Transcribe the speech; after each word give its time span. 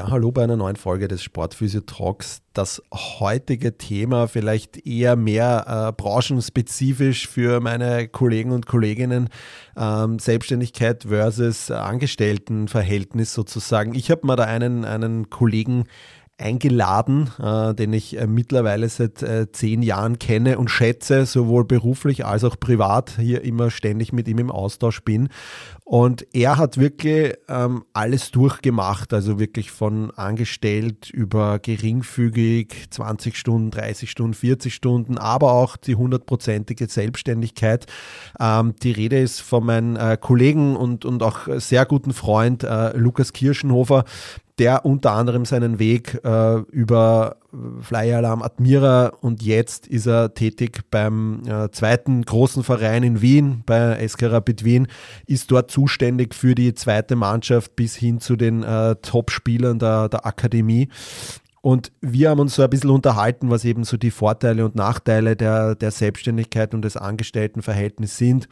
Ja, 0.00 0.10
hallo 0.10 0.32
bei 0.32 0.44
einer 0.44 0.56
neuen 0.56 0.76
Folge 0.76 1.08
des 1.08 1.22
Sportphysio 1.22 1.82
Talks. 1.82 2.40
Das 2.54 2.82
heutige 2.90 3.76
Thema 3.76 4.28
vielleicht 4.28 4.86
eher 4.86 5.14
mehr 5.14 5.90
äh, 5.90 5.92
branchenspezifisch 5.92 7.28
für 7.28 7.60
meine 7.60 8.08
Kollegen 8.08 8.52
und 8.52 8.64
Kolleginnen. 8.64 9.28
Ähm, 9.76 10.18
Selbstständigkeit 10.18 11.04
versus 11.06 11.70
Angestelltenverhältnis 11.70 13.34
sozusagen. 13.34 13.94
Ich 13.94 14.10
habe 14.10 14.26
mal 14.26 14.36
da 14.36 14.44
einen, 14.44 14.86
einen 14.86 15.28
Kollegen 15.28 15.84
eingeladen, 16.40 17.30
äh, 17.38 17.74
den 17.74 17.92
ich 17.92 18.18
äh, 18.18 18.26
mittlerweile 18.26 18.88
seit 18.88 19.22
äh, 19.22 19.50
zehn 19.52 19.82
Jahren 19.82 20.18
kenne 20.18 20.58
und 20.58 20.70
schätze, 20.70 21.26
sowohl 21.26 21.64
beruflich 21.64 22.24
als 22.24 22.44
auch 22.44 22.58
privat, 22.58 23.16
hier 23.18 23.42
immer 23.42 23.70
ständig 23.70 24.12
mit 24.12 24.26
ihm 24.28 24.38
im 24.38 24.50
Austausch 24.50 25.02
bin. 25.02 25.28
Und 25.84 26.24
er 26.32 26.56
hat 26.56 26.78
wirklich 26.78 27.34
ähm, 27.48 27.84
alles 27.92 28.30
durchgemacht, 28.30 29.12
also 29.12 29.40
wirklich 29.40 29.72
von 29.72 30.12
angestellt 30.12 31.10
über 31.10 31.58
geringfügig 31.58 32.86
20 32.90 33.36
Stunden, 33.36 33.72
30 33.72 34.08
Stunden, 34.08 34.34
40 34.34 34.72
Stunden, 34.72 35.18
aber 35.18 35.52
auch 35.52 35.76
die 35.76 35.96
hundertprozentige 35.96 36.86
Selbstständigkeit. 36.86 37.86
Ähm, 38.38 38.74
die 38.82 38.92
Rede 38.92 39.18
ist 39.18 39.40
von 39.40 39.66
meinem 39.66 39.96
äh, 39.96 40.16
Kollegen 40.16 40.76
und, 40.76 41.04
und 41.04 41.24
auch 41.24 41.48
sehr 41.56 41.84
guten 41.86 42.12
Freund 42.12 42.62
äh, 42.62 42.96
Lukas 42.96 43.32
Kirschenhofer, 43.32 44.04
der 44.60 44.84
unter 44.84 45.12
anderem 45.12 45.46
seinen 45.46 45.78
Weg 45.78 46.20
äh, 46.22 46.58
über 46.70 47.38
Fly 47.80 48.12
Alarm 48.12 48.42
Admira 48.42 49.06
und 49.22 49.42
jetzt 49.42 49.86
ist 49.86 50.06
er 50.06 50.34
tätig 50.34 50.82
beim 50.90 51.42
äh, 51.46 51.70
zweiten 51.70 52.22
großen 52.22 52.62
Verein 52.62 53.02
in 53.02 53.22
Wien, 53.22 53.62
bei 53.64 54.06
SK 54.06 54.24
Rapid 54.24 54.62
Wien, 54.62 54.86
ist 55.26 55.50
dort 55.50 55.70
zuständig 55.70 56.34
für 56.34 56.54
die 56.54 56.74
zweite 56.74 57.16
Mannschaft 57.16 57.74
bis 57.74 57.96
hin 57.96 58.20
zu 58.20 58.36
den 58.36 58.62
äh, 58.62 58.96
Top-Spielern 58.96 59.78
der, 59.78 60.10
der 60.10 60.26
Akademie. 60.26 60.90
Und 61.62 61.90
wir 62.02 62.28
haben 62.28 62.40
uns 62.40 62.54
so 62.54 62.62
ein 62.62 62.70
bisschen 62.70 62.90
unterhalten, 62.90 63.50
was 63.50 63.64
eben 63.64 63.84
so 63.84 63.96
die 63.96 64.10
Vorteile 64.10 64.66
und 64.66 64.76
Nachteile 64.76 65.36
der, 65.36 65.74
der 65.74 65.90
Selbstständigkeit 65.90 66.74
und 66.74 66.82
des 66.82 66.98
Angestelltenverhältnisses 66.98 68.18
sind 68.18 68.48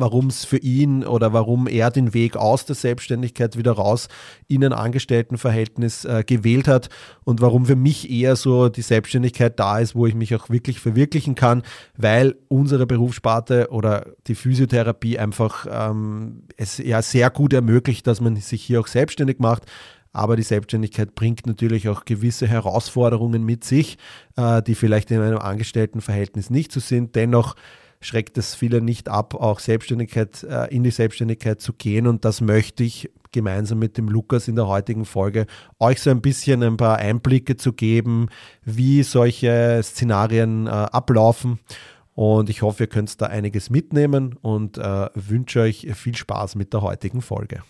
warum 0.00 0.26
es 0.26 0.44
für 0.44 0.58
ihn 0.58 1.04
oder 1.04 1.32
warum 1.32 1.66
er 1.66 1.90
den 1.90 2.14
Weg 2.14 2.36
aus 2.36 2.64
der 2.64 2.76
Selbstständigkeit 2.76 3.56
wieder 3.56 3.72
raus 3.72 4.08
in 4.46 4.64
ein 4.64 4.72
Angestelltenverhältnis 4.72 6.04
äh, 6.04 6.22
gewählt 6.26 6.68
hat 6.68 6.88
und 7.24 7.40
warum 7.40 7.66
für 7.66 7.76
mich 7.76 8.10
eher 8.10 8.36
so 8.36 8.68
die 8.68 8.82
Selbstständigkeit 8.82 9.58
da 9.58 9.78
ist, 9.78 9.94
wo 9.94 10.06
ich 10.06 10.14
mich 10.14 10.34
auch 10.34 10.50
wirklich 10.50 10.80
verwirklichen 10.80 11.34
kann, 11.34 11.62
weil 11.96 12.36
unsere 12.48 12.86
Berufssparte 12.86 13.68
oder 13.70 14.06
die 14.26 14.34
Physiotherapie 14.34 15.18
einfach 15.18 15.66
ähm, 15.70 16.42
es 16.56 16.78
ja 16.78 17.02
sehr 17.02 17.30
gut 17.30 17.52
ermöglicht, 17.52 18.06
dass 18.06 18.20
man 18.20 18.36
sich 18.36 18.62
hier 18.62 18.80
auch 18.80 18.86
selbstständig 18.86 19.38
macht. 19.38 19.64
Aber 20.12 20.36
die 20.36 20.42
Selbstständigkeit 20.42 21.14
bringt 21.14 21.46
natürlich 21.46 21.90
auch 21.90 22.06
gewisse 22.06 22.46
Herausforderungen 22.46 23.44
mit 23.44 23.64
sich, 23.64 23.98
äh, 24.36 24.62
die 24.62 24.74
vielleicht 24.74 25.10
in 25.10 25.20
einem 25.20 25.38
Angestelltenverhältnis 25.38 26.48
nicht 26.48 26.72
so 26.72 26.80
sind. 26.80 27.14
Dennoch 27.16 27.54
schreckt 28.00 28.38
es 28.38 28.54
viele 28.54 28.80
nicht 28.80 29.08
ab, 29.08 29.34
auch 29.34 29.58
Selbstständigkeit, 29.58 30.42
äh, 30.44 30.74
in 30.74 30.84
die 30.84 30.90
Selbstständigkeit 30.90 31.60
zu 31.60 31.72
gehen. 31.72 32.06
Und 32.06 32.24
das 32.24 32.40
möchte 32.40 32.84
ich 32.84 33.10
gemeinsam 33.32 33.78
mit 33.78 33.98
dem 33.98 34.08
Lukas 34.08 34.48
in 34.48 34.56
der 34.56 34.66
heutigen 34.66 35.04
Folge 35.04 35.46
euch 35.78 36.00
so 36.00 36.10
ein 36.10 36.22
bisschen 36.22 36.62
ein 36.62 36.76
paar 36.76 36.96
Einblicke 36.96 37.56
zu 37.56 37.72
geben, 37.72 38.28
wie 38.64 39.02
solche 39.02 39.80
Szenarien 39.82 40.66
äh, 40.66 40.70
ablaufen. 40.70 41.58
Und 42.14 42.48
ich 42.48 42.62
hoffe, 42.62 42.84
ihr 42.84 42.88
könnt 42.88 43.20
da 43.20 43.26
einiges 43.26 43.68
mitnehmen 43.68 44.36
und 44.40 44.78
äh, 44.78 45.08
wünsche 45.14 45.60
euch 45.60 45.86
viel 45.94 46.16
Spaß 46.16 46.54
mit 46.54 46.72
der 46.72 46.80
heutigen 46.80 47.20
Folge. 47.20 47.62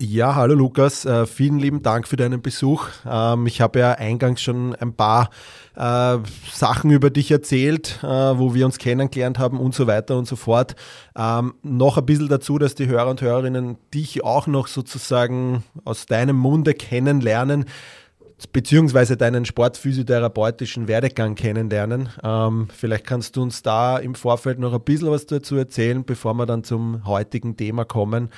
Ja, 0.00 0.36
hallo 0.36 0.54
Lukas, 0.54 1.04
äh, 1.06 1.26
vielen 1.26 1.58
lieben 1.58 1.82
Dank 1.82 2.06
für 2.06 2.14
deinen 2.14 2.40
Besuch. 2.40 2.86
Ähm, 3.04 3.48
ich 3.48 3.60
habe 3.60 3.80
ja 3.80 3.92
eingangs 3.94 4.40
schon 4.40 4.76
ein 4.76 4.92
paar 4.92 5.28
äh, 5.74 6.18
Sachen 6.52 6.92
über 6.92 7.10
dich 7.10 7.32
erzählt, 7.32 7.98
äh, 8.04 8.06
wo 8.06 8.54
wir 8.54 8.64
uns 8.64 8.78
kennengelernt 8.78 9.40
haben 9.40 9.58
und 9.58 9.74
so 9.74 9.88
weiter 9.88 10.16
und 10.16 10.28
so 10.28 10.36
fort. 10.36 10.76
Ähm, 11.18 11.54
noch 11.64 11.98
ein 11.98 12.06
bisschen 12.06 12.28
dazu, 12.28 12.58
dass 12.58 12.76
die 12.76 12.86
Hörer 12.86 13.10
und 13.10 13.22
Hörerinnen 13.22 13.76
dich 13.92 14.22
auch 14.22 14.46
noch 14.46 14.68
sozusagen 14.68 15.64
aus 15.84 16.06
deinem 16.06 16.36
Munde 16.36 16.74
kennenlernen 16.74 17.64
beziehungsweise 18.52 19.16
deinen 19.16 19.44
sportphysiotherapeutischen 19.46 20.86
Werdegang 20.86 21.34
kennenlernen. 21.34 22.10
Ähm, 22.22 22.68
vielleicht 22.72 23.04
kannst 23.04 23.34
du 23.34 23.42
uns 23.42 23.62
da 23.62 23.98
im 23.98 24.14
Vorfeld 24.14 24.60
noch 24.60 24.72
ein 24.72 24.80
bisschen 24.80 25.10
was 25.10 25.26
dazu 25.26 25.56
erzählen, 25.56 26.04
bevor 26.04 26.34
wir 26.34 26.46
dann 26.46 26.62
zum 26.62 27.04
heutigen 27.04 27.56
Thema 27.56 27.84
kommen 27.84 28.30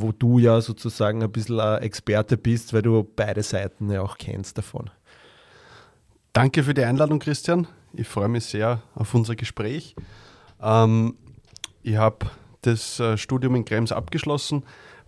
wo 0.00 0.12
du 0.12 0.38
ja 0.38 0.60
sozusagen 0.60 1.22
ein 1.22 1.32
bisschen 1.32 1.58
Experte 1.78 2.36
bist, 2.36 2.72
weil 2.72 2.82
du 2.82 3.06
beide 3.16 3.42
Seiten 3.42 3.90
ja 3.90 4.02
auch 4.02 4.16
kennst 4.18 4.58
davon. 4.58 4.90
Danke 6.32 6.62
für 6.62 6.74
die 6.74 6.84
Einladung, 6.84 7.18
Christian. 7.18 7.66
Ich 7.92 8.06
freue 8.06 8.28
mich 8.28 8.44
sehr 8.44 8.82
auf 8.94 9.14
unser 9.14 9.34
Gespräch. 9.34 9.96
Ähm, 10.62 11.16
ich 11.82 11.96
habe 11.96 12.26
das 12.62 13.00
äh, 13.00 13.16
Studium 13.16 13.54
in 13.54 13.64
Krems 13.64 13.92
abgeschlossen, 13.92 14.62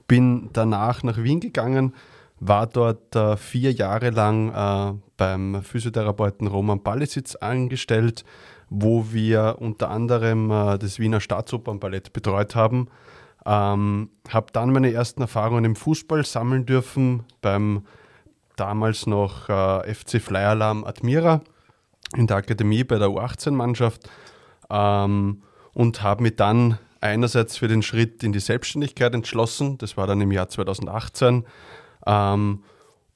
bin 0.08 0.50
danach 0.52 1.02
nach 1.02 1.18
Wien 1.18 1.40
gegangen, 1.40 1.94
war 2.40 2.66
dort 2.66 3.14
äh, 3.14 3.36
vier 3.36 3.72
Jahre 3.72 4.10
lang 4.10 4.52
äh, 4.52 4.98
beim 5.16 5.62
Physiotherapeuten 5.62 6.46
Roman 6.46 6.82
Ballesitz 6.82 7.36
angestellt, 7.36 8.24
wo 8.70 9.12
wir 9.12 9.56
unter 9.58 9.90
anderem 9.90 10.50
äh, 10.50 10.78
das 10.78 10.98
Wiener 10.98 11.20
Staatsopernballett 11.20 12.12
betreut 12.12 12.54
haben 12.54 12.88
ähm, 13.46 14.10
habe 14.28 14.52
dann 14.52 14.72
meine 14.72 14.92
ersten 14.92 15.22
Erfahrungen 15.22 15.64
im 15.64 15.76
Fußball 15.76 16.24
sammeln 16.24 16.66
dürfen 16.66 17.24
beim 17.40 17.86
damals 18.56 19.06
noch 19.06 19.48
äh, 19.48 19.94
FC 19.94 20.20
Fly 20.20 20.44
Alarm 20.44 20.84
Admira 20.84 21.40
in 22.16 22.26
der 22.26 22.38
Akademie 22.38 22.84
bei 22.84 22.98
der 22.98 23.08
U18-Mannschaft 23.08 24.08
ähm, 24.68 25.42
und 25.72 26.02
habe 26.02 26.22
mich 26.24 26.36
dann 26.36 26.78
einerseits 27.00 27.56
für 27.56 27.68
den 27.68 27.82
Schritt 27.82 28.22
in 28.22 28.32
die 28.32 28.40
Selbstständigkeit 28.40 29.14
entschlossen, 29.14 29.78
das 29.78 29.96
war 29.96 30.06
dann 30.06 30.20
im 30.20 30.32
Jahr 30.32 30.48
2018, 30.48 31.46
ähm, 32.06 32.62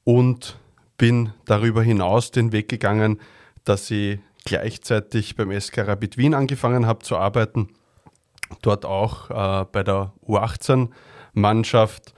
und 0.05 0.59
bin 0.97 1.33
darüber 1.45 1.83
hinaus 1.83 2.31
den 2.31 2.53
Weg 2.53 2.69
gegangen, 2.69 3.21
dass 3.65 3.91
ich 3.91 4.21
gleichzeitig 4.45 5.37
beim 5.37 5.59
SK 5.59 5.79
Rapid 5.79 6.17
Wien 6.17 6.35
angefangen 6.35 6.87
habe 6.87 7.05
zu 7.05 7.17
arbeiten 7.17 7.69
dort 8.63 8.85
auch 8.85 9.31
äh, 9.31 9.65
bei 9.71 9.83
der 9.83 10.13
U18-Mannschaft. 10.27 12.15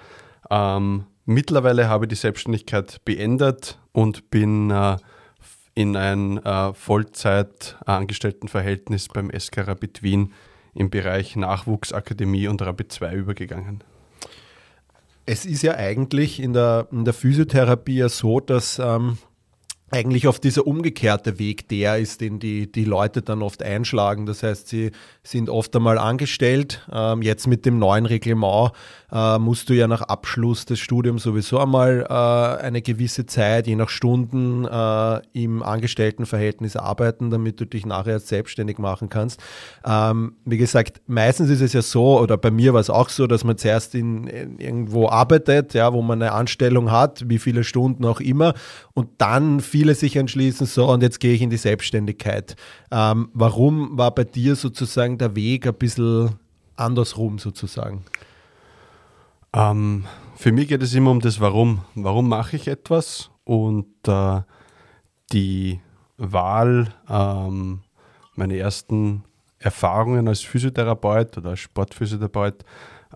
Ähm, 0.50 1.04
mittlerweile 1.24 1.88
habe 1.88 2.06
ich 2.06 2.08
die 2.10 2.16
Selbstständigkeit 2.16 3.04
beendet 3.04 3.78
und 3.92 4.30
bin 4.30 4.70
äh, 4.70 4.96
in 5.74 5.96
ein 5.96 6.44
äh, 6.44 6.72
Vollzeit-Angestelltenverhältnis 6.72 9.08
beim 9.08 9.30
SK 9.36 9.66
Rapid 9.68 10.02
Wien 10.02 10.32
im 10.74 10.90
Bereich 10.90 11.36
Nachwuchsakademie 11.36 12.48
und 12.48 12.62
Rapid 12.62 12.90
2 12.92 13.14
übergegangen. 13.14 13.84
Es 15.26 15.44
ist 15.44 15.62
ja 15.62 15.74
eigentlich 15.74 16.40
in 16.40 16.52
der, 16.52 16.88
in 16.92 17.04
der 17.04 17.14
Physiotherapie 17.14 17.96
ja 17.96 18.08
so, 18.08 18.38
dass 18.40 18.78
ähm, 18.78 19.18
eigentlich 19.90 20.26
auf 20.26 20.40
dieser 20.40 20.66
umgekehrte 20.66 21.38
Weg 21.38 21.68
der 21.68 21.98
ist, 21.98 22.20
den 22.20 22.40
die, 22.40 22.70
die 22.70 22.84
Leute 22.84 23.22
dann 23.22 23.40
oft 23.40 23.62
einschlagen. 23.62 24.26
Das 24.26 24.42
heißt, 24.42 24.68
sie 24.68 24.90
sind 25.22 25.48
oft 25.48 25.74
einmal 25.76 25.98
angestellt. 25.98 26.86
Ähm, 26.92 27.22
jetzt 27.22 27.46
mit 27.46 27.64
dem 27.64 27.78
neuen 27.78 28.04
Reglement 28.04 28.72
äh, 29.12 29.38
musst 29.38 29.68
du 29.68 29.74
ja 29.74 29.86
nach 29.86 30.02
Abschluss 30.02 30.64
des 30.66 30.80
Studiums 30.80 31.22
sowieso 31.22 31.60
einmal 31.60 32.04
äh, 32.08 32.64
eine 32.64 32.82
gewisse 32.82 33.26
Zeit, 33.26 33.68
je 33.68 33.76
nach 33.76 33.88
Stunden, 33.88 34.64
äh, 34.64 35.20
im 35.32 35.62
Angestelltenverhältnis 35.62 36.74
arbeiten, 36.74 37.30
damit 37.30 37.60
du 37.60 37.64
dich 37.64 37.86
nachher 37.86 38.18
selbstständig 38.18 38.78
machen 38.78 39.08
kannst. 39.08 39.40
Ähm, 39.84 40.34
wie 40.44 40.58
gesagt, 40.58 41.00
meistens 41.06 41.48
ist 41.48 41.60
es 41.60 41.72
ja 41.72 41.82
so, 41.82 42.18
oder 42.18 42.36
bei 42.36 42.50
mir 42.50 42.74
war 42.74 42.80
es 42.80 42.90
auch 42.90 43.08
so, 43.08 43.28
dass 43.28 43.44
man 43.44 43.56
zuerst 43.56 43.94
in, 43.94 44.26
in 44.26 44.58
irgendwo 44.58 45.08
arbeitet, 45.08 45.74
ja, 45.74 45.92
wo 45.92 46.02
man 46.02 46.20
eine 46.20 46.32
Anstellung 46.32 46.90
hat, 46.90 47.28
wie 47.28 47.38
viele 47.38 47.62
Stunden 47.62 48.04
auch 48.04 48.20
immer, 48.20 48.54
und 48.94 49.08
dann 49.18 49.60
viele 49.76 49.94
sich 49.94 50.16
entschließen, 50.16 50.66
so 50.66 50.90
und 50.90 51.02
jetzt 51.02 51.20
gehe 51.20 51.34
ich 51.34 51.42
in 51.42 51.50
die 51.50 51.58
Selbstständigkeit. 51.58 52.56
Ähm, 52.90 53.28
warum 53.34 53.98
war 53.98 54.10
bei 54.10 54.24
dir 54.24 54.56
sozusagen 54.56 55.18
der 55.18 55.36
Weg 55.36 55.66
ein 55.66 55.74
bisschen 55.74 56.30
andersrum 56.76 57.38
sozusagen? 57.38 58.02
Ähm, 59.52 60.06
für 60.34 60.50
mich 60.50 60.68
geht 60.68 60.82
es 60.82 60.94
immer 60.94 61.10
um 61.10 61.20
das 61.20 61.40
Warum. 61.40 61.82
Warum 61.94 62.26
mache 62.26 62.56
ich 62.56 62.68
etwas? 62.68 63.28
Und 63.44 63.86
äh, 64.08 64.40
die 65.32 65.78
Wahl, 66.16 66.94
ähm, 67.10 67.80
meine 68.34 68.56
ersten 68.56 69.24
Erfahrungen 69.58 70.26
als 70.26 70.40
Physiotherapeut 70.40 71.36
oder 71.36 71.50
als 71.50 71.60
Sportphysiotherapeut 71.60 72.64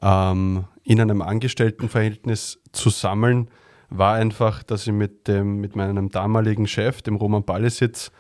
ähm, 0.03 0.65
in 0.83 1.01
einem 1.01 1.23
Angestelltenverhältnis 1.23 2.61
zu 2.73 2.91
sammeln, 2.91 3.49
war 3.91 4.15
einfach, 4.15 4.63
dass 4.63 4.87
ich 4.87 4.93
mit, 4.93 5.29
dem, 5.29 5.61
mit 5.61 5.77
meinem 5.77 6.09
damaligen 6.09 6.67
Chef, 6.67 7.03
dem 7.03 7.17
Roman 7.17 7.45
Ballesitz, 7.45 8.11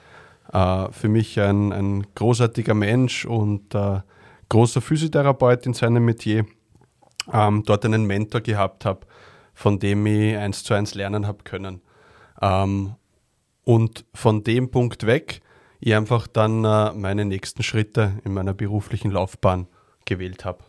äh, 0.53 0.91
für 0.91 1.09
mich 1.09 1.41
ein, 1.41 1.73
ein 1.73 2.07
großartiger 2.15 2.75
Mensch 2.75 3.25
und 3.25 3.75
äh, 3.75 4.01
großer 4.49 4.81
Physiotherapeut 4.81 5.67
in 5.67 5.75
seinem 5.75 6.05
Metier, 6.05 6.45
ähm, 7.33 7.63
dort 7.65 7.85
einen 7.85 8.05
Mentor 8.05 8.41
gehabt 8.41 8.85
habe, 8.85 9.07
von 9.55 9.79
dem 9.79 10.05
ich 10.07 10.37
eins 10.37 10.65
zu 10.65 10.75
eins 10.75 10.95
lernen 10.95 11.27
habe 11.27 11.45
können. 11.45 11.81
Ähm, 12.43 12.95
und 13.65 14.05
von 14.15 14.43
dem 14.43 14.71
Punkt 14.71 15.07
weg, 15.07 15.41
ich 15.79 15.95
einfach 15.95 16.27
dann 16.27 16.65
äh, 16.65 16.93
meine 16.93 17.25
nächsten 17.25 17.63
Schritte 17.63 18.13
in 18.25 18.35
meiner 18.35 18.55
beruflichen 18.55 19.11
Laufbahn 19.11 19.69
gewählt 20.05 20.45
habe. 20.45 20.65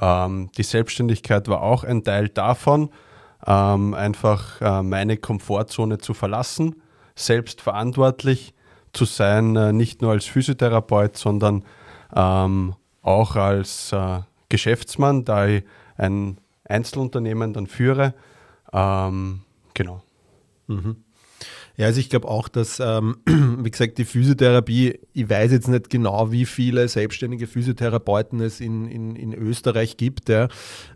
Ähm, 0.00 0.50
die 0.56 0.62
Selbstständigkeit 0.62 1.48
war 1.48 1.62
auch 1.62 1.84
ein 1.84 2.02
Teil 2.02 2.28
davon, 2.28 2.90
ähm, 3.46 3.94
einfach 3.94 4.60
äh, 4.60 4.82
meine 4.82 5.16
Komfortzone 5.16 5.98
zu 5.98 6.14
verlassen, 6.14 6.76
selbstverantwortlich 7.14 8.54
zu 8.92 9.04
sein, 9.04 9.56
äh, 9.56 9.72
nicht 9.72 10.02
nur 10.02 10.12
als 10.12 10.24
Physiotherapeut, 10.24 11.16
sondern 11.16 11.64
ähm, 12.14 12.74
auch 13.02 13.36
als 13.36 13.92
äh, 13.92 14.20
Geschäftsmann, 14.48 15.24
da 15.24 15.46
ich 15.46 15.64
ein 15.96 16.38
Einzelunternehmen 16.64 17.52
dann 17.52 17.66
führe. 17.66 18.14
Ähm, 18.72 19.42
genau. 19.74 20.02
Mhm. 20.66 20.96
Ja, 21.76 21.86
also 21.86 21.98
ich 21.98 22.08
glaube 22.08 22.28
auch, 22.28 22.48
dass, 22.48 22.78
ähm, 22.80 23.16
wie 23.26 23.70
gesagt, 23.70 23.98
die 23.98 24.04
Physiotherapie, 24.04 25.00
ich 25.12 25.28
weiß 25.28 25.50
jetzt 25.52 25.68
nicht 25.68 25.90
genau, 25.90 26.30
wie 26.30 26.46
viele 26.46 26.86
selbstständige 26.88 27.46
Physiotherapeuten 27.46 28.40
es 28.40 28.60
in, 28.60 28.86
in, 28.86 29.16
in 29.16 29.34
Österreich 29.34 29.96
gibt, 29.96 30.28
ja. 30.28 30.48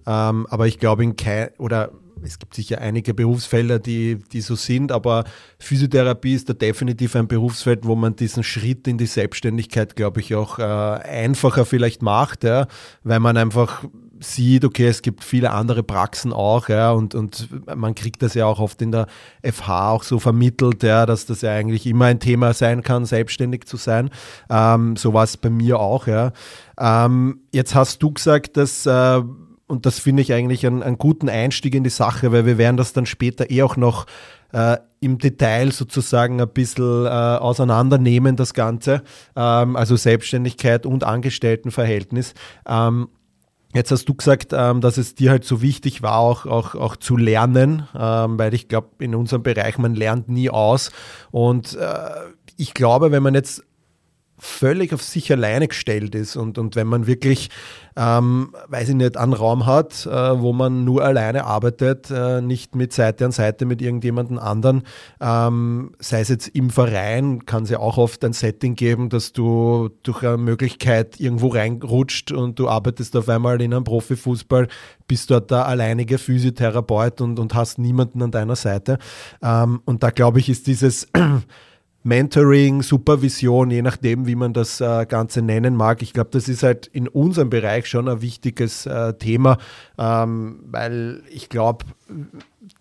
Ähm, 0.07 0.47
aber 0.49 0.67
ich 0.69 0.79
glaube 0.79 1.03
in 1.03 1.17
kein, 1.17 1.51
oder 1.59 1.91
es 2.23 2.39
gibt 2.39 2.55
sicher 2.55 2.81
einige 2.81 3.15
Berufsfelder, 3.15 3.79
die, 3.79 4.19
die 4.33 4.41
so 4.41 4.55
sind, 4.55 4.93
aber 4.93 5.25
Physiotherapie 5.59 6.35
ist 6.35 6.49
da 6.49 6.53
definitiv 6.53 7.17
ein 7.17 7.29
Berufsfeld, 7.29 7.85
wo 7.85 7.95
man 7.95 8.17
diesen 8.17 8.43
Schritt 8.43 8.87
in 8.89 8.99
die 8.99 9.07
Selbstständigkeit, 9.07 9.97
glaube 9.97 10.21
ich, 10.21 10.35
auch 10.35 10.59
äh, 10.59 10.63
einfacher 10.63 11.65
vielleicht 11.65 12.03
macht, 12.03 12.45
ja, 12.45 12.67
weil 13.03 13.21
man 13.21 13.37
einfach 13.37 13.85
sieht, 14.21 14.65
okay, 14.65 14.87
es 14.87 15.03
gibt 15.03 15.25
viele 15.25 15.53
andere 15.53 15.83
Praxen 15.83 16.33
auch, 16.33 16.69
ja, 16.69 16.91
und, 16.91 17.15
und 17.15 17.49
man 17.75 17.95
kriegt 17.95 18.23
das 18.23 18.35
ja 18.35 18.47
auch 18.47 18.59
oft 18.59 18.83
in 18.83 18.93
der 18.93 19.07
FH 19.43 19.91
auch 19.91 20.03
so 20.03 20.19
vermittelt, 20.19 20.83
ja, 20.83 21.07
dass 21.07 21.27
das 21.27 21.43
ja 21.43 21.53
eigentlich 21.53 21.87
immer 21.87 22.07
ein 22.07 22.21
Thema 22.21 22.53
sein 22.53 22.83
kann, 22.83 23.05
selbstständig 23.05 23.67
zu 23.67 23.77
sein. 23.77 24.11
Ähm, 24.51 24.97
so 24.97 25.15
war 25.15 25.25
es 25.25 25.37
bei 25.37 25.51
mir 25.51 25.79
auch, 25.79 26.07
ja. 26.07 26.33
Ähm, 26.79 27.41
jetzt 27.53 27.75
hast 27.75 28.03
du 28.03 28.13
gesagt, 28.13 28.57
dass 28.57 28.87
äh, 28.87 29.23
und 29.69 29.87
das 29.87 29.99
finde 29.99 30.23
ich 30.23 30.33
eigentlich 30.33 30.67
einen, 30.67 30.83
einen, 30.83 30.99
guten 30.99 31.29
Einstieg 31.29 31.75
in 31.75 31.85
die 31.85 31.91
Sache, 31.91 32.33
weil 32.33 32.47
wir 32.47 32.59
werden 32.59 32.77
das 32.77 32.93
dann 32.93 33.07
später 33.07 33.51
eh 33.51 33.63
auch 33.63 33.77
noch 33.77 34.07
äh, 34.53 34.79
im 35.01 35.19
Detail 35.19 35.71
sozusagen 35.71 36.41
ein 36.41 36.49
bisschen 36.49 37.07
äh, 37.07 37.09
auseinandernehmen, 37.09 38.35
das 38.35 38.55
Ganze, 38.55 39.03
ähm, 39.37 39.77
also 39.77 39.95
Selbstständigkeit 39.97 40.87
und 40.87 41.05
Angestelltenverhältnis. 41.05 42.35
Ähm, 42.67 43.09
Jetzt 43.75 43.91
hast 43.91 44.09
du 44.09 44.15
gesagt, 44.15 44.55
ähm, 44.55 44.81
dass 44.81 44.97
es 44.97 45.15
dir 45.15 45.31
halt 45.31 45.45
so 45.45 45.61
wichtig 45.61 46.01
war, 46.01 46.17
auch, 46.17 46.47
auch, 46.47 46.75
auch 46.75 46.97
zu 46.97 47.19
lernen, 47.19 47.87
ähm, 47.95 48.39
weil 48.39 48.55
ich 48.55 48.69
glaube, 48.69 48.89
in 48.99 49.15
unserem 49.15 49.43
Bereich, 49.43 49.77
man 49.77 49.95
lernt 49.95 50.31
nie 50.31 50.49
aus. 50.49 50.91
Und 51.31 51.77
äh, 51.77 52.09
ich 52.57 52.73
glaube, 52.73 53.13
wenn 53.13 53.23
man 53.23 53.35
jetzt 53.35 53.63
völlig 54.39 54.95
auf 54.95 55.03
sich 55.03 55.31
alleine 55.33 55.69
gestellt 55.69 56.15
ist 56.15 56.37
und, 56.37 56.59
und 56.59 56.77
wenn 56.77 56.87
man 56.87 57.07
wirklich, 57.07 57.51
ähm, 57.97 58.55
weiß 58.69 58.91
ich 58.91 58.95
nicht, 58.95 59.17
einen 59.17 59.33
Raum 59.33 59.67
hat, 59.67 60.07
äh, 60.07 60.11
wo 60.11 60.53
man 60.53 60.85
nur 60.85 61.05
alleine 61.05 61.45
arbeitet, 61.45 62.11
äh, 62.11 62.41
nicht 62.41 62.75
mit 62.75 62.93
Seite 62.93 63.25
an 63.25 63.33
Seite 63.33 63.67
mit 63.67 63.83
irgendjemandem 63.83 64.39
anderen, 64.39 64.83
ähm, 65.21 65.93
sei 65.99 66.21
es 66.21 66.29
jetzt 66.29 66.49
im 66.49 66.71
Verein, 66.71 67.47
kann 67.47 67.65
es 67.65 67.71
ja 67.71 67.81
auch 67.81 67.99
oft 67.99 68.25
ein 68.25 68.33
Setting 68.33 68.75
geben, 68.75 69.09
dass 69.09 69.33
du 69.33 69.91
durch 70.03 70.23
eine 70.23 70.39
Möglichkeit 70.39 71.19
irgendwo 71.19 71.49
reinrutscht 71.49 72.33
und 72.33 72.59
du 72.59 72.69
arbeitest 72.69 73.17
auf 73.17 73.29
einmal 73.29 73.61
in 73.61 73.75
einem 73.75 73.85
Profifußball, 73.85 74.69
bist 75.09 75.31
dort 75.31 75.51
der 75.51 75.67
alleinige 75.67 76.19
Physiotherapeut 76.19 77.21
und, 77.21 77.39
und 77.39 77.55
hast 77.55 77.79
niemanden 77.79 78.23
an 78.23 78.31
deiner 78.31 78.57
Seite. 78.57 78.99
Ähm, 79.43 79.81
und 79.85 80.03
da 80.03 80.11
glaube 80.11 80.39
ich, 80.39 80.49
ist 80.49 80.67
dieses 80.67 81.09
Mentoring, 82.09 82.83
Supervision, 82.83 83.71
je 83.71 83.83
nachdem, 83.83 84.27
wie 84.27 84.35
man 84.35 84.55
das 84.55 84.81
äh, 84.81 85.05
Ganze 85.07 85.43
nennen 85.43 85.77
mag. 85.77 86.01
Ich 86.01 86.15
glaube, 86.15 86.31
das 86.33 86.49
ist 86.49 86.63
halt 86.63 86.87
in 86.87 87.07
unserem 87.07 87.51
Bereich 87.51 87.87
schon 87.87 88.09
ein 88.09 88.23
wichtiges 88.23 88.87
äh, 88.87 89.13
Thema, 89.13 89.59
ähm, 89.99 90.61
weil 90.65 91.23
ich 91.31 91.51
glaube, 91.51 91.85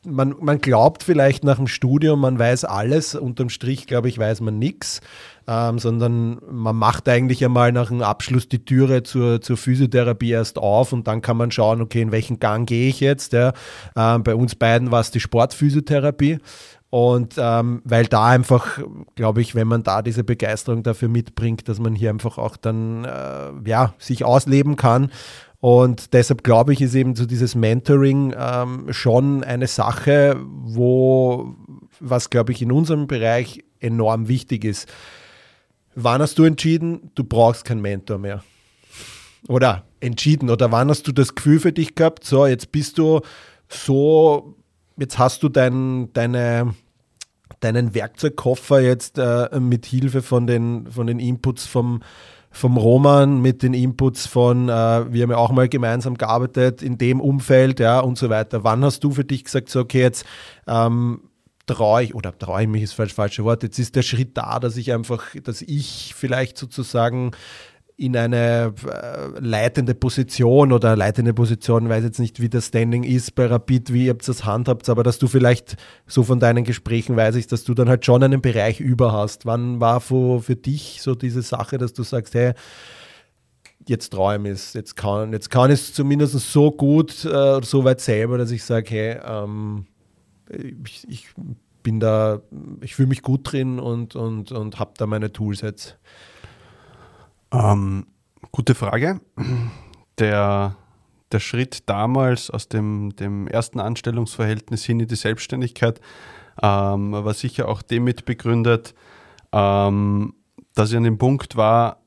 man, 0.06 0.36
man 0.40 0.60
glaubt 0.60 1.04
vielleicht 1.04 1.44
nach 1.44 1.58
dem 1.58 1.68
Studium, 1.68 2.22
man 2.22 2.40
weiß 2.40 2.64
alles, 2.64 3.16
unterm 3.16 3.50
Strich, 3.50 3.86
glaube 3.86 4.08
ich, 4.08 4.18
weiß 4.18 4.40
man 4.42 4.58
nichts. 4.58 5.02
Ähm, 5.50 5.80
sondern 5.80 6.40
man 6.52 6.76
macht 6.76 7.08
eigentlich 7.08 7.44
einmal 7.44 7.72
nach 7.72 7.88
dem 7.88 8.02
Abschluss 8.02 8.50
die 8.50 8.66
Türe 8.66 9.04
zur, 9.04 9.40
zur 9.40 9.56
Physiotherapie 9.56 10.32
erst 10.32 10.58
auf 10.58 10.92
und 10.92 11.08
dann 11.08 11.22
kann 11.22 11.38
man 11.38 11.52
schauen, 11.52 11.82
okay, 11.82 12.02
in 12.02 12.12
welchen 12.12 12.40
Gang 12.40 12.68
gehe 12.68 12.90
ich 12.90 13.00
jetzt. 13.00 13.32
Ja. 13.32 13.54
Ähm, 13.96 14.24
bei 14.24 14.36
uns 14.36 14.56
beiden 14.56 14.92
war 14.92 15.00
es 15.00 15.12
die 15.12 15.22
Sportphysiotherapie. 15.22 16.40
Und 16.90 17.36
ähm, 17.38 17.82
weil 17.84 18.06
da 18.06 18.28
einfach, 18.28 18.80
glaube 19.16 19.42
ich, 19.42 19.56
wenn 19.56 19.68
man 19.68 19.84
da 19.84 20.02
diese 20.02 20.24
Begeisterung 20.24 20.84
dafür 20.84 21.10
mitbringt, 21.10 21.68
dass 21.68 21.80
man 21.80 21.96
hier 21.96 22.10
einfach 22.10 22.38
auch 22.38 22.56
dann 22.56 23.04
äh, 23.04 23.52
ja, 23.66 23.94
sich 23.98 24.24
ausleben 24.24 24.78
kann. 24.78 25.12
Und 25.60 26.14
deshalb 26.14 26.44
glaube 26.44 26.72
ich, 26.72 26.82
ist 26.82 26.96
eben 26.96 27.16
so 27.16 27.26
dieses 27.26 27.56
Mentoring 27.56 28.34
ähm, 28.38 28.88
schon 28.92 29.44
eine 29.44 29.68
Sache, 29.68 30.38
wo, 30.40 31.56
was 32.00 32.30
glaube 32.30 32.54
ich 32.54 32.62
in 32.62 32.72
unserem 32.72 33.08
Bereich 33.08 33.64
enorm 33.80 34.28
wichtig 34.28 34.64
ist. 34.64 34.88
Wann 35.96 36.22
hast 36.22 36.38
du 36.38 36.44
entschieden, 36.44 37.12
du 37.16 37.24
brauchst 37.24 37.66
keinen 37.66 37.82
Mentor 37.82 38.20
mehr? 38.20 38.44
Oder 39.48 39.84
entschieden? 40.00 40.50
Oder 40.50 40.72
wann 40.72 40.90
hast 40.90 41.08
du 41.08 41.12
das 41.12 41.36
Gefühl 41.36 41.60
für 41.60 41.74
dich 41.74 41.96
gehabt, 41.96 42.24
so 42.24 42.46
jetzt 42.46 42.72
bist 42.72 42.98
du 42.98 43.22
so 43.68 44.57
jetzt 44.98 45.18
hast 45.18 45.44
du 45.44 45.50
dein, 45.50 46.12
deine, 46.14 46.74
deinen 47.60 47.94
Werkzeugkoffer 47.94 48.80
jetzt 48.80 49.18
äh, 49.18 49.60
mit 49.60 49.86
Hilfe 49.86 50.22
von 50.22 50.48
den, 50.48 50.88
von 50.88 51.08
den 51.08 51.20
Inputs 51.20 51.66
vom, 51.66 52.02
vom 52.52 52.78
Roman, 52.78 53.42
mit 53.42 53.64
den 53.64 53.74
Inputs 53.74 54.28
von, 54.28 54.70
äh, 54.70 54.72
wir 55.12 55.24
haben 55.24 55.32
ja 55.32 55.38
auch 55.38 55.52
mal 55.52 55.70
gemeinsam 55.70 56.18
gearbeitet 56.18 56.82
in 56.82 56.98
dem 56.98 57.22
Umfeld, 57.22 57.80
ja, 57.80 58.00
und 58.00 58.18
so 58.18 58.30
weiter. 58.30 58.64
Wann 58.64 58.84
hast 58.84 59.04
du 59.04 59.12
für 59.12 59.24
dich 59.24 59.44
gesagt, 59.44 59.70
so, 59.70 59.82
okay, 59.82 60.02
jetzt 60.02 60.26
ähm, 60.68 61.22
traue 61.68 62.04
ich, 62.04 62.16
oder 62.16 62.36
traue 62.38 62.64
ich 62.64 62.68
mich 62.68 62.84
ist 62.84 62.94
falsch 62.94 63.14
falsche 63.14 63.44
Wort, 63.44 63.64
jetzt 63.64 63.78
ist 63.78 63.96
der 63.96 64.02
Schritt 64.02 64.38
da, 64.38 64.60
dass 64.60 64.78
ich 64.78 64.94
einfach, 64.94 65.36
dass 65.44 65.62
ich 65.62 66.14
vielleicht 66.16 66.58
sozusagen 66.58 67.32
in 68.00 68.16
eine 68.16 68.76
äh, 68.86 69.40
leitende 69.40 69.96
Position 69.96 70.72
oder 70.72 70.96
leitende 70.96 71.34
Position, 71.34 71.90
weiß 71.90 72.04
jetzt 72.04 72.20
nicht, 72.20 72.40
wie 72.40 72.48
das 72.48 72.68
Standing 72.68 73.04
ist 73.04 73.34
bei 73.34 73.48
Rapid, 73.48 73.92
wie 73.92 74.06
ihr 74.06 74.14
das 74.14 74.46
handhabt, 74.46 74.88
aber 74.88 75.02
dass 75.02 75.18
du 75.18 75.28
vielleicht 75.28 75.78
so 76.06 76.22
von 76.22 76.40
deinen 76.40 76.64
Gesprächen 76.64 77.16
weiß 77.16 77.36
ich, 77.36 77.48
dass 77.48 77.64
du 77.64 77.74
dann 77.74 77.90
halt 77.90 78.06
schon 78.06 78.22
einen 78.22 78.42
Bereich 78.42 78.80
über 78.80 79.14
hast. 79.14 79.48
Wann 79.48 79.82
war 79.82 80.00
für, 80.00 80.44
für 80.44 80.56
dich 80.56 81.02
so 81.02 81.16
diese 81.16 81.42
Sache, 81.42 81.80
dass 81.80 81.94
du 81.94 82.04
sagst, 82.04 82.36
hey, 82.36 82.54
jetzt 83.88 84.14
traue 84.14 84.36
ich 84.36 84.42
mich, 84.42 84.74
jetzt 84.76 84.96
kann, 84.96 85.34
jetzt 85.34 85.50
kann 85.50 85.72
ich 85.72 85.80
es 85.80 85.94
zumindest 85.94 86.38
so 86.40 86.70
gut, 86.70 87.26
äh, 87.26 87.62
so 87.64 87.84
weit 87.84 88.00
selber, 88.00 88.38
dass 88.38 88.52
ich 88.52 88.64
sage, 88.64 88.92
hey, 88.92 89.18
ähm, 89.26 89.88
ich, 90.86 91.08
ich 91.10 91.30
bin 91.82 92.00
da, 92.00 92.42
ich 92.82 92.94
fühle 92.94 93.08
mich 93.08 93.24
gut 93.24 93.52
drin 93.52 93.80
und, 93.80 94.16
und, 94.16 94.52
und 94.52 94.78
habe 94.78 94.92
da 94.98 95.08
meine 95.08 95.32
Tools 95.32 95.62
jetzt. 95.62 95.98
Ähm, 97.52 98.08
gute 98.52 98.76
Frage. 98.76 99.20
Der, 100.20 100.76
der 101.32 101.40
Schritt 101.40 101.88
damals 101.88 102.50
aus 102.50 102.70
dem, 102.70 103.16
dem 103.16 103.48
ersten 103.48 103.80
Anstellungsverhältnis 103.80 104.84
hin 104.84 105.00
in 105.00 105.08
die 105.08 105.16
Selbstständigkeit 105.16 106.02
ähm, 106.62 107.12
war 107.12 107.34
sicher 107.34 107.68
auch 107.68 107.82
damit 107.82 108.26
begründet, 108.26 108.96
ähm, 109.52 110.34
dass 110.74 110.90
ich 110.92 110.98
an 110.98 111.04
dem 111.04 111.18
Punkt 111.18 111.56
war, 111.56 112.02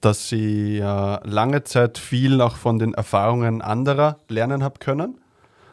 dass 0.00 0.32
ich 0.32 0.80
äh, 0.80 1.28
lange 1.28 1.64
Zeit 1.64 1.98
viel 1.98 2.40
auch 2.40 2.56
von 2.56 2.78
den 2.78 2.94
Erfahrungen 2.94 3.62
anderer 3.62 4.18
lernen 4.28 4.62
habe 4.62 4.78
können, 4.78 5.20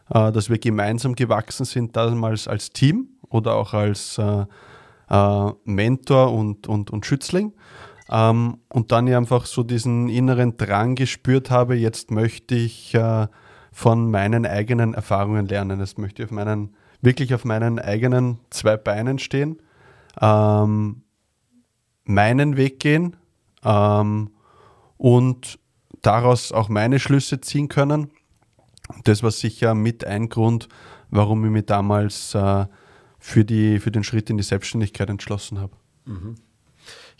äh, 0.10 0.31
dass 0.31 0.50
wir 0.50 0.57
gemeinsam 0.57 1.15
gewachsen 1.15 1.65
sind, 1.65 1.95
damals 1.95 2.48
als 2.48 2.69
Team 2.69 3.10
oder 3.29 3.55
auch 3.55 3.74
als 3.74 4.17
äh, 4.17 4.45
äh 5.10 5.51
Mentor 5.65 6.33
und, 6.33 6.67
und, 6.67 6.91
und 6.91 7.05
Schützling. 7.05 7.53
Ähm, 8.12 8.58
und 8.70 8.91
dann 8.91 9.08
ich 9.08 9.15
einfach 9.15 9.46
so 9.46 9.63
diesen 9.63 10.10
inneren 10.10 10.58
Drang 10.58 10.96
gespürt 10.96 11.50
habe, 11.50 11.75
jetzt 11.75 12.12
möchte 12.12 12.56
ich 12.56 12.94
äh, 12.94 13.27
von 13.72 14.12
meinen 14.12 14.46
eigenen 14.46 14.94
Erfahrungen 14.94 15.48
lernen. 15.48 15.80
Jetzt 15.80 15.98
möchte 15.98 16.22
ich 16.22 16.27
auf 16.27 16.32
meinen 16.32 16.75
wirklich 17.01 17.34
auf 17.34 17.46
meinen 17.46 17.80
eigenen 17.80 18.39
zwei 18.50 18.77
Beinen 18.77 19.18
stehen, 19.18 19.62
ähm, 20.20 21.03
meinen 22.03 22.58
Weg 22.58 22.80
gehen 22.80 23.15
ähm, 23.63 24.32
und 24.98 25.60
daraus 26.01 26.51
auch 26.51 26.70
meine 26.70 27.00
Schlüsse 27.00 27.41
ziehen 27.41 27.70
können. 27.70 28.12
Das 29.03 29.24
war 29.24 29.32
sicher 29.32 29.74
mit 29.74 30.06
ein 30.06 30.30
Grund, 30.30 30.68
warum 31.10 31.46
ich 31.46 31.51
mich 31.51 31.65
damals 31.65 32.36
äh, 32.36 32.65
für, 33.20 33.46
die, 33.46 33.80
für 33.80 33.91
den 33.91 34.03
Schritt 34.03 34.30
in 34.30 34.38
die 34.38 34.44
Selbstständigkeit 34.44 35.10
entschlossen 35.10 35.60
habe. 35.60 35.74
Mhm. 36.06 36.36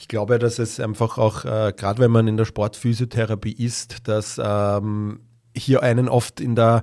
Ich 0.02 0.08
glaube, 0.08 0.40
dass 0.40 0.58
es 0.58 0.80
einfach 0.80 1.20
auch, 1.20 1.46
äh, 1.46 1.74
gerade 1.78 2.00
wenn 2.00 2.10
man 2.10 2.28
in 2.28 2.36
der 2.36 2.46
Sportphysiotherapie 2.46 3.52
ist, 3.52 4.08
dass 4.08 4.42
ähm, 4.44 5.20
hier 5.56 5.84
einen 5.84 6.10
oft 6.10 6.42
in 6.42 6.56
der 6.56 6.82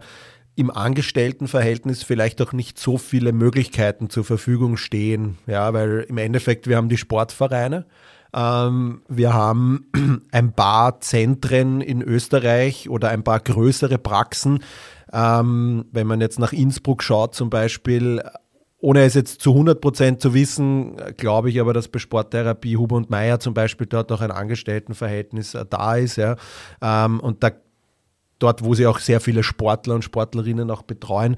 im 0.55 0.71
Angestelltenverhältnis 0.71 2.05
vielleicht 2.05 2.41
auch 2.41 2.53
nicht 2.53 2.79
so 2.79 2.97
viele 2.97 3.33
Möglichkeiten 3.33 4.09
zur 4.09 4.25
Verfügung 4.25 4.77
stehen. 4.77 5.37
Ja, 5.49 5.73
weil 5.73 6.07
im 6.09 6.17
Endeffekt, 6.17 6.69
wir 6.69 6.77
haben 6.77 6.89
die 6.89 6.97
Sportvereine, 6.97 7.87
ähm, 8.33 9.03
wir 9.09 9.35
haben 9.35 9.91
ein 10.31 10.53
paar 10.53 11.01
Zentren 11.01 11.81
in 11.81 12.03
Österreich 12.03 12.89
oder 12.89 13.09
ein 13.09 13.25
paar 13.25 13.41
größere 13.41 13.99
Praxen. 13.99 14.63
Ähm, 15.13 15.87
wenn 15.91 16.07
man 16.07 16.21
jetzt 16.21 16.39
nach 16.39 16.53
Innsbruck 16.53 17.03
schaut 17.03 17.35
zum 17.35 17.51
Beispiel, 17.51 18.23
ohne 18.81 19.03
es 19.03 19.15
jetzt 19.15 19.41
zu 19.41 19.51
100 19.51 19.81
Prozent 19.81 20.21
zu 20.21 20.35
wissen, 20.35 20.97
glaube 21.17 21.51
ich 21.51 21.61
aber, 21.61 21.73
dass 21.73 21.89
bei 21.89 21.99
Sporttherapie 21.99 22.77
Huber 22.77 22.97
und 22.97 23.11
Meier 23.11 23.41
zum 23.41 23.55
Beispiel 23.55 23.87
dort 23.87 24.13
auch 24.13 24.21
ein 24.21 24.31
Angestelltenverhältnis 24.31 25.55
äh, 25.55 25.65
da 25.69 25.97
ist. 25.97 26.17
Ja. 26.17 26.37
Ähm, 26.81 27.21
und 27.21 27.43
da 27.43 27.51
dort, 28.39 28.63
wo 28.63 28.75
sie 28.75 28.87
auch 28.87 29.01
sehr 29.01 29.21
viele 29.21 29.43
Sportler 29.43 29.97
und 29.97 30.05
Sportlerinnen 30.05 30.71
auch 30.71 30.83
betreuen. 30.83 31.37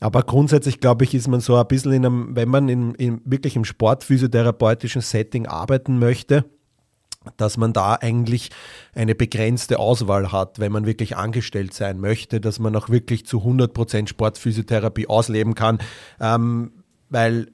Aber 0.00 0.22
grundsätzlich, 0.22 0.80
glaube 0.80 1.04
ich, 1.04 1.14
ist 1.14 1.28
man 1.28 1.40
so 1.40 1.56
ein 1.56 1.66
bisschen 1.66 1.92
in 1.92 2.04
einem, 2.04 2.36
wenn 2.36 2.48
man 2.48 2.68
in, 2.68 2.94
in 2.96 3.22
wirklich 3.24 3.56
im 3.56 3.64
sportphysiotherapeutischen 3.64 5.00
Setting 5.00 5.46
arbeiten 5.46 5.98
möchte, 5.98 6.44
dass 7.36 7.56
man 7.56 7.72
da 7.72 7.94
eigentlich 7.94 8.50
eine 8.94 9.14
begrenzte 9.14 9.78
Auswahl 9.78 10.32
hat, 10.32 10.58
wenn 10.58 10.72
man 10.72 10.86
wirklich 10.86 11.16
angestellt 11.16 11.72
sein 11.72 12.00
möchte, 12.00 12.40
dass 12.40 12.58
man 12.58 12.74
auch 12.76 12.88
wirklich 12.88 13.26
zu 13.26 13.38
100% 13.38 14.08
Sportphysiotherapie 14.08 15.06
ausleben 15.06 15.54
kann, 15.54 15.78
ähm, 16.20 16.81
weil 17.12 17.48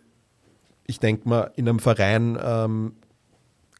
ich 0.86 1.00
denke 1.00 1.28
mal, 1.28 1.50
in 1.56 1.68
einem 1.68 1.80
Verein 1.80 2.38
ähm, 2.42 2.92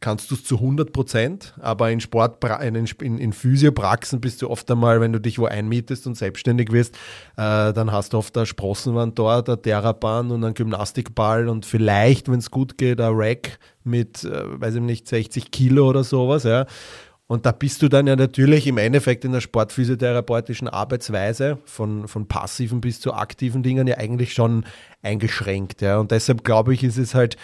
kannst 0.01 0.31
du 0.31 0.35
es 0.35 0.43
zu 0.43 0.55
100 0.55 0.93
Prozent, 0.93 1.53
aber 1.59 1.91
in 1.91 1.99
Sport, 1.99 2.43
in, 2.61 2.75
in, 2.75 3.17
in 3.17 3.33
Physiopraxen 3.33 4.21
bist 4.21 4.41
du 4.41 4.49
oft 4.49 4.69
einmal, 4.71 5.01
wenn 5.01 5.11
du 5.11 5.19
dich 5.19 5.39
wo 5.39 5.45
einmietest 5.45 6.07
und 6.07 6.15
selbstständig 6.15 6.71
wirst, 6.71 6.95
äh, 7.35 7.73
dann 7.73 7.91
hast 7.91 8.13
du 8.13 8.17
oft 8.17 8.37
eine 8.37 8.45
Sprossenwand 8.45 9.17
dort, 9.17 9.49
eine 9.49 9.61
Therabahn 9.61 10.31
und 10.31 10.43
einen 10.43 10.53
Gymnastikball 10.53 11.49
und 11.49 11.65
vielleicht, 11.65 12.29
wenn 12.29 12.39
es 12.39 12.51
gut 12.51 12.77
geht, 12.77 13.01
ein 13.01 13.13
Rack 13.13 13.59
mit, 13.83 14.23
äh, 14.23 14.61
weiß 14.61 14.75
ich 14.75 14.81
nicht, 14.81 15.07
60 15.07 15.51
Kilo 15.51 15.89
oder 15.89 16.03
sowas, 16.03 16.43
ja. 16.43 16.65
Und 17.29 17.45
da 17.45 17.51
bist 17.51 17.83
du 17.83 17.89
dann 17.89 18.07
ja 18.07 18.15
natürlich 18.15 18.65
im 18.65 18.79
Endeffekt 18.79 19.23
in 19.23 19.33
der 19.33 19.39
sportphysiotherapeutischen 19.39 20.67
Arbeitsweise 20.67 21.59
von, 21.63 22.07
von 22.07 22.27
passiven 22.27 22.81
bis 22.81 22.99
zu 22.99 23.13
aktiven 23.13 23.61
Dingen 23.61 23.85
ja 23.85 23.97
eigentlich 23.97 24.33
schon 24.33 24.65
eingeschränkt. 25.03 25.81
Ja. 25.81 25.99
Und 25.99 26.09
deshalb 26.09 26.43
glaube 26.43 26.73
ich, 26.73 26.83
ist 26.83 26.97
es 26.97 27.13
halt 27.13 27.37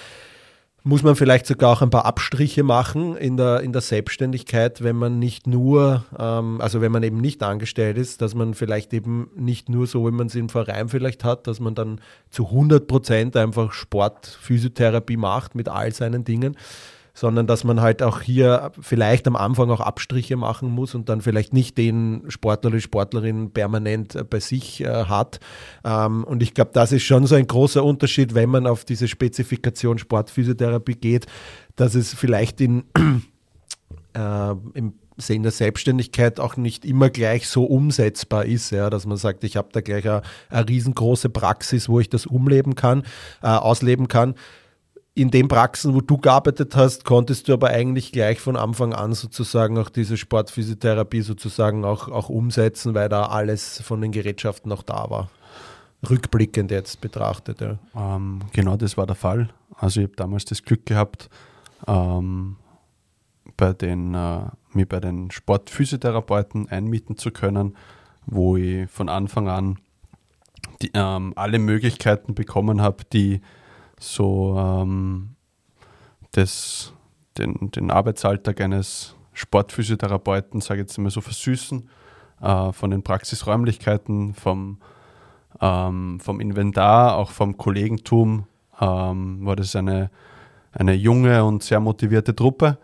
muss 0.88 1.02
man 1.02 1.16
vielleicht 1.16 1.48
sogar 1.48 1.72
auch 1.72 1.82
ein 1.82 1.90
paar 1.90 2.06
Abstriche 2.06 2.62
machen 2.62 3.18
in 3.18 3.38
der, 3.38 3.62
in 3.62 3.74
der 3.74 3.82
Selbstständigkeit, 3.82 4.84
wenn 4.84 4.96
man 4.96 5.18
nicht 5.18 5.48
nur, 5.48 6.06
ähm, 6.18 6.62
also 6.62 6.80
wenn 6.80 6.92
man 6.92 7.02
eben 7.02 7.18
nicht 7.18 7.42
angestellt 7.42 7.98
ist, 7.98 8.22
dass 8.22 8.36
man 8.36 8.54
vielleicht 8.54 8.94
eben 8.94 9.32
nicht 9.36 9.68
nur 9.68 9.88
so, 9.88 10.06
wie 10.06 10.12
man 10.12 10.28
es 10.28 10.36
im 10.36 10.48
Verein 10.48 10.88
vielleicht 10.88 11.24
hat, 11.24 11.48
dass 11.48 11.60
man 11.60 11.74
dann 11.74 12.02
zu 12.30 12.46
100 12.46 12.86
Prozent 12.86 13.36
einfach 13.36 13.74
Sport, 13.74 14.28
Physiotherapie 14.28 15.18
macht 15.18 15.56
mit 15.56 15.70
all 15.70 15.92
seinen 15.92 16.24
Dingen, 16.24 16.56
sondern 17.16 17.48
dass 17.48 17.64
man 17.64 17.82
halt 17.82 18.04
auch 18.04 18.22
hier 18.22 18.72
vielleicht 18.80 19.26
am 19.26 19.36
Anfang 19.36 19.72
auch 19.72 19.80
Abstriche 19.80 20.36
machen 20.36 20.70
muss 20.70 20.94
und 20.94 21.10
dann 21.10 21.22
vielleicht 21.22 21.54
nicht 21.54 21.78
den 21.78 22.26
Sportler 22.28 22.70
oder 22.72 22.82
Sportlerin 22.82 23.52
permanent 23.52 24.16
äh, 24.16 24.24
bei 24.24 24.40
sich 24.40 24.82
äh, 24.82 25.06
hat. 25.06 25.40
Ähm, 25.84 26.26
und 26.26 26.44
ich 26.44 26.54
glaube, 26.54 26.72
das 26.74 26.92
ist 26.92 27.04
schon 27.04 27.26
so 27.26 27.36
ein 27.36 27.48
großer 27.48 27.84
Unterschied, 27.84 28.36
wenn 28.36 28.50
man 28.50 28.68
auf 28.68 28.84
diese 28.84 29.08
Spezifikation 29.08 29.98
Sportphysiotherapie 29.98 30.96
geht, 30.96 31.26
dass 31.78 31.96
es 31.96 32.14
vielleicht 32.14 32.60
in, 32.60 32.84
äh, 34.14 34.52
im 34.74 34.94
in 35.30 35.44
der 35.44 35.54
Selbstständigkeit 35.54 36.42
auch 36.42 36.58
nicht 36.58 36.84
immer 36.84 37.10
gleich 37.10 37.48
so 37.48 37.64
umsetzbar 37.64 38.44
ist, 38.44 38.72
ja, 38.72 38.90
dass 38.90 39.06
man 39.06 39.16
sagt, 39.16 39.46
ich 39.46 39.56
habe 39.56 39.70
da 39.72 39.80
gleich 39.80 40.06
eine, 40.06 40.24
eine, 40.50 40.68
riesengroße 40.68 41.30
Praxis, 41.30 41.88
wo 41.88 42.02
ich 42.02 42.10
das 42.10 42.26
umleben 42.26 42.76
kann, 42.76 43.04
äh, 43.42 43.48
ausleben 43.48 44.10
kann 44.10 44.36
in 45.18 45.32
den 45.32 45.48
Praxen, 45.48 45.96
wo 45.96 46.02
du 46.02 46.18
gearbeitet 46.18 46.76
hast, 46.76 47.06
konntest 47.06 47.48
du 47.48 47.54
aber 47.54 47.70
eigentlich 47.70 48.12
gleich 48.12 48.42
von 48.42 48.58
Anfang 48.58 48.94
an 48.94 49.14
sozusagen 49.14 49.78
auch 49.78 49.90
diese 49.90 50.18
Sportphysiotherapie 50.18 51.22
sozusagen 51.22 51.86
auch, 51.86 52.10
auch 52.10 52.28
umsetzen, 52.28 52.94
weil 52.94 53.08
da 53.08 53.28
alles 53.28 53.82
von 53.82 54.02
den 54.02 54.12
Gerätschaften 54.12 54.70
noch 54.70 54.84
da 54.84 55.10
war. 55.10 55.30
Rückblickend 56.08 56.70
jetzt 56.70 57.00
betrachtet. 57.00 57.62
Ja. 57.62 57.80
Ähm, 57.96 58.42
genau, 58.52 58.76
das 58.76 58.98
war 58.98 59.08
der 59.08 59.16
Fall. 59.16 59.50
Also 59.78 60.02
ich 60.02 60.08
habe 60.08 60.18
damals 60.18 60.44
das 60.44 60.64
Glück 60.64 60.86
gehabt, 60.86 61.30
ähm, 61.88 62.58
bei 63.56 63.72
den, 63.72 64.14
äh, 64.14 64.42
mir 64.74 64.86
bei 64.86 65.00
den 65.00 65.32
Sportphysiotherapeuten 65.32 66.68
einmieten 66.68 67.18
zu 67.18 67.32
können, 67.32 67.78
wo 68.26 68.58
ich 68.58 68.92
von 68.92 69.08
Anfang 69.08 69.48
an 69.48 69.80
die, 70.82 70.92
ähm, 70.94 71.32
alle 71.38 71.58
Möglichkeiten 71.58 72.36
bekommen 72.36 72.82
habe, 72.82 73.06
die 73.14 73.40
so 74.00 74.58
ähm, 74.58 75.36
das, 76.32 76.94
den, 77.38 77.72
den 77.72 77.92
Arbeitsalltag 77.92 78.62
eines 78.62 79.16
Sportphysiotherapeuten, 79.34 80.62
sage 80.62 80.82
ich 80.82 80.88
jetzt 80.88 80.98
immer 80.98 81.10
so, 81.10 81.22
versüßen, 81.22 81.90
äh, 82.42 82.72
von 82.72 82.92
den 82.92 83.04
Praxisräumlichkeiten, 83.04 84.34
vom, 84.34 84.80
ähm, 85.62 86.20
vom 86.20 86.40
Inventar, 86.40 87.16
auch 87.16 87.32
vom 87.32 87.58
Kollegentum, 87.58 88.46
ähm, 88.80 89.46
war 89.46 89.56
das 89.56 89.76
eine, 89.76 90.10
eine 90.72 90.94
junge 90.94 91.44
und 91.44 91.64
sehr 91.64 91.80
motivierte 91.80 92.36
Truppe. 92.36 92.78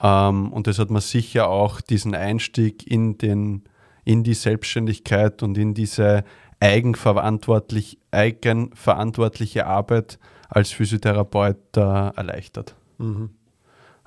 Ähm, 0.00 0.52
und 0.52 0.66
das 0.66 0.78
hat 0.78 0.90
mir 0.90 1.00
sicher 1.00 1.48
auch 1.48 1.80
diesen 1.80 2.14
Einstieg 2.14 2.86
in, 2.90 3.18
den, 3.18 3.64
in 4.04 4.24
die 4.24 4.34
Selbstständigkeit 4.34 5.42
und 5.42 5.56
in 5.58 5.74
diese 5.74 6.24
eigenverantwortlich, 6.60 7.98
eigenverantwortliche 8.10 9.66
Arbeit 9.66 10.18
als 10.50 10.72
Physiotherapeut 10.72 11.76
äh, 11.76 11.80
erleichtert. 11.80 12.74
Mhm. 12.98 13.30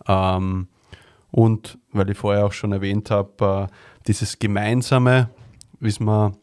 Ähm, 0.07 0.67
und 1.31 1.79
weil 1.91 2.09
ich 2.09 2.17
vorher 2.17 2.45
auch 2.45 2.51
schon 2.51 2.73
erwähnt 2.73 3.09
habe, 3.09 3.69
äh, 3.69 3.73
dieses 4.07 4.37
Gemeinsame 4.37 5.29
ist 5.79 5.99
mir, 5.99 6.33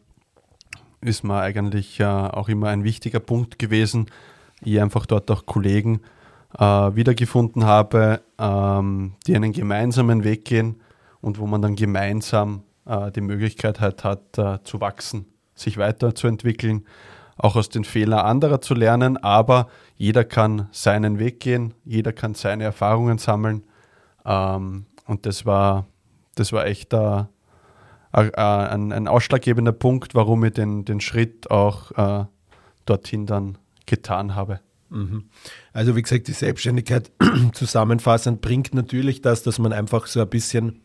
ist 0.99 1.23
mir 1.23 1.39
eigentlich 1.39 1.99
äh, 1.99 2.05
auch 2.05 2.49
immer 2.49 2.69
ein 2.69 2.83
wichtiger 2.83 3.19
Punkt 3.19 3.59
gewesen. 3.59 4.07
Ich 4.61 4.81
einfach 4.81 5.05
dort 5.05 5.29
auch 5.31 5.45
Kollegen 5.45 6.01
äh, 6.57 6.63
wiedergefunden 6.63 7.65
habe, 7.65 8.21
ähm, 8.37 9.13
die 9.27 9.35
einen 9.35 9.53
gemeinsamen 9.53 10.23
Weg 10.23 10.45
gehen 10.45 10.81
und 11.21 11.39
wo 11.39 11.45
man 11.45 11.61
dann 11.61 11.75
gemeinsam 11.75 12.63
äh, 12.85 13.11
die 13.11 13.21
Möglichkeit 13.21 13.79
halt 13.79 14.03
hat, 14.03 14.37
äh, 14.37 14.61
zu 14.63 14.81
wachsen, 14.81 15.25
sich 15.55 15.77
weiterzuentwickeln 15.77 16.85
auch 17.41 17.55
aus 17.55 17.69
den 17.69 17.83
Fehlern 17.83 18.19
anderer 18.19 18.61
zu 18.61 18.75
lernen, 18.75 19.17
aber 19.17 19.67
jeder 19.97 20.23
kann 20.23 20.67
seinen 20.71 21.17
Weg 21.17 21.39
gehen, 21.39 21.73
jeder 21.83 22.13
kann 22.13 22.35
seine 22.35 22.63
Erfahrungen 22.63 23.17
sammeln. 23.17 23.63
Ähm, 24.25 24.85
und 25.07 25.25
das 25.25 25.45
war, 25.45 25.87
das 26.35 26.53
war 26.53 26.67
echt 26.67 26.93
äh, 26.93 27.23
äh, 28.13 28.31
ein, 28.35 28.91
ein, 28.91 29.07
ausschlaggebender 29.07 29.71
Punkt, 29.71 30.13
warum 30.13 30.43
ich 30.45 30.53
den, 30.53 30.85
den 30.85 31.01
Schritt 31.01 31.49
auch 31.49 31.91
äh, 31.93 32.25
dorthin 32.85 33.25
dann 33.25 33.57
getan 33.87 34.35
habe. 34.35 34.59
Mhm. 34.89 35.23
Also 35.73 35.95
wie 35.95 36.03
gesagt, 36.03 36.27
die 36.27 36.33
Selbstständigkeit 36.33 37.11
zusammenfassend 37.53 38.41
bringt 38.41 38.75
natürlich 38.75 39.21
das, 39.21 39.41
dass 39.41 39.57
man 39.57 39.73
einfach 39.73 40.05
so 40.05 40.21
ein 40.21 40.29
bisschen, 40.29 40.81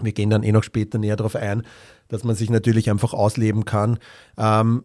wir 0.00 0.12
gehen 0.12 0.30
dann 0.30 0.42
eh 0.42 0.52
noch 0.52 0.64
später 0.64 0.96
näher 0.96 1.16
darauf 1.16 1.36
ein, 1.36 1.64
dass 2.08 2.24
man 2.24 2.34
sich 2.34 2.48
natürlich 2.48 2.88
einfach 2.90 3.12
ausleben 3.12 3.66
kann. 3.66 3.98
Ähm, 4.38 4.84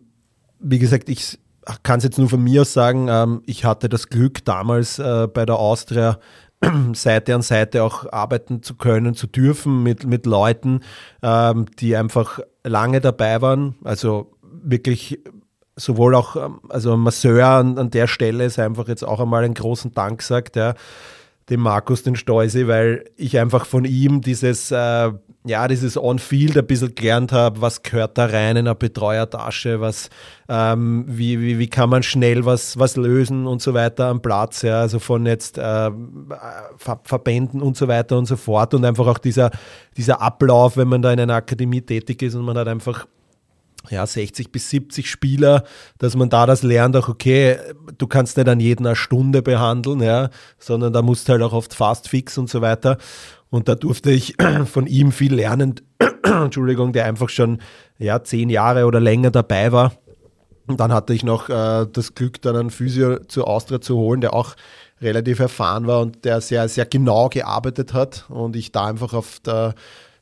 wie 0.60 0.80
gesagt, 0.80 1.10
ich 1.10 1.40
kann 1.84 1.98
es 1.98 2.04
jetzt 2.04 2.18
nur 2.18 2.30
von 2.30 2.44
mir 2.44 2.62
aus 2.62 2.74
sagen, 2.74 3.08
ähm, 3.10 3.42
ich 3.46 3.66
hatte 3.66 3.90
das 3.90 4.10
Glück, 4.10 4.46
damals 4.46 5.00
äh, 5.00 5.28
bei 5.28 5.46
der 5.46 5.58
Austria 5.58 6.20
Seite 6.94 7.36
an 7.36 7.42
Seite 7.42 7.84
auch 7.84 8.12
arbeiten 8.12 8.64
zu 8.64 8.76
können, 8.76 9.16
zu 9.16 9.28
dürfen 9.28 9.84
mit, 9.84 10.06
mit 10.06 10.26
Leuten, 10.26 10.82
ähm, 11.22 11.66
die 11.80 11.96
einfach 11.96 12.40
lange 12.64 13.02
dabei 13.02 13.42
waren. 13.42 13.76
Also 13.84 14.32
wirklich 14.42 15.20
sowohl 15.76 16.16
auch, 16.16 16.36
ähm, 16.36 16.62
also 16.70 16.98
Masseur 16.98 17.48
an, 17.48 17.78
an 17.78 17.92
der 17.92 18.08
Stelle 18.08 18.46
ist 18.46 18.60
einfach 18.60 18.88
jetzt 18.88 19.04
auch 19.04 19.20
einmal 19.20 19.44
einen 19.44 19.54
großen 19.54 19.94
Dank 19.94 20.22
sagt, 20.22 20.56
ja, 20.56 20.74
dem 21.50 21.62
Markus 21.62 22.04
den 22.04 22.16
Steuse, 22.16 22.68
weil 22.68 23.06
ich 23.16 23.40
einfach 23.40 23.66
von 23.66 23.86
ihm 23.86 24.22
dieses, 24.22 24.70
äh, 24.72 25.12
ja, 25.46 25.68
dieses 25.70 25.96
On-Field 25.96 26.58
ein 26.58 26.68
bisschen 26.68 26.94
gelernt 26.94 27.32
habe, 27.32 27.62
was 27.62 27.84
gehört 27.84 28.18
da 28.18 28.26
rein 28.26 28.58
in 28.58 28.68
eine 28.68 28.76
Betreuertasche, 28.76 29.80
was, 29.80 30.10
ähm, 30.50 31.06
wie, 31.08 31.40
wie, 31.40 31.58
wie 31.58 31.68
kann 31.68 31.90
man 31.90 32.04
schnell 32.04 32.46
was, 32.46 32.78
was 32.78 32.98
lösen 32.98 33.48
und 33.48 33.62
so 33.62 33.74
weiter 33.74 34.08
am 34.08 34.22
Platz, 34.22 34.62
ja, 34.62 34.82
also 34.82 35.00
von 35.00 35.26
jetzt 35.26 35.58
äh, 35.58 35.92
Ver 36.78 37.00
Verbänden 37.04 37.62
und 37.62 37.78
so 37.78 37.88
weiter 37.88 38.18
und 38.18 38.26
so 38.26 38.36
fort. 38.36 38.74
Und 38.74 38.84
einfach 38.84 39.08
auch 39.08 39.18
dieser, 39.18 39.52
dieser 39.96 40.22
Ablauf, 40.22 40.76
wenn 40.76 40.90
man 40.90 41.02
da 41.02 41.14
in 41.14 41.20
einer 41.20 41.36
Akademie 41.36 41.82
tätig 41.82 42.22
ist 42.24 42.36
und 42.36 42.44
man 42.44 42.58
hat 42.58 42.68
einfach 42.68 43.08
ja, 43.90 44.06
60 44.06 44.52
bis 44.52 44.70
70 44.70 45.10
Spieler, 45.10 45.64
dass 45.98 46.16
man 46.16 46.30
da 46.30 46.46
das 46.46 46.64
lernt, 46.64 46.96
auch 46.96 47.10
okay, 47.10 47.58
du 47.98 48.08
kannst 48.08 48.38
nicht 48.38 48.48
an 48.50 48.60
jeden 48.60 48.86
eine 48.86 48.96
Stunde 48.96 49.42
behandeln, 49.42 50.02
ja, 50.02 50.30
sondern 50.60 50.94
da 50.94 51.02
musst 51.02 51.28
du 51.28 51.34
halt 51.34 51.42
auch 51.42 51.54
oft 51.54 51.74
fast 51.74 52.10
fix 52.10 52.38
und 52.38 52.50
so 52.50 52.62
weiter. 52.62 52.98
Und 53.50 53.70
da 53.70 53.76
durfte 53.76 54.12
ich 54.12 54.36
von 54.66 54.88
ihm 54.88 55.12
viel 55.12 55.34
lernen, 55.34 55.76
Entschuldigung, 56.24 56.94
der 56.94 57.06
einfach 57.06 57.30
schon 57.30 57.60
ja, 57.98 58.24
zehn 58.24 58.50
Jahre 58.50 58.86
oder 58.86 59.00
länger 59.00 59.32
dabei 59.32 59.72
war. 59.72 59.94
Und 60.68 60.82
dann 60.82 60.92
hatte 60.92 61.14
ich 61.14 61.24
noch 61.24 61.50
äh, 61.50 61.88
das 61.92 62.14
Glück, 62.14 62.42
dann 62.42 62.58
einen 62.58 62.72
Physio 62.72 63.20
zur 63.26 63.48
Austria 63.48 63.80
zu 63.80 63.96
holen, 63.96 64.20
der 64.20 64.34
auch 64.34 64.56
relativ 65.02 65.40
erfahren 65.40 65.88
war 65.88 66.02
und 66.02 66.26
der 66.26 66.42
sehr, 66.42 66.68
sehr 66.68 66.86
genau 66.86 67.30
gearbeitet 67.30 67.94
hat. 67.94 68.26
Und 68.30 68.56
ich 68.56 68.72
da 68.72 68.86
einfach 68.86 69.14
auf 69.14 69.40
der 69.40 69.76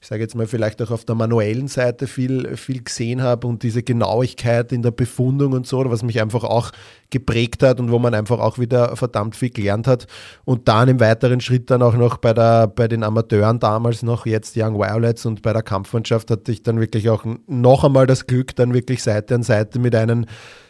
ich 0.06 0.10
sage 0.10 0.22
jetzt 0.22 0.36
mal, 0.36 0.46
vielleicht 0.46 0.84
auch 0.84 0.92
auf 0.92 1.04
der 1.04 1.16
manuellen 1.16 1.68
Seite 1.68 2.06
viel, 2.06 2.58
viel 2.58 2.84
gesehen 2.84 3.24
habe 3.24 3.48
und 3.48 3.64
diese 3.64 3.82
Genauigkeit 3.82 4.72
in 4.72 4.84
der 4.84 4.92
Befundung 4.92 5.54
und 5.54 5.66
so, 5.66 5.84
was 5.90 6.04
mich 6.04 6.22
einfach 6.22 6.44
auch 6.44 6.70
geprägt 7.10 7.64
hat 7.64 7.80
und 7.80 7.90
wo 7.90 7.98
man 7.98 8.14
einfach 8.14 8.38
auch 8.38 8.60
wieder 8.60 8.96
verdammt 8.98 9.36
viel 9.36 9.50
gelernt 9.50 9.88
hat. 9.88 10.06
Und 10.44 10.68
dann 10.68 10.90
im 10.90 11.00
weiteren 11.00 11.42
Schritt 11.42 11.72
dann 11.72 11.82
auch 11.82 11.96
noch 11.96 12.18
bei, 12.18 12.36
der, 12.36 12.68
bei 12.68 12.88
den 12.88 13.02
Amateuren 13.02 13.58
damals 13.58 14.04
noch, 14.04 14.28
jetzt 14.28 14.56
Young 14.56 14.78
Violets 14.78 15.26
und 15.26 15.42
bei 15.42 15.54
der 15.54 15.64
Kampfmannschaft 15.64 16.30
hatte 16.30 16.52
ich 16.52 16.62
dann 16.62 16.80
wirklich 16.80 17.10
auch 17.10 17.26
noch 17.48 17.84
einmal 17.84 18.06
das 18.06 18.28
Glück, 18.28 18.56
dann 18.56 18.76
wirklich 18.76 19.02
Seite 19.02 19.34
an 19.34 19.42
Seite 19.42 19.80
mit 19.80 19.96
einem 19.96 20.28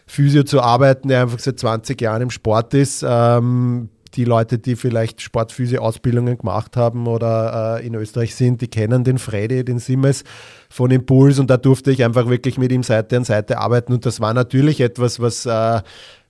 Physio 0.07 0.43
zu 0.43 0.61
arbeiten, 0.61 1.09
der 1.09 1.23
einfach 1.23 1.39
seit 1.39 1.59
20 1.59 1.99
Jahren 1.99 2.21
im 2.21 2.29
Sport 2.29 2.73
ist, 2.73 3.03
ähm, 3.05 3.89
die 4.15 4.25
Leute, 4.25 4.57
die 4.57 4.75
vielleicht 4.75 5.21
Sportphysio-Ausbildungen 5.21 6.37
gemacht 6.37 6.77
haben 6.77 7.07
oder 7.07 7.79
äh, 7.79 7.85
in 7.85 7.95
Österreich 7.95 8.35
sind, 8.35 8.61
die 8.61 8.67
kennen 8.67 9.03
den 9.03 9.17
Freddy, 9.17 9.65
den 9.65 9.79
Simmes 9.79 10.23
von 10.69 10.91
Impuls 10.91 11.39
und 11.39 11.49
da 11.49 11.57
durfte 11.57 11.91
ich 11.91 12.03
einfach 12.03 12.27
wirklich 12.27 12.57
mit 12.57 12.71
ihm 12.71 12.83
Seite 12.83 13.17
an 13.17 13.23
Seite 13.23 13.57
arbeiten 13.57 13.93
und 13.93 14.05
das 14.05 14.19
war 14.19 14.33
natürlich 14.33 14.81
etwas, 14.81 15.19
was 15.19 15.45
äh, 15.45 15.81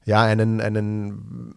ja 0.06 0.22
einen, 0.22 0.62
einen 0.62 1.56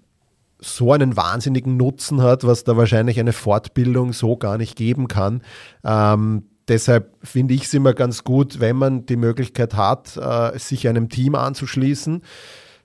so 0.60 0.92
einen 0.92 1.16
wahnsinnigen 1.16 1.76
Nutzen 1.76 2.22
hat, 2.22 2.44
was 2.44 2.64
da 2.64 2.76
wahrscheinlich 2.76 3.20
eine 3.20 3.32
Fortbildung 3.32 4.12
so 4.12 4.36
gar 4.36 4.58
nicht 4.58 4.76
geben 4.76 5.06
kann. 5.06 5.42
Ähm, 5.84 6.44
deshalb 6.66 7.16
finde 7.22 7.54
ich 7.54 7.64
es 7.64 7.74
immer 7.74 7.94
ganz 7.94 8.24
gut, 8.24 8.58
wenn 8.58 8.76
man 8.76 9.06
die 9.06 9.16
Möglichkeit 9.16 9.74
hat, 9.74 10.16
äh, 10.16 10.58
sich 10.58 10.88
einem 10.88 11.08
Team 11.08 11.34
anzuschließen 11.36 12.22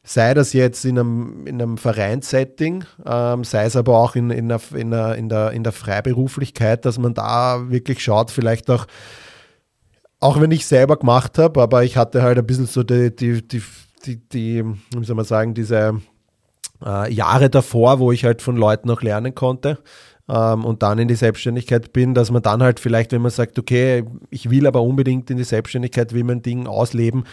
sei 0.03 0.33
das 0.33 0.51
jetzt 0.53 0.83
in 0.83 0.99
einem, 0.99 1.47
in 1.47 1.61
einem 1.61 1.77
Vereinssetting, 1.77 2.83
ähm, 3.05 3.43
sei 3.43 3.65
es 3.65 3.75
aber 3.75 3.97
auch 3.97 4.15
in, 4.15 4.29
in, 4.31 4.49
der, 4.49 4.59
in, 4.75 4.91
der, 4.91 5.15
in, 5.15 5.29
der, 5.29 5.51
in 5.51 5.63
der 5.63 5.71
Freiberuflichkeit, 5.71 6.85
dass 6.85 6.99
man 6.99 7.13
da 7.13 7.69
wirklich 7.69 8.03
schaut, 8.03 8.29
vielleicht 8.29 8.69
auch, 8.69 8.85
auch 10.19 10.41
wenn 10.41 10.51
ich 10.51 10.65
selber 10.65 10.97
gemacht 10.97 11.37
habe, 11.37 11.61
aber 11.61 11.83
ich 11.83 11.95
hatte 11.95 12.21
halt 12.21 12.37
ein 12.37 12.45
bisschen 12.45 12.65
so 12.65 12.83
die, 12.83 13.15
die, 13.15 13.47
die, 13.47 13.63
die, 14.05 14.17
die 14.17 14.63
wie 14.95 15.05
soll 15.05 15.15
man 15.15 15.25
sagen, 15.25 15.53
diese 15.53 16.01
äh, 16.85 17.11
Jahre 17.11 17.49
davor, 17.49 17.99
wo 17.99 18.11
ich 18.11 18.25
halt 18.25 18.41
von 18.41 18.57
Leuten 18.57 18.89
auch 18.91 19.01
lernen 19.01 19.33
konnte 19.33 19.79
ähm, 20.29 20.65
und 20.65 20.83
dann 20.83 20.99
in 20.99 21.07
die 21.07 21.15
Selbstständigkeit 21.15 21.93
bin, 21.93 22.13
dass 22.13 22.31
man 22.31 22.41
dann 22.41 22.63
halt 22.63 22.79
vielleicht, 22.79 23.11
wenn 23.11 23.21
man 23.21 23.31
sagt, 23.31 23.59
okay, 23.59 24.05
ich 24.29 24.49
will 24.49 24.67
aber 24.67 24.81
unbedingt 24.81 25.29
in 25.29 25.37
die 25.37 25.43
Selbstständigkeit, 25.43 26.13
will 26.13 26.23
mein 26.23 26.41
Ding 26.41 26.67
ausleben, 26.67 27.23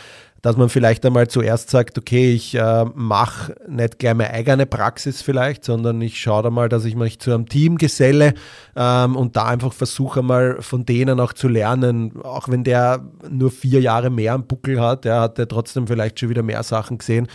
dass 0.42 0.56
man 0.56 0.68
vielleicht 0.68 1.04
einmal 1.04 1.28
zuerst 1.28 1.70
sagt, 1.70 1.99
okay, 1.99 2.32
ich 2.32 2.54
äh, 2.54 2.85
mache 2.94 3.54
nicht 3.68 3.99
gleich 3.99 4.14
meine 4.14 4.30
eigene 4.30 4.66
Praxis 4.66 5.22
vielleicht, 5.22 5.64
sondern 5.64 6.00
ich 6.00 6.20
schaue 6.20 6.42
da 6.42 6.50
mal, 6.50 6.68
dass 6.68 6.85
ich 6.85 6.94
mich 6.94 7.18
zu 7.18 7.33
einem 7.33 7.48
Team 7.48 7.76
geselle 7.76 8.35
ähm, 8.74 9.16
und 9.16 9.37
da 9.37 9.46
einfach 9.46 9.72
versuche 9.72 10.22
mal 10.22 10.57
von 10.61 10.87
denen 10.87 11.20
auch 11.20 11.33
zu 11.33 11.48
lernen, 11.48 12.22
auch 12.22 12.48
wenn 12.48 12.64
der 12.64 13.05
nur 13.29 13.50
vier 13.50 13.81
Jahre 13.81 14.11
mehr 14.11 14.35
am 14.35 14.46
Buckel 14.46 14.81
hat, 14.81 15.05
der 15.05 15.20
hat 15.20 15.38
ja 15.38 15.46
trotzdem 15.46 15.87
vielleicht 15.87 16.20
schon 16.20 16.31
wieder 16.31 16.42
mehr 16.42 16.62
Sachen 16.62 16.98
gesehen. 16.98 17.29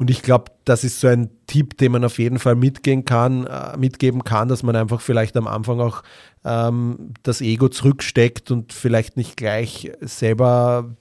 Und 0.00 0.08
ich 0.08 0.22
glaube, 0.22 0.46
das 0.64 0.82
ist 0.82 0.98
so 0.98 1.08
ein 1.08 1.28
Tipp, 1.46 1.76
den 1.76 1.92
man 1.92 2.04
auf 2.06 2.18
jeden 2.18 2.38
Fall 2.38 2.54
mitgehen 2.54 3.04
kann, 3.04 3.46
äh, 3.46 3.76
mitgeben 3.76 4.24
kann, 4.24 4.48
dass 4.48 4.62
man 4.62 4.74
einfach 4.74 5.02
vielleicht 5.02 5.36
am 5.36 5.46
Anfang 5.46 5.78
auch 5.78 6.02
ähm, 6.42 7.12
das 7.22 7.42
Ego 7.42 7.68
zurücksteckt 7.68 8.50
und 8.50 8.72
vielleicht 8.72 9.18
nicht 9.18 9.36
gleich 9.36 9.92
selber 10.00 10.96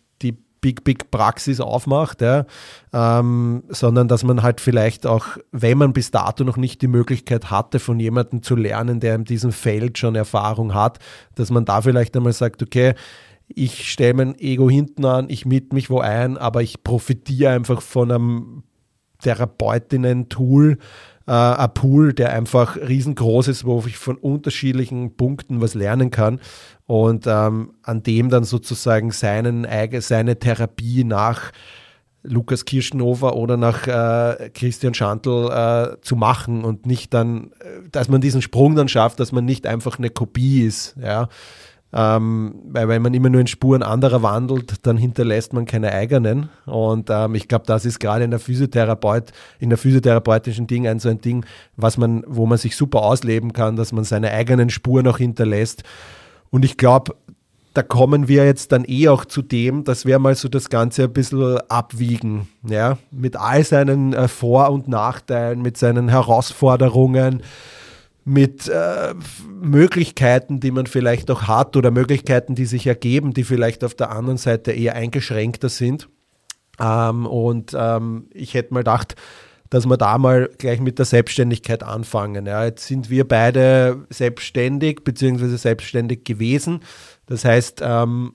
Big, 0.62 0.84
Big 0.84 1.12
Praxis 1.12 1.60
aufmacht, 1.60 2.22
ja, 2.22 2.46
ähm, 2.94 3.64
sondern 3.70 4.08
dass 4.08 4.24
man 4.24 4.44
halt 4.44 4.62
vielleicht 4.62 5.06
auch, 5.06 5.26
wenn 5.52 5.78
man 5.78 5.94
bis 5.94 6.12
dato 6.12 6.44
noch 6.44 6.58
nicht 6.58 6.82
die 6.82 6.88
Möglichkeit 6.88 7.50
hatte, 7.52 7.80
von 7.80 8.00
jemandem 8.00 8.44
zu 8.44 8.56
lernen, 8.56 9.00
der 9.00 9.16
in 9.16 9.24
diesem 9.24 9.52
Feld 9.52 9.98
schon 9.98 10.16
Erfahrung 10.16 10.74
hat, 10.74 11.00
dass 11.36 11.50
man 11.50 11.66
da 11.66 11.82
vielleicht 11.82 12.16
einmal 12.16 12.34
sagt, 12.34 12.62
okay, 12.62 12.94
ich 13.48 13.92
stelle 13.92 14.14
mein 14.14 14.38
Ego 14.38 14.70
hinten 14.70 15.06
an, 15.06 15.30
ich 15.30 15.46
miete 15.46 15.74
mich 15.74 15.90
wo 15.90 16.00
ein, 16.00 16.38
aber 16.38 16.62
ich 16.62 16.84
profitiere 16.84 17.52
einfach 17.52 17.82
von 17.82 18.12
einem 18.12 18.64
Therapeutinnen-Tool, 19.22 20.78
äh, 21.28 21.32
ein 21.32 21.74
Pool, 21.74 22.14
der 22.14 22.34
einfach 22.34 22.78
riesengroß 22.78 23.48
ist, 23.48 23.66
wo 23.66 23.84
ich 23.86 23.98
von 23.98 24.18
unterschiedlichen 24.18 25.16
Punkten 25.16 25.62
was 25.62 25.74
lernen 25.74 26.12
kann 26.12 26.40
und 26.90 27.28
ähm, 27.28 27.76
an 27.84 28.02
dem 28.02 28.30
dann 28.30 28.44
sozusagen 28.44 29.12
seinen, 29.12 29.68
seine 30.00 30.40
Therapie 30.40 31.04
nach 31.04 31.52
Lukas 32.24 32.66
Kirschenhofer 32.66 33.36
oder 33.36 33.58
nach 33.58 33.86
äh, 33.86 34.50
Christian 34.50 34.96
Schantl 34.96 35.52
äh, 35.52 36.02
zu 36.02 36.16
machen 36.16 36.64
und 36.64 36.88
nicht 36.88 37.14
dann, 37.14 37.52
äh, 37.60 37.88
dass 37.92 38.10
man 38.10 38.22
diesen 38.22 38.42
Sprung 38.42 38.76
dann 38.76 38.88
schafft, 38.88 39.20
dass 39.20 39.32
man 39.32 39.46
nicht 39.46 39.68
einfach 39.68 40.00
eine 40.00 40.10
Kopie 40.10 40.64
ist, 40.64 40.96
ja. 41.00 41.30
Ähm, 41.94 42.56
weil 42.66 42.88
wenn 42.88 43.04
man 43.04 43.14
immer 43.14 43.30
nur 43.30 43.42
in 43.42 43.48
Spuren 43.48 43.84
anderer 43.84 44.24
wandelt, 44.24 44.88
dann 44.88 44.98
hinterlässt 44.98 45.54
man 45.54 45.66
keine 45.66 45.92
eigenen. 45.92 46.50
Und 46.66 47.10
ähm, 47.12 47.36
ich 47.36 47.48
glaube, 47.48 47.66
das 47.68 47.86
ist 47.86 48.00
gerade 48.00 48.24
in 48.24 48.32
der 48.32 48.40
Physiotherapeut, 48.40 49.32
in 49.60 49.70
der 49.70 49.78
physiotherapeutischen 49.78 50.66
Ding 50.66 50.88
ein 50.88 50.98
so 50.98 51.10
ein 51.10 51.22
Ding, 51.22 51.46
was 51.78 51.98
man, 51.98 52.24
wo 52.26 52.48
man 52.48 52.58
sich 52.58 52.76
super 52.76 53.04
ausleben 53.04 53.54
kann, 53.54 53.76
dass 53.76 53.92
man 53.92 54.06
seine 54.06 54.32
eigenen 54.32 54.72
Spuren 54.72 55.08
auch 55.08 55.20
hinterlässt. 55.20 55.84
Und 56.52 56.66
ich 56.66 56.78
glaube, 56.78 57.16
da 57.74 57.84
kommen 57.84 58.28
wir 58.28 58.46
jetzt 58.46 58.72
dann 58.72 58.84
eh 58.88 59.10
auch 59.10 59.26
zu 59.26 59.42
dem, 59.42 59.84
dass 59.84 60.06
wir 60.06 60.20
mal 60.20 60.36
so 60.36 60.50
das 60.50 60.70
Ganze 60.70 61.04
ein 61.04 61.14
bisschen 61.14 61.60
abwiegen, 61.70 62.50
ja, 62.68 62.98
mit 63.12 63.36
all 63.36 63.64
seinen 63.64 64.14
äh, 64.14 64.28
Vor- 64.28 64.72
und 64.72 64.88
Nachteilen, 64.88 65.62
mit 65.62 65.78
seinen 65.78 66.10
Herausforderungen, 66.10 67.44
mit 68.26 68.68
äh, 68.68 69.14
Möglichkeiten, 69.62 70.60
die 70.60 70.72
man 70.72 70.88
vielleicht 70.88 71.32
auch 71.32 71.44
hat 71.44 71.78
oder 71.78 71.92
Möglichkeiten, 71.92 72.56
die 72.56 72.66
sich 72.66 72.86
ergeben, 72.86 73.34
die 73.34 73.44
vielleicht 73.44 73.84
auf 73.84 73.96
der 73.96 74.12
anderen 74.12 74.38
Seite 74.38 74.72
eher 74.72 74.96
eingeschränkter 74.96 75.70
sind. 75.70 76.10
Ähm, 76.80 77.26
und 77.26 77.76
ähm, 77.78 78.28
ich 78.34 78.54
hätte 78.54 78.74
mal 78.74 78.82
gedacht, 78.82 79.16
dass 79.70 79.86
wir 79.86 79.98
da 79.98 80.18
mal 80.18 80.50
gleich 80.58 80.80
mit 80.80 80.98
der 80.98 81.06
Selbstständigkeit 81.06 81.84
anfangen. 81.84 82.46
Ja, 82.46 82.66
jetzt 82.66 82.88
sind 82.88 83.10
wir 83.10 83.28
beide 83.28 84.06
selbstständig 84.10 85.04
bzw. 85.04 85.56
selbstständig 85.58 86.24
gewesen. 86.24 86.82
Das 87.28 87.46
heißt, 87.46 87.82
ähm, 87.84 88.34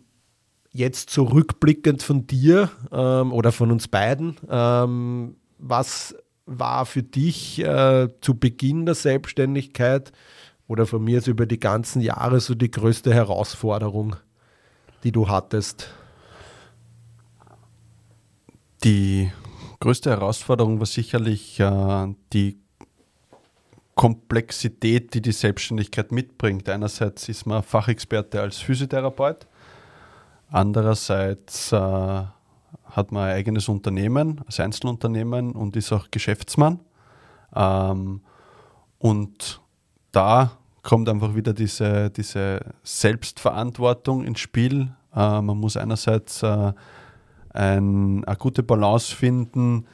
jetzt 0.70 1.10
zurückblickend 1.10 2.02
von 2.02 2.26
dir 2.26 2.70
ähm, 2.92 3.32
oder 3.32 3.52
von 3.52 3.70
uns 3.70 3.88
beiden, 3.88 4.36
ähm, 4.48 5.36
was 5.58 6.14
war 6.46 6.84
für 6.86 7.02
dich 7.02 7.60
äh, 7.60 8.08
zu 8.20 8.38
Beginn 8.38 8.84
der 8.84 8.94
Selbstständigkeit 8.94 10.12
oder 10.66 10.86
von 10.86 11.02
mir 11.02 11.18
ist 11.18 11.26
über 11.26 11.46
die 11.46 11.60
ganzen 11.60 12.00
Jahre 12.00 12.40
so 12.40 12.54
die 12.54 12.70
größte 12.70 13.12
Herausforderung, 13.12 14.16
die 15.02 15.12
du 15.12 15.28
hattest? 15.28 15.88
Die 18.82 19.30
größte 19.84 20.08
Herausforderung 20.08 20.78
war 20.78 20.86
sicherlich 20.86 21.60
äh, 21.60 22.14
die 22.32 22.58
Komplexität, 23.94 25.12
die 25.12 25.20
die 25.20 25.30
Selbstständigkeit 25.30 26.10
mitbringt. 26.10 26.70
Einerseits 26.70 27.28
ist 27.28 27.44
man 27.44 27.62
Fachexperte 27.62 28.40
als 28.40 28.60
Physiotherapeut, 28.60 29.46
andererseits 30.50 31.70
äh, 31.70 31.76
hat 31.76 33.12
man 33.12 33.24
ein 33.24 33.36
eigenes 33.36 33.68
Unternehmen, 33.68 34.40
als 34.46 34.58
Einzelunternehmen 34.58 35.52
und 35.52 35.76
ist 35.76 35.92
auch 35.92 36.10
Geschäftsmann. 36.10 36.80
Ähm, 37.54 38.22
und 38.98 39.60
da 40.12 40.52
kommt 40.82 41.10
einfach 41.10 41.34
wieder 41.34 41.52
diese, 41.52 42.08
diese 42.08 42.60
Selbstverantwortung 42.84 44.24
ins 44.24 44.40
Spiel. 44.40 44.94
Äh, 45.14 45.42
man 45.42 45.58
muss 45.58 45.76
einerseits 45.76 46.42
äh, 46.42 46.72
ein, 47.54 48.24
eine 48.24 48.36
gute 48.36 48.62
Balance 48.62 49.14
finden 49.14 49.86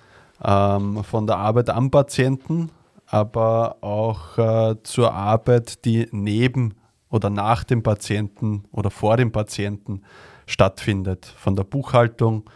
ähm, 0.43 1.05
von 1.05 1.27
der 1.27 1.37
Arbeit 1.37 1.71
am 1.71 1.91
Patienten, 1.91 2.71
aber 3.07 3.77
auch 3.83 4.39
äh, 4.39 4.77
zur 4.83 5.13
Arbeit, 5.13 5.85
die 5.85 6.09
neben 6.11 6.75
oder 7.11 7.29
nach 7.31 7.65
dem 7.65 7.83
Patienten 7.83 8.65
oder 8.73 8.91
vor 8.91 9.17
dem 9.17 9.33
Patienten 9.33 10.03
stattfindet. 10.47 11.27
Von 11.27 11.57
der 11.57 11.65
Buchhaltung 11.65 12.49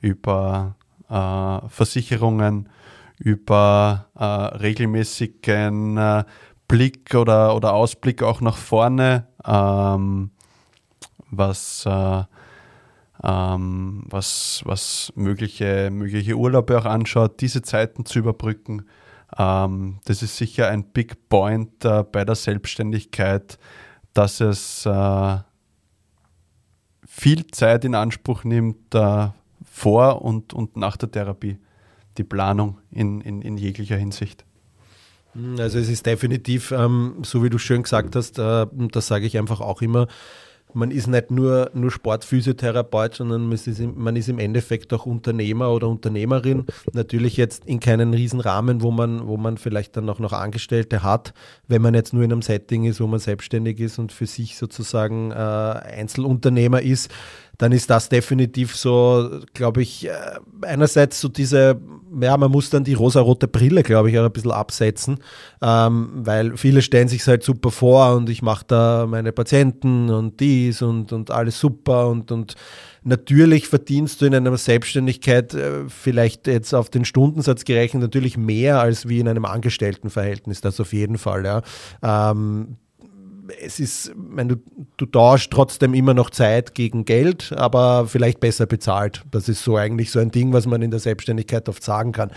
über 0.00 0.76
äh, 1.08 1.68
Versicherungen, 1.68 2.68
über 3.18 4.06
äh, 4.14 4.24
regelmäßigen 4.24 5.96
äh, 5.96 6.24
Blick 6.68 7.14
oder, 7.14 7.56
oder 7.56 7.72
Ausblick 7.72 8.22
auch 8.22 8.40
nach 8.40 8.56
vorne, 8.56 9.26
ähm, 9.44 10.30
was, 11.30 11.84
äh, 11.86 12.24
ähm, 13.24 14.04
was, 14.08 14.62
was 14.64 15.12
mögliche, 15.16 15.90
mögliche 15.90 16.36
Urlaube 16.36 16.78
auch 16.78 16.84
anschaut, 16.84 17.40
diese 17.40 17.62
Zeiten 17.62 18.04
zu 18.04 18.20
überbrücken. 18.20 18.86
Ähm, 19.36 19.98
das 20.04 20.22
ist 20.22 20.36
sicher 20.36 20.68
ein 20.68 20.84
Big 20.84 21.28
Point 21.28 21.84
äh, 21.84 22.04
bei 22.04 22.24
der 22.24 22.34
Selbstständigkeit, 22.34 23.58
dass 24.14 24.40
es 24.40 24.86
äh, 24.86 25.38
viel 27.06 27.46
Zeit 27.48 27.84
in 27.84 27.94
Anspruch 27.94 28.44
nimmt 28.44 28.94
äh, 28.94 29.28
vor 29.64 30.22
und, 30.22 30.52
und 30.52 30.76
nach 30.76 30.96
der 30.96 31.10
Therapie, 31.10 31.58
die 32.16 32.24
Planung 32.24 32.78
in, 32.90 33.20
in, 33.20 33.42
in 33.42 33.56
jeglicher 33.56 33.96
Hinsicht. 33.96 34.44
Also 35.58 35.78
es 35.78 35.88
ist 35.88 36.06
definitiv, 36.06 36.72
ähm, 36.72 37.18
so 37.22 37.44
wie 37.44 37.50
du 37.50 37.58
schön 37.58 37.82
gesagt 37.82 38.16
hast, 38.16 38.38
äh, 38.38 38.66
das 38.72 39.06
sage 39.06 39.26
ich 39.26 39.38
einfach 39.38 39.60
auch 39.60 39.82
immer, 39.82 40.08
man 40.74 40.90
ist 40.90 41.06
nicht 41.06 41.30
nur, 41.30 41.70
nur 41.74 41.90
Sportphysiotherapeut, 41.90 43.14
sondern 43.14 43.44
man 43.44 43.52
ist, 43.52 43.80
man 43.80 44.16
ist, 44.16 44.28
im 44.28 44.38
Endeffekt 44.38 44.92
auch 44.92 45.06
Unternehmer 45.06 45.72
oder 45.72 45.88
Unternehmerin. 45.88 46.66
Natürlich 46.92 47.36
jetzt 47.36 47.64
in 47.66 47.80
keinem 47.80 48.12
Riesenrahmen, 48.12 48.82
wo 48.82 48.90
man, 48.90 49.26
wo 49.26 49.36
man 49.36 49.56
vielleicht 49.56 49.96
dann 49.96 50.08
auch 50.08 50.18
noch 50.18 50.32
Angestellte 50.32 51.02
hat, 51.02 51.32
wenn 51.66 51.82
man 51.82 51.94
jetzt 51.94 52.12
nur 52.12 52.22
in 52.22 52.32
einem 52.32 52.42
Setting 52.42 52.84
ist, 52.84 53.00
wo 53.00 53.06
man 53.06 53.20
selbstständig 53.20 53.80
ist 53.80 53.98
und 53.98 54.12
für 54.12 54.26
sich 54.26 54.56
sozusagen 54.56 55.30
äh, 55.30 55.34
Einzelunternehmer 55.34 56.82
ist 56.82 57.10
dann 57.58 57.72
ist 57.72 57.90
das 57.90 58.08
definitiv 58.08 58.76
so, 58.76 59.40
glaube 59.52 59.82
ich, 59.82 60.06
äh, 60.06 60.12
einerseits 60.62 61.20
so 61.20 61.28
diese, 61.28 61.80
ja, 62.20 62.36
man 62.36 62.52
muss 62.52 62.70
dann 62.70 62.84
die 62.84 62.94
rosarote 62.94 63.48
Brille, 63.48 63.82
glaube 63.82 64.10
ich, 64.10 64.18
auch 64.18 64.24
ein 64.24 64.32
bisschen 64.32 64.52
absetzen, 64.52 65.18
ähm, 65.60 66.10
weil 66.14 66.56
viele 66.56 66.82
stellen 66.82 67.08
sich 67.08 67.26
halt 67.26 67.42
super 67.42 67.72
vor 67.72 68.14
und 68.14 68.30
ich 68.30 68.42
mache 68.42 68.64
da 68.68 69.06
meine 69.08 69.32
Patienten 69.32 70.08
und 70.08 70.38
dies 70.38 70.82
und, 70.82 71.12
und 71.12 71.32
alles 71.32 71.58
super 71.58 72.08
und, 72.08 72.30
und 72.30 72.54
natürlich 73.02 73.66
verdienst 73.66 74.20
du 74.20 74.26
in 74.26 74.36
einer 74.36 74.56
Selbstständigkeit 74.56 75.52
äh, 75.54 75.88
vielleicht 75.88 76.46
jetzt 76.46 76.74
auf 76.74 76.90
den 76.90 77.04
Stundensatz 77.04 77.64
gerechnet 77.64 78.02
natürlich 78.02 78.36
mehr 78.36 78.80
als 78.80 79.08
wie 79.08 79.18
in 79.18 79.26
einem 79.26 79.44
Angestelltenverhältnis, 79.44 80.60
das 80.60 80.80
auf 80.80 80.92
jeden 80.92 81.18
Fall, 81.18 81.44
ja. 81.44 81.62
Ähm, 82.02 82.76
es 83.60 83.80
ist, 83.80 84.12
wenn 84.16 84.48
du, 84.48 84.56
du 84.96 85.06
tauschst 85.06 85.50
trotzdem 85.50 85.94
immer 85.94 86.14
noch 86.14 86.30
Zeit 86.30 86.74
gegen 86.74 87.04
Geld, 87.04 87.52
aber 87.56 88.06
vielleicht 88.06 88.40
besser 88.40 88.66
bezahlt. 88.66 89.22
Das 89.30 89.48
ist 89.48 89.62
so 89.62 89.76
eigentlich 89.76 90.10
so 90.10 90.18
ein 90.18 90.30
Ding, 90.30 90.52
was 90.52 90.66
man 90.66 90.82
in 90.82 90.90
der 90.90 91.00
Selbstständigkeit 91.00 91.68
oft 91.68 91.82
sagen 91.82 92.12
kann. 92.12 92.30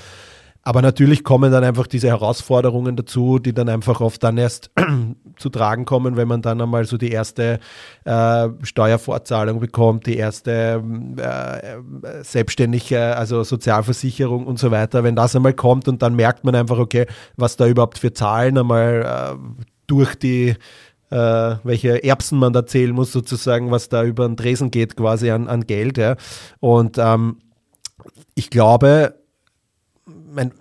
Aber 0.63 0.83
natürlich 0.83 1.23
kommen 1.23 1.51
dann 1.51 1.63
einfach 1.63 1.87
diese 1.87 2.09
Herausforderungen 2.09 2.95
dazu, 2.95 3.39
die 3.39 3.53
dann 3.53 3.67
einfach 3.67 3.99
oft 3.99 4.21
dann 4.23 4.37
erst 4.37 4.69
zu 5.37 5.49
tragen 5.49 5.85
kommen, 5.85 6.17
wenn 6.17 6.27
man 6.27 6.43
dann 6.43 6.61
einmal 6.61 6.85
so 6.85 6.97
die 6.97 7.09
erste 7.09 7.59
äh, 8.05 8.47
Steuervorzahlung 8.61 9.59
bekommt, 9.59 10.05
die 10.05 10.17
erste 10.17 10.83
äh, 11.17 12.23
selbstständige, 12.23 13.17
also 13.17 13.43
Sozialversicherung 13.43 14.45
und 14.45 14.59
so 14.59 14.69
weiter. 14.69 15.03
Wenn 15.03 15.15
das 15.15 15.35
einmal 15.35 15.53
kommt 15.53 15.87
und 15.87 16.03
dann 16.03 16.15
merkt 16.15 16.43
man 16.43 16.53
einfach, 16.53 16.77
okay, 16.77 17.07
was 17.37 17.57
da 17.57 17.65
überhaupt 17.65 17.97
für 17.97 18.13
Zahlen 18.13 18.55
einmal 18.59 19.33
äh, 19.33 19.61
durch 19.87 20.13
die 20.13 20.55
äh, 21.11 21.57
welche 21.63 22.03
Erbsen 22.03 22.39
man 22.39 22.53
da 22.53 22.65
zählen 22.65 22.93
muss, 22.93 23.11
sozusagen, 23.11 23.69
was 23.69 23.89
da 23.89 24.03
über 24.03 24.27
den 24.27 24.37
Tresen 24.37 24.71
geht, 24.71 24.95
quasi 24.95 25.29
an, 25.29 25.47
an 25.47 25.67
Geld. 25.67 25.97
Ja. 25.97 26.15
Und 26.59 26.97
ähm, 26.97 27.37
ich 28.33 28.49
glaube, 28.49 29.15
mein, 30.05 30.51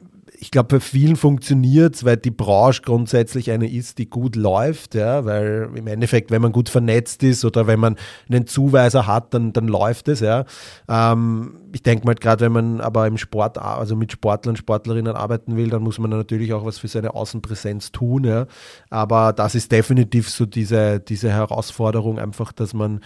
ich 0.42 0.50
glaube, 0.50 0.76
bei 0.76 0.81
vielen 0.81 1.16
funktioniert 1.16 1.96
es, 1.96 2.05
weil 2.05 2.16
die 2.16 2.31
Branche 2.31 2.81
grundsätzlich 2.81 3.50
eine 3.50 3.70
ist, 3.70 3.98
die 3.98 4.09
gut 4.09 4.37
läuft, 4.37 4.94
ja, 4.94 5.26
weil 5.26 5.68
im 5.74 5.87
Endeffekt, 5.87 6.31
wenn 6.31 6.40
man 6.40 6.53
gut 6.53 6.70
vernetzt 6.70 7.22
ist 7.22 7.44
oder 7.44 7.66
wenn 7.66 7.79
man 7.79 7.96
einen 8.31 8.46
Zuweiser 8.46 9.07
hat, 9.07 9.35
dann, 9.35 9.53
dann 9.53 9.68
läuft 9.68 10.09
es, 10.09 10.20
ja. 10.20 10.46
Ähm, 10.88 11.57
ich 11.74 11.83
denke 11.83 12.07
mal, 12.07 12.14
gerade 12.14 12.46
wenn 12.46 12.53
man 12.53 12.81
aber 12.81 13.07
im 13.07 13.18
Sport, 13.18 13.59
also 13.59 13.94
mit 13.96 14.12
Sportlern, 14.12 14.57
Sportlerinnen 14.57 15.14
arbeiten 15.14 15.57
will, 15.57 15.68
dann 15.68 15.83
muss 15.83 15.98
man 15.98 16.11
natürlich 16.11 16.55
auch 16.55 16.64
was 16.64 16.79
für 16.79 16.88
seine 16.88 17.14
Außenpräsenz 17.14 17.92
tun, 17.92 18.24
ja. 18.24 18.46
Aber 18.88 19.35
das 19.35 19.55
ist 19.55 19.70
definitiv 19.70 20.31
so 20.31 20.46
diese, 20.46 21.00
diese 21.00 21.31
Herausforderung, 21.31 22.18
einfach, 22.18 22.53
dass 22.53 22.72
man 22.72 23.00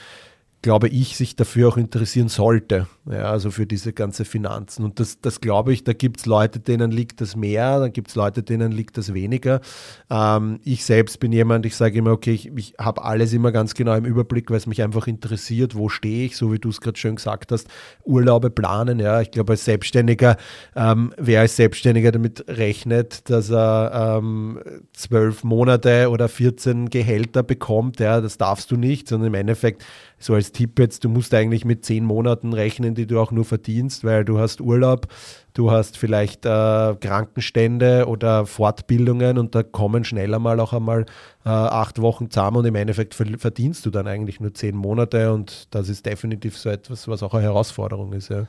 glaube 0.64 0.88
ich, 0.88 1.18
sich 1.18 1.36
dafür 1.36 1.68
auch 1.68 1.76
interessieren 1.76 2.28
sollte. 2.28 2.86
Ja, 3.04 3.30
also 3.30 3.50
für 3.50 3.66
diese 3.66 3.92
ganze 3.92 4.24
Finanzen. 4.24 4.82
Und 4.82 4.98
das, 4.98 5.20
das 5.20 5.42
glaube 5.42 5.74
ich, 5.74 5.84
da 5.84 5.92
gibt 5.92 6.20
es 6.20 6.26
Leute, 6.26 6.58
denen 6.58 6.90
liegt 6.90 7.20
das 7.20 7.36
mehr, 7.36 7.80
dann 7.80 7.92
gibt 7.92 8.08
es 8.08 8.14
Leute, 8.14 8.42
denen 8.42 8.72
liegt 8.72 8.96
das 8.96 9.12
weniger. 9.12 9.60
Ähm, 10.08 10.60
ich 10.64 10.86
selbst 10.86 11.20
bin 11.20 11.32
jemand, 11.32 11.66
ich 11.66 11.76
sage 11.76 11.98
immer, 11.98 12.12
okay, 12.12 12.32
ich, 12.32 12.50
ich 12.56 12.74
habe 12.80 13.04
alles 13.04 13.34
immer 13.34 13.52
ganz 13.52 13.74
genau 13.74 13.94
im 13.94 14.06
Überblick, 14.06 14.48
weil 14.48 14.56
es 14.56 14.66
mich 14.66 14.82
einfach 14.82 15.06
interessiert, 15.06 15.74
wo 15.74 15.90
stehe 15.90 16.24
ich, 16.24 16.38
so 16.38 16.50
wie 16.50 16.58
du 16.58 16.70
es 16.70 16.80
gerade 16.80 16.98
schön 16.98 17.16
gesagt 17.16 17.52
hast, 17.52 17.68
Urlaube 18.04 18.48
planen. 18.48 19.00
Ja, 19.00 19.20
ich 19.20 19.30
glaube, 19.32 19.52
als 19.52 19.66
Selbstständiger, 19.66 20.38
ähm, 20.74 21.12
wer 21.18 21.42
als 21.42 21.56
Selbstständiger 21.56 22.10
damit 22.10 22.42
rechnet, 22.48 23.28
dass 23.28 23.50
er 23.50 24.16
ähm, 24.16 24.60
zwölf 24.94 25.44
Monate 25.44 26.08
oder 26.08 26.30
14 26.30 26.88
Gehälter 26.88 27.42
bekommt, 27.42 28.00
ja, 28.00 28.22
das 28.22 28.38
darfst 28.38 28.70
du 28.70 28.78
nicht, 28.78 29.08
sondern 29.08 29.26
im 29.26 29.34
Endeffekt 29.34 29.84
so 30.24 30.34
als 30.34 30.52
Tipp 30.52 30.78
jetzt, 30.78 31.04
du 31.04 31.10
musst 31.10 31.34
eigentlich 31.34 31.66
mit 31.66 31.84
zehn 31.84 32.02
Monaten 32.04 32.54
rechnen, 32.54 32.94
die 32.94 33.06
du 33.06 33.20
auch 33.20 33.30
nur 33.30 33.44
verdienst, 33.44 34.04
weil 34.04 34.24
du 34.24 34.38
hast 34.38 34.62
Urlaub, 34.62 35.06
du 35.52 35.70
hast 35.70 35.98
vielleicht 35.98 36.46
äh, 36.46 36.94
Krankenstände 36.98 38.06
oder 38.08 38.46
Fortbildungen 38.46 39.36
und 39.36 39.54
da 39.54 39.62
kommen 39.62 40.02
schneller 40.04 40.38
mal 40.38 40.60
auch 40.60 40.72
einmal 40.72 41.02
äh, 41.44 41.50
acht 41.50 42.00
Wochen 42.00 42.30
zusammen 42.30 42.56
und 42.56 42.64
im 42.64 42.74
Endeffekt 42.74 43.14
verdienst 43.14 43.84
du 43.84 43.90
dann 43.90 44.06
eigentlich 44.06 44.40
nur 44.40 44.54
zehn 44.54 44.74
Monate 44.74 45.30
und 45.30 45.68
das 45.74 45.90
ist 45.90 46.06
definitiv 46.06 46.56
so 46.56 46.70
etwas, 46.70 47.06
was 47.06 47.22
auch 47.22 47.34
eine 47.34 47.42
Herausforderung 47.42 48.14
ist. 48.14 48.30
Ja. 48.30 48.46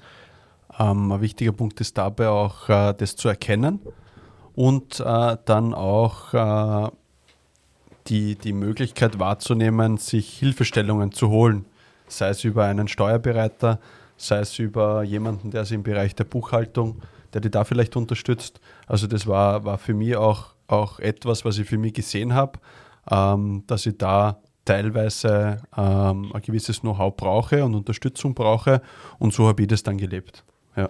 Ähm, 0.79 1.11
ein 1.11 1.19
wichtiger 1.19 1.51
Punkt 1.51 1.81
ist 1.81 1.97
dabei 1.97 2.29
auch, 2.29 2.69
äh, 2.69 2.93
das 2.93 3.17
zu 3.17 3.27
erkennen 3.27 3.81
und 4.53 5.01
äh, 5.01 5.37
dann 5.43 5.73
auch 5.73 6.33
äh, 6.33 6.89
die, 8.07 8.35
die 8.35 8.53
Möglichkeit 8.53 9.19
wahrzunehmen, 9.19 9.97
sich 9.97 10.37
Hilfestellungen 10.37 11.11
zu 11.11 11.29
holen, 11.29 11.65
sei 12.07 12.29
es 12.29 12.43
über 12.43 12.65
einen 12.65 12.87
Steuerberater, 12.87 13.79
sei 14.17 14.39
es 14.39 14.59
über 14.59 15.03
jemanden, 15.03 15.51
der 15.51 15.65
sich 15.65 15.75
im 15.75 15.83
Bereich 15.83 16.15
der 16.15 16.23
Buchhaltung, 16.23 17.01
der 17.33 17.41
die 17.41 17.51
da 17.51 17.63
vielleicht 17.63 17.95
unterstützt. 17.95 18.59
Also 18.87 19.07
das 19.07 19.27
war, 19.27 19.65
war 19.65 19.77
für 19.77 19.93
mich 19.93 20.15
auch, 20.15 20.53
auch 20.67 20.99
etwas, 20.99 21.45
was 21.45 21.57
ich 21.57 21.67
für 21.67 21.77
mich 21.77 21.93
gesehen 21.93 22.33
habe, 22.33 22.59
ähm, 23.09 23.63
dass 23.67 23.85
ich 23.85 23.97
da 23.97 24.39
teilweise 24.63 25.61
ähm, 25.77 26.31
ein 26.33 26.41
gewisses 26.41 26.81
Know-how 26.81 27.15
brauche 27.15 27.63
und 27.63 27.75
Unterstützung 27.75 28.33
brauche 28.33 28.81
und 29.19 29.33
so 29.33 29.47
habe 29.47 29.61
ich 29.61 29.67
das 29.67 29.83
dann 29.83 29.97
gelebt. 29.97 30.43
Ja. 30.75 30.89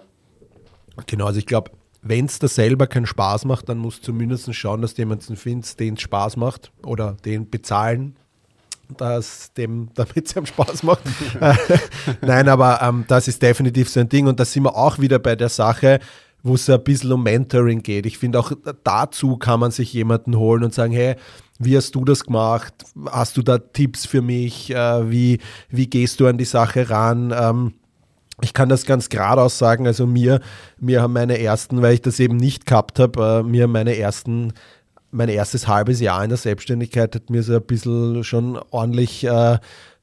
Genau, 1.06 1.26
also 1.26 1.38
ich 1.38 1.46
glaube, 1.46 1.70
wenn 2.08 2.26
es 2.26 2.38
da 2.38 2.48
selber 2.48 2.86
keinen 2.86 3.06
Spaß 3.06 3.44
macht, 3.44 3.68
dann 3.68 3.78
musst 3.78 4.00
du 4.00 4.12
zumindest 4.12 4.52
schauen, 4.54 4.82
dass 4.82 4.94
du 4.94 5.02
jemanden 5.02 5.36
findest, 5.36 5.80
den 5.80 5.94
es 5.94 6.02
Spaß 6.02 6.36
macht 6.36 6.72
oder 6.84 7.16
den 7.24 7.48
bezahlen, 7.50 8.16
dass 8.96 9.52
dem, 9.54 9.88
damit 9.94 10.26
es 10.26 10.36
ihm 10.36 10.46
Spaß 10.46 10.82
macht. 10.82 11.02
Nein, 12.20 12.48
aber 12.48 12.80
ähm, 12.82 13.04
das 13.08 13.28
ist 13.28 13.42
definitiv 13.42 13.88
so 13.88 14.00
ein 14.00 14.08
Ding 14.08 14.26
und 14.26 14.38
da 14.40 14.44
sind 14.44 14.64
wir 14.64 14.76
auch 14.76 14.98
wieder 14.98 15.18
bei 15.18 15.36
der 15.36 15.48
Sache, 15.48 16.00
wo 16.42 16.54
es 16.54 16.70
ein 16.70 16.82
bisschen 16.84 17.12
um 17.12 17.22
Mentoring 17.22 17.82
geht. 17.82 18.06
Ich 18.06 18.18
finde 18.18 18.38
auch 18.38 18.52
dazu 18.84 19.36
kann 19.36 19.60
man 19.60 19.72
sich 19.72 19.92
jemanden 19.92 20.36
holen 20.36 20.62
und 20.62 20.74
sagen, 20.74 20.92
hey, 20.92 21.16
wie 21.58 21.76
hast 21.76 21.94
du 21.94 22.04
das 22.04 22.24
gemacht? 22.24 22.74
Hast 23.06 23.36
du 23.36 23.42
da 23.42 23.58
Tipps 23.58 24.06
für 24.06 24.22
mich? 24.22 24.70
Äh, 24.70 25.10
wie, 25.10 25.38
wie 25.70 25.88
gehst 25.88 26.20
du 26.20 26.26
an 26.26 26.38
die 26.38 26.44
Sache 26.44 26.90
ran? 26.90 27.34
Ähm, 27.36 27.74
ich 28.42 28.52
kann 28.52 28.68
das 28.68 28.84
ganz 28.84 29.08
geradeaus 29.08 29.58
sagen, 29.58 29.86
also 29.86 30.06
mir, 30.06 30.40
mir 30.78 31.02
haben 31.02 31.14
meine 31.14 31.38
ersten, 31.40 31.82
weil 31.82 31.94
ich 31.94 32.02
das 32.02 32.20
eben 32.20 32.36
nicht 32.36 32.66
gehabt 32.66 32.98
habe, 32.98 33.40
äh, 33.40 33.48
mir 33.48 33.66
meine 33.66 33.96
ersten, 33.96 34.52
mein 35.10 35.28
erstes 35.28 35.66
halbes 35.68 36.00
Jahr 36.00 36.22
in 36.22 36.28
der 36.28 36.38
Selbstständigkeit 36.38 37.14
hat 37.14 37.30
mir 37.30 37.42
so 37.42 37.54
ein 37.54 37.62
bisschen 37.62 38.24
schon 38.24 38.58
ordentlich 38.70 39.24
äh, 39.24 39.58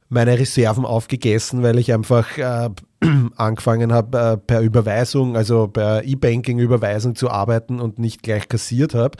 meine 0.09 0.39
Reserven 0.39 0.85
aufgegessen, 0.85 1.63
weil 1.63 1.77
ich 1.77 1.93
einfach 1.93 2.37
äh, 2.37 2.69
angefangen 3.35 3.93
habe, 3.93 4.17
äh, 4.17 4.37
per 4.37 4.61
Überweisung, 4.61 5.35
also 5.35 5.67
per 5.67 6.03
E-Banking-Überweisung 6.03 7.15
zu 7.15 7.29
arbeiten 7.29 7.79
und 7.79 7.99
nicht 7.99 8.23
gleich 8.23 8.47
kassiert 8.47 8.93
habe. 8.93 9.17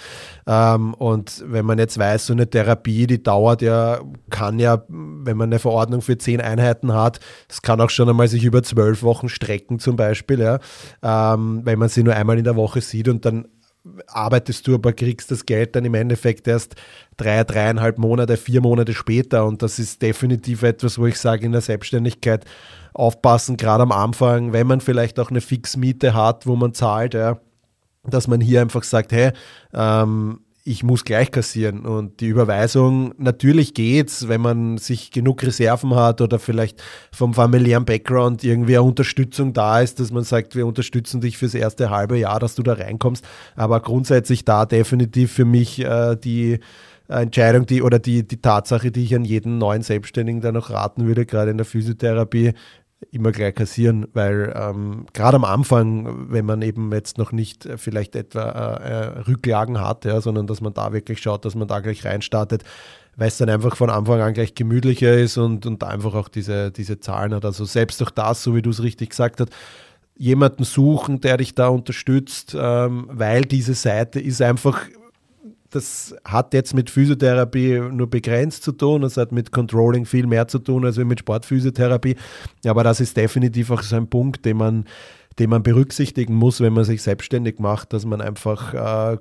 Ähm, 0.48 0.94
und 0.94 1.44
wenn 1.48 1.66
man 1.66 1.80
jetzt 1.80 1.98
weiß, 1.98 2.28
so 2.28 2.34
eine 2.34 2.50
Therapie, 2.50 3.08
die 3.08 3.22
dauert 3.22 3.62
ja, 3.62 4.00
kann 4.30 4.60
ja, 4.60 4.84
wenn 4.88 5.38
man 5.38 5.50
eine 5.50 5.60
Verordnung 5.60 6.02
für 6.02 6.18
zehn 6.18 6.42
Einheiten 6.42 6.94
hat, 6.94 7.20
das 7.48 7.62
kann 7.62 7.82
auch 7.82 7.90
schon 7.90 8.10
einmal 8.10 8.28
sich 8.28 8.44
über 8.44 8.64
zwölf 8.64 9.04
Wochen 9.04 9.30
strecken 9.30 9.80
zum 9.80 9.96
Beispiel, 9.96 10.40
ja, 10.40 10.60
ähm, 11.02 11.62
wenn 11.64 11.80
man 11.80 11.90
sie 11.90 12.04
nur 12.04 12.16
einmal 12.16 12.38
in 12.38 12.44
der 12.44 12.56
Woche 12.56 12.82
sieht 12.82 13.08
und 13.08 13.26
dann 13.26 13.48
arbeitest 14.08 14.68
du, 14.68 14.76
aber 14.76 14.94
kriegst 14.94 15.30
das 15.32 15.46
Geld 15.46 15.76
dann 15.76 15.86
im 15.86 15.94
Endeffekt 15.94 16.48
erst 16.48 16.76
drei, 17.18 17.44
dreieinhalb 17.44 17.98
Monate, 17.98 18.38
vier 18.38 18.62
Monate 18.62 18.94
später. 18.94 19.46
Und 19.46 19.62
das 19.62 19.80
ist 19.80 20.02
definitiv 20.02 20.64
etwas, 20.64 20.98
wo 20.98 21.06
ich 21.06 21.20
sage, 21.20 21.46
in 21.46 21.52
der 21.52 21.62
Selbstständigkeit 21.62 22.46
aufpassen, 22.94 23.58
gerade 23.58 23.84
am 23.84 23.92
Anfang, 23.92 24.54
wenn 24.54 24.68
man 24.68 24.82
vielleicht 24.82 25.20
auch 25.20 25.30
eine 25.30 25.42
Fixmiete 25.42 26.14
hat, 26.14 26.48
wo 26.48 26.56
man 26.56 26.74
zahlt, 26.74 27.14
ja, 27.14 27.40
dass 28.04 28.28
man 28.28 28.42
hier 28.42 28.62
einfach 28.62 28.84
sagt, 28.84 29.12
hey, 29.12 29.32
ähm, 29.74 30.42
ich 30.66 30.84
muss 30.84 31.04
gleich 31.04 31.32
kassieren. 31.32 31.86
Und 31.86 32.22
die 32.22 32.28
Überweisung, 32.28 33.14
natürlich 33.18 33.74
geht's, 33.74 34.30
wenn 34.30 34.42
man 34.42 34.78
sich 34.78 35.12
genug 35.12 35.44
Reserven 35.44 35.96
hat 35.96 36.22
oder 36.22 36.40
vielleicht 36.40 36.82
vom 37.12 37.34
familiären 37.34 37.86
Background 37.86 38.44
irgendwie 38.44 38.78
eine 38.78 38.88
Unterstützung 38.88 39.52
da 39.54 39.82
ist, 39.82 40.00
dass 40.00 40.12
man 40.12 40.24
sagt, 40.24 40.56
wir 40.56 40.66
unterstützen 40.66 41.20
dich 41.20 41.38
fürs 41.38 41.54
erste 41.54 41.90
halbe 41.90 42.18
Jahr, 42.18 42.40
dass 42.40 42.56
du 42.56 42.64
da 42.64 42.74
reinkommst. 42.74 43.26
Aber 43.56 43.82
grundsätzlich 43.82 44.46
da 44.46 44.66
definitiv 44.66 45.34
für 45.34 45.46
mich 45.46 45.84
äh, 45.84 46.16
die 46.16 46.60
Entscheidung, 47.10 47.66
die 47.66 47.82
oder 47.82 48.00
die, 48.00 48.26
die 48.26 48.42
Tatsache, 48.42 48.90
die 48.90 49.04
ich 49.04 49.16
an 49.16 49.26
jeden 49.26 49.58
neuen 49.58 49.82
Selbstständigen 49.82 50.40
da 50.40 50.54
noch 50.54 50.70
raten 50.70 51.06
würde, 51.06 51.26
gerade 51.26 51.52
in 51.52 51.58
der 51.58 51.66
Physiotherapie, 51.66 52.54
immer 53.12 53.32
gleich 53.32 53.56
kassieren, 53.56 54.08
weil 54.14 54.54
ähm, 54.56 55.06
gerade 55.14 55.36
am 55.36 55.46
Anfang, 55.46 56.32
wenn 56.32 56.46
man 56.46 56.62
eben 56.62 56.92
jetzt 56.92 57.18
noch 57.18 57.32
nicht 57.32 57.68
vielleicht 57.78 58.16
etwa 58.16 58.50
äh, 58.50 58.90
äh, 58.90 59.20
Rücklagen 59.28 59.80
hat, 59.80 60.06
ja, 60.06 60.22
sondern 60.22 60.48
dass 60.48 60.62
man 60.62 60.74
da 60.74 60.94
wirklich 60.94 61.22
schaut, 61.22 61.46
dass 61.46 61.56
man 61.56 61.68
da 61.68 61.80
gleich 61.80 62.06
reinstartet, 62.06 62.64
weil 63.16 63.28
es 63.28 63.38
dann 63.38 63.50
einfach 63.50 63.76
von 63.76 63.90
Anfang 63.90 64.22
an 64.22 64.34
gleich 64.34 64.56
gemütlicher 64.56 65.14
ist 65.14 65.38
und, 65.38 65.66
und 65.66 65.84
einfach 65.84 66.14
auch 66.16 66.28
diese, 66.28 66.72
diese 66.72 67.00
Zahlen 67.00 67.34
hat. 67.34 67.46
Also 67.46 67.66
selbst 67.66 68.00
durch 68.02 68.12
das, 68.12 68.44
so 68.44 68.56
wie 68.56 68.62
du 68.62 68.70
es 68.70 68.82
richtig 68.82 69.12
gesagt 69.12 69.40
hast, 69.40 69.52
jemanden 70.16 70.64
suchen, 70.64 71.22
der 71.22 71.38
dich 71.38 71.56
da 71.56 71.68
unterstützt, 71.68 72.56
ähm, 72.58 73.08
weil 73.12 73.42
diese 73.42 73.74
Seite 73.74 74.20
ist 74.20 74.42
einfach 74.42 74.86
das 75.76 76.16
hat 76.24 76.54
jetzt 76.54 76.74
mit 76.74 76.90
Physiotherapie 76.90 77.80
nur 77.80 78.10
begrenzt 78.10 78.64
zu 78.64 78.72
tun. 78.72 79.02
Das 79.02 79.18
hat 79.18 79.32
mit 79.32 79.52
Controlling 79.52 80.06
viel 80.06 80.28
mehr 80.28 80.48
zu 80.48 80.60
tun 80.60 80.86
als 80.86 80.98
mit 80.98 81.20
Sportphysiotherapie. 81.20 82.16
Aber 82.66 82.84
das 82.84 83.00
ist 83.00 83.18
definitiv 83.18 83.72
auch 83.72 83.82
so 83.82 83.96
ein 83.96 84.08
Punkt, 84.08 84.46
den 84.46 84.58
man, 84.58 84.86
den 85.40 85.50
man 85.50 85.64
berücksichtigen 85.64 86.36
muss, 86.36 86.62
wenn 86.62 86.74
man 86.74 86.84
sich 86.84 87.02
selbstständig 87.02 87.60
macht, 87.60 87.94
dass 87.94 88.06
man 88.06 88.22
einfach 88.22 88.74
äh, 88.74 89.18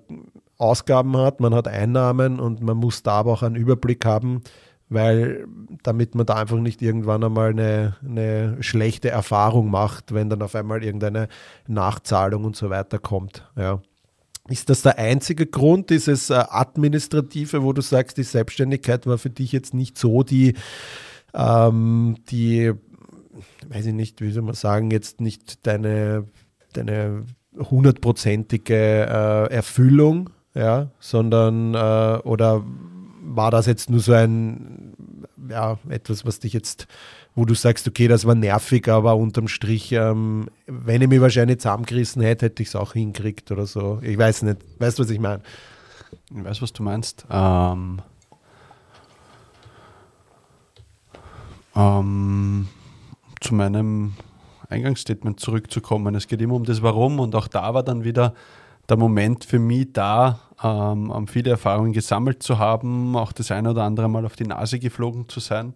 Ausgaben 0.59 1.17
hat, 1.17 1.41
man 1.41 1.55
hat 1.55 1.67
Einnahmen 1.69 2.39
und 2.39 2.61
man 2.61 2.77
muss 2.77 3.03
da 3.03 3.13
aber 3.13 3.33
auch 3.33 3.43
einen 3.43 3.57
Überblick 3.57 4.05
haben, 4.05 4.43
weil 4.89 5.47
damit 5.83 6.15
man 6.15 6.27
da 6.27 6.35
einfach 6.35 6.59
nicht 6.59 6.83
irgendwann 6.83 7.25
einmal 7.25 7.51
eine, 7.51 7.97
eine 8.07 8.63
schlechte 8.63 9.09
Erfahrung 9.09 9.71
macht, 9.71 10.13
wenn 10.13 10.29
dann 10.29 10.43
auf 10.43 10.55
einmal 10.55 10.85
irgendeine 10.85 11.29
Nachzahlung 11.67 12.45
und 12.45 12.57
so 12.57 12.71
weiter 12.71 12.99
kommt. 12.99 13.51
Ja. 13.57 13.81
Ist 14.49 14.71
das 14.71 14.83
der 14.83 14.99
einzige 14.99 15.47
Grund, 15.47 15.91
dieses 15.91 16.31
äh, 16.31 16.35
administrative, 16.49 17.63
wo 17.63 17.73
du 17.73 17.81
sagst, 17.81 18.17
die 18.19 18.25
Selbstständigkeit 18.25 19.07
war 19.07 19.19
für 19.19 19.31
dich 19.31 19.53
jetzt 19.53 19.73
nicht 19.73 19.97
so 19.97 20.25
die, 20.25 20.55
ähm, 21.33 22.17
die, 22.29 22.73
weiß 23.69 23.87
ich 23.87 23.95
nicht, 23.95 24.21
wie 24.21 24.33
soll 24.33 24.43
man 24.43 24.55
sagen, 24.55 24.91
jetzt 24.91 25.21
nicht 25.21 25.65
deine, 25.65 26.27
deine 26.73 27.25
hundertprozentige 27.57 28.75
äh, 28.75 29.55
Erfüllung, 29.55 30.31
ja, 30.55 30.91
sondern 30.99 31.75
äh, 31.75 32.19
oder 32.25 32.65
war 33.23 33.53
das 33.53 33.67
jetzt 33.67 33.91
nur 33.91 34.01
so 34.01 34.13
ein, 34.13 34.95
ja, 35.49 35.79
etwas, 35.89 36.27
was 36.27 36.41
dich 36.41 36.53
jetzt 36.53 36.89
wo 37.35 37.45
du 37.45 37.55
sagst, 37.55 37.89
okay, 37.89 38.09
das 38.09 38.27
war 38.27 38.35
nervig, 38.35 38.89
aber 38.89 39.17
unterm 39.17 39.49
Strich, 39.49 39.93
ähm, 39.93 40.49
wenn 40.67 41.01
ich 41.01 41.09
mich 41.09 41.21
wahrscheinlich 41.21 41.59
zusammengerissen 41.59 42.23
hätte, 42.23 42.47
hätte 42.47 42.63
ich 42.63 42.69
es 42.69 42.77
auch 42.77 42.93
hinkriegt 42.93 43.51
oder 43.51 43.67
so. 43.67 44.01
Ich 44.03 44.19
weiß 44.19 44.43
nicht. 44.43 44.59
Weißt 44.79 44.99
du, 44.99 45.05
was 45.05 45.11
ich 45.11 45.19
meine? 45.19 45.43
Ich 46.31 46.45
weiß, 46.45 46.61
was 46.61 46.73
du 46.75 46.83
meinst. 46.83 47.25
Ähm, 47.31 48.03
ähm, 51.75 52.69
zu 53.41 53.55
meinem 53.55 54.13
Eingangsstatement 54.69 55.41
zurückzukommen. 55.41 56.15
Es 56.15 56.29
geht 56.29 56.43
immer 56.43 56.55
um 56.55 56.65
das 56.65 56.83
Warum 56.83 57.19
und 57.19 57.35
auch 57.35 57.49
da 57.49 57.73
war 57.73 57.83
dann 57.83 58.05
wieder 58.05 58.35
der 58.91 58.99
Moment 58.99 59.45
für 59.45 59.59
mich 59.59 59.93
da, 59.95 60.41
ähm, 60.63 61.27
viele 61.29 61.51
Erfahrungen 61.51 61.93
gesammelt 61.93 62.43
zu 62.43 62.59
haben, 62.59 63.17
auch 63.17 63.33
das 63.33 63.51
eine 63.51 63.71
oder 63.71 63.85
andere 63.85 64.09
Mal 64.09 64.27
auf 64.27 64.37
die 64.37 64.45
Nase 64.45 64.79
geflogen 64.79 65.29
zu 65.29 65.41
sein 65.41 65.75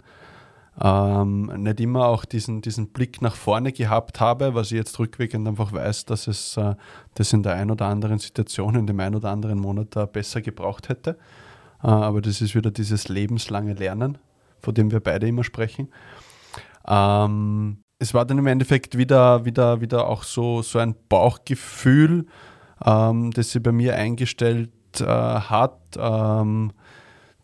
ähm, 0.80 1.46
nicht 1.56 1.80
immer 1.80 2.06
auch 2.06 2.24
diesen, 2.24 2.60
diesen 2.60 2.88
Blick 2.88 3.22
nach 3.22 3.34
vorne 3.34 3.72
gehabt 3.72 4.20
habe, 4.20 4.54
was 4.54 4.72
ich 4.72 4.76
jetzt 4.76 4.98
rückwirkend 4.98 5.48
einfach 5.48 5.72
weiß, 5.72 6.04
dass 6.04 6.26
es 6.26 6.56
äh, 6.56 6.74
das 7.14 7.32
in 7.32 7.42
der 7.42 7.54
einen 7.54 7.70
oder 7.70 7.86
anderen 7.86 8.18
Situation, 8.18 8.74
in 8.74 8.86
dem 8.86 9.00
einen 9.00 9.14
oder 9.14 9.30
anderen 9.30 9.58
Monat 9.58 9.96
äh, 9.96 10.06
besser 10.06 10.42
gebraucht 10.42 10.90
hätte. 10.90 11.18
Äh, 11.82 11.86
aber 11.86 12.20
das 12.20 12.42
ist 12.42 12.54
wieder 12.54 12.70
dieses 12.70 13.08
lebenslange 13.08 13.72
Lernen, 13.72 14.18
von 14.60 14.74
dem 14.74 14.90
wir 14.90 15.00
beide 15.00 15.26
immer 15.26 15.44
sprechen. 15.44 15.88
Ähm, 16.86 17.78
es 17.98 18.12
war 18.12 18.26
dann 18.26 18.38
im 18.38 18.46
Endeffekt 18.46 18.98
wieder, 18.98 19.46
wieder, 19.46 19.80
wieder 19.80 20.06
auch 20.06 20.24
so, 20.24 20.60
so 20.60 20.78
ein 20.78 20.94
Bauchgefühl, 21.08 22.26
ähm, 22.84 23.30
das 23.30 23.52
sich 23.52 23.62
bei 23.62 23.72
mir 23.72 23.96
eingestellt 23.96 24.70
äh, 25.00 25.06
hat, 25.06 25.80
ähm, 25.98 26.72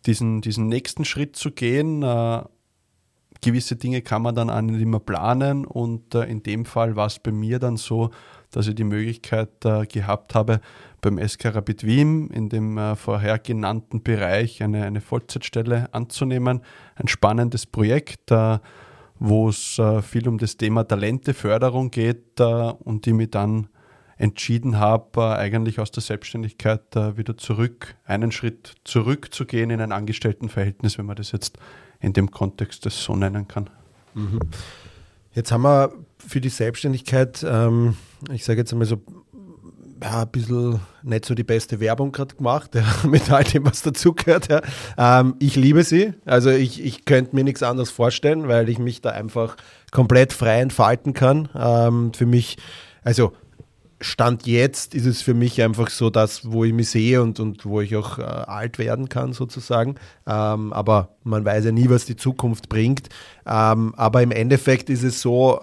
diesen, 0.05 0.41
diesen 0.41 0.67
nächsten 0.67 1.05
Schritt 1.05 1.35
zu 1.35 1.49
gehen 1.51 2.03
äh, 2.03 2.43
gewisse 3.43 3.75
Dinge 3.75 4.01
kann 4.01 4.21
man 4.21 4.33
dann 4.33 4.49
auch 4.49 4.61
nicht 4.61 4.81
immer 4.81 4.99
planen 4.99 5.65
und 5.65 6.15
äh, 6.15 6.23
in 6.23 6.41
dem 6.41 6.65
Fall 6.65 6.95
war 6.95 7.07
es 7.07 7.19
bei 7.19 7.31
mir 7.31 7.59
dann 7.59 7.77
so, 7.77 8.09
dass 8.51 8.67
ich 8.67 8.75
die 8.75 8.83
Möglichkeit 8.83 9.65
äh, 9.65 9.85
gehabt 9.85 10.35
habe, 10.35 10.61
beim 11.01 11.19
SK 11.19 11.53
Rapid 11.55 11.83
Wien 11.83 12.29
in 12.29 12.49
dem 12.49 12.77
äh, 12.77 12.95
vorher 12.95 13.37
genannten 13.37 14.01
Bereich 14.01 14.63
eine, 14.63 14.85
eine 14.85 15.01
Vollzeitstelle 15.01 15.93
anzunehmen. 15.93 16.61
Ein 16.95 17.07
spannendes 17.07 17.65
Projekt, 17.65 18.31
äh, 18.31 18.59
wo 19.19 19.49
es 19.49 19.77
äh, 19.77 20.01
viel 20.01 20.27
um 20.27 20.37
das 20.37 20.57
Thema 20.57 20.83
Talenteförderung 20.85 21.91
geht 21.91 22.39
äh, 22.39 22.43
und 22.43 23.05
die 23.05 23.13
mich 23.13 23.31
dann 23.31 23.67
entschieden 24.15 24.79
habe, 24.79 25.35
eigentlich 25.35 25.79
aus 25.79 25.91
der 25.91 26.03
Selbstständigkeit 26.03 26.95
wieder 27.17 27.35
zurück, 27.35 27.95
einen 28.05 28.31
Schritt 28.31 28.75
zurückzugehen 28.83 29.71
in 29.71 29.81
ein 29.81 29.91
Angestelltenverhältnis, 29.91 30.99
wenn 30.99 31.07
man 31.07 31.15
das 31.15 31.31
jetzt 31.31 31.57
in 32.03 32.13
dem 32.13 32.29
Kontext 32.29 32.85
das 32.85 33.01
so 33.01 33.15
nennen 33.15 33.47
kann. 33.47 33.69
Mhm. 34.13 34.39
Jetzt 35.33 35.51
haben 35.51 35.63
wir 35.63 35.93
für 36.17 36.41
die 36.41 36.49
Selbstständigkeit, 36.49 37.43
ähm, 37.47 37.95
ich 38.31 38.45
sage 38.45 38.59
jetzt 38.59 38.71
einmal 38.71 38.87
so, 38.87 39.01
ja, 40.01 40.23
ein 40.23 40.27
bisschen 40.29 40.81
nicht 41.01 41.23
so 41.25 41.33
die 41.33 41.45
beste 41.45 41.79
Werbung 41.79 42.11
gerade 42.11 42.35
gemacht, 42.35 42.75
ja, 42.75 42.83
mit 43.07 43.31
all 43.31 43.45
dem, 43.45 43.65
was 43.65 43.81
dazugehört. 43.81 44.49
Ja. 44.49 44.61
Ähm, 44.97 45.35
ich 45.39 45.55
liebe 45.55 45.83
sie. 45.83 46.13
Also 46.25 46.49
ich, 46.49 46.83
ich 46.83 47.05
könnte 47.05 47.35
mir 47.35 47.45
nichts 47.45 47.63
anderes 47.63 47.89
vorstellen, 47.89 48.49
weil 48.49 48.67
ich 48.67 48.79
mich 48.79 49.01
da 49.01 49.11
einfach 49.11 49.55
komplett 49.91 50.33
frei 50.33 50.59
entfalten 50.59 51.13
kann. 51.13 51.47
Ähm, 51.55 52.13
für 52.13 52.25
mich, 52.25 52.57
also 53.03 53.31
Stand 54.03 54.45
jetzt 54.45 54.93
ist 54.93 55.05
es 55.05 55.21
für 55.21 55.33
mich 55.33 55.61
einfach 55.61 55.89
so 55.89 56.09
das, 56.09 56.51
wo 56.51 56.63
ich 56.63 56.73
mich 56.73 56.89
sehe 56.89 57.21
und, 57.21 57.39
und 57.39 57.65
wo 57.65 57.81
ich 57.81 57.95
auch 57.95 58.19
äh, 58.19 58.23
alt 58.23 58.77
werden 58.77 59.09
kann 59.09 59.33
sozusagen. 59.33 59.95
Ähm, 60.27 60.73
aber 60.73 61.15
man 61.23 61.45
weiß 61.45 61.65
ja 61.65 61.71
nie, 61.71 61.89
was 61.89 62.05
die 62.05 62.15
Zukunft 62.15 62.69
bringt. 62.69 63.09
Ähm, 63.45 63.93
aber 63.95 64.21
im 64.21 64.31
Endeffekt 64.31 64.89
ist 64.89 65.03
es 65.03 65.21
so, 65.21 65.59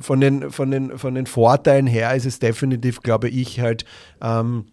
von 0.00 0.20
den, 0.20 0.50
von 0.50 0.70
den, 0.70 0.98
von 0.98 1.14
den 1.14 1.26
Vorteilen 1.26 1.86
her 1.86 2.14
ist 2.14 2.26
es 2.26 2.38
definitiv, 2.38 3.02
glaube 3.02 3.28
ich, 3.28 3.60
halt 3.60 3.84
ähm, 4.20 4.66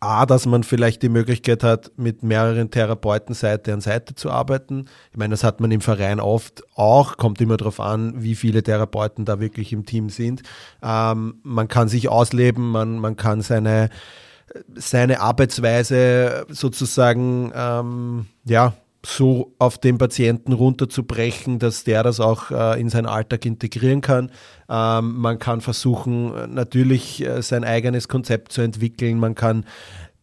A, 0.00 0.26
dass 0.26 0.46
man 0.46 0.62
vielleicht 0.62 1.02
die 1.02 1.08
Möglichkeit 1.08 1.62
hat, 1.62 1.92
mit 1.96 2.22
mehreren 2.22 2.70
Therapeuten 2.70 3.34
Seite 3.34 3.72
an 3.72 3.80
Seite 3.80 4.14
zu 4.14 4.30
arbeiten. 4.30 4.86
Ich 5.10 5.16
meine, 5.18 5.32
das 5.32 5.44
hat 5.44 5.60
man 5.60 5.70
im 5.70 5.80
Verein 5.80 6.20
oft 6.20 6.62
auch, 6.74 7.16
kommt 7.16 7.40
immer 7.40 7.56
darauf 7.56 7.80
an, 7.80 8.22
wie 8.22 8.34
viele 8.34 8.62
Therapeuten 8.62 9.24
da 9.24 9.40
wirklich 9.40 9.72
im 9.72 9.86
Team 9.86 10.10
sind. 10.10 10.42
Ähm, 10.82 11.40
man 11.42 11.68
kann 11.68 11.88
sich 11.88 12.08
ausleben, 12.08 12.70
man, 12.70 12.98
man 12.98 13.16
kann 13.16 13.40
seine, 13.40 13.90
seine 14.74 15.20
Arbeitsweise 15.20 16.46
sozusagen 16.48 17.52
ähm, 17.54 18.26
ja, 18.44 18.74
so 19.04 19.54
auf 19.58 19.78
den 19.78 19.96
Patienten 19.96 20.52
runterzubrechen, 20.52 21.58
dass 21.58 21.84
der 21.84 22.02
das 22.02 22.20
auch 22.20 22.50
äh, 22.50 22.80
in 22.80 22.88
seinen 22.88 23.06
Alltag 23.06 23.46
integrieren 23.46 24.00
kann. 24.00 24.30
Ähm, 24.68 25.16
man 25.16 25.38
kann 25.38 25.60
versuchen, 25.60 26.52
natürlich 26.52 27.24
äh, 27.24 27.42
sein 27.42 27.64
eigenes 27.64 28.08
Konzept 28.08 28.52
zu 28.52 28.60
entwickeln. 28.60 29.18
Man 29.18 29.34
kann 29.34 29.64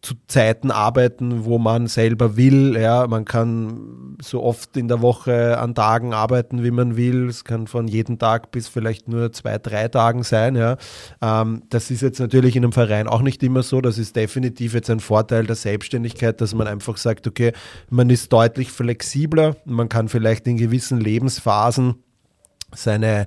zu 0.06 0.14
Zeiten 0.28 0.70
arbeiten, 0.70 1.44
wo 1.44 1.58
man 1.58 1.88
selber 1.88 2.36
will. 2.36 2.78
Ja, 2.80 3.08
man 3.08 3.24
kann 3.24 4.16
so 4.22 4.40
oft 4.40 4.76
in 4.76 4.86
der 4.86 5.02
Woche 5.02 5.58
an 5.58 5.74
Tagen 5.74 6.14
arbeiten, 6.14 6.62
wie 6.62 6.70
man 6.70 6.96
will. 6.96 7.28
Es 7.28 7.44
kann 7.44 7.66
von 7.66 7.88
jedem 7.88 8.16
Tag 8.16 8.52
bis 8.52 8.68
vielleicht 8.68 9.08
nur 9.08 9.32
zwei, 9.32 9.58
drei 9.58 9.88
Tagen 9.88 10.22
sein. 10.22 10.54
Ja, 10.54 10.76
ähm, 11.20 11.64
das 11.70 11.90
ist 11.90 12.02
jetzt 12.02 12.20
natürlich 12.20 12.54
in 12.54 12.62
einem 12.62 12.72
Verein 12.72 13.08
auch 13.08 13.20
nicht 13.20 13.42
immer 13.42 13.64
so. 13.64 13.80
Das 13.80 13.98
ist 13.98 14.14
definitiv 14.14 14.74
jetzt 14.74 14.90
ein 14.90 15.00
Vorteil 15.00 15.44
der 15.44 15.56
Selbstständigkeit, 15.56 16.40
dass 16.40 16.54
man 16.54 16.68
einfach 16.68 16.98
sagt, 16.98 17.26
okay, 17.26 17.52
man 17.90 18.08
ist 18.08 18.32
deutlich 18.32 18.70
flexibler. 18.70 19.56
Man 19.64 19.88
kann 19.88 20.08
vielleicht 20.08 20.46
in 20.46 20.56
gewissen 20.56 21.00
Lebensphasen 21.00 21.96
seine 22.72 23.26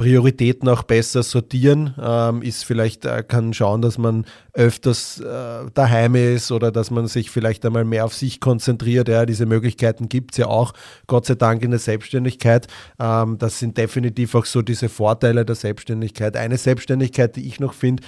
Prioritäten 0.00 0.66
auch 0.70 0.82
besser 0.82 1.22
sortieren, 1.22 1.94
ähm, 2.02 2.40
ist 2.40 2.64
vielleicht, 2.64 3.04
äh, 3.04 3.22
kann 3.22 3.52
schauen, 3.52 3.82
dass 3.82 3.98
man 3.98 4.24
öfters 4.54 5.20
äh, 5.20 5.70
daheim 5.74 6.14
ist 6.14 6.50
oder 6.52 6.72
dass 6.72 6.90
man 6.90 7.06
sich 7.06 7.30
vielleicht 7.30 7.66
einmal 7.66 7.84
mehr 7.84 8.06
auf 8.06 8.14
sich 8.14 8.40
konzentriert. 8.40 9.10
Ja, 9.10 9.26
diese 9.26 9.44
Möglichkeiten 9.44 10.08
gibt 10.08 10.30
es 10.32 10.38
ja 10.38 10.46
auch, 10.46 10.72
Gott 11.06 11.26
sei 11.26 11.34
Dank 11.34 11.62
in 11.62 11.70
der 11.70 11.80
Selbstständigkeit. 11.80 12.66
Ähm, 12.98 13.36
das 13.36 13.58
sind 13.58 13.76
definitiv 13.76 14.34
auch 14.34 14.46
so 14.46 14.62
diese 14.62 14.88
Vorteile 14.88 15.44
der 15.44 15.54
Selbstständigkeit. 15.54 16.34
Eine 16.34 16.56
Selbstständigkeit, 16.56 17.36
die 17.36 17.46
ich 17.46 17.60
noch 17.60 17.74
finde, 17.74 18.02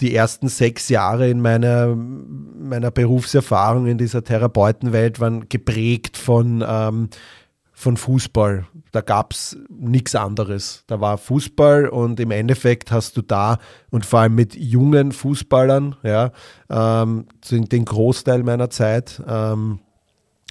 die 0.00 0.14
ersten 0.14 0.48
sechs 0.48 0.90
Jahre 0.90 1.30
in 1.30 1.40
meiner, 1.40 1.96
meiner 1.96 2.90
Berufserfahrung 2.90 3.86
in 3.86 3.96
dieser 3.96 4.22
Therapeutenwelt 4.22 5.18
waren 5.18 5.48
geprägt 5.48 6.18
von, 6.18 6.62
ähm, 6.66 7.08
von 7.82 7.96
Fußball. 7.96 8.66
Da 8.92 9.00
gab 9.00 9.32
es 9.32 9.56
nichts 9.68 10.14
anderes. 10.14 10.84
Da 10.86 11.00
war 11.00 11.18
Fußball 11.18 11.88
und 11.88 12.20
im 12.20 12.30
Endeffekt 12.30 12.92
hast 12.92 13.16
du 13.16 13.22
da 13.22 13.58
und 13.90 14.06
vor 14.06 14.20
allem 14.20 14.34
mit 14.34 14.54
jungen 14.54 15.12
Fußballern, 15.12 15.96
ja, 16.02 16.30
ähm, 16.70 17.26
den 17.50 17.84
Großteil 17.84 18.42
meiner 18.44 18.70
Zeit 18.70 19.20
ähm, 19.26 19.80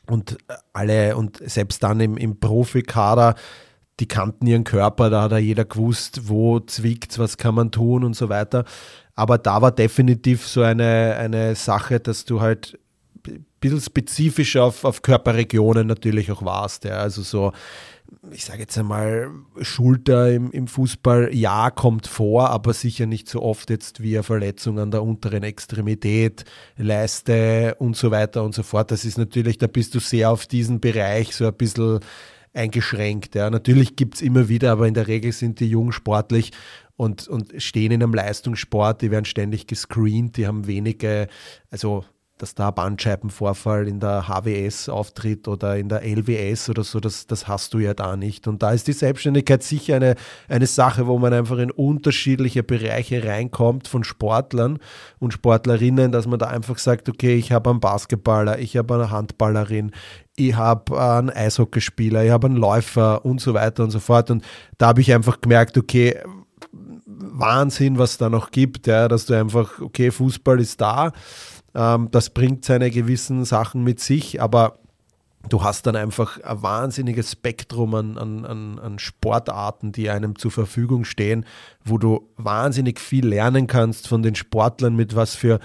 und 0.08 0.38
alle 0.74 1.16
und 1.16 1.38
selbst 1.44 1.82
dann 1.84 2.00
im, 2.00 2.18
im 2.18 2.40
Profikader 2.40 3.36
die 4.00 4.08
kannten 4.08 4.48
ihren 4.48 4.64
Körper, 4.64 5.12
da 5.12 5.24
hat 5.24 5.40
jeder 5.40 5.64
gewusst, 5.64 6.28
wo 6.28 6.60
zwickt 6.60 7.20
was 7.20 7.38
kann 7.38 7.54
man 7.54 7.70
tun 7.70 8.04
und 8.04 8.16
so 8.16 8.30
weiter. 8.30 8.66
Aber 9.14 9.38
da 9.38 9.62
war 9.62 9.72
definitiv 9.72 10.48
so 10.48 10.64
eine, 10.64 11.16
eine 11.20 11.54
Sache, 11.56 12.00
dass 12.00 12.26
du 12.26 12.42
halt 12.42 12.80
bisschen 13.60 13.82
spezifisch 13.82 14.58
auf, 14.58 14.84
auf 14.84 15.02
Körperregionen 15.02 15.88
natürlich 15.88 16.32
auch 16.32 16.44
warst. 16.44 16.84
Ja. 16.86 16.98
Also 16.98 17.22
so, 17.22 17.52
ich 18.32 18.46
sage 18.46 18.62
jetzt 18.62 18.78
einmal, 18.78 19.30
Schulter 19.62 20.32
im, 20.32 20.52
im 20.52 20.68
Fußball, 20.68 21.34
ja, 21.34 21.70
kommt 21.72 22.08
vor, 22.08 22.50
aber 22.50 22.74
sicher 22.74 23.06
nicht 23.06 23.30
so 23.30 23.42
oft 23.42 23.70
jetzt 23.70 24.02
wie 24.02 24.16
eine 24.16 24.24
Verletzung 24.24 24.80
an 24.80 24.92
der 24.92 25.04
unteren 25.04 25.44
Extremität, 25.44 26.46
Leiste 26.78 27.76
und 27.80 27.96
so 27.96 28.12
weiter 28.12 28.44
und 28.44 28.54
so 28.54 28.64
fort. 28.64 28.92
Das 28.92 29.06
ist 29.06 29.18
natürlich, 29.18 29.58
da 29.58 29.68
bist 29.68 29.96
du 29.96 30.00
sehr 30.00 30.32
auf 30.32 30.48
diesen 30.48 30.80
Bereich 30.80 31.36
so 31.36 31.48
ein 31.48 31.54
bisschen 31.54 32.00
eingeschränkt. 32.54 33.36
Ja. 33.36 33.50
Natürlich 33.50 33.96
gibt 33.96 34.16
es 34.16 34.22
immer 34.22 34.50
wieder, 34.50 34.72
aber 34.74 34.88
in 34.88 34.94
der 34.94 35.08
Regel 35.08 35.32
sind 35.32 35.60
die 35.60 35.70
jung 35.70 35.92
sportlich 35.92 36.52
und, 36.98 37.28
und 37.28 37.54
stehen 37.62 37.92
in 37.92 38.04
einem 38.04 38.14
Leistungssport, 38.14 39.02
die 39.02 39.12
werden 39.12 39.26
ständig 39.26 39.68
gescreent, 39.68 40.38
die 40.38 40.48
haben 40.48 40.68
wenige, 40.68 41.28
also 41.70 42.04
dass 42.42 42.56
da 42.56 42.72
Bandscheibenvorfall 42.72 43.88
in 43.88 44.00
der 44.00 44.28
HWS 44.28 44.90
auftritt 44.90 45.48
oder 45.48 45.78
in 45.78 45.90
der 45.90 46.04
LWS 46.04 46.70
oder 46.70 46.84
so, 46.84 47.00
das, 47.00 47.28
das 47.28 47.48
hast 47.48 47.74
du 47.74 47.80
ja 47.80 47.94
da 47.94 48.16
nicht. 48.16 48.48
Und 48.48 48.64
da 48.64 48.72
ist 48.72 48.88
die 48.88 48.94
Selbstständigkeit 48.94 49.62
sicher 49.62 49.98
eine, 49.98 50.16
eine 50.50 50.66
Sache, 50.66 51.06
wo 51.06 51.20
man 51.20 51.34
einfach 51.34 51.60
in 51.60 51.70
unterschiedliche 51.70 52.64
Bereiche 52.64 53.24
reinkommt 53.24 53.88
von 53.88 54.04
Sportlern 54.04 54.80
und 55.20 55.34
Sportlerinnen, 55.34 56.12
dass 56.12 56.26
man 56.26 56.40
da 56.40 56.48
einfach 56.48 56.80
sagt, 56.80 57.10
okay, 57.10 57.36
ich 57.36 57.52
habe 57.52 57.70
einen 57.70 57.80
Basketballer, 57.80 58.58
ich 58.58 58.76
habe 58.76 58.96
eine 58.96 59.12
Handballerin, 59.12 59.92
ich 60.36 60.56
habe 60.56 61.00
einen 61.00 61.30
Eishockeyspieler, 61.30 62.24
ich 62.26 62.32
habe 62.32 62.48
einen 62.48 62.58
Läufer 62.58 63.24
und 63.24 63.40
so 63.40 63.54
weiter 63.54 63.84
und 63.84 63.92
so 63.92 64.00
fort. 64.00 64.32
Und 64.32 64.44
da 64.80 64.88
habe 64.88 65.02
ich 65.02 65.14
einfach 65.14 65.42
gemerkt, 65.42 65.78
okay, 65.78 66.18
Wahnsinn, 67.32 67.98
was 67.98 68.18
da 68.18 68.30
noch 68.30 68.52
gibt, 68.52 68.88
ja, 68.88 69.08
dass 69.08 69.26
du 69.26 69.34
einfach, 69.34 69.80
okay, 69.80 70.12
Fußball 70.12 70.60
ist 70.60 70.82
da, 70.82 71.12
ähm, 71.76 72.10
das 72.12 72.30
bringt 72.30 72.66
seine 72.66 72.92
gewissen 72.92 73.46
Sachen 73.46 73.84
mit 73.84 74.00
sich, 74.00 74.42
aber 74.42 74.80
du 75.50 75.64
hast 75.64 75.88
dann 75.88 75.96
einfach 75.96 76.40
ein 76.42 76.62
wahnsinniges 76.62 77.32
Spektrum 77.32 77.96
an, 77.96 78.18
an, 78.18 78.80
an 78.80 79.00
Sportarten, 79.00 79.92
die 79.92 80.10
einem 80.10 80.38
zur 80.38 80.52
Verfügung 80.52 81.06
stehen, 81.06 81.46
wo 81.84 81.98
du 81.98 82.30
wahnsinnig 82.38 83.00
viel 83.00 83.28
lernen 83.28 83.68
kannst 83.68 84.08
von 84.08 84.22
den 84.22 84.36
Sportlern, 84.36 84.96
mit 84.96 85.16
was 85.16 85.36
für 85.36 85.60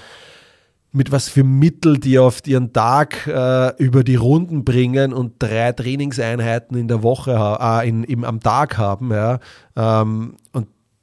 mit 0.93 1.13
was 1.13 1.29
für 1.29 1.45
Mittel 1.45 1.99
die 1.99 2.19
auf 2.19 2.47
ihren 2.47 2.73
Tag 2.73 3.27
äh, 3.27 3.77
über 3.77 4.03
die 4.03 4.15
Runden 4.17 4.65
bringen 4.65 5.13
und 5.13 5.35
drei 5.39 5.73
Trainingseinheiten 5.73 6.77
in 6.77 6.89
der 6.89 7.03
Woche 7.03 7.59
äh, 7.61 7.87
in, 7.87 8.03
im, 8.05 8.25
am 8.25 8.41
Tag 8.41 8.79
haben. 8.79 9.13
Ja. 9.13 9.39
Ähm, 9.77 10.37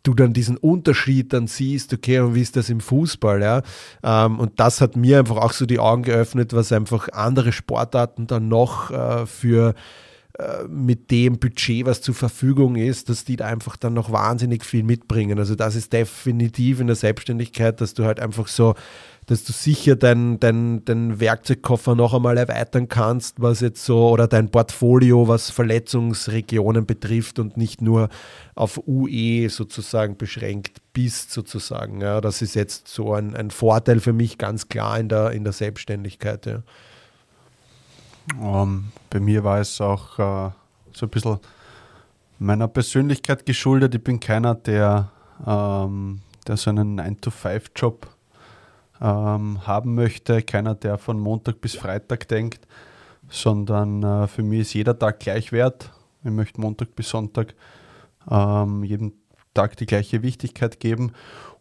du 0.04 0.14
dann 0.14 0.34
diesen 0.34 0.58
Unterschied 0.58 1.34
dann 1.34 1.48
siehst, 1.48 1.94
okay, 1.94 2.20
und 2.20 2.36
wie 2.36 2.42
ist 2.42 2.56
das 2.56 2.70
im 2.70 2.82
Fußball, 2.82 3.42
ja. 3.42 3.62
Ähm, 4.04 4.40
und 4.40 4.60
das 4.60 4.82
hat 4.82 4.96
mir 4.96 5.20
einfach 5.20 5.38
auch 5.38 5.54
so 5.54 5.66
die 5.66 5.80
Augen 5.80 6.04
geöffnet, 6.04 6.54
was 6.54 6.72
einfach 6.72 7.10
andere 7.14 7.54
Sportarten 7.54 8.28
dann 8.28 8.50
noch 8.50 8.92
äh, 8.92 9.26
für 9.26 9.74
äh, 10.40 10.64
mit 10.68 11.12
dem 11.12 11.38
Budget, 11.38 11.86
was 11.86 12.02
zur 12.02 12.16
Verfügung 12.16 12.76
ist, 12.76 13.08
dass 13.08 13.24
die 13.24 13.36
da 13.36 13.46
einfach 13.46 13.78
dann 13.78 13.94
noch 13.94 14.12
wahnsinnig 14.12 14.66
viel 14.66 14.84
mitbringen. 14.84 15.38
Also 15.38 15.54
das 15.56 15.76
ist 15.76 15.94
definitiv 15.94 16.80
in 16.80 16.88
der 16.88 16.96
Selbstständigkeit, 16.96 17.80
dass 17.80 17.94
du 17.94 18.04
halt 18.04 18.20
einfach 18.20 18.48
so 18.48 18.74
dass 19.26 19.44
du 19.44 19.54
sicher 19.54 19.96
deinen 19.96 20.40
dein, 20.40 20.84
dein 20.86 21.20
Werkzeugkoffer 21.20 21.96
noch 21.96 22.14
einmal 22.14 22.38
erweitern 22.38 22.88
kannst, 22.88 23.42
was 23.42 23.62
jetzt 23.62 23.86
so, 23.86 24.10
oder 24.10 24.28
dein 24.28 24.50
Portfolio, 24.50 25.28
was 25.28 25.50
Verletzungsregionen 25.50 26.86
betrifft 26.86 27.40
und 27.40 27.58
nicht 27.58 27.82
nur 27.82 28.10
auf 28.56 28.82
UE 28.88 29.50
sozusagen 29.50 30.18
beschränkt 30.18 30.82
bist, 30.94 31.32
sozusagen. 31.32 32.02
Ja, 32.02 32.22
das 32.22 32.42
ist 32.42 32.56
jetzt 32.56 32.88
so 32.88 33.14
ein, 33.14 33.36
ein 33.36 33.52
Vorteil 33.52 34.00
für 34.00 34.14
mich 34.14 34.38
ganz 34.38 34.68
klar 34.68 35.00
in 35.00 35.10
der, 35.10 35.32
in 35.32 35.44
der 35.44 35.54
Selbstständigkeit. 35.54 36.46
Ja. 36.46 36.64
Um, 38.40 38.46
ähm, 38.46 38.84
bei 39.10 39.20
mir 39.20 39.44
war 39.44 39.60
es 39.60 39.82
auch 39.82 40.18
uh, 40.18 40.52
so 40.94 41.06
ein 41.06 41.10
bisschen 41.10 41.40
meiner 42.40 42.68
Persönlichkeit 42.68 43.46
geschuldet. 43.46 43.96
Ich 43.96 44.04
bin 44.04 44.20
keiner, 44.20 44.56
der, 44.56 45.12
ähm, 45.46 46.22
der 46.48 46.58
so 46.58 46.70
einen 46.70 47.00
9-to-5-Job 47.00 48.13
ähm, 49.02 49.66
haben 49.66 49.96
möchte. 49.96 50.42
Keiner, 50.42 50.76
der 50.76 50.98
von 50.98 51.20
Montag 51.20 51.62
bis 51.62 51.76
Freitag 51.76 52.28
denkt, 52.28 52.68
sondern 53.30 54.04
äh, 54.04 54.28
für 54.28 54.44
mich 54.44 54.62
ist 54.62 54.74
jeder 54.74 54.98
Tag 54.98 55.20
gleich 55.20 55.52
wert. 55.52 55.92
Ich 56.24 56.32
möchte 56.32 56.62
Montag 56.62 56.96
bis 56.96 57.10
Sonntag 57.10 57.54
ähm, 58.30 58.84
jedem 58.84 59.14
Tag 59.54 59.78
die 59.78 59.86
gleiche 59.86 60.22
Wichtigkeit 60.24 60.80
geben. 60.80 61.12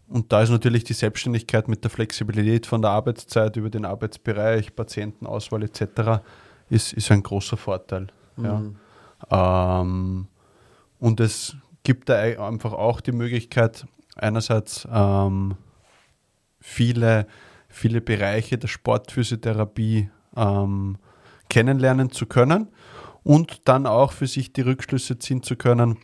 Und 0.08 0.32
da 0.32 0.42
ist 0.42 0.50
natürlich 0.50 0.84
die 0.84 0.92
Selbstständigkeit 0.92 1.68
mit 1.68 1.84
der 1.84 1.90
Flexibilität 1.90 2.66
von 2.66 2.82
der 2.82 2.90
Arbeitszeit 2.90 3.56
über 3.56 3.70
den 3.70 3.84
Arbeitsbereich, 3.84 4.76
Patientenauswahl 4.76 5.62
etc. 5.62 6.22
ist, 6.68 6.92
ist 6.92 7.10
ein 7.10 7.22
großer 7.22 7.56
Vorteil. 7.56 8.08
Mhm. 8.36 8.76
Ja. 9.30 9.80
Ähm, 9.80 10.26
und 10.98 11.20
es 11.20 11.56
gibt 11.82 12.08
da 12.08 12.16
einfach 12.16 12.72
auch 12.72 13.00
die 13.00 13.12
Möglichkeit, 13.12 13.86
einerseits 14.14 14.86
ähm, 14.92 15.56
viele, 16.62 17.26
viele 17.68 18.00
Bereiche 18.00 18.56
der 18.56 18.68
Sportphysiotherapie 18.68 20.08
ähm, 20.36 20.96
kennenlernen 21.50 22.10
zu 22.10 22.26
können 22.26 22.68
und 23.24 23.68
dann 23.68 23.86
auch 23.86 24.12
für 24.12 24.26
sich 24.26 24.52
die 24.52 24.62
Rückschlüsse 24.62 25.18
ziehen 25.18 25.42
zu 25.42 25.56
können, 25.56 25.98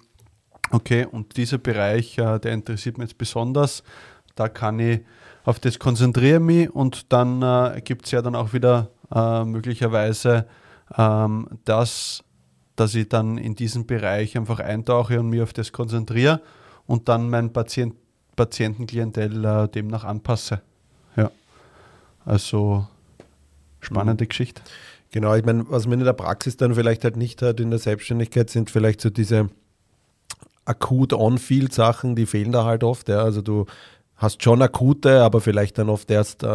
okay, 0.71 1.07
und 1.07 1.37
dieser 1.37 1.59
Bereich, 1.59 2.19
äh, 2.19 2.39
der 2.39 2.53
interessiert 2.53 2.99
mich 2.99 3.09
jetzt 3.09 3.19
besonders, 3.19 3.83
da 4.35 4.49
kann 4.49 4.79
ich, 4.79 5.01
auf 5.45 5.59
das 5.59 5.79
konzentriere 5.79 6.41
mich 6.41 6.69
und 6.71 7.11
dann 7.13 7.41
äh, 7.41 7.81
gibt 7.83 8.05
es 8.05 8.11
ja 8.11 8.21
dann 8.21 8.35
auch 8.35 8.53
wieder 8.53 8.91
äh, 9.15 9.45
möglicherweise 9.45 10.47
ähm, 10.97 11.49
das, 11.65 12.23
dass 12.77 12.95
ich 12.95 13.09
dann 13.09 13.39
in 13.39 13.55
diesen 13.55 13.87
Bereich 13.87 14.37
einfach 14.37 14.61
eintauche 14.61 15.19
und 15.19 15.31
mich 15.31 15.41
auf 15.41 15.55
das 15.55 15.73
konzentriere 15.73 16.43
und 16.87 17.09
dann 17.09 17.31
mein 17.31 17.53
Patient 17.53 17.95
Patientenklientel 18.39 19.45
äh, 19.45 19.69
demnach 19.69 20.05
anpasse. 20.05 20.63
Ja. 21.17 21.31
Also 22.25 22.87
spannende 23.81 24.25
mhm. 24.25 24.29
Geschichte. 24.29 24.63
Genau, 25.11 25.35
ich 25.35 25.45
meine, 25.45 25.65
was 25.69 25.87
man 25.87 25.99
in 25.99 26.05
der 26.05 26.13
Praxis 26.13 26.57
dann 26.57 26.75
vielleicht 26.75 27.05
halt 27.05 27.17
nicht 27.17 27.43
hat 27.43 27.61
in 27.61 27.71
der 27.71 27.79
Selbstständigkeit, 27.79 28.49
sind 28.49 28.71
vielleicht 28.71 29.01
so 29.01 29.11
diese 29.11 29.51
akut 30.65 31.13
On-Field-Sachen, 31.13 32.15
die 32.15 32.27
fehlen 32.27 32.53
da 32.53 32.65
halt 32.65 32.85
oft. 32.85 33.09
Ja. 33.09 33.23
Also 33.23 33.43
du 33.43 33.67
hast 34.17 34.43
schon 34.43 34.63
akute, 34.63 35.23
aber 35.23 35.41
vielleicht 35.41 35.79
dann 35.79 35.89
oft 35.89 36.11
erst 36.11 36.43
äh, 36.43 36.47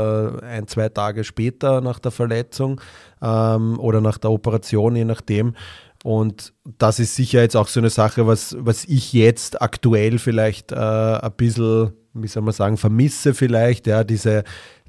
ein, 0.41 0.67
zwei 0.67 0.89
Tage 0.89 1.23
später 1.23 1.81
nach 1.81 1.99
der 1.99 2.11
Verletzung 2.11 2.79
ähm, 3.21 3.79
oder 3.79 4.01
nach 4.01 4.17
der 4.17 4.31
Operation, 4.31 4.95
je 4.95 5.05
nachdem. 5.05 5.55
Und 6.03 6.53
das 6.77 6.99
ist 6.99 7.15
sicher 7.15 7.41
jetzt 7.41 7.55
auch 7.55 7.69
so 7.69 7.79
eine 7.79 7.89
Sache, 7.89 8.27
was, 8.27 8.55
was 8.59 8.83
ich 8.83 9.13
jetzt 9.13 9.61
aktuell 9.61 10.19
vielleicht 10.19 10.73
äh, 10.73 10.75
ein 10.75 11.31
bisschen, 11.37 11.93
wie 12.13 12.27
soll 12.27 12.43
man 12.43 12.53
sagen, 12.53 12.75
vermisse 12.75 13.33
vielleicht, 13.33 13.87
ja, 13.87 14.03
diese, 14.03 14.43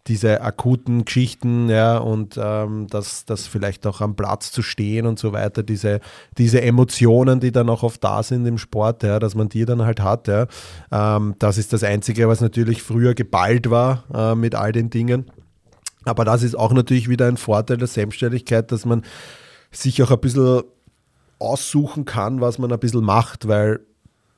diese 0.09 0.43
akuten 0.43 1.05
Geschichten, 1.05 1.71
ja, 1.71 1.99
und 1.99 2.37
ähm, 2.37 2.89
das, 2.91 3.25
das 3.27 3.47
vielleicht 3.47 3.87
auch 3.87 4.01
am 4.01 4.17
Platz 4.17 4.51
zu 4.51 4.61
stehen 4.61 5.07
und 5.07 5.21
so 5.21 5.33
weiter, 5.33 5.63
diese, 5.63 6.01
diese 6.37 6.61
Emotionen, 6.63 7.39
die 7.39 7.53
dann 7.53 7.71
auch 7.71 7.85
oft 7.85 8.03
da 8.03 8.25
sind 8.25 8.45
im 8.45 8.59
Sport, 8.59 9.05
ja, 9.05 9.21
dass 9.21 9.37
man 9.37 9.49
die 9.49 9.65
dann 9.65 9.83
halt 9.83 10.01
hat, 10.01 10.27
ja. 10.27 10.49
Ähm, 10.91 11.37
das 11.39 11.59
ist 11.59 11.73
das 11.73 11.85
Einzige, 11.85 12.27
was 12.27 12.41
natürlich 12.41 12.83
früher 12.83 13.15
geballt 13.15 13.71
war 13.71 14.03
äh, 14.13 14.35
mit 14.35 14.57
all 14.57 14.73
den 14.73 14.91
Dingen. 14.91 15.31
Aber 16.05 16.25
das 16.25 16.43
ist 16.43 16.57
auch 16.57 16.73
natürlich 16.73 17.09
wieder 17.09 17.29
ein 17.29 17.37
Vorteil 17.37 17.77
der 17.77 17.87
Selbstständigkeit, 17.87 18.73
dass 18.73 18.85
man 18.85 19.03
sich 19.71 20.03
auch 20.03 20.11
ein 20.11 20.21
bisschen 20.21 20.65
aussuchen 21.39 22.05
kann, 22.05 22.41
was 22.41 22.59
man 22.59 22.73
ein 22.73 22.79
bisschen 22.79 23.05
macht, 23.05 23.49
weil 23.49 23.81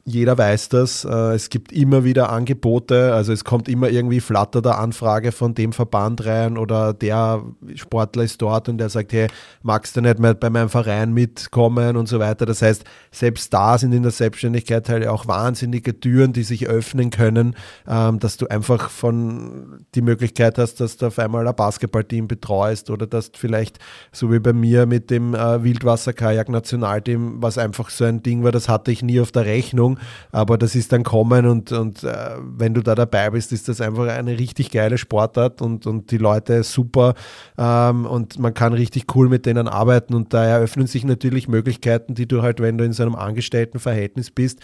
jeder 0.09 0.39
weiß 0.39 0.69
das. 0.69 1.05
Äh, 1.05 1.35
es 1.35 1.51
gibt 1.51 1.73
immer 1.73 2.05
wieder 2.05 2.31
Angebote, 2.31 3.13
also 3.13 3.33
es 3.33 3.43
kommt 3.43 3.69
immer 3.69 3.91
irgendwie 3.91 4.21
flatter 4.21 4.63
der 4.63 4.79
Anfrage 4.79 5.33
von 5.33 5.55
dem 5.55 5.73
Verband 5.73 6.25
rein 6.25 6.57
oder 6.57 6.95
der 6.95 7.43
Sportler 7.75 8.23
ist 8.23 8.41
dort 8.41 8.69
und 8.69 8.79
der 8.79 8.89
sagt, 8.89 9.13
hey, 9.13 9.27
magst 9.63 9.97
du 9.97 10.01
nicht 10.01 10.21
mehr 10.21 10.35
bei 10.35 10.49
meinem 10.49 10.69
Verein 10.69 11.13
mitkommen 11.13 11.97
und 11.97 12.07
so 12.07 12.21
weiter. 12.21 12.47
Das 12.47 12.63
heißt, 12.63 12.85
selbst 13.11 13.53
da 13.53 13.79
sind 13.79 13.93
in 13.93 14.05
der 14.05 14.13
Selbstständigkeit 14.13 14.89
halt 14.89 15.09
auch 15.09 15.27
wahnsinnige 15.27 15.99
Türen, 15.99 16.33
die 16.33 16.45
sich 16.45 16.69
öffnen 16.69 17.11
können, 17.11 17.57
ähm, 17.89 18.21
dass 18.21 18.37
du 18.37 18.47
einfach 18.47 18.91
von 18.91 19.85
die 19.97 20.03
Möglichkeit 20.03 20.57
hast, 20.57 20.81
dass 20.81 20.99
du 20.99 21.07
auf 21.07 21.19
einmal 21.19 21.49
ein 21.49 21.57
Basketballteam 21.57 22.29
betreust 22.29 22.91
oder 22.91 23.09
dass 23.09 23.33
du 23.33 23.39
vielleicht, 23.41 23.81
so 24.13 24.33
wie 24.33 24.39
bei 24.39 24.53
mir 24.53 24.87
mit 24.87 25.11
dem 25.11 25.35
äh, 25.35 25.65
Wildwasser-Kajak-Nationalteam, 25.65 27.43
was 27.43 27.59
einfach 27.59 27.91
so 27.91 28.05
ein 28.05 28.23
Ding 28.23 28.45
war, 28.45 28.53
das 28.53 28.69
hatte 28.69 28.93
ich 28.93 29.03
nie 29.03 29.21
auf 29.21 29.33
der 29.33 29.47
Rechnung 29.47 29.96
aber 30.33 30.59
das 30.59 30.75
ist 30.75 30.93
dann 30.93 31.03
kommen 31.03 31.47
und, 31.47 31.73
und 31.73 32.05
äh, 32.05 32.37
wenn 32.41 32.75
du 32.75 32.83
da 32.83 32.95
dabei 32.95 33.31
bist, 33.31 33.53
ist 33.53 33.69
das 33.69 33.81
einfach 33.81 34.07
eine 34.09 34.39
richtig 34.39 34.71
geile 34.71 34.99
Sportart 34.99 35.63
und, 35.63 35.87
und 35.87 36.11
die 36.11 36.19
Leute 36.19 36.63
super 36.63 37.15
ähm, 37.59 38.07
und 38.07 38.39
man 38.39 38.55
kann 38.55 38.73
richtig 38.73 39.15
cool 39.15 39.29
mit 39.29 39.47
denen 39.47 39.69
arbeiten 39.69 40.15
und 40.15 40.35
da 40.35 40.45
eröffnen 40.45 40.87
sich 40.87 41.05
natürlich 41.05 41.49
Möglichkeiten, 41.49 42.15
die 42.15 42.27
du 42.27 42.43
halt, 42.43 42.61
wenn 42.61 42.79
du 42.79 42.85
in 42.85 42.93
so 42.93 43.03
einem 43.03 43.15
Angestelltenverhältnis 43.15 44.31
bist, 44.31 44.61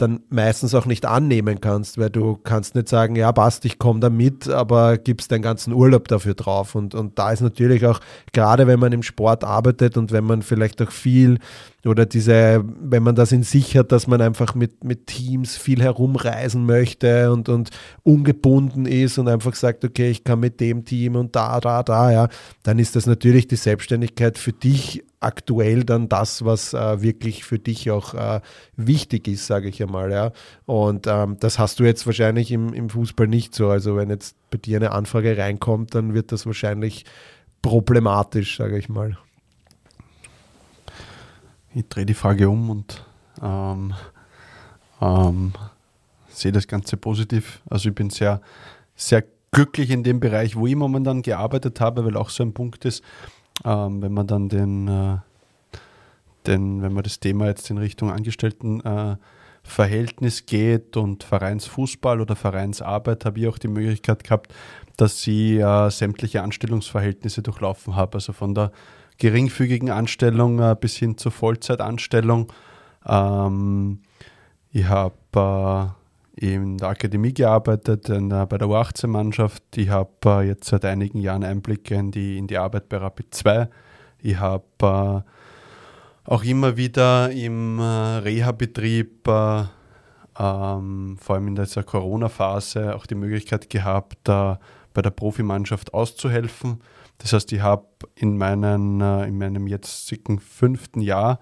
dann 0.00 0.20
meistens 0.30 0.74
auch 0.74 0.86
nicht 0.86 1.04
annehmen 1.04 1.60
kannst, 1.60 1.98
weil 1.98 2.10
du 2.10 2.36
kannst 2.36 2.74
nicht 2.74 2.88
sagen, 2.88 3.16
ja 3.16 3.32
passt, 3.32 3.64
ich 3.64 3.78
komme 3.78 4.00
da 4.00 4.10
mit, 4.10 4.48
aber 4.48 4.98
gibst 4.98 5.30
deinen 5.30 5.42
ganzen 5.42 5.72
Urlaub 5.72 6.08
dafür 6.08 6.34
drauf. 6.34 6.74
Und, 6.74 6.94
und 6.94 7.18
da 7.18 7.32
ist 7.32 7.40
natürlich 7.40 7.84
auch, 7.86 8.00
gerade 8.32 8.66
wenn 8.66 8.80
man 8.80 8.92
im 8.92 9.02
Sport 9.02 9.44
arbeitet 9.44 9.96
und 9.96 10.12
wenn 10.12 10.24
man 10.24 10.42
vielleicht 10.42 10.80
auch 10.82 10.90
viel 10.90 11.38
oder 11.86 12.04
diese, 12.04 12.62
wenn 12.64 13.02
man 13.02 13.14
das 13.14 13.32
in 13.32 13.42
sich 13.42 13.76
hat, 13.76 13.92
dass 13.92 14.06
man 14.06 14.20
einfach 14.20 14.54
mit, 14.54 14.84
mit 14.84 15.06
Teams 15.06 15.56
viel 15.56 15.80
herumreisen 15.82 16.66
möchte 16.66 17.32
und, 17.32 17.48
und 17.48 17.70
ungebunden 18.02 18.86
ist 18.86 19.18
und 19.18 19.28
einfach 19.28 19.54
sagt, 19.54 19.84
okay, 19.84 20.10
ich 20.10 20.24
kann 20.24 20.40
mit 20.40 20.60
dem 20.60 20.84
Team 20.84 21.16
und 21.16 21.34
da, 21.34 21.60
da, 21.60 21.82
da, 21.82 22.10
ja, 22.12 22.28
dann 22.62 22.78
ist 22.78 22.96
das 22.96 23.06
natürlich 23.06 23.48
die 23.48 23.56
Selbstständigkeit 23.56 24.36
für 24.36 24.52
dich 24.52 25.02
aktuell 25.20 25.84
dann 25.84 26.08
das, 26.08 26.44
was 26.44 26.74
äh, 26.74 27.02
wirklich 27.02 27.44
für 27.44 27.58
dich 27.58 27.90
auch 27.90 28.14
äh, 28.14 28.40
wichtig 28.76 29.28
ist, 29.28 29.46
sage 29.46 29.68
ich 29.68 29.82
einmal, 29.82 30.10
ja. 30.10 30.32
Und 30.64 31.06
ähm, 31.06 31.36
das 31.40 31.58
hast 31.58 31.78
du 31.78 31.84
jetzt 31.84 32.06
wahrscheinlich 32.06 32.50
im, 32.50 32.72
im 32.72 32.88
Fußball 32.88 33.28
nicht 33.28 33.54
so. 33.54 33.68
Also 33.68 33.96
wenn 33.96 34.08
jetzt 34.08 34.36
bei 34.50 34.58
dir 34.58 34.78
eine 34.78 34.92
Anfrage 34.92 35.36
reinkommt, 35.36 35.94
dann 35.94 36.14
wird 36.14 36.32
das 36.32 36.46
wahrscheinlich 36.46 37.04
problematisch, 37.62 38.56
sage 38.56 38.78
ich 38.78 38.88
mal. 38.88 39.18
Ich 41.72 41.88
drehe 41.88 42.04
die 42.04 42.14
Frage 42.14 42.48
um 42.48 42.68
und 42.68 43.06
ähm, 43.40 43.94
ähm, 45.00 45.52
sehe 46.28 46.50
das 46.50 46.66
Ganze 46.66 46.96
positiv. 46.96 47.62
Also 47.70 47.90
ich 47.90 47.94
bin 47.94 48.10
sehr, 48.10 48.40
sehr 48.96 49.22
glücklich 49.52 49.90
in 49.90 50.02
dem 50.02 50.18
Bereich, 50.18 50.56
wo 50.56 50.66
ich 50.66 50.74
momentan 50.74 51.22
gearbeitet 51.22 51.80
habe, 51.80 52.04
weil 52.04 52.16
auch 52.16 52.30
so 52.30 52.42
ein 52.42 52.54
Punkt 52.54 52.84
ist, 52.84 53.04
ähm, 53.64 54.02
wenn 54.02 54.12
man 54.12 54.26
dann 54.26 54.48
den, 54.48 54.88
äh, 54.88 55.18
den, 56.46 56.82
wenn 56.82 56.92
man 56.92 57.04
das 57.04 57.20
Thema 57.20 57.46
jetzt 57.46 57.70
in 57.70 57.78
Richtung 57.78 58.10
Angestelltenverhältnis 58.10 60.40
äh, 60.40 60.44
geht 60.46 60.96
und 60.96 61.22
Vereinsfußball 61.22 62.20
oder 62.20 62.34
Vereinsarbeit, 62.34 63.24
habe 63.24 63.38
ich 63.38 63.46
auch 63.46 63.58
die 63.58 63.68
Möglichkeit 63.68 64.24
gehabt, 64.24 64.52
dass 64.96 65.24
ich 65.26 65.60
äh, 65.60 65.90
sämtliche 65.90 66.42
Anstellungsverhältnisse 66.42 67.42
durchlaufen 67.42 67.94
habe. 67.94 68.14
Also 68.14 68.32
von 68.32 68.56
der 68.56 68.72
geringfügigen 69.20 69.90
Anstellung 69.90 70.58
äh, 70.58 70.74
bis 70.78 70.96
hin 70.96 71.16
zur 71.16 71.30
Vollzeitanstellung. 71.30 72.52
Ähm, 73.06 74.00
ich 74.72 74.86
habe 74.86 75.94
äh, 76.36 76.54
in 76.54 76.78
der 76.78 76.88
Akademie 76.88 77.34
gearbeitet, 77.34 78.08
der, 78.08 78.46
bei 78.46 78.58
der 78.58 78.66
U18-Mannschaft. 78.66 79.62
Ich 79.76 79.90
habe 79.90 80.10
äh, 80.24 80.48
jetzt 80.48 80.68
seit 80.68 80.84
einigen 80.84 81.18
Jahren 81.18 81.44
Einblicke 81.44 81.94
in 81.94 82.10
die, 82.10 82.38
in 82.38 82.46
die 82.46 82.56
Arbeit 82.56 82.88
bei 82.88 82.96
Rapid 82.96 83.34
2. 83.34 83.68
Ich 84.22 84.38
habe 84.38 84.64
äh, 86.26 86.30
auch 86.30 86.42
immer 86.42 86.76
wieder 86.76 87.30
im 87.30 87.78
äh, 87.78 87.82
Reha-Betrieb, 87.82 89.28
äh, 89.28 89.64
ähm, 90.38 91.18
vor 91.20 91.36
allem 91.36 91.48
in 91.48 91.56
dieser 91.56 91.82
Corona-Phase, 91.82 92.96
auch 92.96 93.04
die 93.04 93.14
Möglichkeit 93.14 93.68
gehabt, 93.68 94.24
bei 94.24 95.02
der 95.02 95.10
Profimannschaft 95.10 95.92
auszuhelfen. 95.92 96.80
Das 97.20 97.34
heißt, 97.34 97.52
ich 97.52 97.60
habe 97.60 97.86
in, 98.14 98.38
meinen, 98.38 99.00
äh, 99.00 99.26
in 99.26 99.38
meinem 99.38 99.66
jetzigen 99.66 100.40
fünften 100.40 101.00
Jahr 101.02 101.38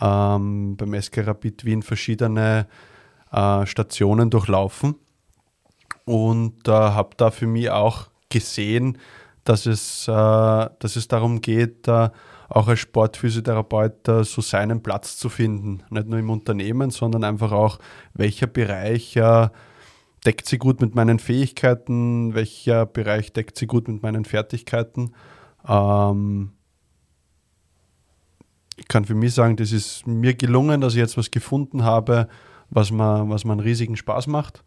ähm, 0.00 0.76
beim 0.76 1.00
SK 1.00 1.26
Rapid 1.26 1.64
Wien 1.64 1.82
verschiedene 1.82 2.66
äh, 3.32 3.66
Stationen 3.66 4.30
durchlaufen 4.30 4.96
und 6.04 6.68
äh, 6.68 6.72
habe 6.72 7.10
da 7.16 7.30
für 7.30 7.46
mich 7.46 7.70
auch 7.70 8.08
gesehen, 8.28 8.98
dass 9.44 9.66
es, 9.66 10.08
äh, 10.08 10.12
dass 10.12 10.96
es 10.96 11.06
darum 11.06 11.40
geht, 11.40 11.86
äh, 11.86 12.10
auch 12.48 12.68
als 12.68 12.80
Sportphysiotherapeut 12.80 14.08
äh, 14.08 14.24
so 14.24 14.40
seinen 14.40 14.82
Platz 14.82 15.16
zu 15.16 15.28
finden. 15.28 15.84
Nicht 15.90 16.08
nur 16.08 16.18
im 16.18 16.30
Unternehmen, 16.30 16.90
sondern 16.90 17.22
einfach 17.22 17.52
auch, 17.52 17.78
welcher 18.12 18.48
Bereich 18.48 19.18
deckt 20.26 20.48
sie 20.48 20.58
gut 20.58 20.80
mit 20.80 20.94
meinen 20.94 21.18
Fähigkeiten, 21.18 22.34
welcher 22.34 22.84
Bereich 22.84 23.32
deckt 23.32 23.56
sie 23.56 23.66
gut 23.66 23.88
mit 23.88 24.02
meinen 24.02 24.24
Fertigkeiten. 24.24 25.12
Ähm, 25.66 26.52
ich 28.76 28.88
kann 28.88 29.04
für 29.04 29.14
mich 29.14 29.32
sagen, 29.34 29.56
das 29.56 29.72
ist 29.72 30.06
mir 30.06 30.34
gelungen, 30.34 30.80
dass 30.80 30.94
ich 30.94 30.98
jetzt 30.98 31.16
was 31.16 31.30
gefunden 31.30 31.84
habe, 31.84 32.28
was 32.68 32.90
mir, 32.90 33.28
was 33.28 33.44
mir 33.44 33.52
einen 33.52 33.60
riesigen 33.60 33.96
Spaß 33.96 34.26
macht. 34.26 34.64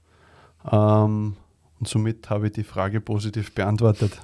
Ähm, 0.72 1.36
und 1.80 1.88
somit 1.88 2.30
habe 2.30 2.48
ich 2.48 2.54
die 2.54 2.64
Frage 2.64 3.02
positiv 3.02 3.54
beantwortet. 3.54 4.20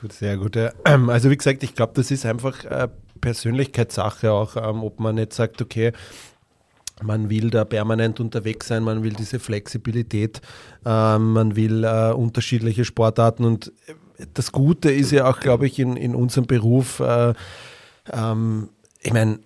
Gut, 0.00 0.12
sehr 0.12 0.36
gut. 0.36 0.56
Also 0.84 1.30
wie 1.30 1.36
gesagt, 1.36 1.62
ich 1.62 1.74
glaube, 1.74 1.92
das 1.94 2.10
ist 2.10 2.26
einfach 2.26 2.64
äh, 2.64 2.88
Persönlichkeitssache 3.20 4.32
auch, 4.32 4.56
ähm, 4.56 4.82
ob 4.82 5.00
man 5.00 5.14
nicht 5.14 5.32
sagt, 5.32 5.62
okay, 5.62 5.92
man 7.02 7.30
will 7.30 7.50
da 7.50 7.64
permanent 7.64 8.20
unterwegs 8.20 8.68
sein, 8.68 8.82
man 8.82 9.02
will 9.02 9.12
diese 9.12 9.38
Flexibilität, 9.38 10.40
ähm, 10.84 11.32
man 11.32 11.56
will 11.56 11.84
äh, 11.84 12.12
unterschiedliche 12.12 12.84
Sportarten 12.84 13.44
und 13.44 13.72
das 14.34 14.52
Gute 14.52 14.90
ist 14.90 15.10
ja 15.10 15.28
auch, 15.28 15.40
glaube 15.40 15.66
ich, 15.66 15.78
in, 15.78 15.96
in 15.96 16.14
unserem 16.14 16.46
Beruf, 16.46 17.00
äh, 17.00 17.34
ähm, 18.12 18.68
ich 19.00 19.12
meine, 19.12 19.40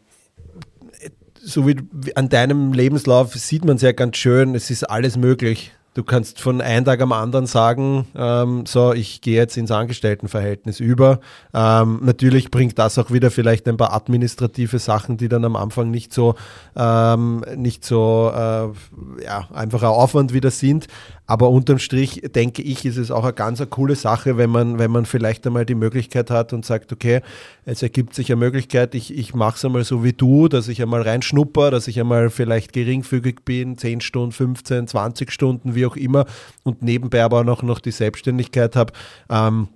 so 1.34 1.66
wie 1.66 1.76
an 2.16 2.28
deinem 2.28 2.72
Lebenslauf 2.72 3.34
sieht 3.34 3.64
man 3.64 3.76
es 3.76 3.82
ja 3.82 3.92
ganz 3.92 4.16
schön, 4.16 4.54
es 4.54 4.70
ist 4.70 4.84
alles 4.84 5.16
möglich. 5.16 5.72
Du 5.96 6.04
kannst 6.04 6.42
von 6.42 6.60
einem 6.60 6.84
Tag 6.84 7.00
am 7.00 7.12
anderen 7.12 7.46
sagen, 7.46 8.06
ähm, 8.14 8.66
so, 8.66 8.92
ich 8.92 9.22
gehe 9.22 9.36
jetzt 9.36 9.56
ins 9.56 9.70
Angestelltenverhältnis 9.70 10.78
über. 10.78 11.20
Ähm, 11.54 12.00
natürlich 12.02 12.50
bringt 12.50 12.78
das 12.78 12.98
auch 12.98 13.10
wieder 13.10 13.30
vielleicht 13.30 13.66
ein 13.66 13.78
paar 13.78 13.94
administrative 13.94 14.78
Sachen, 14.78 15.16
die 15.16 15.30
dann 15.30 15.46
am 15.46 15.56
Anfang 15.56 15.90
nicht 15.90 16.12
so, 16.12 16.34
ähm, 16.76 17.42
nicht 17.56 17.82
so 17.82 18.30
äh, 18.30 19.24
ja, 19.24 19.48
einfacher 19.54 19.88
Aufwand 19.88 20.34
wieder 20.34 20.50
sind. 20.50 20.86
Aber 21.26 21.50
unterm 21.50 21.78
Strich 21.78 22.22
denke 22.34 22.62
ich, 22.62 22.84
ist 22.84 22.96
es 22.96 23.10
auch 23.10 23.24
eine 23.24 23.32
ganz 23.32 23.60
eine 23.60 23.68
coole 23.68 23.96
Sache, 23.96 24.36
wenn 24.36 24.50
man, 24.50 24.78
wenn 24.78 24.90
man 24.90 25.06
vielleicht 25.06 25.46
einmal 25.46 25.66
die 25.66 25.74
Möglichkeit 25.74 26.30
hat 26.30 26.52
und 26.52 26.64
sagt, 26.64 26.92
okay, 26.92 27.20
es 27.64 27.82
ergibt 27.82 28.14
sich 28.14 28.30
eine 28.30 28.38
Möglichkeit, 28.38 28.94
ich, 28.94 29.16
ich 29.16 29.34
mache 29.34 29.56
es 29.56 29.64
einmal 29.64 29.84
so 29.84 30.04
wie 30.04 30.12
du, 30.12 30.48
dass 30.48 30.68
ich 30.68 30.80
einmal 30.80 31.02
reinschnupper, 31.02 31.70
dass 31.70 31.88
ich 31.88 31.98
einmal 31.98 32.30
vielleicht 32.30 32.72
geringfügig 32.72 33.44
bin, 33.44 33.76
10 33.76 34.00
Stunden, 34.00 34.32
15, 34.32 34.86
20 34.86 35.32
Stunden, 35.32 35.74
wie 35.74 35.86
auch 35.86 35.96
immer, 35.96 36.26
und 36.62 36.82
nebenbei 36.82 37.24
aber 37.24 37.40
auch 37.40 37.44
noch, 37.44 37.62
noch 37.62 37.80
die 37.80 37.90
Selbstständigkeit 37.90 38.76
habe. 38.76 38.92
Ähm, 39.28 39.68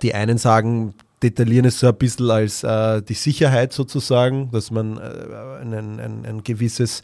die 0.00 0.14
einen 0.14 0.38
sagen, 0.38 0.94
detaillieren 1.22 1.66
es 1.66 1.78
so 1.78 1.88
ein 1.88 1.96
bisschen 1.96 2.30
als 2.30 2.64
äh, 2.64 3.02
die 3.02 3.14
Sicherheit 3.14 3.72
sozusagen, 3.72 4.50
dass 4.50 4.70
man 4.70 4.96
äh, 4.96 5.62
ein, 5.62 5.72
ein, 5.74 6.26
ein 6.26 6.42
gewisses 6.42 7.02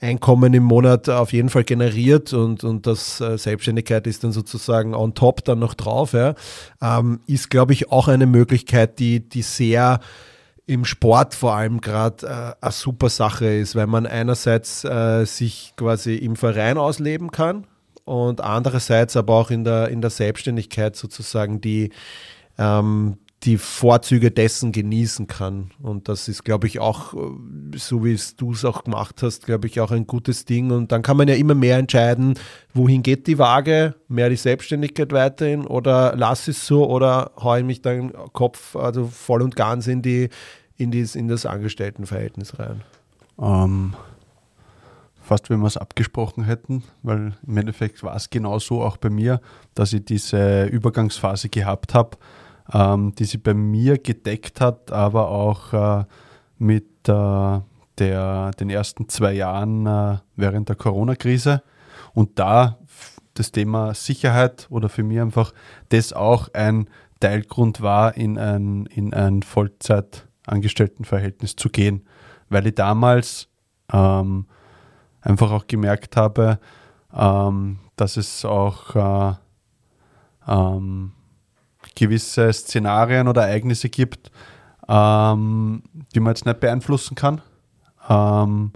Einkommen 0.00 0.54
im 0.54 0.62
Monat 0.62 1.08
auf 1.08 1.32
jeden 1.32 1.48
Fall 1.48 1.64
generiert 1.64 2.32
und, 2.32 2.62
und 2.62 2.86
das 2.86 3.20
äh, 3.20 3.36
Selbstständigkeit 3.36 4.06
ist 4.06 4.22
dann 4.22 4.30
sozusagen 4.30 4.94
on 4.94 5.14
top 5.14 5.44
dann 5.44 5.58
noch 5.58 5.74
drauf, 5.74 6.12
ja, 6.12 6.34
ähm, 6.80 7.18
ist, 7.26 7.50
glaube 7.50 7.72
ich, 7.72 7.90
auch 7.90 8.06
eine 8.06 8.26
Möglichkeit, 8.26 9.00
die, 9.00 9.28
die 9.28 9.42
sehr 9.42 9.98
im 10.66 10.84
Sport 10.84 11.34
vor 11.34 11.56
allem 11.56 11.80
gerade 11.80 12.26
äh, 12.26 12.64
eine 12.64 12.72
super 12.72 13.08
Sache 13.08 13.46
ist, 13.46 13.74
weil 13.74 13.88
man 13.88 14.06
einerseits 14.06 14.84
äh, 14.84 15.24
sich 15.24 15.72
quasi 15.76 16.14
im 16.14 16.36
Verein 16.36 16.78
ausleben 16.78 17.32
kann 17.32 17.66
und 18.04 18.40
andererseits 18.40 19.16
aber 19.16 19.34
auch 19.34 19.50
in 19.50 19.64
der, 19.64 19.88
in 19.88 20.00
der 20.00 20.10
Selbstständigkeit 20.10 20.94
sozusagen 20.94 21.60
die, 21.60 21.90
ähm, 22.56 23.16
die 23.44 23.56
Vorzüge 23.56 24.32
dessen 24.32 24.72
genießen 24.72 25.28
kann. 25.28 25.70
Und 25.80 26.08
das 26.08 26.26
ist, 26.26 26.44
glaube 26.44 26.66
ich, 26.66 26.80
auch, 26.80 27.14
äh, 27.14 27.76
so 27.76 28.04
wie 28.04 28.18
du 28.36 28.52
es 28.52 28.64
auch 28.64 28.82
gemacht 28.82 29.22
hast, 29.22 29.46
glaube 29.46 29.68
ich, 29.68 29.80
auch 29.80 29.92
ein 29.92 30.06
gutes 30.08 30.44
Ding. 30.44 30.72
Und 30.72 30.90
dann 30.90 31.02
kann 31.02 31.16
man 31.16 31.28
ja 31.28 31.34
immer 31.34 31.54
mehr 31.54 31.78
entscheiden, 31.78 32.34
wohin 32.74 33.02
geht 33.02 33.28
die 33.28 33.38
Waage, 33.38 33.94
mehr 34.08 34.28
die 34.28 34.36
Selbstständigkeit 34.36 35.12
weiterhin 35.12 35.66
oder 35.66 36.14
lass 36.16 36.48
es 36.48 36.66
so 36.66 36.88
oder 36.88 37.30
haue 37.38 37.60
ich 37.60 37.64
mich 37.64 37.80
dann 37.80 38.12
Kopf 38.32 38.74
also 38.74 39.06
voll 39.06 39.42
und 39.42 39.54
ganz 39.54 39.86
in, 39.86 40.02
die, 40.02 40.30
in, 40.76 40.90
dies, 40.90 41.14
in 41.14 41.28
das 41.28 41.46
Angestelltenverhältnis 41.46 42.58
rein. 42.58 42.82
Ähm, 43.40 43.94
fast 45.22 45.48
wenn 45.48 45.60
wir 45.60 45.66
es 45.68 45.76
abgesprochen 45.76 46.42
hätten, 46.42 46.82
weil 47.04 47.34
im 47.46 47.56
Endeffekt 47.56 48.02
war 48.02 48.16
es 48.16 48.30
genauso 48.30 48.82
auch 48.82 48.96
bei 48.96 49.10
mir, 49.10 49.40
dass 49.74 49.92
ich 49.92 50.04
diese 50.04 50.64
Übergangsphase 50.64 51.50
gehabt 51.50 51.94
habe, 51.94 52.16
ähm, 52.72 53.14
die 53.14 53.24
sie 53.24 53.38
bei 53.38 53.54
mir 53.54 53.98
gedeckt 53.98 54.60
hat, 54.60 54.92
aber 54.92 55.28
auch 55.28 55.72
äh, 55.72 56.04
mit 56.58 57.08
äh, 57.08 57.60
der, 57.98 58.50
den 58.52 58.70
ersten 58.70 59.08
zwei 59.08 59.32
Jahren 59.32 59.86
äh, 59.86 60.18
während 60.36 60.68
der 60.68 60.76
Corona-Krise. 60.76 61.62
Und 62.14 62.38
da 62.38 62.78
das 63.34 63.50
Thema 63.52 63.94
Sicherheit 63.94 64.66
oder 64.70 64.88
für 64.88 65.02
mich 65.02 65.20
einfach 65.20 65.52
das 65.90 66.12
auch 66.12 66.48
ein 66.54 66.88
Teilgrund 67.20 67.80
war, 67.80 68.16
in 68.16 68.38
ein, 68.38 68.86
in 68.86 69.14
ein 69.14 69.42
Vollzeitangestelltenverhältnis 69.42 71.56
zu 71.56 71.68
gehen, 71.68 72.06
weil 72.48 72.66
ich 72.66 72.74
damals 72.74 73.48
ähm, 73.92 74.46
einfach 75.20 75.50
auch 75.50 75.66
gemerkt 75.66 76.16
habe, 76.16 76.58
ähm, 77.14 77.80
dass 77.96 78.16
es 78.16 78.44
auch 78.44 78.96
äh, 78.96 79.34
ähm, 80.46 81.12
gewisse 81.98 82.52
Szenarien 82.52 83.28
oder 83.28 83.46
Ereignisse 83.46 83.88
gibt, 83.88 84.30
ähm, 84.88 85.82
die 86.14 86.20
man 86.20 86.30
jetzt 86.32 86.46
nicht 86.46 86.60
beeinflussen 86.60 87.14
kann. 87.14 87.40
Ähm, 88.08 88.72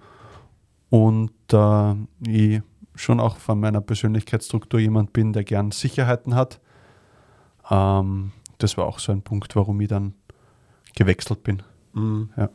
und 0.90 1.32
äh, 1.52 1.94
ich 2.28 2.62
schon 2.94 3.20
auch 3.20 3.36
von 3.36 3.60
meiner 3.60 3.80
Persönlichkeitsstruktur 3.80 4.80
jemand 4.80 5.12
bin, 5.12 5.32
der 5.32 5.44
gern 5.44 5.70
Sicherheiten 5.70 6.34
hat. 6.34 6.60
Ähm, 7.70 8.32
das 8.58 8.76
war 8.76 8.86
auch 8.86 8.98
so 8.98 9.12
ein 9.12 9.22
Punkt, 9.22 9.56
warum 9.56 9.80
ich 9.80 9.88
dann 9.88 10.14
gewechselt 10.94 11.42
bin. 11.42 11.62
Mhm. 11.94 12.30
Ja. 12.36 12.50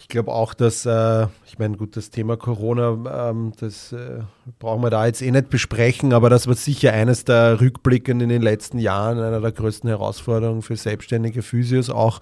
Ich 0.00 0.08
glaube 0.08 0.32
auch, 0.32 0.54
dass, 0.54 0.86
äh, 0.86 1.26
ich 1.46 1.58
meine, 1.58 1.76
gut, 1.76 1.94
das 1.94 2.08
Thema 2.08 2.38
Corona, 2.38 3.28
ähm, 3.30 3.52
das 3.60 3.92
äh, 3.92 4.20
brauchen 4.58 4.82
wir 4.82 4.88
da 4.88 5.04
jetzt 5.04 5.20
eh 5.20 5.30
nicht 5.30 5.50
besprechen, 5.50 6.14
aber 6.14 6.30
das 6.30 6.46
war 6.46 6.54
sicher 6.54 6.94
eines 6.94 7.24
der 7.26 7.60
Rückblicken 7.60 8.18
in 8.22 8.30
den 8.30 8.40
letzten 8.40 8.78
Jahren, 8.78 9.18
einer 9.18 9.42
der 9.42 9.52
größten 9.52 9.90
Herausforderungen 9.90 10.62
für 10.62 10.74
selbstständige 10.74 11.42
Physios, 11.42 11.90
auch 11.90 12.20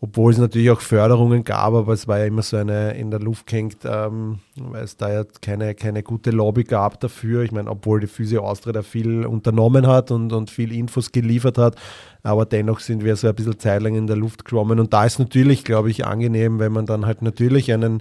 obwohl 0.00 0.30
es 0.30 0.38
natürlich 0.38 0.70
auch 0.70 0.80
Förderungen 0.80 1.42
gab, 1.42 1.74
aber 1.74 1.92
es 1.92 2.06
war 2.06 2.20
ja 2.20 2.26
immer 2.26 2.42
so 2.42 2.56
eine 2.56 2.92
in 2.92 3.10
der 3.10 3.18
Luft 3.18 3.46
gehängt, 3.46 3.78
ähm, 3.84 4.38
weil 4.56 4.84
es 4.84 4.96
da 4.96 5.12
ja 5.12 5.24
keine, 5.40 5.74
keine 5.74 6.04
gute 6.04 6.30
Lobby 6.30 6.62
gab 6.62 7.00
dafür. 7.00 7.42
Ich 7.42 7.50
meine, 7.50 7.68
obwohl 7.68 7.98
die 7.98 8.06
Physio 8.06 8.44
Austria 8.44 8.72
da 8.72 8.82
viel 8.82 9.26
unternommen 9.26 9.88
hat 9.88 10.12
und, 10.12 10.32
und 10.32 10.50
viel 10.50 10.72
Infos 10.72 11.10
geliefert 11.10 11.58
hat, 11.58 11.74
aber 12.22 12.46
dennoch 12.46 12.78
sind 12.78 13.02
wir 13.02 13.16
so 13.16 13.26
ein 13.26 13.34
bisschen 13.34 13.58
zeitlang 13.58 13.96
in 13.96 14.06
der 14.06 14.16
Luft 14.16 14.44
geschwommen. 14.44 14.78
Und 14.78 14.92
da 14.92 15.04
ist 15.04 15.18
natürlich, 15.18 15.64
glaube 15.64 15.90
ich, 15.90 16.06
angenehm, 16.06 16.60
wenn 16.60 16.72
man 16.72 16.86
dann 16.86 17.04
halt 17.04 17.22
natürlich 17.22 17.72
einen, 17.72 18.00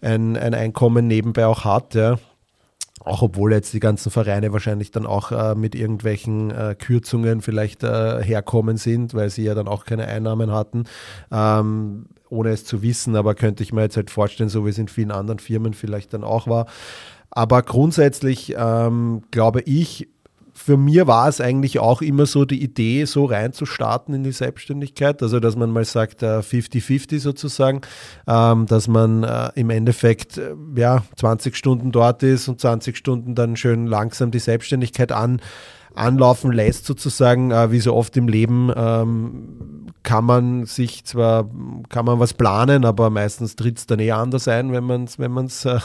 ein, 0.00 0.38
ein 0.38 0.54
Einkommen 0.54 1.06
nebenbei 1.06 1.46
auch 1.46 1.66
hat, 1.66 1.94
ja 1.94 2.16
auch 3.04 3.22
obwohl 3.22 3.52
jetzt 3.52 3.72
die 3.72 3.80
ganzen 3.80 4.10
Vereine 4.10 4.52
wahrscheinlich 4.52 4.90
dann 4.90 5.06
auch 5.06 5.30
äh, 5.30 5.54
mit 5.54 5.74
irgendwelchen 5.74 6.50
äh, 6.50 6.74
Kürzungen 6.78 7.42
vielleicht 7.42 7.82
äh, 7.82 8.22
herkommen 8.22 8.76
sind, 8.76 9.14
weil 9.14 9.30
sie 9.30 9.44
ja 9.44 9.54
dann 9.54 9.68
auch 9.68 9.84
keine 9.84 10.06
Einnahmen 10.06 10.50
hatten, 10.50 10.84
ähm, 11.30 12.06
ohne 12.30 12.50
es 12.50 12.64
zu 12.64 12.82
wissen. 12.82 13.14
Aber 13.14 13.34
könnte 13.34 13.62
ich 13.62 13.72
mir 13.72 13.82
jetzt 13.82 13.96
halt 13.96 14.10
vorstellen, 14.10 14.48
so 14.48 14.64
wie 14.64 14.70
es 14.70 14.78
in 14.78 14.88
vielen 14.88 15.10
anderen 15.10 15.38
Firmen 15.38 15.74
vielleicht 15.74 16.14
dann 16.14 16.24
auch 16.24 16.48
war. 16.48 16.66
Aber 17.30 17.62
grundsätzlich 17.62 18.54
ähm, 18.56 19.22
glaube 19.30 19.60
ich, 19.62 20.08
für 20.64 20.78
mir 20.78 21.06
war 21.06 21.28
es 21.28 21.42
eigentlich 21.42 21.78
auch 21.78 22.00
immer 22.00 22.24
so 22.24 22.46
die 22.46 22.62
Idee, 22.62 23.04
so 23.04 23.26
reinzustarten 23.26 24.14
in 24.14 24.24
die 24.24 24.32
Selbstständigkeit. 24.32 25.22
Also, 25.22 25.38
dass 25.38 25.56
man 25.56 25.70
mal 25.70 25.84
sagt, 25.84 26.22
50-50 26.22 27.16
äh, 27.16 27.18
sozusagen, 27.18 27.82
ähm, 28.26 28.64
dass 28.64 28.88
man 28.88 29.24
äh, 29.24 29.50
im 29.56 29.68
Endeffekt 29.68 30.38
äh, 30.38 30.54
ja, 30.74 31.04
20 31.16 31.54
Stunden 31.54 31.92
dort 31.92 32.22
ist 32.22 32.48
und 32.48 32.62
20 32.62 32.96
Stunden 32.96 33.34
dann 33.34 33.56
schön 33.56 33.86
langsam 33.86 34.30
die 34.30 34.38
Selbstständigkeit 34.38 35.12
an 35.12 35.42
anlaufen 35.94 36.52
lässt, 36.52 36.86
sozusagen, 36.86 37.50
äh, 37.50 37.70
wie 37.70 37.80
so 37.80 37.94
oft 37.94 38.16
im 38.16 38.28
Leben, 38.28 38.72
ähm, 38.76 39.84
kann 40.04 40.26
man 40.26 40.66
sich 40.66 41.04
zwar, 41.04 41.48
kann 41.88 42.04
man 42.04 42.20
was 42.20 42.34
planen, 42.34 42.84
aber 42.84 43.08
meistens 43.08 43.56
tritt 43.56 43.78
es 43.78 43.86
dann 43.86 44.00
eh 44.00 44.10
anders 44.10 44.46
ein, 44.48 44.70
wenn 44.72 44.84
man 44.84 45.04
es, 45.04 45.18
wenn 45.18 45.32
man's, 45.32 45.64
äh, 45.64 45.78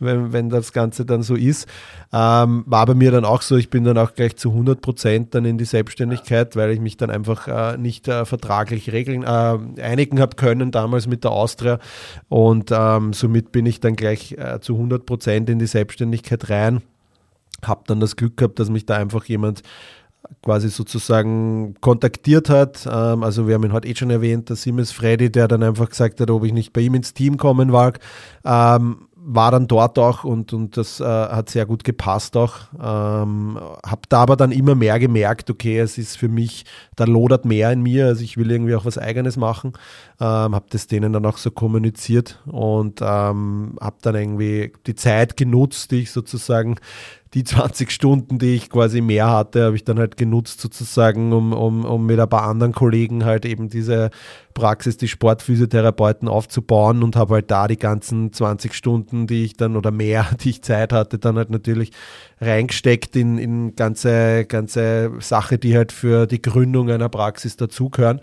wenn, 0.00 0.32
wenn 0.32 0.48
das 0.48 0.72
Ganze 0.72 1.04
dann 1.04 1.22
so 1.22 1.34
ist. 1.34 1.68
Ähm, 2.12 2.64
war 2.66 2.86
bei 2.86 2.94
mir 2.94 3.10
dann 3.10 3.26
auch 3.26 3.42
so, 3.42 3.56
ich 3.56 3.68
bin 3.68 3.84
dann 3.84 3.98
auch 3.98 4.14
gleich 4.14 4.36
zu 4.36 4.50
100 4.50 4.80
Prozent 4.80 5.34
dann 5.34 5.44
in 5.44 5.58
die 5.58 5.66
Selbstständigkeit, 5.66 6.56
weil 6.56 6.70
ich 6.70 6.80
mich 6.80 6.96
dann 6.96 7.10
einfach 7.10 7.48
äh, 7.48 7.76
nicht 7.76 8.08
äh, 8.08 8.24
vertraglich 8.24 8.92
regeln, 8.92 9.22
äh, 9.22 9.82
einigen 9.82 10.20
habe 10.20 10.36
können 10.36 10.70
damals 10.70 11.06
mit 11.06 11.24
der 11.24 11.32
Austria 11.32 11.78
und 12.28 12.70
ähm, 12.72 13.12
somit 13.12 13.52
bin 13.52 13.66
ich 13.66 13.80
dann 13.80 13.94
gleich 13.94 14.32
äh, 14.32 14.58
zu 14.60 14.74
100 14.74 15.04
Prozent 15.04 15.50
in 15.50 15.58
die 15.58 15.66
Selbstständigkeit 15.66 16.48
rein 16.48 16.82
habe 17.64 17.84
dann 17.86 18.00
das 18.00 18.16
Glück 18.16 18.36
gehabt, 18.36 18.58
dass 18.58 18.70
mich 18.70 18.86
da 18.86 18.96
einfach 18.96 19.24
jemand 19.24 19.62
quasi 20.42 20.68
sozusagen 20.68 21.74
kontaktiert 21.80 22.48
hat. 22.48 22.86
Ähm, 22.90 23.22
also 23.22 23.46
wir 23.46 23.54
haben 23.54 23.64
ihn 23.64 23.72
heute 23.72 23.88
eh 23.88 23.94
schon 23.94 24.10
erwähnt, 24.10 24.48
der 24.48 24.56
Siemens 24.56 24.92
Freddy, 24.92 25.30
der 25.30 25.48
dann 25.48 25.62
einfach 25.62 25.88
gesagt 25.88 26.20
hat, 26.20 26.30
ob 26.30 26.44
ich 26.44 26.52
nicht 26.52 26.72
bei 26.72 26.82
ihm 26.82 26.94
ins 26.94 27.14
Team 27.14 27.36
kommen 27.36 27.70
mag. 27.70 28.00
Ähm, 28.44 29.06
war 29.28 29.50
dann 29.50 29.66
dort 29.66 29.98
auch 29.98 30.22
und, 30.22 30.52
und 30.52 30.76
das 30.76 31.00
äh, 31.00 31.04
hat 31.04 31.50
sehr 31.50 31.66
gut 31.66 31.82
gepasst 31.82 32.36
auch. 32.36 32.54
Ähm, 32.74 33.58
habe 33.84 34.02
da 34.08 34.22
aber 34.22 34.36
dann 34.36 34.52
immer 34.52 34.76
mehr 34.76 35.00
gemerkt, 35.00 35.50
okay, 35.50 35.80
es 35.80 35.98
ist 35.98 36.16
für 36.16 36.28
mich, 36.28 36.64
da 36.94 37.06
lodert 37.06 37.44
mehr 37.44 37.72
in 37.72 37.82
mir, 37.82 38.06
also 38.06 38.22
ich 38.22 38.36
will 38.36 38.52
irgendwie 38.52 38.76
auch 38.76 38.84
was 38.84 38.98
Eigenes 38.98 39.36
machen. 39.36 39.72
Ähm, 40.20 40.54
habe 40.54 40.66
das 40.70 40.86
denen 40.86 41.12
dann 41.12 41.26
auch 41.26 41.38
so 41.38 41.50
kommuniziert 41.50 42.40
und 42.46 43.00
ähm, 43.02 43.76
habe 43.80 43.96
dann 44.00 44.14
irgendwie 44.14 44.72
die 44.86 44.94
Zeit 44.94 45.36
genutzt, 45.36 45.90
die 45.90 46.02
ich 46.02 46.12
sozusagen 46.12 46.76
die 47.36 47.44
20 47.44 47.90
Stunden, 47.90 48.38
die 48.38 48.54
ich 48.54 48.70
quasi 48.70 49.02
mehr 49.02 49.30
hatte, 49.30 49.66
habe 49.66 49.76
ich 49.76 49.84
dann 49.84 49.98
halt 49.98 50.16
genutzt 50.16 50.58
sozusagen, 50.58 51.34
um, 51.34 51.52
um, 51.52 51.84
um 51.84 52.06
mit 52.06 52.18
ein 52.18 52.28
paar 52.30 52.44
anderen 52.44 52.72
Kollegen 52.72 53.26
halt 53.26 53.44
eben 53.44 53.68
diese 53.68 54.08
Praxis, 54.54 54.96
die 54.96 55.06
Sportphysiotherapeuten 55.06 56.28
aufzubauen 56.28 57.02
und 57.02 57.14
habe 57.14 57.34
halt 57.34 57.50
da 57.50 57.68
die 57.68 57.76
ganzen 57.76 58.32
20 58.32 58.72
Stunden, 58.72 59.26
die 59.26 59.44
ich 59.44 59.54
dann 59.54 59.76
oder 59.76 59.90
mehr, 59.90 60.26
die 60.40 60.48
ich 60.48 60.62
Zeit 60.62 60.94
hatte, 60.94 61.18
dann 61.18 61.36
halt 61.36 61.50
natürlich 61.50 61.92
reingesteckt 62.40 63.14
in, 63.16 63.36
in 63.36 63.76
ganze, 63.76 64.46
ganze 64.46 65.12
Sache, 65.18 65.58
die 65.58 65.76
halt 65.76 65.92
für 65.92 66.26
die 66.26 66.40
Gründung 66.40 66.90
einer 66.90 67.10
Praxis 67.10 67.58
dazugehören. 67.58 68.22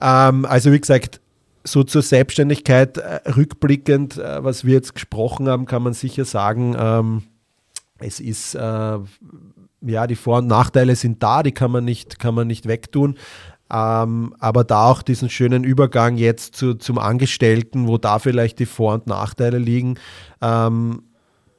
Ähm, 0.00 0.44
also 0.44 0.70
wie 0.70 0.78
gesagt, 0.78 1.20
so 1.64 1.82
zur 1.82 2.02
Selbstständigkeit 2.02 2.98
äh, 2.98 3.32
rückblickend, 3.32 4.16
äh, 4.16 4.44
was 4.44 4.64
wir 4.64 4.74
jetzt 4.74 4.94
gesprochen 4.94 5.48
haben, 5.48 5.66
kann 5.66 5.82
man 5.82 5.92
sicher 5.92 6.24
sagen, 6.24 6.76
ähm, 6.78 7.22
es 7.98 8.20
ist, 8.20 8.54
äh, 8.54 8.98
ja, 9.80 10.06
die 10.06 10.16
Vor- 10.16 10.38
und 10.38 10.46
Nachteile 10.46 10.96
sind 10.96 11.22
da, 11.22 11.42
die 11.42 11.52
kann 11.52 11.70
man 11.70 11.84
nicht, 11.84 12.18
kann 12.18 12.34
man 12.34 12.46
nicht 12.46 12.66
wegtun. 12.66 13.16
Ähm, 13.70 14.34
aber 14.38 14.64
da 14.64 14.86
auch 14.86 15.02
diesen 15.02 15.28
schönen 15.28 15.62
Übergang 15.62 16.16
jetzt 16.16 16.56
zu, 16.56 16.74
zum 16.74 16.98
Angestellten, 16.98 17.86
wo 17.86 17.98
da 17.98 18.18
vielleicht 18.18 18.58
die 18.60 18.66
Vor- 18.66 18.94
und 18.94 19.06
Nachteile 19.06 19.58
liegen. 19.58 19.98
Ähm, 20.40 21.02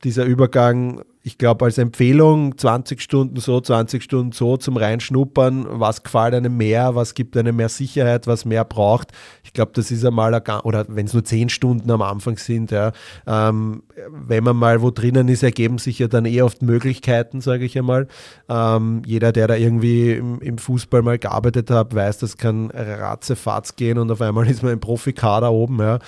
dieser 0.04 0.26
Übergang 0.26 1.04
ich 1.22 1.38
glaube, 1.38 1.66
als 1.66 1.78
Empfehlung 1.78 2.58
20 2.58 3.02
Stunden 3.02 3.36
so, 3.42 3.60
20 3.60 4.02
Stunden 4.02 4.32
so 4.32 4.56
zum 4.56 4.78
Reinschnuppern, 4.78 5.66
was 5.68 6.04
gefällt 6.04 6.34
einem 6.34 6.56
mehr, 6.56 6.96
was 6.96 7.14
gibt 7.14 7.36
einem 7.36 7.58
mehr 7.58 7.68
Sicherheit, 7.68 8.26
was 8.26 8.46
mehr 8.46 8.64
braucht. 8.64 9.12
Ich 9.44 9.52
glaube, 9.52 9.72
das 9.74 9.92
ist 9.92 10.06
einmal, 10.06 10.34
ein, 10.34 10.60
oder 10.62 10.86
wenn 10.88 11.08
es 11.08 11.14
nur 11.14 11.26
10 11.26 11.50
Stunden 11.50 11.92
am 11.92 12.02
Anfang 12.02 12.38
sind, 12.38 12.72
ja, 12.72 12.94
ähm, 13.28 13.84
wenn 14.10 14.46
man 14.46 14.56
mal 14.56 14.82
wo 14.82 14.92
drinnen 14.92 15.28
ist, 15.28 15.44
ergeben 15.44 15.78
sich 15.78 16.00
ja 16.00 16.08
dann 16.08 16.24
eh 16.24 16.42
oft 16.42 16.62
Möglichkeiten, 16.62 17.42
sage 17.42 17.66
ich 17.66 17.78
einmal. 17.78 18.08
Ähm, 18.48 19.02
jeder, 19.06 19.34
der 19.34 19.48
da 19.48 19.56
irgendwie 19.56 20.14
im, 20.14 20.40
im, 20.40 20.58
Fußball 20.58 21.02
mal 21.02 21.20
gearbeitet 21.20 21.70
hat, 21.70 21.94
weiß, 21.94 22.20
das 22.20 22.38
kann 22.38 22.72
ratzefatz 22.72 23.76
gehen 23.76 23.98
und 23.98 24.10
auf 24.10 24.22
einmal 24.22 24.48
ist 24.50 24.64
man 24.64 24.72
im 24.72 24.80
Profikader 24.80 25.52
oben. 25.52 25.80
Ja. 25.80 26.00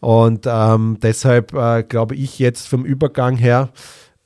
Und 0.00 0.46
ähm, 0.46 0.98
deshalb 1.02 1.54
äh, 1.54 1.84
glaube 1.84 2.16
ich 2.16 2.38
jetzt 2.38 2.68
vom 2.68 2.84
Übergang 2.84 3.36
her, 3.36 3.70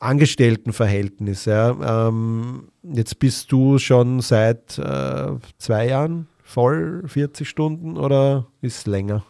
Angestelltenverhältnis. 0.03 1.45
Ja. 1.45 2.09
Ähm, 2.09 2.69
jetzt 2.83 3.19
bist 3.19 3.53
du 3.53 3.79
schon 3.79 4.21
seit 4.21 4.79
äh, 4.79 5.33
zwei 5.59 5.89
Jahren 5.89 6.27
voll 6.43 7.05
40 7.07 7.49
Stunden 7.49 7.97
oder 7.97 8.47
ist 8.61 8.79
es 8.79 8.87
länger? 8.87 9.25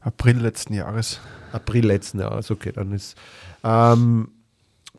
April 0.00 0.38
letzten 0.38 0.74
Jahres. 0.74 1.20
April 1.52 1.86
letzten 1.86 2.20
Jahres, 2.20 2.50
okay, 2.50 2.70
dann 2.70 2.92
ist. 2.92 3.16
Ähm, 3.64 4.28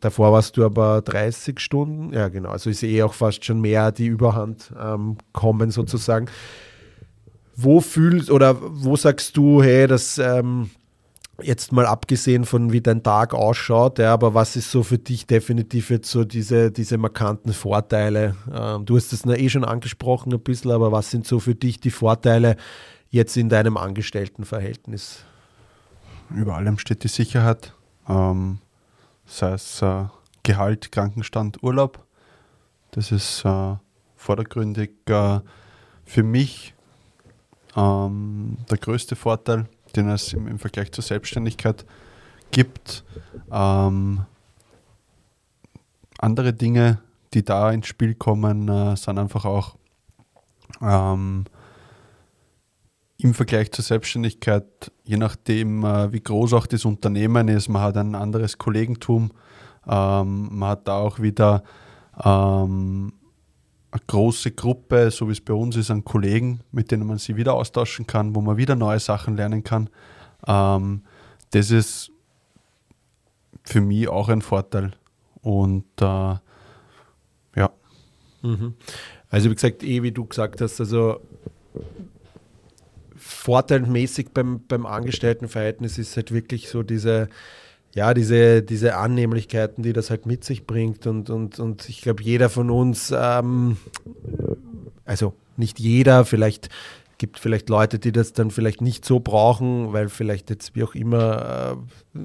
davor 0.00 0.32
warst 0.32 0.56
du 0.56 0.64
aber 0.64 1.02
30 1.02 1.60
Stunden, 1.60 2.12
ja 2.12 2.28
genau, 2.28 2.50
also 2.50 2.68
ist 2.68 2.82
eh 2.82 3.02
auch 3.02 3.14
fast 3.14 3.44
schon 3.44 3.60
mehr 3.60 3.92
die 3.92 4.06
Überhand 4.06 4.72
ähm, 4.78 5.16
kommen 5.32 5.70
sozusagen. 5.70 6.26
Wo 7.56 7.80
fühlst 7.80 8.30
oder 8.30 8.56
wo 8.60 8.96
sagst 8.96 9.36
du, 9.36 9.62
hey, 9.62 9.86
das 9.86 10.18
ähm, 10.18 10.70
Jetzt 11.40 11.70
mal 11.70 11.86
abgesehen 11.86 12.44
von 12.44 12.72
wie 12.72 12.80
dein 12.80 13.04
Tag 13.04 13.32
ausschaut, 13.32 14.00
ja, 14.00 14.12
aber 14.12 14.34
was 14.34 14.56
ist 14.56 14.72
so 14.72 14.82
für 14.82 14.98
dich 14.98 15.26
definitiv 15.26 15.90
jetzt 15.90 16.10
so 16.10 16.24
diese, 16.24 16.72
diese 16.72 16.98
markanten 16.98 17.52
Vorteile? 17.52 18.34
Ähm, 18.52 18.84
du 18.84 18.96
hast 18.96 19.12
es 19.12 19.24
eh 19.24 19.48
schon 19.48 19.64
angesprochen 19.64 20.32
ein 20.32 20.40
bisschen, 20.40 20.72
aber 20.72 20.90
was 20.90 21.10
sind 21.10 21.26
so 21.26 21.38
für 21.38 21.54
dich 21.54 21.78
die 21.78 21.92
Vorteile 21.92 22.56
jetzt 23.10 23.36
in 23.36 23.48
deinem 23.48 23.76
Angestelltenverhältnis? 23.76 25.24
Über 26.34 26.56
allem 26.56 26.78
steht 26.78 27.04
die 27.04 27.08
Sicherheit. 27.08 27.72
ähm, 28.08 28.58
sei 29.26 29.52
es 29.52 29.82
äh, 29.82 30.06
Gehalt, 30.42 30.90
Krankenstand, 30.92 31.62
Urlaub. 31.62 32.04
Das 32.90 33.12
ist 33.12 33.44
äh, 33.44 33.76
vordergründig 34.16 34.90
äh, 35.06 35.40
für 36.04 36.22
mich 36.22 36.74
ähm, 37.76 38.56
der 38.70 38.78
größte 38.78 39.14
Vorteil, 39.14 39.66
den 39.96 40.08
es 40.08 40.32
im, 40.32 40.46
im 40.46 40.58
Vergleich 40.58 40.92
zur 40.92 41.04
Selbstständigkeit 41.04 41.84
gibt. 42.50 43.04
Ähm, 43.50 44.24
andere 46.18 46.52
Dinge, 46.52 47.00
die 47.34 47.44
da 47.44 47.70
ins 47.70 47.86
Spiel 47.86 48.14
kommen, 48.14 48.68
äh, 48.68 48.96
sind 48.96 49.18
einfach 49.18 49.44
auch 49.44 49.76
ähm, 50.80 51.44
im 53.18 53.34
Vergleich 53.34 53.72
zur 53.72 53.84
Selbstständigkeit, 53.84 54.92
je 55.04 55.16
nachdem, 55.16 55.84
äh, 55.84 56.12
wie 56.12 56.20
groß 56.20 56.52
auch 56.52 56.66
das 56.66 56.84
Unternehmen 56.84 57.48
ist, 57.48 57.68
man 57.68 57.82
hat 57.82 57.96
ein 57.96 58.14
anderes 58.14 58.58
Kollegentum, 58.58 59.32
ähm, 59.86 60.48
man 60.52 60.70
hat 60.70 60.86
da 60.86 60.98
auch 60.98 61.18
wieder 61.18 61.64
ähm, 62.24 63.12
eine 63.90 64.02
große 64.06 64.52
Gruppe, 64.52 65.10
so 65.10 65.28
wie 65.28 65.32
es 65.32 65.40
bei 65.40 65.54
uns 65.54 65.76
ist, 65.76 65.90
an 65.90 66.04
Kollegen, 66.04 66.60
mit 66.72 66.90
denen 66.90 67.06
man 67.06 67.18
sich 67.18 67.36
wieder 67.36 67.54
austauschen 67.54 68.06
kann, 68.06 68.34
wo 68.34 68.40
man 68.40 68.56
wieder 68.56 68.76
neue 68.76 69.00
Sachen 69.00 69.36
lernen 69.36 69.64
kann. 69.64 69.88
Ähm, 70.46 71.02
das 71.50 71.70
ist 71.70 72.10
für 73.64 73.80
mich 73.80 74.08
auch 74.08 74.28
ein 74.28 74.42
Vorteil. 74.42 74.92
Und 75.40 75.86
äh, 76.00 76.04
ja. 77.56 77.70
Mhm. 78.42 78.74
Also 79.30 79.50
wie 79.50 79.54
gesagt, 79.54 79.82
eh 79.82 80.02
wie 80.02 80.12
du 80.12 80.26
gesagt 80.26 80.60
hast, 80.60 80.80
also 80.80 81.20
vorteilmäßig 83.16 84.28
beim, 84.32 84.66
beim 84.66 84.86
Angestelltenverhältnis 84.86 85.98
ist 85.98 86.16
halt 86.16 86.32
wirklich 86.32 86.68
so 86.68 86.82
diese, 86.82 87.28
ja, 87.94 88.14
diese, 88.14 88.62
diese 88.62 88.96
Annehmlichkeiten, 88.96 89.82
die 89.82 89.92
das 89.92 90.10
halt 90.10 90.26
mit 90.26 90.44
sich 90.44 90.66
bringt. 90.66 91.06
Und, 91.06 91.30
und, 91.30 91.58
und 91.58 91.88
ich 91.88 92.00
glaube, 92.00 92.22
jeder 92.22 92.48
von 92.48 92.70
uns, 92.70 93.12
ähm, 93.16 93.76
also 95.04 95.34
nicht 95.56 95.78
jeder, 95.80 96.24
vielleicht 96.24 96.68
gibt 97.18 97.40
vielleicht 97.40 97.68
Leute, 97.68 97.98
die 97.98 98.12
das 98.12 98.32
dann 98.32 98.50
vielleicht 98.50 98.80
nicht 98.80 99.04
so 99.04 99.18
brauchen, 99.18 99.92
weil 99.92 100.08
vielleicht 100.08 100.50
jetzt 100.50 100.76
wie 100.76 100.84
auch 100.84 100.94
immer 100.94 101.76
äh, 102.14 102.20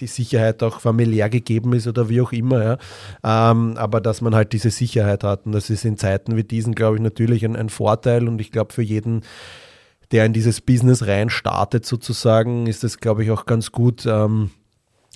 die 0.00 0.06
Sicherheit 0.06 0.62
auch 0.62 0.80
familiär 0.80 1.28
gegeben 1.28 1.74
ist 1.74 1.86
oder 1.86 2.08
wie 2.08 2.22
auch 2.22 2.32
immer. 2.32 2.64
Ja. 3.22 3.50
Ähm, 3.50 3.76
aber 3.76 4.00
dass 4.00 4.22
man 4.22 4.34
halt 4.34 4.54
diese 4.54 4.70
Sicherheit 4.70 5.22
hat 5.22 5.44
und 5.44 5.52
das 5.52 5.68
ist 5.70 5.84
in 5.84 5.98
Zeiten 5.98 6.36
wie 6.36 6.44
diesen, 6.44 6.74
glaube 6.74 6.96
ich, 6.96 7.02
natürlich 7.02 7.44
ein, 7.44 7.56
ein 7.56 7.68
Vorteil 7.68 8.26
und 8.26 8.40
ich 8.40 8.50
glaube 8.50 8.72
für 8.72 8.82
jeden, 8.82 9.22
der 10.10 10.24
in 10.24 10.32
dieses 10.32 10.62
Business 10.62 11.06
rein 11.06 11.28
startet 11.28 11.84
sozusagen, 11.84 12.66
ist 12.66 12.82
es, 12.82 12.98
glaube 12.98 13.22
ich, 13.22 13.30
auch 13.30 13.44
ganz 13.44 13.70
gut, 13.70 14.06
ähm, 14.06 14.50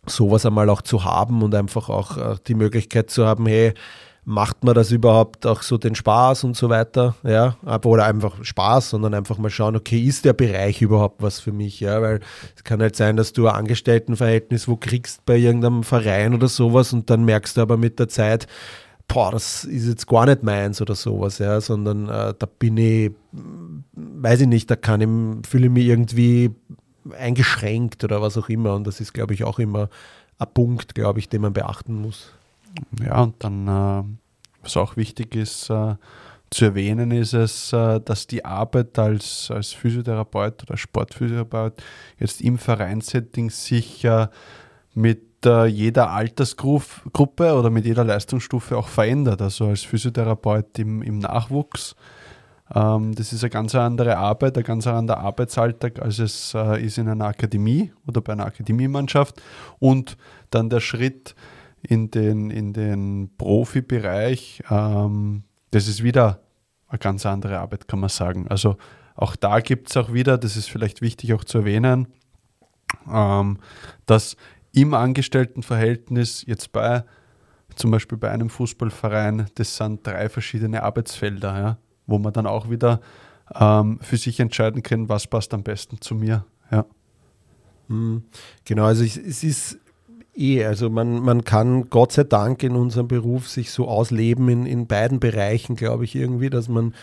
sowas 0.07 0.47
einmal 0.47 0.69
auch 0.69 0.83
zu 0.83 1.05
haben 1.05 1.43
und 1.43 1.55
einfach 1.55 1.89
auch 1.89 2.17
äh, 2.17 2.37
die 2.47 2.55
Möglichkeit 2.55 3.11
zu 3.11 3.27
haben, 3.27 3.47
hey, 3.47 3.75
macht 4.25 4.63
man 4.63 4.75
das 4.75 4.93
überhaupt 4.93 5.47
auch 5.47 5.63
so 5.63 5.79
den 5.79 5.97
Spaß 5.97 6.45
und 6.45 6.57
so 6.57 6.69
weiter, 6.69 7.17
ja, 7.25 7.57
oder 7.85 8.05
einfach 8.05 8.45
Spaß, 8.45 8.91
sondern 8.91 9.15
einfach 9.15 9.39
mal 9.39 9.51
schauen, 9.51 9.75
okay, 9.75 10.01
ist 10.01 10.25
der 10.25 10.33
Bereich 10.33 10.81
überhaupt 10.81 11.23
was 11.23 11.41
für 11.41 11.51
mich, 11.51 11.81
ja, 11.81 12.01
weil 12.01 12.21
es 12.57 12.63
kann 12.63 12.81
halt 12.81 12.95
sein, 12.95 13.17
dass 13.17 13.33
du 13.33 13.49
ein 13.49 13.57
Angestelltenverhältnis 13.57 14.69
wo 14.69 14.77
kriegst 14.77 15.25
bei 15.27 15.37
irgendeinem 15.37 15.83
Verein 15.83 16.35
oder 16.35 16.47
sowas 16.47 16.93
und 16.93 17.11
dann 17.11 17.25
merkst 17.25 17.57
du 17.57 17.63
aber 17.63 17.77
mit 17.77 17.99
der 17.99 18.09
Zeit, 18.09 18.47
boah, 19.09 19.33
das 19.33 19.65
ist 19.65 19.89
jetzt 19.89 20.07
gar 20.07 20.27
nicht 20.27 20.45
meins 20.45 20.81
oder 20.81 20.95
sowas, 20.95 21.39
ja, 21.39 21.61
sondern 21.61 22.09
äh, 22.09 22.35
da 22.39 22.47
bin 22.47 22.77
ich, 22.77 23.11
weiß 23.93 24.43
ich 24.43 24.49
nicht, 24.49 24.71
da 24.71 24.77
kann 24.77 25.01
ich, 25.01 25.49
fühle 25.49 25.67
ich 25.67 25.73
mich 25.73 25.87
irgendwie 25.87 26.55
eingeschränkt 27.11 28.05
oder 28.05 28.23
was 28.23 28.37
auch 28.37 28.49
immer 28.49 28.75
und 28.75 28.87
das 28.87 29.01
ist, 29.01 29.13
glaube 29.13 29.35
ich, 29.35 29.45
auch 29.45 29.59
immer 29.59 29.89
ein 30.39 30.49
Punkt, 30.53 30.95
glaube 30.95 31.19
ich, 31.19 31.29
den 31.29 31.43
man 31.43 31.53
beachten 31.53 31.95
muss. 31.95 32.33
Ja, 33.05 33.23
und 33.23 33.43
dann, 33.43 33.69
äh, 33.69 34.05
was 34.63 34.77
auch 34.77 34.97
wichtig 34.97 35.35
ist 35.35 35.71
äh, 35.71 35.97
zu 36.51 36.65
erwähnen, 36.67 37.11
ist 37.11 37.33
es, 37.35 37.73
äh, 37.73 38.01
dass 38.01 38.27
die 38.27 38.45
Arbeit 38.45 38.99
als, 38.99 39.51
als 39.51 39.73
Physiotherapeut 39.73 40.63
oder 40.63 40.77
Sportphysiotherapeut 40.77 41.83
jetzt 42.19 42.41
im 42.41 42.59
Vereinssetting 42.59 43.51
sich 43.51 44.07
mit 44.95 45.23
jeder 45.45 46.11
Altersgruppe 46.11 47.55
oder 47.55 47.69
mit 47.69 47.85
jeder 47.85 48.05
Leistungsstufe 48.05 48.77
auch 48.77 48.87
verändert. 48.87 49.43
Also 49.43 49.67
als 49.67 49.83
Physiotherapeut 49.83 50.79
im, 50.79 51.03
im 51.03 51.19
Nachwuchs 51.19 51.97
das 52.73 53.33
ist 53.33 53.43
eine 53.45 53.51
ganz 53.51 53.75
andere 53.75 54.17
Arbeit, 54.17 54.57
ein 54.57 54.65
ganz 54.65 54.87
anderer 54.87 55.19
Arbeitsalltag, 55.19 56.01
als 56.01 56.19
es 56.19 56.55
äh, 56.55 56.83
ist 56.83 56.97
in 56.97 57.07
einer 57.07 57.27
Akademie 57.27 57.93
oder 58.07 58.23
bei 58.23 58.33
einer 58.33 58.47
Akademiemannschaft. 58.47 59.43
Und 59.79 60.17
dann 60.51 60.71
der 60.71 60.81
Schritt 60.81 61.35
in 61.83 62.11
den, 62.11 62.51
in 62.51 62.73
den 62.73 63.31
Profibereich, 63.37 64.63
ähm, 64.71 65.45
das 65.71 65.87
ist 65.87 66.03
wieder 66.03 66.41
eine 66.89 66.99
ganz 66.99 67.27
andere 67.27 67.59
Arbeit, 67.59 67.89
kann 67.89 68.01
man 68.01 68.09
sagen. 68.09 68.49
Also 68.49 68.77
auch 69.17 69.37
da 69.37 69.61
gibt 69.61 69.91
es 69.91 69.97
auch 69.99 70.15
wieder, 70.15 70.39
das 70.39 70.57
ist 70.57 70.71
vielleicht 70.71 71.03
wichtig 71.03 71.35
auch 71.35 71.45
zu 71.45 71.59
erwähnen, 71.59 72.09
ähm, 73.11 73.59
dass 74.07 74.37
im 74.73 74.95
Angestelltenverhältnis 74.95 76.45
jetzt 76.47 76.73
bei 76.73 77.05
zum 77.77 77.91
Beispiel 77.91 78.19
bei 78.19 78.31
einem 78.31 78.51
Fußballverein, 78.51 79.47
das 79.55 79.77
sind 79.77 80.07
drei 80.07 80.29
verschiedene 80.29 80.83
Arbeitsfelder, 80.83 81.59
ja, 81.59 81.79
wo 82.07 82.19
man 82.19 82.33
dann 82.33 82.47
auch 82.47 82.71
wieder 82.71 83.01
ähm, 83.55 83.99
für 84.03 84.17
sich 84.17 84.41
entscheiden 84.41 84.83
kann, 84.83 85.09
was 85.09 85.27
passt 85.27 85.55
am 85.55 85.63
besten 85.63 86.01
zu 86.01 86.15
mir. 86.15 86.45
Ja. 86.71 86.87
Hm, 87.89 88.23
genau, 88.65 88.85
also 88.85 89.05
es 89.05 89.45
ist 89.45 89.79
Eh, 90.35 90.65
also 90.65 90.89
man, 90.89 91.21
man 91.21 91.45
kann 91.45 91.91
Gott 91.91 92.13
sei 92.13 92.25
Dank 92.25 92.63
in 92.63 92.75
unserem 92.75 93.09
Beruf 93.09 93.49
sich 93.49 93.71
so 93.71 93.87
ausleben 93.87 94.49
in, 94.49 94.67
in 94.67 94.87
beiden 94.87 95.21
Bereichen, 95.21 95.77
glaube 95.77 96.05
ich, 96.05 96.15
irgendwie, 96.15 96.51
dass 96.51 96.69
man 96.69 96.95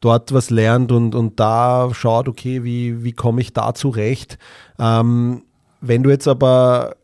dort 0.00 0.32
was 0.32 0.50
lernt 0.50 0.92
und, 0.92 1.14
und 1.14 1.38
da 1.40 1.90
schaut, 1.92 2.28
okay, 2.28 2.64
wie, 2.64 3.04
wie 3.04 3.12
komme 3.12 3.40
ich 3.40 3.52
da 3.52 3.74
zurecht. 3.74 4.38
Ähm, 4.78 5.42
wenn 5.80 6.02
du 6.02 6.10
jetzt 6.10 6.28
aber 6.28 6.96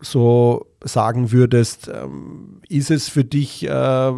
so 0.00 0.66
sagen 0.82 1.32
würdest, 1.32 1.88
ähm, 1.88 2.60
ist 2.68 2.90
es 2.90 3.08
für 3.08 3.24
dich 3.24 3.66
äh, 3.68 4.12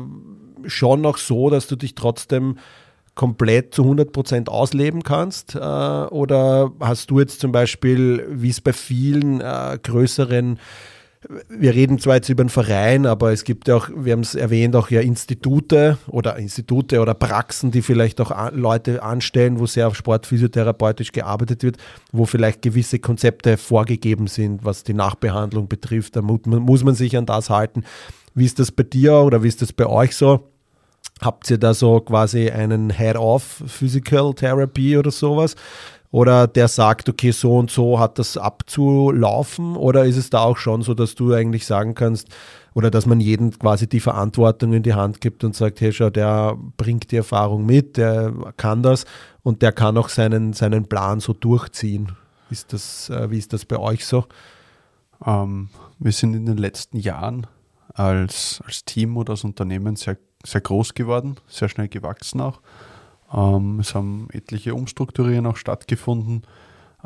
schon 0.66 1.00
noch 1.00 1.18
so, 1.18 1.50
dass 1.50 1.66
du 1.66 1.76
dich 1.76 1.94
trotzdem 1.94 2.59
komplett 3.14 3.74
zu 3.74 3.82
100% 3.82 4.48
ausleben 4.48 5.02
kannst? 5.02 5.54
Äh, 5.54 5.59
oder 5.59 6.72
hast 6.80 7.11
du 7.11 7.20
jetzt 7.20 7.40
zum 7.40 7.52
Beispiel, 7.52 8.26
wie 8.30 8.50
es 8.50 8.61
bei 8.61 8.72
vielen 8.72 9.40
äh, 9.40 9.78
größeren 9.82 10.59
wir 11.48 11.74
reden 11.74 11.98
zwar 11.98 12.16
jetzt 12.16 12.28
über 12.28 12.42
einen 12.42 12.50
Verein, 12.50 13.07
aber 13.07 13.32
es 13.32 13.44
gibt 13.44 13.68
ja 13.68 13.76
auch, 13.76 13.88
wir 13.94 14.12
haben 14.12 14.20
es 14.20 14.34
erwähnt, 14.34 14.76
auch 14.76 14.90
ja 14.90 15.00
Institute 15.00 15.98
oder 16.09 16.36
Institute 16.36 17.00
oder 17.00 17.14
Praxen, 17.14 17.70
die 17.70 17.82
vielleicht 17.82 18.20
auch 18.20 18.52
Leute 18.52 19.02
anstellen, 19.02 19.59
wo 19.59 19.66
sehr 19.66 19.92
sportphysiotherapeutisch 19.94 21.12
gearbeitet 21.12 21.62
wird, 21.62 21.78
wo 22.12 22.26
vielleicht 22.26 22.62
gewisse 22.62 22.98
Konzepte 22.98 23.57
vorgegeben 23.57 24.26
sind, 24.26 24.64
was 24.64 24.84
die 24.84 24.94
Nachbehandlung 24.94 25.68
betrifft. 25.68 26.16
Da 26.16 26.22
muss 26.22 26.84
man 26.84 26.94
sich 26.94 27.16
an 27.16 27.26
das 27.26 27.50
halten. 27.50 27.84
Wie 28.37 28.45
ist 28.45 28.59
das 28.59 28.70
bei 28.70 28.82
dir 28.82 29.14
oder 29.14 29.43
wie 29.43 29.49
ist 29.49 29.62
das 29.62 29.72
bei 29.72 29.87
euch 29.87 30.14
so? 30.14 30.51
Habt 31.22 31.51
ihr 31.51 31.57
da 31.57 31.72
so 31.72 32.01
quasi 32.01 32.51
einen 32.51 32.91
Head-Off 32.91 33.62
Physical 33.66 34.34
Therapy 34.34 34.99
oder 34.99 35.11
sowas? 35.11 35.57
Oder 36.11 36.47
der 36.47 36.68
sagt, 36.68 37.09
okay, 37.09 37.30
so 37.30 37.57
und 37.57 37.70
so 37.70 37.99
hat 37.99 38.18
das 38.18 38.37
abzulaufen? 38.37 39.74
Oder 39.74 40.05
ist 40.05 40.18
es 40.18 40.28
da 40.28 40.41
auch 40.41 40.59
schon 40.59 40.82
so, 40.82 40.93
dass 40.93 41.14
du 41.14 41.32
eigentlich 41.32 41.64
sagen 41.64 41.95
kannst, 41.95 42.28
oder 42.74 42.91
dass 42.91 43.07
man 43.07 43.20
jedem 43.20 43.59
quasi 43.59 43.89
die 43.89 44.01
Verantwortung 44.01 44.74
in 44.74 44.82
die 44.82 44.93
Hand 44.93 45.22
gibt 45.22 45.43
und 45.43 45.57
sagt, 45.57 45.80
hey, 45.80 45.91
schau, 45.91 46.11
der 46.11 46.59
bringt 46.76 47.11
die 47.12 47.16
Erfahrung 47.16 47.64
mit, 47.64 47.97
der 47.97 48.34
kann 48.59 48.82
das 48.82 49.07
und 49.43 49.62
der 49.62 49.72
kann 49.72 49.97
auch 49.97 50.11
seinen, 50.11 50.53
seinen 50.53 50.84
Plan 50.84 51.20
so 51.20 51.32
durchziehen. 51.32 52.12
Ist 52.51 52.74
das, 52.74 53.09
äh, 53.09 53.30
wie 53.30 53.39
ist 53.39 53.55
das 53.55 53.64
bei 53.64 53.78
euch 53.78 54.05
so? 54.05 54.26
Ähm, 55.24 55.70
wir 55.99 56.12
sind 56.12 56.34
in 56.34 56.45
den 56.45 56.59
letzten 56.59 56.99
Jahren 56.99 57.47
als, 57.97 58.62
als 58.64 58.84
Team 58.84 59.16
oder 59.16 59.32
als 59.32 59.44
Unternehmen 59.44 59.97
sehr 59.97 60.16
sehr 60.47 60.61
groß 60.61 60.94
geworden, 60.94 61.36
sehr 61.49 61.68
schnell 61.68 61.88
gewachsen 61.88 62.40
auch. 62.40 62.61
Ähm, 63.32 63.80
es 63.80 63.94
haben 63.94 64.28
etliche 64.32 64.74
Umstrukturieren 64.74 65.47
auch 65.47 65.57
stattgefunden. 65.57 66.42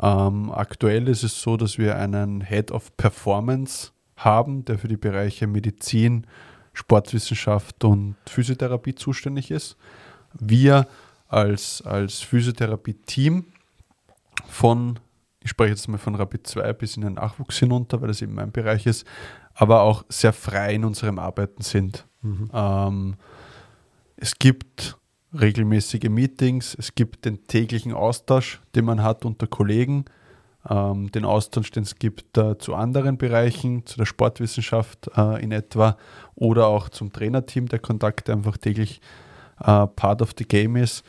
Ähm, 0.01 0.51
aktuell 0.51 1.07
ist 1.07 1.23
es 1.23 1.41
so, 1.41 1.57
dass 1.57 1.77
wir 1.77 1.97
einen 1.97 2.41
Head 2.41 2.71
of 2.71 2.95
Performance 2.97 3.91
haben, 4.15 4.65
der 4.65 4.77
für 4.77 4.87
die 4.87 4.97
Bereiche 4.97 5.47
Medizin, 5.47 6.27
Sportwissenschaft 6.73 7.83
und 7.83 8.15
Physiotherapie 8.27 8.95
zuständig 8.95 9.51
ist. 9.51 9.75
Wir 10.39 10.87
als, 11.27 11.81
als 11.81 12.19
Physiotherapie-Team 12.19 13.45
von, 14.47 14.99
ich 15.41 15.49
spreche 15.49 15.71
jetzt 15.71 15.87
mal 15.87 15.97
von 15.97 16.15
Rapid 16.15 16.47
2 16.47 16.73
bis 16.73 16.95
in 16.95 17.03
den 17.03 17.15
Nachwuchs 17.15 17.57
hinunter, 17.57 17.99
weil 17.99 18.07
das 18.07 18.21
eben 18.21 18.35
mein 18.35 18.51
Bereich 18.51 18.85
ist, 18.85 19.05
aber 19.61 19.83
auch 19.83 20.03
sehr 20.09 20.33
frei 20.33 20.73
in 20.73 20.83
unserem 20.83 21.19
Arbeiten 21.19 21.61
sind. 21.61 22.07
Mhm. 22.23 22.49
Ähm, 22.51 23.15
es 24.15 24.39
gibt 24.39 24.97
regelmäßige 25.39 26.09
Meetings, 26.09 26.75
es 26.79 26.95
gibt 26.95 27.25
den 27.25 27.45
täglichen 27.45 27.93
Austausch, 27.93 28.59
den 28.73 28.85
man 28.85 29.03
hat 29.03 29.23
unter 29.23 29.45
Kollegen. 29.45 30.05
ähm, 30.67 31.11
den 31.11 31.25
Austausch, 31.25 31.69
den 31.71 31.83
es 31.83 31.95
gibt 31.95 32.37
äh, 32.37 32.57
zu 32.57 32.73
anderen 32.73 33.17
Bereichen, 33.19 33.85
zu 33.85 33.97
der 33.97 34.05
Sportwissenschaft 34.05 35.09
äh, 35.15 35.43
in 35.43 35.51
etwa 35.51 35.95
oder 36.35 36.65
auch 36.67 36.89
zum 36.89 37.13
Trainerteam, 37.13 37.67
der 37.67 37.79
Kontakt 37.79 38.29
einfach 38.31 38.57
täglich 38.57 38.99
äh, 39.59 39.85
Part 39.87 40.23
of 40.23 40.31
the 40.37 40.45
Game 40.45 40.75
ist. 40.75 41.03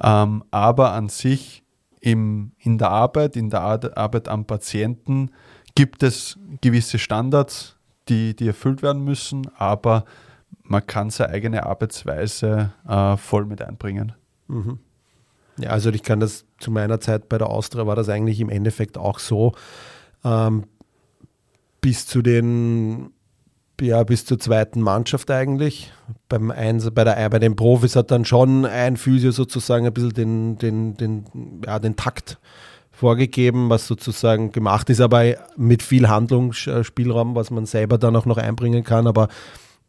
Ähm, 0.00 0.44
aber 0.52 0.92
an 0.92 1.08
sich 1.08 1.64
im, 2.00 2.52
in 2.58 2.78
der 2.78 2.90
Arbeit, 2.90 3.36
in 3.36 3.50
der 3.50 3.62
Arbeit 3.62 4.28
am 4.28 4.44
Patienten 4.44 5.30
gibt 5.74 6.02
es 6.02 6.38
gewisse 6.60 6.98
Standards, 6.98 7.75
die, 8.08 8.34
die 8.34 8.46
erfüllt 8.46 8.82
werden 8.82 9.04
müssen, 9.04 9.48
aber 9.56 10.04
man 10.62 10.86
kann 10.86 11.10
seine 11.10 11.32
eigene 11.32 11.66
Arbeitsweise 11.66 12.72
äh, 12.88 13.16
voll 13.16 13.46
mit 13.46 13.62
einbringen. 13.62 14.12
Mhm. 14.48 14.78
Ja, 15.58 15.70
also 15.70 15.90
ich 15.90 16.02
kann 16.02 16.20
das 16.20 16.44
zu 16.58 16.70
meiner 16.70 17.00
Zeit 17.00 17.28
bei 17.28 17.38
der 17.38 17.48
Austria 17.48 17.86
war 17.86 17.96
das 17.96 18.08
eigentlich 18.08 18.40
im 18.40 18.50
Endeffekt 18.50 18.98
auch 18.98 19.18
so. 19.18 19.52
Ähm, 20.24 20.64
bis 21.80 22.06
zu 22.06 22.20
den 22.20 23.10
ja, 23.80 24.02
bis 24.04 24.24
zur 24.24 24.38
zweiten 24.38 24.80
Mannschaft 24.80 25.30
eigentlich. 25.30 25.92
Beim 26.28 26.50
Eins, 26.50 26.90
bei, 26.90 27.04
der, 27.04 27.28
bei 27.28 27.38
den 27.38 27.56
Profis 27.56 27.94
hat 27.94 28.10
dann 28.10 28.24
schon 28.24 28.64
ein 28.64 28.96
Physio 28.96 29.32
sozusagen 29.32 29.86
ein 29.86 29.92
bisschen 29.92 30.14
den, 30.14 30.58
den, 30.58 30.96
den, 30.96 31.60
ja, 31.64 31.78
den 31.78 31.96
Takt 31.96 32.38
vorgegeben, 32.96 33.68
was 33.68 33.86
sozusagen 33.86 34.52
gemacht 34.52 34.88
ist, 34.88 35.02
aber 35.02 35.34
mit 35.56 35.82
viel 35.82 36.08
Handlungsspielraum, 36.08 37.34
was 37.34 37.50
man 37.50 37.66
selber 37.66 37.98
dann 37.98 38.16
auch 38.16 38.24
noch 38.24 38.38
einbringen 38.38 38.84
kann. 38.84 39.06
Aber 39.06 39.28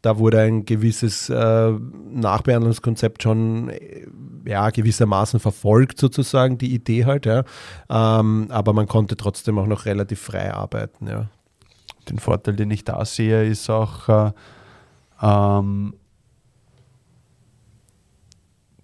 da 0.02 0.18
wurde 0.18 0.40
ein 0.40 0.66
gewisses 0.66 1.30
äh, 1.30 1.72
Nachbehandlungskonzept 2.12 3.22
schon 3.22 3.70
äh, 3.70 4.06
ja, 4.44 4.68
gewissermaßen 4.68 5.40
verfolgt, 5.40 5.98
sozusagen, 5.98 6.58
die 6.58 6.74
Idee 6.74 7.06
halt, 7.06 7.24
ja. 7.24 7.44
Ähm, 7.88 8.48
aber 8.50 8.74
man 8.74 8.86
konnte 8.86 9.16
trotzdem 9.16 9.58
auch 9.58 9.66
noch 9.66 9.86
relativ 9.86 10.20
frei 10.20 10.52
arbeiten, 10.52 11.06
ja. 11.06 11.28
Den 12.10 12.18
Vorteil, 12.18 12.56
den 12.56 12.70
ich 12.70 12.84
da 12.84 13.04
sehe, 13.04 13.44
ist 13.46 13.70
auch 13.70 14.08
äh, 14.08 14.32
ähm, 15.22 15.94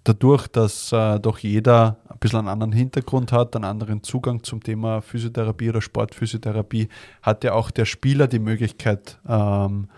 dadurch, 0.04 0.46
dass 0.48 0.92
äh, 0.92 1.18
doch 1.18 1.38
jeder 1.38 1.98
ein 2.08 2.18
bisschen 2.18 2.40
einen 2.40 2.48
anderen 2.48 2.72
Hintergrund 2.72 3.32
hat, 3.32 3.56
einen 3.56 3.64
anderen 3.64 4.02
Zugang 4.02 4.42
zum 4.42 4.62
Thema 4.62 5.00
Physiotherapie 5.00 5.70
oder 5.70 5.80
Sportphysiotherapie, 5.80 6.88
hat 7.22 7.44
ja 7.44 7.54
auch 7.54 7.70
der 7.70 7.86
Spieler 7.86 8.28
die 8.28 8.38
Möglichkeit, 8.38 9.18
ähm, 9.26 9.88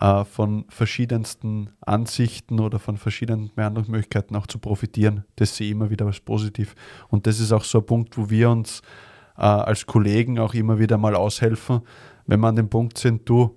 äh, 0.00 0.24
von 0.24 0.66
verschiedensten 0.68 1.70
Ansichten 1.80 2.60
oder 2.60 2.78
von 2.78 2.98
verschiedenen 2.98 3.50
Behandlungsmöglichkeiten 3.54 4.36
auch 4.36 4.46
zu 4.46 4.58
profitieren. 4.58 5.24
Das 5.36 5.56
sehe 5.56 5.68
ich 5.68 5.72
immer 5.72 5.88
wieder 5.88 6.04
als 6.06 6.20
positiv. 6.20 6.74
Und 7.08 7.26
das 7.26 7.40
ist 7.40 7.52
auch 7.52 7.64
so 7.64 7.78
ein 7.78 7.86
Punkt, 7.86 8.18
wo 8.18 8.28
wir 8.28 8.50
uns 8.50 8.82
äh, 9.38 9.42
als 9.42 9.86
Kollegen 9.86 10.38
auch 10.38 10.52
immer 10.52 10.78
wieder 10.78 10.98
mal 10.98 11.14
aushelfen, 11.14 11.80
wenn 12.26 12.40
wir 12.40 12.48
an 12.48 12.56
dem 12.56 12.68
Punkt 12.68 12.98
sind, 12.98 13.26
du, 13.28 13.56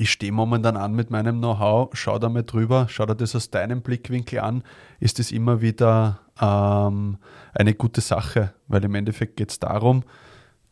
ich 0.00 0.12
stehe 0.12 0.32
momentan 0.32 0.78
an 0.78 0.94
mit 0.94 1.10
meinem 1.10 1.40
Know-how, 1.40 1.90
schau 1.92 2.18
da 2.18 2.30
mal 2.30 2.42
drüber, 2.42 2.86
schau 2.88 3.04
dir 3.04 3.14
das 3.14 3.36
aus 3.36 3.50
deinem 3.50 3.82
Blickwinkel 3.82 4.40
an, 4.40 4.62
ist 4.98 5.18
das 5.18 5.30
immer 5.30 5.60
wieder 5.60 6.20
ähm, 6.40 7.18
eine 7.52 7.74
gute 7.74 8.00
Sache, 8.00 8.54
weil 8.66 8.82
im 8.82 8.94
Endeffekt 8.94 9.36
geht 9.36 9.50
es 9.50 9.58
darum, 9.58 10.04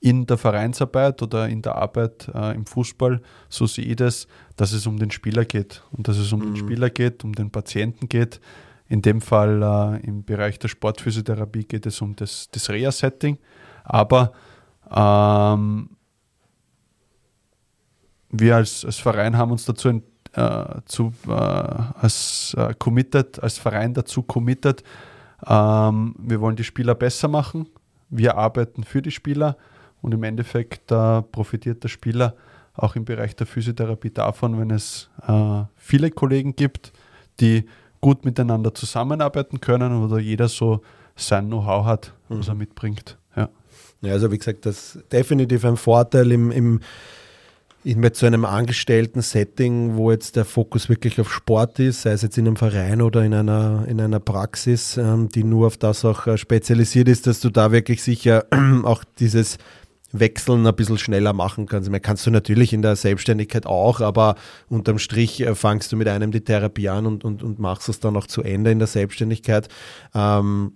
in 0.00 0.24
der 0.24 0.38
Vereinsarbeit 0.38 1.20
oder 1.20 1.46
in 1.46 1.60
der 1.60 1.74
Arbeit 1.74 2.30
äh, 2.34 2.54
im 2.54 2.64
Fußball, 2.64 3.20
so 3.50 3.66
sehe 3.66 3.84
ich 3.84 3.96
das, 3.96 4.28
dass 4.56 4.72
es 4.72 4.86
um 4.86 4.98
den 4.98 5.10
Spieler 5.10 5.44
geht. 5.44 5.82
Und 5.90 6.08
dass 6.08 6.16
es 6.16 6.32
um 6.32 6.40
mhm. 6.40 6.54
den 6.54 6.56
Spieler 6.56 6.88
geht, 6.88 7.22
um 7.22 7.34
den 7.34 7.50
Patienten 7.50 8.08
geht. 8.08 8.40
In 8.88 9.02
dem 9.02 9.20
Fall 9.20 9.62
äh, 9.62 10.06
im 10.06 10.24
Bereich 10.24 10.58
der 10.58 10.68
Sportphysiotherapie 10.68 11.64
geht 11.64 11.84
es 11.84 12.00
um 12.00 12.16
das, 12.16 12.48
das 12.50 12.70
Reha-Setting, 12.70 13.36
aber 13.84 14.32
ähm, 14.90 15.97
wir 18.30 18.56
als, 18.56 18.84
als 18.84 18.96
Verein 18.96 19.36
haben 19.36 19.52
uns 19.52 19.64
dazu 19.64 20.02
äh, 20.34 20.64
zu, 20.84 21.12
äh, 21.26 21.30
als, 21.32 22.54
äh, 22.56 22.74
committed, 22.78 23.42
als 23.42 23.58
Verein 23.58 23.94
dazu 23.94 24.22
committed, 24.22 24.82
ähm, 25.46 26.14
wir 26.18 26.40
wollen 26.40 26.56
die 26.56 26.64
Spieler 26.64 26.94
besser 26.94 27.28
machen, 27.28 27.68
wir 28.10 28.36
arbeiten 28.36 28.84
für 28.84 29.02
die 29.02 29.10
Spieler 29.10 29.56
und 30.02 30.12
im 30.12 30.22
Endeffekt 30.22 30.90
äh, 30.92 31.22
profitiert 31.22 31.82
der 31.82 31.88
Spieler 31.88 32.34
auch 32.74 32.94
im 32.94 33.04
Bereich 33.04 33.34
der 33.34 33.46
Physiotherapie 33.46 34.10
davon, 34.10 34.58
wenn 34.58 34.70
es 34.70 35.10
äh, 35.26 35.62
viele 35.76 36.10
Kollegen 36.10 36.54
gibt, 36.54 36.92
die 37.40 37.64
gut 38.00 38.24
miteinander 38.24 38.72
zusammenarbeiten 38.72 39.60
können 39.60 40.04
oder 40.04 40.18
jeder 40.18 40.48
so 40.48 40.82
sein 41.16 41.48
Know-how 41.48 41.84
hat, 41.84 42.12
was 42.28 42.46
mhm. 42.46 42.52
er 42.52 42.54
mitbringt. 42.54 43.18
Ja. 43.34 43.48
ja, 44.02 44.12
also 44.12 44.30
wie 44.30 44.38
gesagt, 44.38 44.64
das 44.66 44.96
ist 44.96 45.12
definitiv 45.12 45.64
ein 45.64 45.76
Vorteil 45.76 46.30
im, 46.30 46.52
im 46.52 46.80
mit 47.84 48.16
so 48.16 48.26
einem 48.26 48.44
angestellten 48.44 49.22
Setting, 49.22 49.96
wo 49.96 50.10
jetzt 50.10 50.36
der 50.36 50.44
Fokus 50.44 50.88
wirklich 50.88 51.20
auf 51.20 51.32
Sport 51.32 51.78
ist, 51.78 52.02
sei 52.02 52.10
es 52.10 52.22
jetzt 52.22 52.36
in 52.36 52.46
einem 52.46 52.56
Verein 52.56 53.00
oder 53.00 53.24
in 53.24 53.32
einer, 53.32 53.84
in 53.88 54.00
einer 54.00 54.20
Praxis, 54.20 54.96
ähm, 54.96 55.28
die 55.28 55.44
nur 55.44 55.68
auf 55.68 55.76
das 55.76 56.04
auch 56.04 56.26
äh, 56.26 56.36
spezialisiert 56.36 57.08
ist, 57.08 57.26
dass 57.26 57.40
du 57.40 57.50
da 57.50 57.72
wirklich 57.72 58.02
sicher 58.02 58.46
auch 58.84 59.04
dieses 59.18 59.58
Wechseln 60.12 60.66
ein 60.66 60.74
bisschen 60.74 60.98
schneller 60.98 61.32
machen 61.32 61.66
kannst. 61.66 61.90
Man 61.90 62.00
kannst 62.00 62.26
du 62.26 62.30
natürlich 62.30 62.72
in 62.72 62.82
der 62.82 62.96
Selbstständigkeit 62.96 63.66
auch, 63.66 64.00
aber 64.00 64.36
unterm 64.68 64.98
Strich 64.98 65.40
äh, 65.40 65.54
fangst 65.54 65.92
du 65.92 65.96
mit 65.96 66.08
einem 66.08 66.32
die 66.32 66.40
Therapie 66.40 66.88
an 66.88 67.06
und, 67.06 67.24
und, 67.24 67.42
und 67.42 67.58
machst 67.58 67.88
es 67.88 68.00
dann 68.00 68.16
auch 68.16 68.26
zu 68.26 68.42
Ende 68.42 68.70
in 68.70 68.78
der 68.78 68.88
Selbstständigkeit. 68.88 69.68
Ähm, 70.14 70.72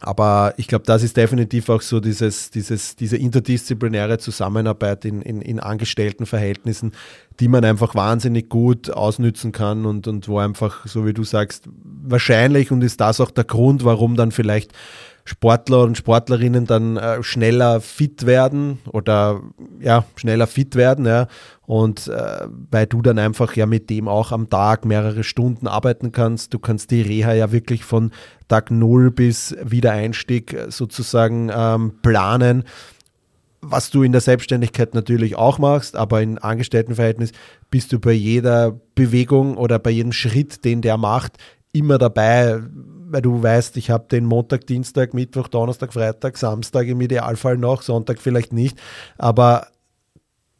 aber 0.00 0.54
ich 0.56 0.68
glaube, 0.68 0.84
das 0.84 1.02
ist 1.02 1.16
definitiv 1.16 1.68
auch 1.68 1.82
so 1.82 1.98
dieses, 1.98 2.50
dieses, 2.50 2.94
diese 2.94 3.16
interdisziplinäre 3.16 4.18
Zusammenarbeit 4.18 5.04
in, 5.04 5.22
in, 5.22 5.42
in 5.42 5.58
Angestelltenverhältnissen, 5.58 6.92
die 7.40 7.48
man 7.48 7.64
einfach 7.64 7.96
wahnsinnig 7.96 8.48
gut 8.48 8.90
ausnützen 8.90 9.50
kann 9.50 9.86
und, 9.86 10.06
und 10.06 10.28
wo 10.28 10.38
einfach, 10.38 10.86
so 10.86 11.04
wie 11.04 11.14
du 11.14 11.24
sagst, 11.24 11.68
wahrscheinlich 12.02 12.70
und 12.70 12.82
ist 12.82 13.00
das 13.00 13.20
auch 13.20 13.32
der 13.32 13.44
Grund, 13.44 13.84
warum 13.84 14.14
dann 14.14 14.30
vielleicht 14.30 14.72
Sportler 15.28 15.82
und 15.82 15.98
Sportlerinnen 15.98 16.64
dann 16.64 16.96
äh, 16.96 17.22
schneller 17.22 17.82
fit 17.82 18.24
werden 18.24 18.78
oder 18.90 19.42
ja, 19.78 20.04
schneller 20.16 20.46
fit 20.46 20.74
werden, 20.74 21.04
ja. 21.04 21.28
Und 21.66 22.08
äh, 22.08 22.46
weil 22.70 22.86
du 22.86 23.02
dann 23.02 23.18
einfach 23.18 23.54
ja 23.54 23.66
mit 23.66 23.90
dem 23.90 24.08
auch 24.08 24.32
am 24.32 24.48
Tag 24.48 24.86
mehrere 24.86 25.22
Stunden 25.24 25.66
arbeiten 25.66 26.12
kannst. 26.12 26.54
Du 26.54 26.58
kannst 26.58 26.90
die 26.90 27.02
Reha 27.02 27.34
ja 27.34 27.52
wirklich 27.52 27.84
von 27.84 28.10
Tag 28.48 28.70
Null 28.70 29.10
bis 29.10 29.54
Wiedereinstieg 29.62 30.56
sozusagen 30.68 31.50
ähm, 31.54 31.92
planen. 32.00 32.64
Was 33.60 33.90
du 33.90 34.02
in 34.02 34.12
der 34.12 34.22
Selbstständigkeit 34.22 34.94
natürlich 34.94 35.36
auch 35.36 35.58
machst, 35.58 35.94
aber 35.94 36.22
in 36.22 36.38
Angestelltenverhältnis 36.38 37.32
bist 37.70 37.92
du 37.92 37.98
bei 37.98 38.12
jeder 38.12 38.80
Bewegung 38.94 39.58
oder 39.58 39.78
bei 39.78 39.90
jedem 39.90 40.12
Schritt, 40.12 40.64
den 40.64 40.80
der 40.80 40.96
macht, 40.96 41.36
immer 41.72 41.98
dabei, 41.98 42.62
weil 43.10 43.22
du 43.22 43.42
weißt, 43.42 43.76
ich 43.76 43.90
habe 43.90 44.06
den 44.10 44.24
Montag, 44.24 44.66
Dienstag, 44.66 45.14
Mittwoch, 45.14 45.48
Donnerstag, 45.48 45.92
Freitag, 45.92 46.36
Samstag 46.36 46.86
im 46.86 47.00
Idealfall 47.00 47.56
noch, 47.56 47.82
Sonntag 47.82 48.18
vielleicht 48.20 48.52
nicht, 48.52 48.78
aber 49.16 49.68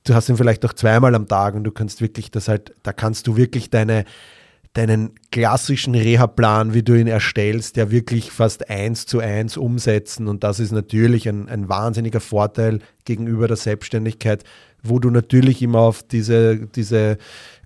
du 0.04 0.14
hast 0.14 0.28
ihn 0.28 0.36
vielleicht 0.36 0.64
auch 0.64 0.72
zweimal 0.72 1.14
am 1.14 1.28
Tag 1.28 1.54
und 1.54 1.64
du 1.64 1.70
kannst 1.70 2.00
wirklich 2.00 2.30
das 2.30 2.48
halt, 2.48 2.74
da 2.82 2.92
kannst 2.92 3.26
du 3.26 3.36
wirklich 3.36 3.70
deine, 3.70 4.04
deinen 4.72 5.14
klassischen 5.30 5.94
Reha-Plan, 5.94 6.74
wie 6.74 6.82
du 6.82 6.94
ihn 6.94 7.06
erstellst, 7.06 7.76
ja 7.76 7.90
wirklich 7.90 8.30
fast 8.30 8.70
eins 8.70 9.06
zu 9.06 9.20
eins 9.20 9.56
umsetzen. 9.56 10.28
Und 10.28 10.44
das 10.44 10.60
ist 10.60 10.72
natürlich 10.72 11.28
ein, 11.28 11.48
ein 11.48 11.68
wahnsinniger 11.68 12.20
Vorteil 12.20 12.80
gegenüber 13.04 13.48
der 13.48 13.56
Selbstständigkeit, 13.56 14.44
wo 14.82 14.98
du 14.98 15.10
natürlich 15.10 15.62
immer 15.62 15.80
auf 15.80 16.02
diese, 16.02 16.66
diese 16.66 17.18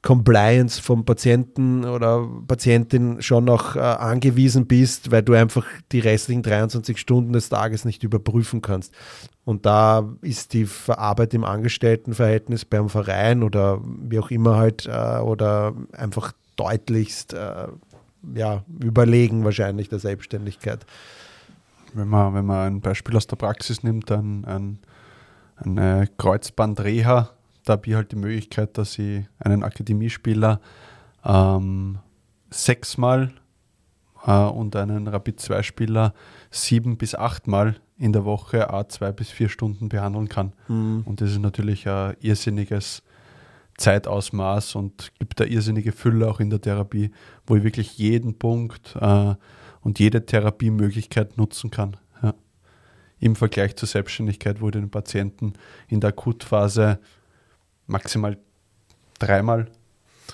Compliance 0.03 0.83
vom 0.83 1.05
Patienten 1.05 1.85
oder 1.85 2.29
Patientin 2.49 3.23
schon 3.23 3.45
noch 3.45 3.77
äh, 3.77 3.79
angewiesen 3.79 4.67
bist, 4.67 5.13
weil 5.13 5.23
du 5.23 5.35
einfach 5.35 5.65
die 5.93 6.01
restlichen 6.01 6.43
23 6.43 6.99
Stunden 6.99 7.33
des 7.33 7.49
Tages 7.49 7.85
nicht 7.85 8.03
überprüfen 8.03 8.63
kannst. 8.63 8.93
Und 9.45 9.65
da 9.65 10.09
ist 10.21 10.55
die 10.55 10.69
Arbeit 10.89 11.35
im 11.35 11.45
Angestelltenverhältnis 11.45 12.65
beim 12.65 12.89
Verein 12.89 13.45
oder 13.45 13.81
wie 13.85 14.19
auch 14.19 14.33
immer 14.33 14.57
halt 14.57 14.87
äh, 14.87 15.19
oder 15.19 15.73
einfach 15.93 16.33
deutlichst 16.57 17.35
äh, 17.35 17.69
ja, 18.35 18.65
überlegen 18.81 19.45
wahrscheinlich 19.45 19.89
der 19.89 20.01
Selbstständigkeit. 20.01 20.85
Wenn 21.95 22.09
man, 22.09 22.35
wenn 22.35 22.47
man 22.47 22.67
ein 22.67 22.81
Beispiel 22.81 23.17
aus 23.17 23.29
der 23.29 23.37
Praxis 23.37 23.85
nimmt, 23.85 24.11
dann 24.11 24.45
ein, 24.47 24.79
eine 25.57 26.09
Kreuzbandreha 26.19 27.31
da 27.65 27.75
habe 27.75 27.87
ich 27.87 27.95
halt 27.95 28.13
die 28.13 28.17
Möglichkeit, 28.17 28.77
dass 28.79 28.99
ich 28.99 29.25
einen 29.39 29.63
Akademiespieler 29.63 30.61
ähm, 31.25 31.99
sechsmal 32.51 33.33
äh, 34.27 34.33
und 34.33 34.77
einen 34.77 35.09
Rapid-2-Spieler 35.09 36.15
sieben 36.51 36.97
bis 36.97 37.15
achtmal 37.15 37.77
in 37.99 38.13
der 38.13 38.25
Woche 38.25 38.73
a 38.73 38.89
zwei 38.89 39.13
bis 39.13 39.31
vier 39.31 39.49
Stunden 39.49 39.89
behandeln 39.89 40.29
kann. 40.29 40.53
Mhm. 40.69 41.03
Und 41.05 41.21
das 41.21 41.31
ist 41.31 41.41
natürlich 41.41 41.89
ein 41.89 42.17
irrsinniges 42.21 43.03
Zeitausmaß 43.79 44.75
und 44.75 45.13
gibt 45.19 45.41
da 45.41 45.45
irrsinnige 45.45 45.93
Fülle 45.93 46.29
auch 46.29 46.41
in 46.41 46.51
der 46.51 46.61
Therapie, 46.61 47.11
wo 47.47 47.57
ich 47.57 47.65
wirklich 47.65 47.97
jeden 47.99 48.39
Punkt 48.39 48.97
äh, 49.01 49.35
und 49.81 49.99
jede 49.99 50.27
Therapiemöglichkeit 50.27 51.39
nutzen 51.39 51.71
kann 51.71 51.97
im 53.23 53.37
Vergleich 53.37 53.77
zur 53.77 53.87
Selbstständigkeit, 53.89 54.61
wo 54.61 54.71
du 54.71 54.81
den 54.81 54.91
Patienten 54.91 55.53
in 55.87 56.01
der 56.01 56.09
Akutphase 56.09 56.99
maximal 57.93 58.37
dreimal 59.19 59.69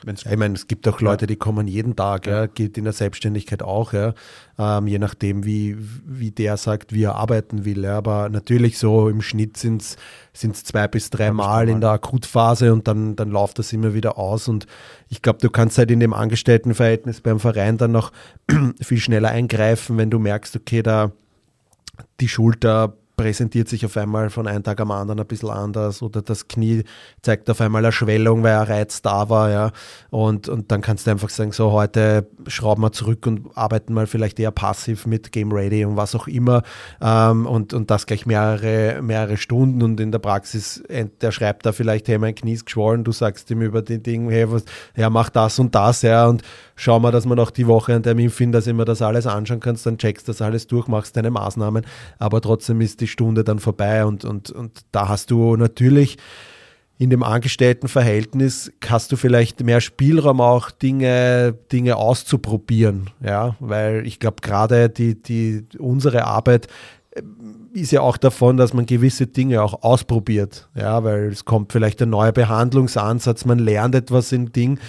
ich 0.06 0.36
meine, 0.36 0.54
es 0.54 0.66
gibt 0.66 0.86
auch 0.86 1.00
Leute, 1.00 1.26
die 1.26 1.36
kommen 1.36 1.66
jeden 1.66 1.96
Tag, 1.96 2.26
ja. 2.26 2.40
ja 2.40 2.46
geht 2.46 2.78
in 2.78 2.84
der 2.84 2.92
Selbstständigkeit 2.92 3.62
auch, 3.62 3.92
ja, 3.92 4.14
ähm, 4.59 4.86
je 4.86 4.98
nachdem, 4.98 5.44
wie, 5.44 5.76
wie 6.06 6.30
der 6.30 6.56
sagt, 6.56 6.92
wie 6.92 7.04
er 7.04 7.16
arbeiten 7.16 7.64
will. 7.64 7.84
Ja. 7.84 7.96
Aber 7.96 8.28
natürlich 8.28 8.78
so 8.78 9.09
im 9.09 9.22
Schnitt 9.22 9.56
sind 9.56 9.82
es 9.82 10.64
zwei 10.64 10.88
bis 10.88 11.11
drei 11.11 11.32
Mal 11.32 11.68
in 11.68 11.80
der 11.80 11.90
Akutphase 11.90 12.72
und 12.72 12.86
dann, 12.86 13.16
dann 13.16 13.30
läuft 13.30 13.59
das 13.59 13.72
immer 13.72 13.94
wieder 13.94 14.18
aus. 14.18 14.48
Und 14.48 14.66
ich 15.09 15.22
glaube, 15.22 15.40
du 15.40 15.50
kannst 15.50 15.78
halt 15.78 15.90
in 15.90 16.00
dem 16.00 16.14
Angestelltenverhältnis 16.14 17.20
beim 17.20 17.40
Verein 17.40 17.78
dann 17.78 17.92
noch 17.92 18.12
viel 18.80 18.98
schneller 18.98 19.30
eingreifen, 19.30 19.98
wenn 19.98 20.11
du 20.11 20.18
merkst, 20.18 20.56
okay, 20.56 20.82
da 20.82 21.12
die 22.20 22.28
Schulter 22.28 22.96
präsentiert 23.18 23.68
sich 23.68 23.84
auf 23.84 23.96
einmal 23.96 24.30
von 24.30 24.46
einem 24.46 24.62
Tag 24.62 24.80
am 24.80 24.92
anderen 24.92 25.18
ein 25.20 25.26
bisschen 25.26 25.50
anders 25.50 26.02
oder 26.02 26.22
das 26.22 26.46
Knie 26.46 26.84
zeigt 27.20 27.50
auf 27.50 27.60
einmal 27.60 27.84
eine 27.84 27.90
Schwellung, 27.90 28.44
weil 28.44 28.54
ein 28.54 28.66
Reiz 28.66 29.02
da 29.02 29.28
war, 29.28 29.50
ja. 29.50 29.72
Und, 30.10 30.48
und 30.48 30.70
dann 30.70 30.80
kannst 30.80 31.06
du 31.06 31.10
einfach 31.10 31.28
sagen, 31.28 31.50
so 31.50 31.72
heute 31.72 32.28
schrauben 32.46 32.80
wir 32.82 32.92
zurück 32.92 33.26
und 33.26 33.56
arbeiten 33.56 33.92
mal 33.92 34.06
vielleicht 34.06 34.38
eher 34.38 34.52
passiv 34.52 35.04
mit 35.04 35.32
Game 35.32 35.50
Ready 35.50 35.84
und 35.84 35.96
was 35.96 36.14
auch 36.14 36.28
immer. 36.28 36.62
Ähm, 37.02 37.46
und, 37.46 37.74
und 37.74 37.90
das 37.90 38.06
gleich 38.06 38.24
mehrere, 38.24 39.02
mehrere 39.02 39.36
Stunden 39.36 39.82
und 39.82 39.98
in 39.98 40.12
der 40.12 40.20
Praxis, 40.20 40.82
der 40.88 41.32
schreibt 41.32 41.66
da 41.66 41.72
vielleicht, 41.72 42.06
hey, 42.06 42.18
mein 42.18 42.36
Knie 42.36 42.52
ist 42.52 42.66
geschwollen, 42.66 43.02
du 43.02 43.10
sagst 43.10 43.50
ihm 43.50 43.62
über 43.62 43.82
die 43.82 44.00
Dinge, 44.00 44.32
hey, 44.32 44.50
was, 44.50 44.64
ja, 44.96 45.10
mach 45.10 45.28
das 45.28 45.58
und 45.58 45.74
das, 45.74 46.02
ja, 46.02 46.28
und 46.28 46.42
schau 46.76 47.00
mal, 47.00 47.10
dass 47.10 47.26
man 47.26 47.40
auch 47.40 47.50
die 47.50 47.66
Woche 47.66 47.94
einen 47.94 48.04
Termin 48.04 48.30
findet, 48.30 48.60
dass 48.60 48.66
immer 48.68 48.84
das 48.84 49.02
alles 49.02 49.26
anschauen 49.26 49.58
kannst, 49.58 49.84
dann 49.86 49.98
checkst 49.98 50.28
das 50.28 50.40
alles 50.40 50.68
durch, 50.68 50.86
machst 50.86 51.16
deine 51.16 51.32
Maßnahmen, 51.32 51.84
aber 52.20 52.40
trotzdem 52.40 52.80
ist 52.80 53.00
die 53.00 53.07
Stunde 53.09 53.42
dann 53.42 53.59
vorbei 53.59 54.04
und, 54.04 54.24
und, 54.24 54.50
und 54.50 54.80
da 54.92 55.09
hast 55.09 55.30
du 55.30 55.56
natürlich 55.56 56.18
in 56.98 57.11
dem 57.11 57.22
Angestelltenverhältnis 57.22 58.72
hast 58.86 59.12
du 59.12 59.16
vielleicht 59.16 59.61
mehr 59.62 59.80
Spielraum 59.80 60.40
auch 60.40 60.70
Dinge, 60.70 61.54
Dinge 61.70 61.96
auszuprobieren, 61.96 63.11
ja, 63.24 63.56
weil 63.61 64.06
ich 64.06 64.18
glaube 64.18 64.42
gerade 64.42 64.90
die, 64.90 65.20
die, 65.20 65.64
unsere 65.78 66.24
Arbeit 66.24 66.66
äh, 67.12 67.22
ist 67.72 67.92
ja 67.92 68.00
auch 68.00 68.16
davon, 68.16 68.56
dass 68.56 68.74
man 68.74 68.86
gewisse 68.86 69.28
Dinge 69.28 69.62
auch 69.62 69.82
ausprobiert, 69.84 70.68
ja, 70.74 71.04
weil 71.04 71.28
es 71.28 71.44
kommt 71.44 71.72
vielleicht 71.72 72.02
ein 72.02 72.11
neuer 72.11 72.32
Behandlungsansatz, 72.32 73.44
man 73.44 73.61
lernt 73.61 73.94
etwas 73.94 74.32
im 74.32 74.52
Ding 74.52 74.80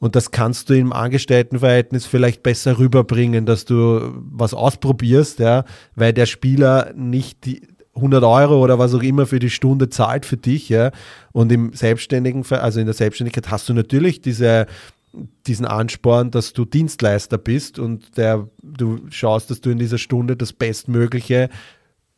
und 0.00 0.14
das 0.14 0.30
kannst 0.30 0.70
du 0.70 0.74
im 0.74 0.92
Angestelltenverhältnis 0.92 2.06
vielleicht 2.06 2.42
besser 2.42 2.78
rüberbringen, 2.78 3.46
dass 3.46 3.64
du 3.64 4.12
was 4.14 4.54
ausprobierst, 4.54 5.40
ja, 5.40 5.64
weil 5.96 6.12
der 6.12 6.26
Spieler 6.26 6.92
nicht 6.94 7.44
die 7.44 7.62
100 7.96 8.22
Euro 8.22 8.62
oder 8.62 8.78
was 8.78 8.94
auch 8.94 9.02
immer 9.02 9.26
für 9.26 9.40
die 9.40 9.50
Stunde 9.50 9.88
zahlt 9.88 10.24
für 10.24 10.36
dich, 10.36 10.68
ja. 10.68 10.92
Und 11.32 11.50
im 11.50 11.72
Selbstständigen, 11.72 12.44
also 12.50 12.78
in 12.78 12.86
der 12.86 12.94
Selbstständigkeit 12.94 13.50
hast 13.50 13.68
du 13.68 13.74
natürlich 13.74 14.20
diese, 14.20 14.66
diesen 15.46 15.66
Ansporn, 15.66 16.30
dass 16.30 16.52
du 16.52 16.64
Dienstleister 16.64 17.38
bist 17.38 17.80
und 17.80 18.16
der, 18.16 18.48
du 18.62 19.00
schaust, 19.10 19.50
dass 19.50 19.60
du 19.60 19.70
in 19.70 19.78
dieser 19.78 19.98
Stunde 19.98 20.36
das 20.36 20.52
Bestmögliche 20.52 21.48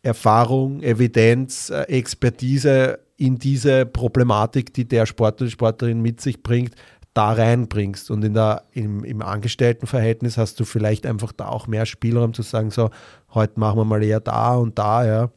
Erfahrung, 0.02 0.82
Evidenz, 0.82 1.70
äh, 1.70 1.82
Expertise 1.82 3.00
in 3.16 3.38
diese 3.38 3.84
Problematik, 3.84 4.72
die 4.72 4.88
der 4.88 5.04
Sportler, 5.04 5.46
die 5.46 5.52
Sportlerin 5.52 6.00
mit 6.00 6.20
sich 6.22 6.42
bringt, 6.42 6.74
da 7.14 7.32
reinbringst. 7.32 8.10
Und 8.10 8.24
in 8.24 8.34
der, 8.34 8.64
im, 8.72 9.04
im 9.04 9.22
Angestelltenverhältnis 9.22 10.36
hast 10.36 10.60
du 10.60 10.64
vielleicht 10.64 11.06
einfach 11.06 11.32
da 11.32 11.48
auch 11.48 11.66
mehr 11.66 11.86
Spielraum 11.86 12.34
zu 12.34 12.42
sagen, 12.42 12.70
so, 12.70 12.90
heute 13.34 13.58
machen 13.58 13.78
wir 13.78 13.84
mal 13.84 14.02
eher 14.02 14.20
da 14.20 14.54
und 14.54 14.78
da, 14.78 15.04
ja. 15.04 15.30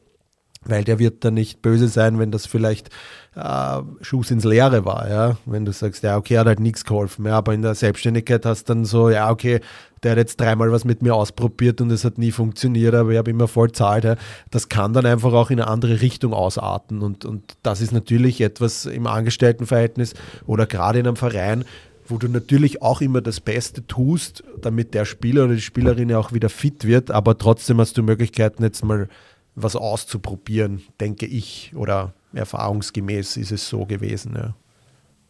Weil 0.66 0.86
der 0.86 0.98
wird 0.98 1.26
dann 1.26 1.34
nicht 1.34 1.62
böse 1.62 1.90
sein, 1.90 2.20
wenn 2.20 2.32
das 2.32 2.46
vielleicht 2.46 2.90
äh, 3.36 3.82
Schuss 4.02 4.32
ins 4.32 4.46
Leere 4.46 4.86
war, 4.86 5.10
ja. 5.10 5.38
Wenn 5.46 5.66
du 5.66 5.74
sagst, 5.74 6.04
ja, 6.04 6.16
okay, 6.18 6.38
hat 6.38 6.48
halt 6.48 6.60
nichts 6.60 6.86
geholfen. 6.86 7.26
Ja, 7.26 7.38
aber 7.38 7.54
in 7.54 7.62
der 7.62 7.76
Selbstständigkeit 7.76 8.46
hast 8.46 8.70
du 8.70 8.74
dann 8.74 8.86
so, 8.86 9.10
ja, 9.10 9.30
okay, 9.30 9.60
der 10.04 10.12
hat 10.12 10.18
jetzt 10.18 10.40
dreimal 10.40 10.72
was 10.72 10.86
mit 10.86 11.02
mir 11.02 11.16
ausprobiert 11.16 11.82
und 11.82 11.92
es 11.92 12.04
hat 12.04 12.18
nie 12.18 12.32
funktioniert, 12.32 12.94
aber 12.94 13.12
ich 13.12 13.18
habe 13.18 13.32
immer 13.32 13.48
voll 13.48 13.72
zahlt. 13.72 14.18
Das 14.52 14.70
kann 14.70 14.94
dann 14.94 15.06
einfach 15.06 15.34
auch 15.34 15.50
in 15.50 15.60
eine 15.60 15.70
andere 15.70 16.02
Richtung 16.02 16.34
ausarten. 16.34 17.02
Und, 17.02 17.26
und 17.26 17.56
das 17.64 17.82
ist 17.82 17.92
natürlich 17.92 18.42
etwas 18.42 18.86
im 18.86 19.08
Angestelltenverhältnis 19.08 20.14
oder 20.46 20.66
gerade 20.66 21.00
in 21.00 21.08
einem 21.08 21.16
Verein, 21.16 21.64
wo 22.08 22.18
du 22.18 22.28
natürlich 22.28 22.82
auch 22.82 23.02
immer 23.02 23.22
das 23.22 23.40
Beste 23.40 23.88
tust, 23.88 24.44
damit 24.62 24.94
der 24.94 25.06
Spieler 25.06 25.46
oder 25.46 25.56
die 25.56 25.62
Spielerin 25.62 26.10
ja 26.10 26.20
auch 26.20 26.34
wieder 26.34 26.50
fit 26.50 26.86
wird, 26.86 27.12
aber 27.12 27.38
trotzdem 27.38 27.80
hast 27.80 27.98
du 27.98 28.04
Möglichkeiten, 28.04 28.64
jetzt 28.64 28.84
mal 28.84 29.08
was 29.56 29.76
auszuprobieren, 29.76 30.82
denke 31.00 31.26
ich, 31.26 31.74
oder 31.76 32.14
erfahrungsgemäß 32.34 33.38
ist 33.38 33.52
es 33.52 33.70
so 33.70 33.86
gewesen. 33.86 34.34
Ja. 34.36 34.56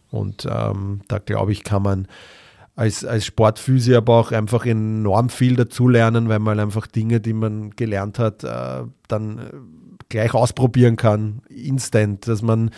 Und 0.10 0.48
ähm, 0.50 1.02
da 1.08 1.20
glaube 1.20 1.52
ich, 1.52 1.64
kann 1.64 1.84
man 1.84 2.08
als, 2.76 3.06
als 3.06 3.26
Sportphysio 3.26 3.98
aber 3.98 4.16
auch 4.16 4.32
einfach 4.32 4.66
enorm 4.66 5.30
viel 5.30 5.56
dazulernen, 5.56 6.30
weil 6.30 6.40
man 6.40 6.60
einfach 6.60 6.88
Dinge, 6.88 7.20
die 7.20 7.34
man 7.34 7.72
gelernt 7.72 8.20
hat, 8.20 8.44
äh, 8.44 8.84
dann 9.08 9.38
äh, 9.38 9.52
gleich 10.10 10.34
ausprobieren 10.34 10.96
kann, 10.96 11.42
instant, 11.50 12.28
dass 12.28 12.42
man 12.42 12.72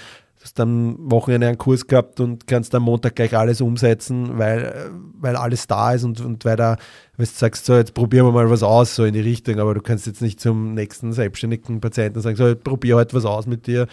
hast 0.46 0.60
am 0.60 0.98
Wochenende 1.12 1.48
einen 1.48 1.58
Kurs 1.58 1.88
gehabt 1.88 2.20
und 2.20 2.46
kannst 2.46 2.76
am 2.76 2.84
Montag 2.84 3.16
gleich 3.16 3.36
alles 3.36 3.62
umsetzen, 3.62 4.38
weil, 4.38 4.92
weil 5.20 5.36
alles 5.36 5.66
da 5.66 5.94
ist 5.94 6.04
und, 6.04 6.22
und 6.22 6.46
weil 6.46 6.56
da, 6.56 6.78
wenn 7.18 7.26
du 7.26 7.32
sagst, 7.32 7.66
so, 7.66 7.76
jetzt 7.76 7.96
probieren 7.96 8.28
wir 8.28 8.32
mal 8.32 8.50
was 8.50 8.62
aus, 8.62 8.96
so 8.96 9.06
in 9.06 9.16
die 9.16 9.22
Richtung, 9.22 9.60
aber 9.60 9.74
du 9.74 9.82
kannst 9.82 10.06
jetzt 10.06 10.22
nicht 10.22 10.40
zum 10.40 10.76
nächsten 10.76 11.14
selbstständigen 11.14 11.82
Patienten 11.82 12.22
sagen, 12.22 12.36
so, 12.36 12.56
probier 12.56 12.96
heute 12.96 13.16
was 13.16 13.26
aus 13.26 13.48
mit 13.48 13.66
dir, 13.66 13.88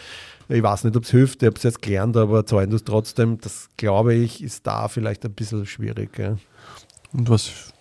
ich 0.52 0.62
weiß 0.62 0.84
nicht, 0.84 0.96
ob 0.96 1.04
es 1.04 1.10
hilft, 1.10 1.42
ich 1.42 1.46
habe 1.46 1.56
es 1.56 1.62
jetzt 1.62 1.82
gelernt, 1.82 2.16
aber 2.16 2.46
zahlen 2.46 2.72
es 2.72 2.84
trotzdem. 2.84 3.38
Das 3.40 3.68
glaube 3.76 4.14
ich, 4.14 4.42
ist 4.42 4.66
da 4.66 4.88
vielleicht 4.88 5.24
ein 5.24 5.32
bisschen 5.32 5.66
schwierig. 5.66 6.18
Ja. 6.18 6.36
Und 7.12 7.28
was, 7.28 7.72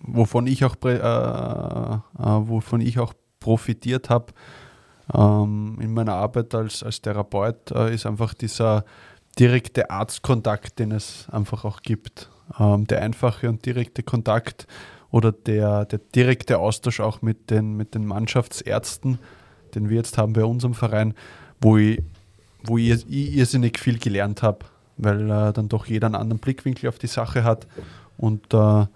wovon 0.00 0.46
ich 0.46 0.64
auch, 0.64 0.76
äh, 0.84 0.96
äh, 0.96 1.98
wovon 2.18 2.80
ich 2.80 2.98
auch 2.98 3.14
profitiert 3.38 4.10
habe 4.10 4.32
ähm, 5.14 5.78
in 5.80 5.92
meiner 5.92 6.14
Arbeit 6.14 6.54
als, 6.54 6.82
als 6.82 7.00
Therapeut, 7.00 7.70
äh, 7.72 7.94
ist 7.94 8.06
einfach 8.06 8.34
dieser 8.34 8.84
direkte 9.38 9.90
Arztkontakt, 9.90 10.78
den 10.78 10.92
es 10.92 11.26
einfach 11.30 11.64
auch 11.64 11.82
gibt. 11.82 12.30
Ähm, 12.58 12.86
der 12.86 13.02
einfache 13.02 13.48
und 13.48 13.64
direkte 13.64 14.02
Kontakt 14.02 14.66
oder 15.10 15.32
der, 15.32 15.84
der 15.84 16.00
direkte 16.14 16.58
Austausch 16.58 17.00
auch 17.00 17.22
mit 17.22 17.50
den, 17.50 17.76
mit 17.76 17.94
den 17.94 18.04
Mannschaftsärzten, 18.06 19.18
den 19.74 19.88
wir 19.88 19.96
jetzt 19.96 20.18
haben 20.18 20.32
bei 20.32 20.44
unserem 20.44 20.74
Verein, 20.74 21.14
wo 21.60 21.76
ich, 21.76 22.02
wo 22.64 22.78
ich, 22.78 22.90
ich 23.08 23.36
irrsinnig 23.36 23.78
viel 23.78 23.98
gelernt 23.98 24.42
habe, 24.42 24.66
weil 24.96 25.30
äh, 25.30 25.52
dann 25.52 25.68
doch 25.68 25.86
jeder 25.86 26.06
einen 26.06 26.16
anderen 26.16 26.40
Blickwinkel 26.40 26.88
auf 26.88 26.98
die 26.98 27.06
Sache 27.06 27.44
hat 27.44 27.66
und 28.16 28.52
äh, 28.52 28.86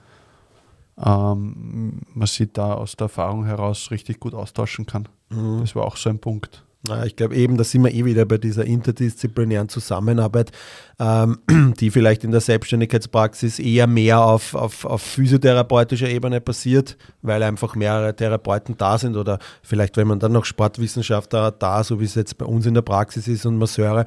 ähm, 0.98 2.00
man 2.14 2.26
sich 2.26 2.52
da 2.52 2.74
aus 2.74 2.96
der 2.96 3.06
Erfahrung 3.06 3.44
heraus 3.44 3.90
richtig 3.90 4.20
gut 4.20 4.34
austauschen 4.34 4.86
kann. 4.86 5.08
Mhm. 5.30 5.60
Das 5.60 5.74
war 5.74 5.84
auch 5.84 5.96
so 5.96 6.10
ein 6.10 6.18
Punkt. 6.18 6.63
Naja, 6.87 7.07
ich 7.07 7.16
glaube 7.16 7.35
eben, 7.35 7.57
da 7.57 7.64
sind 7.64 7.82
wir 7.82 7.95
eh 7.95 8.05
wieder 8.05 8.26
bei 8.26 8.37
dieser 8.37 8.66
interdisziplinären 8.66 9.70
Zusammenarbeit, 9.70 10.53
ähm, 11.01 11.39
die 11.80 11.91
vielleicht 11.91 12.24
in 12.24 12.30
der 12.30 12.43
Selbstständigkeitspraxis 12.43 13.59
eher 13.59 13.87
mehr 13.87 14.22
auf, 14.22 14.55
auf, 14.55 14.85
auf 14.85 15.01
physiotherapeutischer 15.01 16.11
Ebene 16.11 16.43
passiert, 16.43 16.99
weil 17.22 17.43
einfach 17.43 17.74
mehrere 17.74 18.14
Therapeuten 18.14 18.76
da 18.76 18.99
sind 18.99 19.16
oder 19.16 19.39
vielleicht, 19.62 19.97
wenn 19.97 20.09
man 20.09 20.18
dann 20.18 20.32
noch 20.32 20.45
Sportwissenschaftler 20.45 21.53
da, 21.53 21.82
so 21.82 22.01
wie 22.01 22.05
es 22.05 22.16
jetzt 22.16 22.37
bei 22.37 22.45
uns 22.45 22.66
in 22.66 22.74
der 22.74 22.82
Praxis 22.82 23.28
ist 23.28 23.47
und 23.47 23.57
Masseure, 23.57 24.05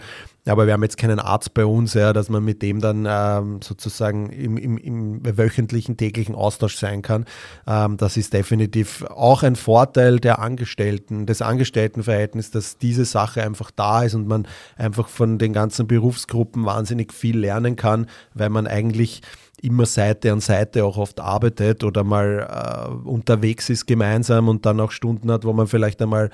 aber 0.48 0.66
wir 0.66 0.74
haben 0.74 0.84
jetzt 0.84 0.98
keinen 0.98 1.20
Arzt 1.20 1.54
bei 1.54 1.66
uns, 1.66 1.94
ja, 1.94 2.14
dass 2.14 2.30
man 2.30 2.44
mit 2.44 2.62
dem 2.62 2.82
dann 2.82 3.08
ähm, 3.10 3.60
sozusagen 3.62 4.30
im, 4.30 4.58
im, 4.58 4.78
im, 4.78 5.38
wöchentlichen, 5.38 5.98
täglichen 5.98 6.36
Austausch 6.36 6.78
sein 6.78 7.02
kann. 7.02 7.26
Ähm, 7.68 7.98
das 7.98 8.18
ist 8.18 8.34
definitiv 8.34 9.04
auch 9.04 9.44
ein 9.44 9.56
Vorteil 9.56 10.20
der 10.20 10.40
Angestellten, 10.40 11.26
des 11.26 11.42
Angestelltenverhältnisses, 11.42 12.52
dass 12.52 12.78
diese 12.78 13.06
Sache 13.06 13.44
einfach 13.44 13.72
da 13.72 14.04
ist 14.04 14.16
und 14.16 14.28
man 14.28 14.48
einfach 14.78 15.08
von 15.08 15.38
den 15.38 15.54
ganzen 15.54 15.88
Berufsgruppen 15.88 16.66
wahnsinnig 16.66 17.14
viel 17.14 17.38
lernen 17.38 17.76
kann, 17.76 18.08
weil 18.34 18.50
man 18.50 18.68
eigentlich 18.68 19.22
immer 19.62 19.86
Seite 19.86 20.32
an 20.32 20.40
Seite 20.40 20.86
auch 20.86 20.98
oft 20.98 21.20
arbeitet 21.20 21.84
oder 21.84 22.04
mal 22.04 22.48
äh, 22.48 23.08
unterwegs 23.08 23.70
ist 23.70 23.88
gemeinsam 23.88 24.48
und 24.48 24.66
dann 24.66 24.80
auch 24.80 24.92
Stunden 24.92 25.32
hat, 25.32 25.46
wo 25.46 25.54
man 25.54 25.68
vielleicht 25.68 26.02
einmal 26.02 26.30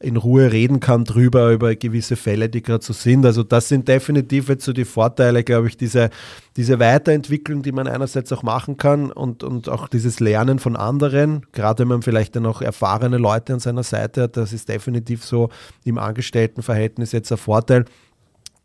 in 0.00 0.16
Ruhe 0.16 0.52
reden 0.52 0.78
kann 0.78 1.04
drüber, 1.04 1.50
über 1.50 1.74
gewisse 1.74 2.14
Fälle, 2.14 2.48
die 2.48 2.62
gerade 2.62 2.84
so 2.84 2.92
sind. 2.92 3.26
Also 3.26 3.42
das 3.42 3.68
sind 3.68 3.88
definitiv 3.88 4.48
jetzt 4.48 4.64
so 4.64 4.72
die 4.72 4.84
Vorteile, 4.84 5.42
glaube 5.42 5.66
ich, 5.66 5.76
diese, 5.76 6.10
diese 6.56 6.78
Weiterentwicklung, 6.78 7.62
die 7.62 7.72
man 7.72 7.88
einerseits 7.88 8.32
auch 8.32 8.44
machen 8.44 8.76
kann 8.76 9.10
und, 9.10 9.42
und 9.42 9.68
auch 9.68 9.88
dieses 9.88 10.20
Lernen 10.20 10.60
von 10.60 10.76
anderen, 10.76 11.46
gerade 11.52 11.80
wenn 11.80 11.88
man 11.88 12.02
vielleicht 12.02 12.36
dann 12.36 12.46
auch 12.46 12.62
erfahrene 12.62 13.18
Leute 13.18 13.54
an 13.54 13.60
seiner 13.60 13.82
Seite 13.82 14.22
hat, 14.22 14.36
das 14.36 14.52
ist 14.52 14.68
definitiv 14.68 15.24
so 15.24 15.50
im 15.84 15.98
Angestelltenverhältnis 15.98 17.10
jetzt 17.10 17.32
ein 17.32 17.38
Vorteil. 17.38 17.84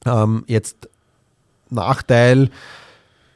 Ähm, 0.05 0.43
jetzt 0.47 0.87
Nachteil, 1.69 2.49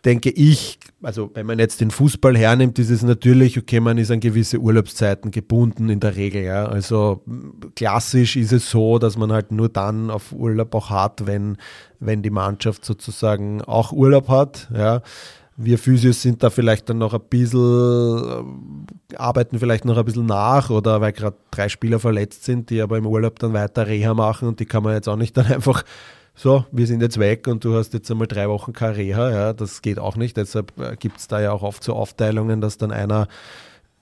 denke 0.06 0.30
ich, 0.30 0.80
also 1.02 1.32
wenn 1.34 1.46
man 1.46 1.60
jetzt 1.60 1.82
den 1.82 1.92
Fußball 1.92 2.38
hernimmt, 2.38 2.80
ist 2.80 2.90
es 2.90 3.04
natürlich, 3.04 3.58
okay, 3.58 3.80
man 3.80 3.98
ist 3.98 4.12
an 4.12 4.20
gewisse 4.20 4.60
Urlaubszeiten 4.60 5.32
gebunden 5.32 5.90
in 5.90 6.00
der 6.00 6.16
Regel. 6.16 6.44
Ja. 6.44 6.66
Also 6.66 7.24
klassisch 7.76 8.36
ist 8.36 8.52
es 8.52 8.70
so, 8.70 9.00
dass 9.00 9.18
man 9.18 9.32
halt 9.32 9.52
nur 9.52 9.70
dann 9.70 10.10
auf 10.10 10.32
Urlaub 10.32 10.74
auch 10.76 10.90
hat, 10.90 11.26
wenn, 11.26 11.58
wenn 12.00 12.22
die 12.22 12.30
Mannschaft 12.30 12.86
sozusagen 12.86 13.62
auch 13.62 13.92
Urlaub 13.92 14.30
hat. 14.30 14.70
Ja. 14.74 15.02
Wir 15.60 15.80
Physios 15.80 16.22
sind 16.22 16.44
da 16.44 16.52
vielleicht 16.52 16.88
dann 16.88 17.00
noch 17.00 17.16
ein 17.16 17.22
bisschen, 17.30 17.58
äh, 19.12 19.16
arbeiten 19.16 19.58
vielleicht 19.58 19.86
noch 19.86 19.98
ein 19.98 20.06
bisschen 20.06 20.28
nach 20.28 20.70
oder 20.70 21.02
weil 21.02 21.14
gerade 21.14 21.36
drei 21.50 21.68
Spieler 21.68 22.00
verletzt 22.00 22.44
sind, 22.44 22.70
die 22.70 22.80
aber 22.80 22.98
im 22.98 23.08
Urlaub 23.08 23.40
dann 23.40 23.54
weiter 23.54 23.88
Reha 23.88 24.14
machen 24.14 24.48
und 24.48 24.60
die 24.60 24.66
kann 24.66 24.84
man 24.84 24.94
jetzt 24.94 25.10
auch 25.10 25.16
nicht 25.16 25.36
dann 25.36 25.48
einfach 25.52 25.84
so, 26.40 26.66
wir 26.72 26.86
sind 26.86 27.02
jetzt 27.02 27.18
weg 27.18 27.48
und 27.48 27.66
du 27.66 27.76
hast 27.76 27.96
jetzt 27.96 28.12
einmal 28.12 28.28
drei 28.28 28.48
Wochen 28.48 28.72
Reha, 28.72 29.32
ja, 29.32 29.54
das 29.54 29.82
geht 29.82 29.98
auch 29.98 30.16
nicht. 30.16 30.38
Deshalb 30.38 30.80
äh, 30.80 30.96
gibt 30.96 31.18
es 31.18 31.28
da 31.28 31.42
ja 31.42 31.52
auch 31.52 31.64
oft 31.64 31.84
so 31.84 31.94
Aufteilungen, 31.96 32.62
dass 32.62 32.78
dann 32.78 32.92
einer 32.92 33.28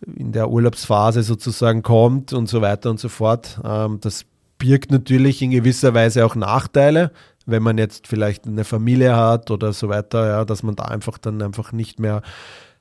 in 0.06 0.34
der 0.34 0.50
Urlaubsphase 0.50 1.24
sozusagen 1.24 1.82
kommt 1.82 2.34
und 2.34 2.48
so 2.48 2.62
weiter 2.62 2.90
und 2.90 3.00
so 3.00 3.08
fort. 3.08 3.62
Ähm, 3.64 4.00
das 4.02 4.26
birgt 4.58 4.92
natürlich 4.92 5.42
in 5.42 5.52
gewisser 5.52 5.94
Weise 5.94 6.26
auch 6.26 6.36
Nachteile, 6.36 7.12
wenn 7.46 7.64
man 7.64 7.78
jetzt 7.78 8.06
vielleicht 8.06 8.46
eine 8.46 8.66
Familie 8.66 9.16
hat 9.16 9.50
oder 9.50 9.72
so 9.72 9.88
weiter, 9.88 10.28
ja, 10.28 10.44
dass 10.44 10.62
man 10.62 10.76
da 10.76 10.84
einfach 10.84 11.18
dann 11.18 11.42
einfach 11.42 11.72
nicht 11.72 12.02
mehr 12.02 12.22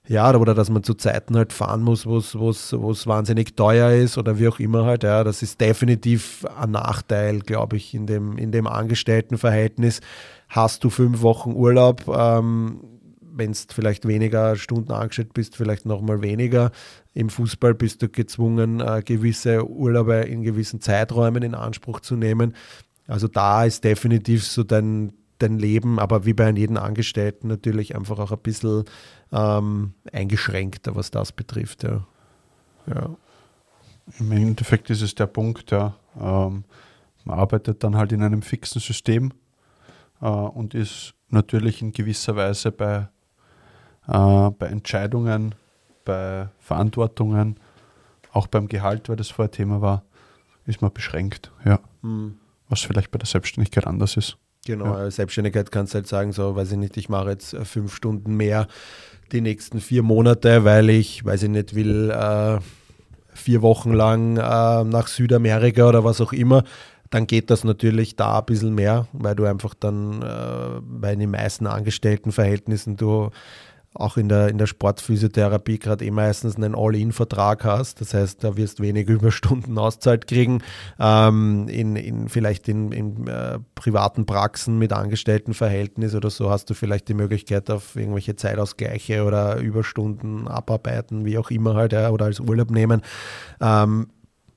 ja, 0.06 0.34
oder 0.36 0.54
dass 0.54 0.68
man 0.68 0.82
zu 0.82 0.94
Zeiten 0.94 1.36
halt 1.36 1.52
fahren 1.52 1.82
muss, 1.82 2.04
wo 2.06 2.18
es 2.18 3.06
wahnsinnig 3.06 3.56
teuer 3.56 3.92
ist 3.92 4.18
oder 4.18 4.38
wie 4.38 4.48
auch 4.48 4.58
immer 4.58 4.84
halt, 4.84 5.02
ja, 5.02 5.24
das 5.24 5.42
ist 5.42 5.60
definitiv 5.60 6.44
ein 6.58 6.72
Nachteil, 6.72 7.40
glaube 7.40 7.76
ich, 7.76 7.94
in 7.94 8.06
dem, 8.06 8.36
in 8.36 8.52
dem 8.52 8.66
Angestelltenverhältnis. 8.66 10.00
Hast 10.48 10.84
du 10.84 10.90
fünf 10.90 11.22
Wochen 11.22 11.52
Urlaub, 11.52 12.06
ähm, 12.08 12.80
wenn 13.36 13.52
du 13.52 13.58
vielleicht 13.70 14.06
weniger 14.06 14.56
Stunden 14.56 14.92
angestellt 14.92 15.32
bist, 15.32 15.56
vielleicht 15.56 15.86
nochmal 15.86 16.22
weniger. 16.22 16.70
Im 17.14 17.30
Fußball 17.30 17.74
bist 17.74 18.02
du 18.02 18.08
gezwungen, 18.08 18.80
äh, 18.80 19.02
gewisse 19.04 19.66
Urlaube 19.68 20.16
in 20.16 20.42
gewissen 20.42 20.80
Zeiträumen 20.80 21.42
in 21.42 21.54
Anspruch 21.54 22.00
zu 22.00 22.14
nehmen. 22.14 22.54
Also 23.06 23.26
da 23.26 23.64
ist 23.64 23.84
definitiv 23.84 24.44
so 24.44 24.62
dein, 24.64 25.14
dein 25.38 25.58
Leben, 25.58 25.98
aber 25.98 26.26
wie 26.26 26.34
bei 26.34 26.50
jedem 26.50 26.76
Angestellten 26.76 27.48
natürlich 27.48 27.96
einfach 27.96 28.18
auch 28.18 28.32
ein 28.32 28.38
bisschen 28.38 28.84
ähm, 29.32 29.94
eingeschränkter, 30.12 30.94
was 30.94 31.10
das 31.10 31.32
betrifft. 31.32 31.82
Ja. 31.82 32.06
ja. 32.86 33.10
Im 34.18 34.32
Endeffekt 34.32 34.90
ist 34.90 35.02
es 35.02 35.14
der 35.14 35.26
Punkt, 35.26 35.70
ja, 35.70 35.94
ähm, 36.20 36.64
man 37.24 37.38
arbeitet 37.38 37.82
dann 37.82 37.96
halt 37.96 38.12
in 38.12 38.22
einem 38.22 38.42
fixen 38.42 38.80
System 38.80 39.32
äh, 40.20 40.26
und 40.26 40.74
ist 40.74 41.14
natürlich 41.28 41.80
in 41.80 41.92
gewisser 41.92 42.36
Weise 42.36 42.70
bei, 42.70 43.08
äh, 44.06 44.50
bei 44.50 44.66
Entscheidungen, 44.66 45.54
bei 46.04 46.48
Verantwortungen, 46.58 47.58
auch 48.32 48.46
beim 48.46 48.68
Gehalt, 48.68 49.08
weil 49.08 49.16
das 49.16 49.30
vorher 49.30 49.50
Thema 49.50 49.80
war, 49.80 50.04
ist 50.66 50.82
man 50.82 50.92
beschränkt, 50.92 51.52
ja. 51.64 51.80
Mhm. 52.02 52.38
Was 52.68 52.80
vielleicht 52.80 53.10
bei 53.10 53.18
der 53.18 53.26
Selbstständigkeit 53.26 53.86
anders 53.86 54.16
ist. 54.16 54.38
Genau, 54.66 54.86
ja. 54.98 55.10
Selbstständigkeit 55.10 55.70
kannst 55.70 55.92
du 55.92 55.96
halt 55.96 56.06
sagen, 56.06 56.32
so 56.32 56.56
weiß 56.56 56.72
ich 56.72 56.78
nicht, 56.78 56.96
ich 56.96 57.08
mache 57.08 57.30
jetzt 57.30 57.52
äh, 57.52 57.64
fünf 57.64 57.94
Stunden 57.94 58.36
mehr 58.36 58.66
die 59.34 59.40
nächsten 59.40 59.80
vier 59.80 60.02
Monate, 60.02 60.64
weil 60.64 60.88
ich, 60.88 61.24
weiß 61.24 61.42
ich 61.42 61.50
nicht, 61.50 61.74
will 61.74 62.10
äh, 62.10 62.58
vier 63.34 63.60
Wochen 63.62 63.92
lang 63.92 64.36
äh, 64.36 64.84
nach 64.84 65.08
Südamerika 65.08 65.88
oder 65.88 66.04
was 66.04 66.20
auch 66.20 66.32
immer, 66.32 66.64
dann 67.10 67.26
geht 67.26 67.50
das 67.50 67.64
natürlich 67.64 68.16
da 68.16 68.38
ein 68.38 68.46
bisschen 68.46 68.74
mehr, 68.74 69.06
weil 69.12 69.34
du 69.34 69.44
einfach 69.44 69.74
dann 69.74 70.22
äh, 70.22 70.80
bei 70.80 71.14
den 71.14 71.30
meisten 71.30 71.66
Angestelltenverhältnissen 71.66 72.96
du 72.96 73.30
auch 73.94 74.16
in 74.16 74.28
der, 74.28 74.48
in 74.48 74.58
der 74.58 74.66
Sportphysiotherapie 74.66 75.78
gerade 75.78 76.04
eh 76.04 76.10
meistens 76.10 76.56
einen 76.56 76.74
All-In-Vertrag 76.74 77.64
hast. 77.64 78.00
Das 78.00 78.12
heißt, 78.12 78.42
da 78.42 78.56
wirst 78.56 78.80
wenig 78.80 79.08
Überstunden 79.08 79.78
auszahlt 79.78 80.26
kriegen. 80.26 80.62
Ähm, 80.98 81.68
in, 81.68 81.96
in, 81.96 82.28
vielleicht 82.28 82.68
in, 82.68 82.90
in 82.92 83.26
äh, 83.28 83.58
privaten 83.74 84.26
Praxen 84.26 84.78
mit 84.78 84.92
Angestelltenverhältnis 84.92 86.14
oder 86.14 86.30
so 86.30 86.50
hast 86.50 86.68
du 86.70 86.74
vielleicht 86.74 87.08
die 87.08 87.14
Möglichkeit 87.14 87.70
auf 87.70 87.94
irgendwelche 87.94 88.34
Zeitausgleiche 88.34 89.24
oder 89.24 89.58
Überstunden 89.58 90.48
abarbeiten, 90.48 91.24
wie 91.24 91.38
auch 91.38 91.50
immer 91.50 91.74
halt, 91.74 91.92
ja, 91.92 92.10
oder 92.10 92.24
als 92.24 92.40
Urlaub 92.40 92.70
nehmen. 92.70 93.02
Ähm, 93.60 94.08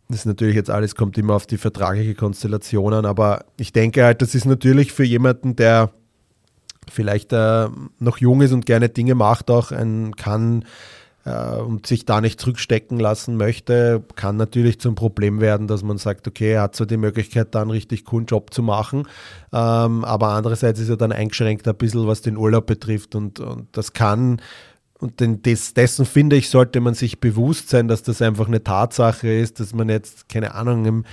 das 0.10 0.20
ist 0.20 0.26
natürlich 0.26 0.56
jetzt 0.56 0.70
alles, 0.70 0.96
kommt 0.96 1.18
immer 1.18 1.36
auf 1.36 1.46
die 1.46 1.58
vertragliche 1.58 2.16
Konstellation 2.16 2.94
an, 2.94 3.06
aber 3.06 3.46
ich 3.58 3.74
denke 3.74 4.04
halt, 4.06 4.22
das 4.22 4.36
ist 4.36 4.46
natürlich 4.46 4.94
für 4.94 5.04
jemanden, 5.04 5.56
der 5.58 5.92
vielleicht 6.92 7.34
äh, 7.34 7.68
noch 8.00 8.18
jung 8.18 8.42
ist 8.42 8.54
und 8.54 8.66
gerne 8.66 8.90
Dinge 8.90 9.16
macht, 9.16 9.50
auch 9.50 9.72
ein 9.72 10.16
kann 10.16 10.66
äh, 11.26 11.58
und 11.58 11.86
sich 11.86 12.06
da 12.06 12.22
nicht 12.22 12.40
zurückstecken 12.40 13.00
lassen 13.00 13.38
möchte, 13.38 14.04
kann 14.16 14.38
natürlich 14.38 14.80
zum 14.80 14.96
Problem 14.96 15.42
werden, 15.42 15.68
dass 15.68 15.84
man 15.84 15.98
sagt, 15.98 16.28
okay, 16.28 16.54
er 16.54 16.64
hat 16.64 16.76
so 16.76 16.86
die 16.86 16.98
Möglichkeit, 16.98 17.54
da 17.54 17.62
einen 17.62 17.72
richtig 17.72 18.06
coolen 18.06 18.26
Job 18.26 18.54
zu 18.54 18.64
machen, 18.64 19.08
ähm, 19.54 20.06
aber 20.06 20.30
andererseits 20.30 20.80
ist 20.80 20.90
er 20.90 20.98
dann 20.98 21.12
eingeschränkt 21.12 21.68
ein 21.68 21.76
bisschen, 21.76 22.08
was 22.08 22.22
den 22.22 22.38
Urlaub 22.38 22.66
betrifft 22.66 23.16
und, 23.16 23.40
und 23.40 23.68
das 23.74 23.94
kann 23.94 24.42
und 25.00 25.20
den, 25.20 25.44
des, 25.44 25.74
dessen 25.74 26.06
finde 26.06 26.38
ich, 26.38 26.50
sollte 26.50 26.80
man 26.80 26.96
sich 26.96 27.20
bewusst 27.20 27.70
sein, 27.70 27.88
dass 27.88 28.02
das 28.02 28.22
einfach 28.22 28.48
eine 28.48 28.64
Tatsache 28.64 29.28
ist, 29.32 29.60
dass 29.60 29.74
man 29.74 29.90
jetzt, 29.90 30.28
keine 30.28 30.56
Ahnung, 30.56 30.86
im, 30.86 31.06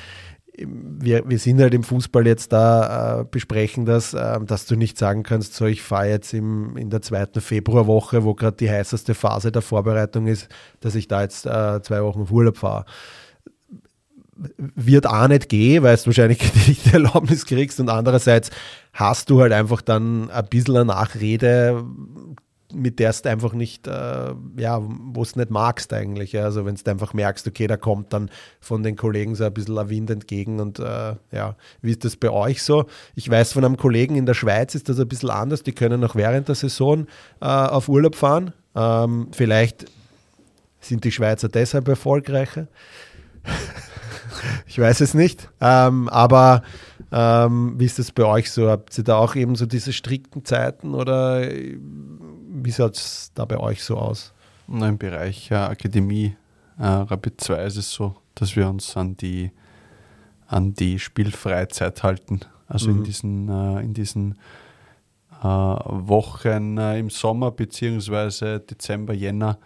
wir, 0.57 1.29
wir 1.29 1.39
sind 1.39 1.61
halt 1.61 1.75
im 1.75 1.83
Fußball 1.83 2.27
jetzt 2.27 2.53
da, 2.53 3.21
äh, 3.21 3.25
besprechen 3.25 3.87
das, 3.87 4.15
äh, 4.15 4.39
dass 4.45 4.67
du 4.67 4.77
nicht 4.77 4.99
sagen 4.99 5.23
kannst, 5.23 5.55
so 5.55 5.67
ich 5.67 5.83
fahre 5.83 6.11
jetzt 6.11 6.33
im, 6.33 6.77
in 6.77 6.91
der 6.91 7.03
zweiten 7.03 7.41
Februarwoche, 7.41 8.25
wo 8.25 8.35
gerade 8.35 8.57
die 8.57 8.71
heißeste 8.71 9.15
Phase 9.15 9.51
der 9.51 9.63
Vorbereitung 9.63 10.27
ist, 10.27 10.49
dass 10.81 10.95
ich 10.95 11.09
da 11.09 11.23
jetzt 11.23 11.47
äh, 11.47 11.83
zwei 11.83 12.03
Wochen 12.03 12.23
auf 12.23 12.31
Urlaub 12.31 12.57
fahre. 12.57 12.85
Wird 14.57 15.07
auch 15.07 15.29
nicht 15.29 15.49
gehen, 15.49 15.83
weil 15.83 15.97
du 15.97 16.07
wahrscheinlich 16.07 16.41
nicht 16.67 16.87
die 16.87 16.93
Erlaubnis 16.93 17.47
kriegst 17.47 17.81
und 17.81 17.89
andererseits 17.89 18.51
hast 18.93 19.31
du 19.31 19.41
halt 19.41 19.53
einfach 19.53 19.83
dann 19.83 20.31
ein 20.31 20.47
bisschen 20.47 20.77
eine 20.77 20.87
Nachrede, 20.87 21.85
mit 22.75 22.99
der 22.99 23.13
du 23.13 23.29
einfach 23.29 23.53
nicht, 23.53 23.87
äh, 23.87 24.35
ja, 24.57 24.83
wo 24.83 25.23
es 25.23 25.37
nicht 25.37 25.51
magst 25.51 25.93
eigentlich. 25.93 26.33
Ja. 26.33 26.45
Also 26.45 26.65
wenn 26.65 26.75
du 26.75 26.91
einfach 26.91 27.15
merkst, 27.15 27.47
okay, 27.47 27.67
da 27.67 27.77
kommt 27.77 28.13
dann 28.13 28.31
von 28.61 28.83
den 28.83 28.97
Kollegen 28.97 29.35
so 29.35 29.45
ein 29.45 29.55
bisschen 29.55 29.79
ein 29.79 29.89
Wind 29.89 30.11
entgegen 30.11 30.61
und 30.61 30.79
äh, 30.79 31.15
ja, 31.33 31.57
wie 31.83 31.91
ist 31.91 32.05
das 32.05 32.17
bei 32.17 32.31
euch 32.31 32.63
so? 32.63 32.87
Ich 33.15 33.31
weiß 33.31 33.53
von 33.53 33.65
einem 33.65 33.77
Kollegen 33.77 34.17
in 34.17 34.27
der 34.27 34.35
Schweiz 34.35 34.75
ist 34.75 34.89
das 34.89 34.99
ein 34.99 35.09
bisschen 35.09 35.31
anders, 35.31 35.63
die 35.63 35.73
können 35.73 36.03
auch 36.05 36.17
während 36.17 36.49
der 36.49 36.55
Saison 36.55 37.07
äh, 37.41 37.47
auf 37.47 37.89
Urlaub 37.89 38.17
fahren. 38.17 38.53
Ähm, 38.75 39.29
vielleicht 39.33 39.87
sind 40.81 41.05
die 41.05 41.13
Schweizer 41.13 41.49
deshalb 41.49 41.89
erfolgreicher. 41.89 42.69
ich 44.67 44.79
weiß 44.79 45.01
es 45.01 45.15
nicht. 45.15 45.49
Ähm, 45.61 46.09
aber 46.09 46.63
ähm, 47.13 47.75
wie 47.79 47.85
ist 47.85 47.99
das 47.99 48.13
bei 48.13 48.25
euch 48.25 48.51
so? 48.51 48.69
Habt 48.69 48.97
ihr 48.99 49.05
da 49.05 49.17
auch 49.17 49.37
eben 49.37 49.55
so 49.55 49.67
diese 49.67 49.93
strikten 49.93 50.45
Zeiten 50.45 50.95
oder 50.95 51.49
wie 52.55 52.73
schaut 52.73 52.97
es 52.97 53.33
da 53.35 53.45
bei 53.45 53.59
euch 53.59 53.83
so 53.83 53.97
aus? 53.97 54.33
Im 54.69 54.97
Bereich 54.97 55.51
äh, 55.51 55.57
Akademie 55.57 56.37
äh, 56.79 56.87
Rapid 56.87 57.41
2 57.41 57.65
ist 57.65 57.77
es 57.77 57.93
so, 57.93 58.17
dass 58.35 58.57
wir 58.57 58.69
uns 58.69 58.97
an 58.97 59.17
die, 59.17 59.51
an 60.47 60.73
die 60.73 60.99
Spielfreizeit 60.99 62.03
halten. 62.03 62.41
Also 62.67 62.91
mhm. 62.91 62.99
in 62.99 63.05
diesen, 63.05 63.49
äh, 63.49 63.81
in 63.81 63.95
diesen 63.95 64.39
äh, 65.43 65.45
Wochen 65.47 66.79
äh, 66.79 66.99
im 66.99 67.11
Sommer 67.11 67.51
bzw. 67.51 68.61
Dezember, 68.61 69.13
Jänner, 69.13 69.59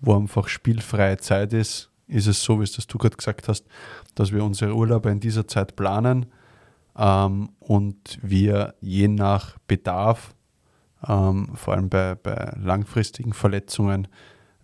wo 0.00 0.16
einfach 0.16 0.48
spielfreie 0.48 1.18
Zeit 1.18 1.52
ist, 1.52 1.90
ist 2.06 2.26
es 2.26 2.42
so, 2.42 2.60
wie 2.60 2.64
es 2.64 2.72
das 2.72 2.86
du 2.86 2.96
gerade 2.96 3.16
gesagt 3.16 3.48
hast, 3.48 3.66
dass 4.14 4.32
wir 4.32 4.42
unsere 4.42 4.74
Urlaube 4.74 5.10
in 5.10 5.20
dieser 5.20 5.46
Zeit 5.46 5.76
planen 5.76 6.26
ähm, 6.96 7.50
und 7.58 8.18
wir 8.22 8.74
je 8.80 9.08
nach 9.08 9.58
Bedarf 9.66 10.34
ähm, 11.06 11.50
vor 11.54 11.74
allem 11.74 11.88
bei, 11.88 12.14
bei 12.14 12.54
langfristigen 12.60 13.32
Verletzungen, 13.32 14.08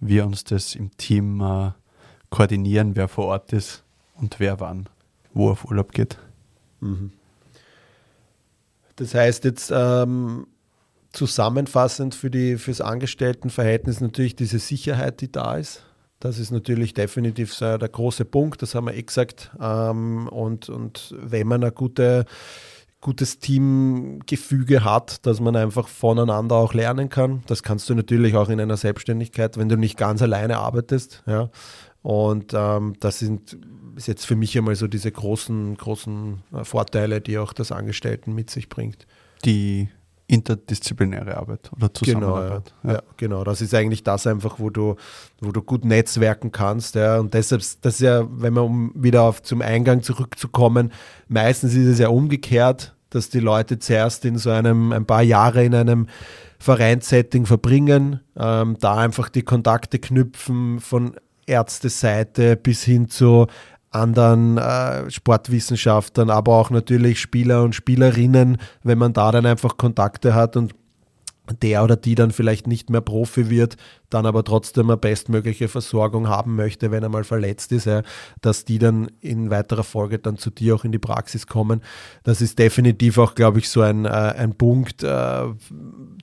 wir 0.00 0.26
uns 0.26 0.44
das 0.44 0.74
im 0.74 0.96
Team 0.96 1.40
äh, 1.40 1.72
koordinieren, 2.30 2.96
wer 2.96 3.08
vor 3.08 3.26
Ort 3.26 3.52
ist 3.52 3.84
und 4.14 4.40
wer 4.40 4.60
wann 4.60 4.88
wo 5.34 5.50
auf 5.50 5.64
Urlaub 5.64 5.92
geht. 5.92 6.16
Mhm. 6.80 7.12
Das 8.96 9.14
heißt 9.14 9.44
jetzt 9.44 9.72
ähm, 9.74 10.46
zusammenfassend 11.12 12.14
für 12.14 12.30
die 12.30 12.56
fürs 12.56 12.80
Angestelltenverhältnis 12.80 14.00
natürlich 14.00 14.36
diese 14.36 14.60
Sicherheit, 14.60 15.20
die 15.20 15.30
da 15.30 15.56
ist. 15.56 15.82
Das 16.20 16.38
ist 16.38 16.52
natürlich 16.52 16.94
definitiv 16.94 17.58
der 17.58 17.78
große 17.78 18.24
Punkt, 18.24 18.62
das 18.62 18.74
haben 18.74 18.86
wir 18.86 18.94
eh 18.94 19.02
gesagt. 19.02 19.50
Ähm, 19.60 20.28
und, 20.28 20.68
und 20.70 21.14
wenn 21.18 21.46
man 21.48 21.62
eine 21.62 21.72
gute 21.72 22.24
gutes 23.04 23.38
Teamgefüge 23.38 24.82
hat, 24.82 25.24
dass 25.26 25.38
man 25.38 25.54
einfach 25.54 25.88
voneinander 25.88 26.56
auch 26.56 26.72
lernen 26.72 27.10
kann. 27.10 27.42
Das 27.46 27.62
kannst 27.62 27.88
du 27.90 27.94
natürlich 27.94 28.34
auch 28.34 28.48
in 28.48 28.58
einer 28.58 28.78
Selbstständigkeit, 28.78 29.58
wenn 29.58 29.68
du 29.68 29.76
nicht 29.76 29.98
ganz 29.98 30.22
alleine 30.22 30.56
arbeitest. 30.58 31.22
Ja. 31.26 31.50
Und 32.02 32.52
ähm, 32.54 32.94
das 33.00 33.18
sind 33.18 33.58
ist 33.96 34.08
jetzt 34.08 34.26
für 34.26 34.36
mich 34.36 34.56
einmal 34.58 34.74
so 34.74 34.88
diese 34.88 35.12
großen, 35.12 35.76
großen 35.76 36.42
äh, 36.52 36.64
Vorteile, 36.64 37.20
die 37.20 37.38
auch 37.38 37.52
das 37.52 37.70
Angestellten 37.70 38.34
mit 38.34 38.50
sich 38.50 38.68
bringt. 38.68 39.06
Die 39.44 39.88
interdisziplinäre 40.34 41.36
Arbeit 41.36 41.70
oder 41.74 41.92
Zusammenarbeit. 41.92 42.72
Genau, 42.82 42.94
ja. 42.94 43.00
ja. 43.00 43.02
genau. 43.16 43.44
Das 43.44 43.60
ist 43.60 43.74
eigentlich 43.74 44.02
das 44.02 44.26
einfach, 44.26 44.58
wo 44.58 44.70
du, 44.70 44.96
wo 45.40 45.52
du 45.52 45.62
gut 45.62 45.84
netzwerken 45.84 46.52
kannst. 46.52 46.94
Ja. 46.94 47.18
Und 47.18 47.34
deshalb, 47.34 47.62
das 47.80 47.94
ist 47.94 48.00
ja, 48.00 48.26
wenn 48.30 48.52
man 48.52 48.64
um 48.64 48.92
wieder 48.94 49.22
auf 49.22 49.42
zum 49.42 49.62
Eingang 49.62 50.02
zurückzukommen, 50.02 50.92
meistens 51.28 51.74
ist 51.74 51.86
es 51.86 51.98
ja 51.98 52.08
umgekehrt, 52.08 52.94
dass 53.10 53.30
die 53.30 53.40
Leute 53.40 53.78
zuerst 53.78 54.24
in 54.24 54.38
so 54.38 54.50
einem, 54.50 54.92
ein 54.92 55.06
paar 55.06 55.22
Jahre 55.22 55.64
in 55.64 55.74
einem 55.74 56.08
Vereinssetting 56.58 57.46
verbringen, 57.46 58.20
ähm, 58.36 58.76
da 58.80 58.96
einfach 58.96 59.28
die 59.28 59.42
Kontakte 59.42 59.98
knüpfen 59.98 60.80
von 60.80 61.14
Ärzteseite 61.46 62.56
bis 62.56 62.82
hin 62.82 63.08
zu 63.08 63.46
anderen 63.94 64.58
äh, 64.58 65.10
Sportwissenschaftlern, 65.10 66.30
aber 66.30 66.54
auch 66.54 66.70
natürlich 66.70 67.20
Spieler 67.20 67.62
und 67.62 67.74
Spielerinnen, 67.74 68.58
wenn 68.82 68.98
man 68.98 69.12
da 69.12 69.30
dann 69.32 69.46
einfach 69.46 69.76
Kontakte 69.76 70.34
hat 70.34 70.56
und 70.56 70.74
der 71.62 71.84
oder 71.84 71.96
die 71.96 72.14
dann 72.14 72.30
vielleicht 72.30 72.66
nicht 72.66 72.88
mehr 72.90 73.00
Profi 73.00 73.50
wird, 73.50 73.76
dann 74.08 74.26
aber 74.26 74.44
trotzdem 74.44 74.88
eine 74.88 74.96
bestmögliche 74.96 75.68
Versorgung 75.68 76.28
haben 76.28 76.56
möchte, 76.56 76.90
wenn 76.90 77.02
er 77.02 77.08
mal 77.08 77.24
verletzt 77.24 77.72
ist, 77.72 77.84
ja, 77.84 78.02
dass 78.40 78.64
die 78.64 78.78
dann 78.78 79.10
in 79.20 79.50
weiterer 79.50 79.84
Folge 79.84 80.18
dann 80.18 80.38
zu 80.38 80.50
dir 80.50 80.74
auch 80.74 80.84
in 80.84 80.92
die 80.92 80.98
Praxis 80.98 81.46
kommen. 81.46 81.82
Das 82.22 82.40
ist 82.40 82.58
definitiv 82.58 83.18
auch, 83.18 83.34
glaube 83.34 83.58
ich, 83.58 83.68
so 83.68 83.82
ein, 83.82 84.04
äh, 84.04 84.08
ein 84.08 84.54
Punkt, 84.54 85.02
äh, 85.02 85.42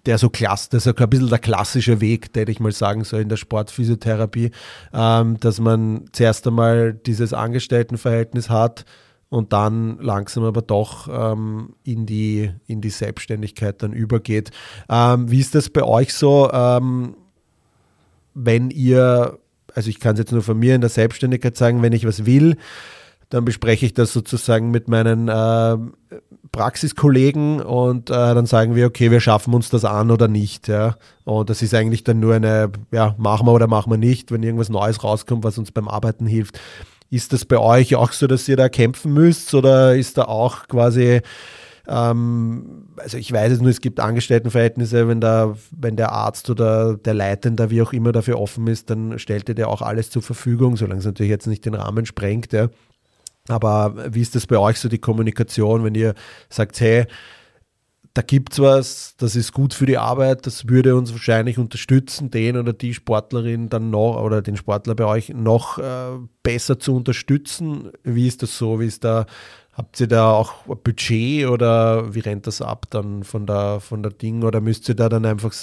der 0.06 0.18
so 0.18 0.30
klasse, 0.30 0.70
das 0.72 0.88
ist 0.88 1.00
ein 1.00 1.10
bisschen 1.10 1.30
der 1.30 1.40
klassische 1.40 2.02
Weg, 2.02 2.30
hätte 2.36 2.52
ich 2.52 2.60
mal 2.60 2.72
sagen, 2.72 3.04
so 3.04 3.18
in 3.18 3.30
der 3.30 3.38
Sportphysiotherapie, 3.38 4.52
ähm, 4.94 5.40
dass 5.40 5.60
man 5.60 6.06
zuerst 6.14 6.48
einmal 6.48 6.94
dieses 6.94 7.34
Angestelltenverhältnis 7.34 8.50
hat, 8.50 8.86
und 9.32 9.54
dann 9.54 9.98
langsam 10.00 10.44
aber 10.44 10.62
doch 10.62 11.08
ähm, 11.10 11.74
in, 11.86 12.06
die, 12.06 12.52
in 12.68 12.82
die 12.82 12.90
Selbstständigkeit 12.90 13.82
dann 13.82 13.94
übergeht. 13.94 14.52
Ähm, 14.90 15.32
wie 15.32 15.40
ist 15.40 15.56
das 15.56 15.70
bei 15.70 15.84
euch 15.84 16.14
so, 16.14 16.52
ähm, 16.52 17.16
wenn 18.34 18.72
ihr, 18.72 19.40
also 19.74 19.90
ich 19.90 20.02
kann 20.02 20.14
es 20.14 20.20
jetzt 20.20 20.34
nur 20.34 20.42
von 20.42 20.60
mir 20.60 20.76
in 20.76 20.82
der 20.82 20.90
Selbstständigkeit 20.90 21.56
sagen, 21.56 21.82
wenn 21.82 21.94
ich 21.94 22.06
was 22.06 22.26
will, 22.26 22.58
dann 23.30 23.46
bespreche 23.46 23.86
ich 23.86 23.94
das 23.94 24.12
sozusagen 24.12 24.70
mit 24.70 24.90
meinen 24.90 25.30
äh, 25.30 25.78
Praxiskollegen 26.52 27.62
und 27.62 28.10
äh, 28.10 28.14
dann 28.14 28.46
sagen 28.46 28.76
wir, 28.76 28.86
okay, 28.86 29.12
wir 29.12 29.22
schaffen 29.22 29.54
uns 29.54 29.70
das 29.70 29.86
an 29.86 30.12
oder 30.12 30.28
nicht. 30.28 30.68
Ja. 30.68 30.98
Und 31.24 31.50
das 31.50 31.62
ist 31.62 31.74
eigentlich 31.74 32.04
dann 32.04 32.20
nur 32.20 32.36
eine, 32.36 32.70
ja, 32.92 33.16
machen 33.18 33.48
wir 33.48 33.54
oder 33.54 33.68
machen 33.68 33.94
wir 33.94 33.98
nicht, 33.98 34.30
wenn 34.34 34.44
irgendwas 34.44 34.68
Neues 34.68 35.02
rauskommt, 35.06 35.46
was 35.46 35.58
uns 35.58 35.72
beim 35.72 35.88
Arbeiten 35.88 36.26
hilft. 36.26 36.60
Ist 37.12 37.34
das 37.34 37.46
bei 37.46 37.58
euch 37.58 37.96
auch 37.96 38.14
so, 38.14 38.26
dass 38.26 38.48
ihr 38.48 38.56
da 38.56 38.70
kämpfen 38.70 39.14
müsst 39.14 39.54
oder 39.54 39.96
ist 39.96 40.18
da 40.18 40.24
auch 40.24 40.68
quasi, 40.68 41.20
ähm, 41.86 42.88
also 42.96 43.18
ich 43.18 43.32
weiß 43.32 43.52
es 43.52 43.60
nur, 43.60 43.70
es 43.70 43.82
gibt 43.82 44.00
Angestelltenverhältnisse, 44.00 45.10
wenn, 45.10 45.20
da, 45.20 45.56
wenn 45.72 45.98
der 45.98 46.14
Arzt 46.14 46.50
oder 46.50 46.96
der 46.96 47.14
Leitende, 47.14 47.70
wie 47.70 47.82
auch 47.82 47.92
immer, 47.92 48.14
dafür 48.14 48.40
offen 48.40 48.66
ist, 48.68 48.90
dann 48.90 49.20
stellt 49.20 49.50
ihr 49.50 49.56
dir 49.56 49.68
auch 49.68 49.82
alles 49.82 50.10
zur 50.10 50.22
Verfügung, 50.22 50.78
solange 50.78 51.00
es 51.00 51.06
natürlich 51.06 51.30
jetzt 51.30 51.48
nicht 51.48 51.66
den 51.66 51.76
Rahmen 51.76 52.06
sprengt. 52.06 52.54
Ja. 52.54 52.70
Aber 53.50 53.94
wie 54.14 54.22
ist 54.22 54.36
das 54.36 54.48
bei 54.48 54.58
euch 54.58 54.80
so 54.80 54.88
die 54.88 55.00
Kommunikation, 55.00 55.84
wenn 55.84 55.96
ihr 55.96 56.14
sagt, 56.50 56.80
hey, 56.80 57.08
da 58.14 58.22
gibt 58.22 58.54
es 58.54 58.60
was, 58.60 59.16
das 59.18 59.36
ist 59.36 59.54
gut 59.54 59.74
für 59.74 59.86
die 59.86 59.98
Arbeit, 59.98 60.46
das 60.46 60.68
würde 60.68 60.96
uns 60.96 61.14
wahrscheinlich 61.14 61.58
unterstützen, 61.58 62.30
den 62.30 62.58
oder 62.58 62.74
die 62.74 62.94
Sportlerin 62.94 63.70
dann 63.70 63.90
noch 63.90 64.22
oder 64.22 64.42
den 64.42 64.58
Sportler 64.58 64.96
bei 64.96 65.06
euch 65.06 65.30
noch 65.30 65.78
äh, 65.78 66.18
besser 66.44 66.78
zu 66.78 66.96
unterstützen. 66.96 67.92
Wie 68.04 68.28
ist 68.28 68.44
das 68.44 68.58
so? 68.58 68.82
Wie 68.82 68.88
ist 68.88 69.06
da, 69.06 69.26
habt 69.74 70.00
ihr 70.02 70.08
da 70.08 70.32
auch 70.32 70.68
ein 70.68 70.78
Budget 70.84 71.48
oder 71.48 72.14
wie 72.14 72.20
rennt 72.20 72.48
das 72.48 72.62
ab 72.62 72.88
dann 72.90 73.24
von 73.24 73.46
der, 73.46 73.80
von 73.80 74.04
der 74.04 74.12
Ding 74.12 74.44
oder 74.44 74.60
müsst 74.60 74.90
ihr 74.90 74.96
da 74.96 75.08
dann 75.08 75.26
einfach 75.26 75.54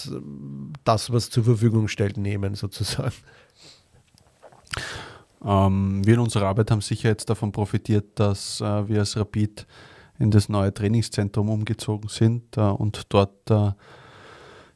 das, 0.84 1.12
was 1.12 1.28
zur 1.28 1.44
Verfügung 1.44 1.88
stellt, 1.88 2.16
nehmen 2.16 2.54
sozusagen? 2.54 3.12
Ähm, 5.44 6.00
wir 6.04 6.14
in 6.14 6.20
unserer 6.20 6.46
Arbeit 6.46 6.70
haben 6.70 6.80
sicher 6.80 7.10
jetzt 7.10 7.28
davon 7.28 7.52
profitiert, 7.52 8.18
dass 8.18 8.60
äh, 8.60 8.88
wir 8.88 9.00
als 9.00 9.16
Rapid 9.16 9.66
in 10.18 10.30
das 10.30 10.48
neue 10.48 10.74
Trainingszentrum 10.74 11.48
umgezogen 11.48 12.08
sind 12.08 12.56
äh, 12.56 12.60
und 12.60 13.06
dort 13.10 13.50
äh, 13.50 13.72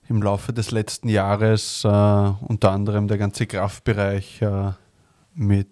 im 0.09 0.23
Laufe 0.23 0.53
des 0.53 0.71
letzten 0.71 1.09
Jahres 1.09 1.85
äh, 1.85 1.89
unter 1.89 2.71
anderem 2.71 3.09
der 3.09 3.19
ganze 3.19 3.47
Kraftbereich 3.47 4.43
mit, 5.35 5.69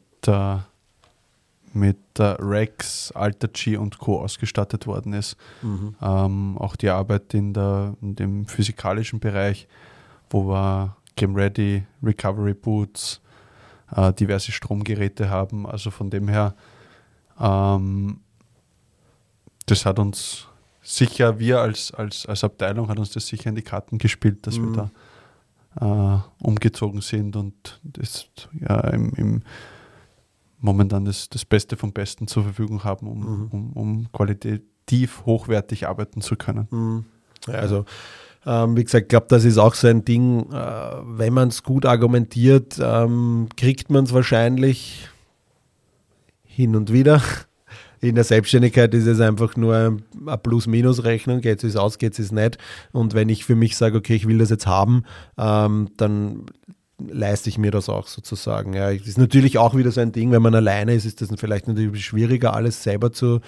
mit 1.73 1.99
Rex, 2.19 3.13
Alter 3.13 3.49
G 3.49 3.77
und 3.77 3.99
Co. 3.99 4.21
ausgestattet 4.21 4.87
worden 4.87 5.13
ist. 5.13 5.37
Mhm. 5.61 5.95
Ähm, 6.01 6.59
auch 6.59 6.77
die 6.77 6.89
Arbeit 6.89 7.35
in, 7.35 7.53
der, 7.53 7.97
in 8.01 8.15
dem 8.15 8.47
physikalischen 8.47 9.21
Bereich, 9.21 9.69
wo 10.31 10.49
wir 10.49 10.97
Game 11.17 11.35
Ready, 11.35 11.83
Recovery 12.03 12.55
Boots, 12.55 13.21
diverse 14.19 14.53
Stromgeräte 14.53 15.29
haben. 15.29 15.67
Also 15.67 15.91
von 15.91 16.09
dem 16.09 16.29
her 16.29 16.55
ähm, 17.39 18.21
das 19.71 19.87
hat 19.87 19.99
uns 19.99 20.47
sicher, 20.83 21.39
wir 21.39 21.61
als, 21.61 21.93
als, 21.93 22.27
als 22.27 22.45
Abteilung 22.45 22.89
hat 22.89 22.99
uns 22.99 23.11
das 23.11 23.27
sicher 23.27 23.49
in 23.49 23.55
die 23.55 23.63
Karten 23.63 23.99
gespielt, 23.99 24.47
dass 24.47 24.59
mhm. 24.59 24.75
wir 24.75 24.91
da 25.79 26.21
äh, 26.21 26.45
umgezogen 26.45 27.01
sind 27.01 27.37
und 27.37 27.81
das 27.83 28.27
ja 28.61 28.81
im, 28.91 29.13
im 29.17 29.43
momentan 30.59 31.05
das, 31.05 31.29
das 31.29 31.45
Beste 31.45 31.77
vom 31.77 31.93
Besten 31.93 32.27
zur 32.27 32.43
Verfügung 32.43 32.85
haben, 32.85 33.07
um, 33.07 33.21
mhm. 33.21 33.49
um, 33.51 33.73
um 33.73 34.13
qualitativ 34.13 35.25
hochwertig 35.25 35.87
arbeiten 35.87 36.21
zu 36.21 36.37
können. 36.37 36.69
Mhm. 36.71 37.05
Ja, 37.47 37.55
also 37.55 37.85
ähm, 38.47 38.77
wie 38.77 38.85
gesagt, 38.85 39.05
ich 39.05 39.09
glaube, 39.09 39.27
das 39.29 39.45
ist 39.45 39.59
auch 39.59 39.75
so 39.75 39.87
ein 39.87 40.05
Ding, 40.05 40.51
äh, 40.51 40.97
wenn 41.05 41.33
man 41.33 41.49
es 41.49 41.63
gut 41.63 41.85
argumentiert, 41.85 42.79
ähm, 42.83 43.49
kriegt 43.57 43.91
man 43.91 44.05
es 44.05 44.15
wahrscheinlich 44.15 45.09
hin 46.43 46.75
und 46.75 46.93
wieder. 46.93 47.23
In 48.01 48.15
der 48.15 48.25
Selbstständigkeit 48.25 48.95
ist 48.95 49.07
es 49.07 49.21
einfach 49.21 49.57
nur 49.57 49.75
eine 49.75 50.39
Plus-Minus-Rechnung, 50.39 51.41
geht 51.43 51.63
es 51.63 51.77
aus, 51.77 51.99
geht 51.99 52.19
es 52.19 52.33
nicht. 52.33 52.57
Und 52.93 53.15
wenn 53.15 53.29
ich 53.29 53.45
für 53.45 53.57
mich 53.57 53.77
sage, 53.77 53.99
okay, 53.99 54.15
ich 54.15 54.27
will 54.27 54.39
das 54.39 54.51
jetzt 54.51 54.67
haben, 54.67 55.05
ähm, 55.37 55.91
dann 55.97 56.47
leiste 57.09 57.49
ich 57.49 57.59
mir 57.59 57.71
das 57.71 57.89
auch 57.89 58.07
sozusagen. 58.07 58.75
Ja, 58.75 58.93
das 58.93 59.07
ist 59.07 59.19
natürlich 59.19 59.59
auch 59.59 59.75
wieder 59.77 59.91
so 59.91 60.01
ein 60.01 60.13
Ding, 60.13 60.31
wenn 60.33 60.43
man 60.43 60.55
alleine 60.55 60.95
ist, 60.95 61.05
ist 61.05 61.21
das 61.21 61.31
vielleicht 61.37 61.69
natürlich 61.69 62.05
schwieriger, 62.05 62.55
alles 62.55 62.83
selber 62.83 63.13
zu, 63.13 63.41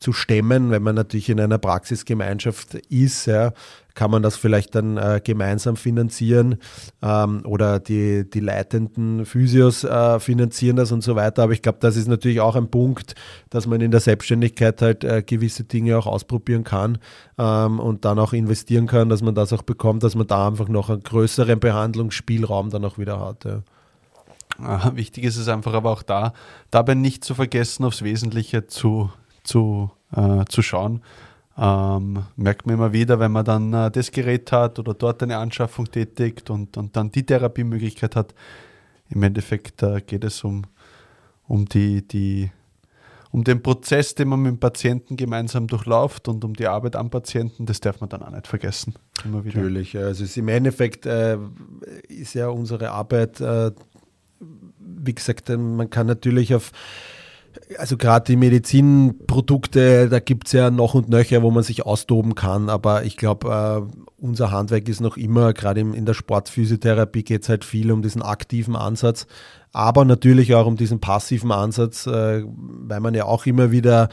zu 0.00 0.12
stemmen. 0.12 0.70
Wenn 0.70 0.82
man 0.82 0.94
natürlich 0.94 1.28
in 1.28 1.38
einer 1.38 1.58
Praxisgemeinschaft 1.58 2.74
ist, 2.88 3.26
ja, 3.26 3.52
kann 3.94 4.10
man 4.10 4.22
das 4.22 4.36
vielleicht 4.36 4.74
dann 4.74 4.96
äh, 4.96 5.20
gemeinsam 5.22 5.76
finanzieren 5.76 6.56
ähm, 7.02 7.42
oder 7.44 7.78
die, 7.78 8.28
die 8.28 8.40
leitenden 8.40 9.26
Physios 9.26 9.84
äh, 9.84 10.18
finanzieren 10.18 10.76
das 10.76 10.90
und 10.90 11.02
so 11.02 11.16
weiter. 11.16 11.42
Aber 11.42 11.52
ich 11.52 11.60
glaube, 11.60 11.78
das 11.80 11.96
ist 11.96 12.08
natürlich 12.08 12.40
auch 12.40 12.56
ein 12.56 12.70
Punkt, 12.70 13.14
dass 13.50 13.66
man 13.66 13.82
in 13.82 13.90
der 13.90 14.00
Selbstständigkeit 14.00 14.80
halt 14.80 15.04
äh, 15.04 15.22
gewisse 15.22 15.64
Dinge 15.64 15.98
auch 15.98 16.06
ausprobieren 16.06 16.64
kann 16.64 16.98
ähm, 17.36 17.78
und 17.78 18.06
dann 18.06 18.18
auch 18.18 18.32
investieren 18.32 18.86
kann, 18.86 19.10
dass 19.10 19.22
man 19.22 19.34
das 19.34 19.52
auch 19.52 19.62
bekommt, 19.62 20.02
dass 20.02 20.14
man 20.14 20.26
da 20.26 20.48
einfach 20.48 20.68
noch 20.68 20.88
einen 20.88 21.02
größeren 21.02 21.60
Behandlungsspielraum 21.60 22.70
dann 22.70 22.84
auch 22.86 22.96
wieder 22.96 23.20
hat. 23.20 23.44
Ja. 23.44 23.62
Wichtig 24.94 25.24
ist 25.24 25.36
es 25.36 25.48
einfach 25.48 25.74
aber 25.74 25.90
auch 25.90 26.02
da, 26.02 26.32
dabei 26.70 26.94
nicht 26.94 27.24
zu 27.24 27.34
vergessen, 27.34 27.84
aufs 27.84 28.02
Wesentliche 28.02 28.66
zu, 28.66 29.10
zu, 29.44 29.90
äh, 30.14 30.44
zu 30.48 30.62
schauen. 30.62 31.02
Ähm, 31.58 32.24
merkt 32.36 32.66
man 32.66 32.76
immer 32.76 32.92
wieder, 32.92 33.20
wenn 33.20 33.32
man 33.32 33.44
dann 33.44 33.72
äh, 33.74 33.90
das 33.90 34.10
Gerät 34.10 34.50
hat 34.50 34.78
oder 34.78 34.94
dort 34.94 35.22
eine 35.22 35.36
Anschaffung 35.36 35.90
tätigt 35.90 36.48
und, 36.48 36.76
und 36.76 36.96
dann 36.96 37.12
die 37.12 37.26
Therapiemöglichkeit 37.26 38.16
hat. 38.16 38.34
Im 39.10 39.22
Endeffekt 39.22 39.82
äh, 39.82 40.00
geht 40.00 40.24
es 40.24 40.42
um, 40.42 40.62
um, 41.46 41.66
die, 41.66 42.06
die, 42.06 42.50
um 43.30 43.44
den 43.44 43.62
Prozess, 43.62 44.14
den 44.14 44.28
man 44.28 44.40
mit 44.40 44.52
dem 44.52 44.60
Patienten 44.60 45.16
gemeinsam 45.16 45.66
durchläuft 45.66 46.28
und 46.28 46.44
um 46.44 46.54
die 46.54 46.66
Arbeit 46.66 46.96
am 46.96 47.10
Patienten. 47.10 47.66
Das 47.66 47.80
darf 47.80 48.00
man 48.00 48.08
dann 48.08 48.22
auch 48.22 48.30
nicht 48.30 48.46
vergessen. 48.46 48.94
Immer 49.24 49.44
wieder. 49.44 49.58
Natürlich. 49.58 49.98
Also 49.98 50.40
im 50.40 50.48
Endeffekt 50.48 51.04
äh, 51.04 51.36
ist 52.08 52.34
ja 52.34 52.48
unsere 52.48 52.92
Arbeit, 52.92 53.40
äh, 53.40 53.72
wie 54.78 55.14
gesagt, 55.14 55.50
man 55.50 55.90
kann 55.90 56.06
natürlich 56.06 56.54
auf 56.54 56.72
also 57.78 57.96
gerade 57.96 58.26
die 58.26 58.36
Medizinprodukte, 58.36 60.08
da 60.08 60.20
gibt 60.20 60.46
es 60.46 60.52
ja 60.52 60.70
noch 60.70 60.94
und 60.94 61.08
nöcher, 61.08 61.42
wo 61.42 61.50
man 61.50 61.62
sich 61.62 61.84
austoben 61.86 62.34
kann. 62.34 62.68
Aber 62.68 63.04
ich 63.04 63.16
glaube, 63.16 63.88
äh, 63.88 64.00
unser 64.18 64.50
Handwerk 64.50 64.88
ist 64.88 65.00
noch 65.00 65.16
immer, 65.16 65.52
gerade 65.52 65.80
in 65.80 66.06
der 66.06 66.14
Sportphysiotherapie 66.14 67.22
geht 67.22 67.42
es 67.42 67.48
halt 67.48 67.64
viel 67.64 67.90
um 67.92 68.02
diesen 68.02 68.22
aktiven 68.22 68.76
Ansatz, 68.76 69.26
aber 69.72 70.04
natürlich 70.04 70.54
auch 70.54 70.66
um 70.66 70.76
diesen 70.76 71.00
passiven 71.00 71.52
Ansatz, 71.52 72.06
äh, 72.06 72.44
weil 72.44 73.00
man 73.00 73.14
ja 73.14 73.24
auch 73.24 73.46
immer 73.46 73.70
wieder 73.70 74.08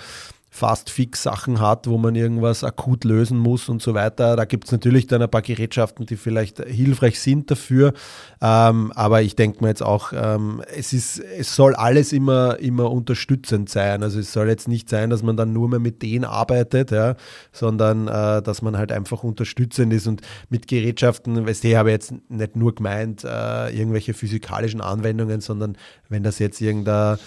Fast-Fix-Sachen 0.58 1.60
hat, 1.60 1.86
wo 1.86 2.00
man 2.00 2.16
irgendwas 2.16 2.64
akut 2.64 3.04
lösen 3.04 3.38
muss 3.38 3.70
und 3.70 3.80
so 3.80 3.94
weiter. 3.94 4.36
Da 4.36 4.46
gibt 4.46 4.66
es 4.66 4.72
natürlich 4.72 5.06
dann 5.06 5.22
ein 5.22 5.30
paar 5.30 5.44
Gerätschaften, 5.44 6.08
die 6.08 6.18
vielleicht 6.18 6.64
hilfreich 6.66 7.20
sind 7.20 7.52
dafür. 7.52 7.94
Ähm, 8.42 8.92
aber 8.96 9.22
ich 9.22 9.36
denke 9.36 9.64
mir 9.64 9.70
jetzt 9.70 9.84
auch, 9.84 10.14
ähm, 10.16 10.64
es, 10.76 10.94
ist, 10.94 11.20
es 11.20 11.56
soll 11.56 11.76
alles 11.76 12.12
immer, 12.12 12.58
immer 12.60 12.92
unterstützend 12.92 13.70
sein. 13.70 14.02
Also 14.02 14.20
es 14.20 14.34
soll 14.34 14.48
jetzt 14.48 14.68
nicht 14.68 14.90
sein, 14.90 15.12
dass 15.12 15.22
man 15.22 15.38
dann 15.38 15.54
nur 15.54 15.70
mehr 15.70 15.80
mit 15.80 16.02
denen 16.02 16.26
arbeitet, 16.26 16.90
ja, 16.90 17.16
sondern 17.52 18.08
äh, 18.08 18.42
dass 18.42 18.64
man 18.64 18.78
halt 18.78 18.92
einfach 18.92 19.24
unterstützend 19.24 19.94
ist. 19.94 20.08
Und 20.08 20.22
mit 20.50 20.68
Gerätschaften, 20.68 21.46
weißt 21.46 21.64
du, 21.64 21.68
ich 21.68 21.76
habe 21.76 21.92
jetzt 21.92 22.16
nicht 22.30 22.56
nur 22.56 22.74
gemeint, 22.74 23.24
äh, 23.24 23.70
irgendwelche 23.70 24.16
physikalischen 24.16 24.82
Anwendungen, 24.82 25.40
sondern 25.40 25.78
wenn 26.10 26.24
das 26.24 26.40
jetzt 26.40 26.60
irgendein 26.62 27.20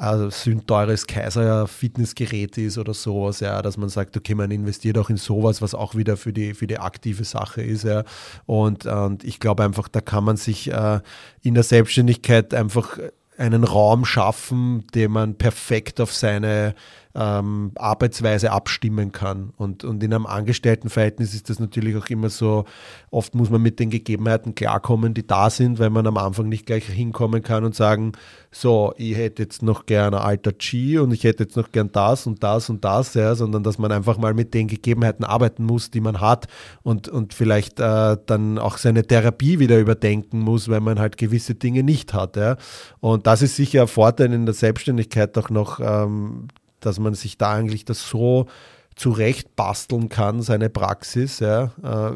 also 0.00 0.30
sündteures 0.30 1.06
Kaiser 1.06 1.66
Fitnessgerät 1.66 2.56
ist 2.56 2.78
oder 2.78 2.94
sowas, 2.94 3.40
ja, 3.40 3.60
dass 3.60 3.76
man 3.76 3.90
sagt, 3.90 4.16
okay, 4.16 4.34
man 4.34 4.50
investiert 4.50 4.96
auch 4.96 5.10
in 5.10 5.18
sowas, 5.18 5.60
was 5.60 5.74
auch 5.74 5.94
wieder 5.94 6.16
für 6.16 6.32
die, 6.32 6.54
für 6.54 6.66
die 6.66 6.78
aktive 6.78 7.24
Sache 7.24 7.62
ist, 7.62 7.84
ja. 7.84 8.04
Und, 8.46 8.86
und 8.86 9.24
ich 9.24 9.40
glaube 9.40 9.62
einfach, 9.62 9.88
da 9.88 10.00
kann 10.00 10.24
man 10.24 10.38
sich 10.38 10.72
äh, 10.72 11.00
in 11.42 11.52
der 11.52 11.64
Selbstständigkeit 11.64 12.54
einfach 12.54 12.98
einen 13.36 13.64
Raum 13.64 14.06
schaffen, 14.06 14.86
den 14.94 15.12
man 15.12 15.34
perfekt 15.34 16.00
auf 16.00 16.14
seine 16.14 16.74
ähm, 17.14 17.72
Arbeitsweise 17.76 18.52
abstimmen 18.52 19.12
kann. 19.12 19.52
Und, 19.56 19.84
und 19.84 20.02
in 20.02 20.14
einem 20.14 20.26
Angestelltenverhältnis 20.26 21.34
ist 21.34 21.50
das 21.50 21.58
natürlich 21.58 21.96
auch 21.96 22.06
immer 22.06 22.30
so, 22.30 22.64
oft 23.10 23.34
muss 23.34 23.50
man 23.50 23.62
mit 23.62 23.80
den 23.80 23.90
Gegebenheiten 23.90 24.54
klarkommen, 24.54 25.14
die 25.14 25.26
da 25.26 25.50
sind, 25.50 25.78
weil 25.78 25.90
man 25.90 26.06
am 26.06 26.16
Anfang 26.16 26.48
nicht 26.48 26.66
gleich 26.66 26.86
hinkommen 26.86 27.42
kann 27.42 27.64
und 27.64 27.74
sagen, 27.74 28.12
so, 28.52 28.94
ich 28.96 29.16
hätte 29.16 29.42
jetzt 29.42 29.62
noch 29.62 29.86
gerne 29.86 30.20
alter 30.20 30.52
G 30.52 30.98
und 30.98 31.12
ich 31.12 31.24
hätte 31.24 31.44
jetzt 31.44 31.56
noch 31.56 31.72
gern 31.72 31.90
das 31.92 32.26
und 32.26 32.42
das 32.42 32.70
und 32.70 32.84
das, 32.84 33.14
ja, 33.14 33.34
sondern 33.34 33.62
dass 33.62 33.78
man 33.78 33.92
einfach 33.92 34.18
mal 34.18 34.34
mit 34.34 34.54
den 34.54 34.68
Gegebenheiten 34.68 35.24
arbeiten 35.24 35.64
muss, 35.64 35.90
die 35.90 36.00
man 36.00 36.20
hat 36.20 36.46
und, 36.82 37.08
und 37.08 37.34
vielleicht 37.34 37.80
äh, 37.80 38.16
dann 38.26 38.58
auch 38.58 38.78
seine 38.78 39.06
Therapie 39.06 39.58
wieder 39.58 39.78
überdenken 39.78 40.40
muss, 40.40 40.68
weil 40.68 40.80
man 40.80 40.98
halt 40.98 41.16
gewisse 41.16 41.54
Dinge 41.54 41.82
nicht 41.82 42.14
hat. 42.14 42.36
Ja. 42.36 42.56
Und 43.00 43.26
das 43.26 43.42
ist 43.42 43.56
sicher 43.56 43.82
ein 43.82 43.88
Vorteil 43.88 44.32
in 44.32 44.46
der 44.46 44.54
Selbstständigkeit 44.54 45.36
auch 45.38 45.50
noch, 45.50 45.80
ähm, 45.80 46.48
dass 46.80 46.98
man 46.98 47.14
sich 47.14 47.38
da 47.38 47.54
eigentlich 47.54 47.84
das 47.84 48.08
so 48.08 48.46
zurecht 48.94 49.56
basteln 49.56 50.08
kann, 50.08 50.42
seine 50.42 50.68
Praxis, 50.68 51.40
ja, 51.40 51.72
äh, 51.82 52.12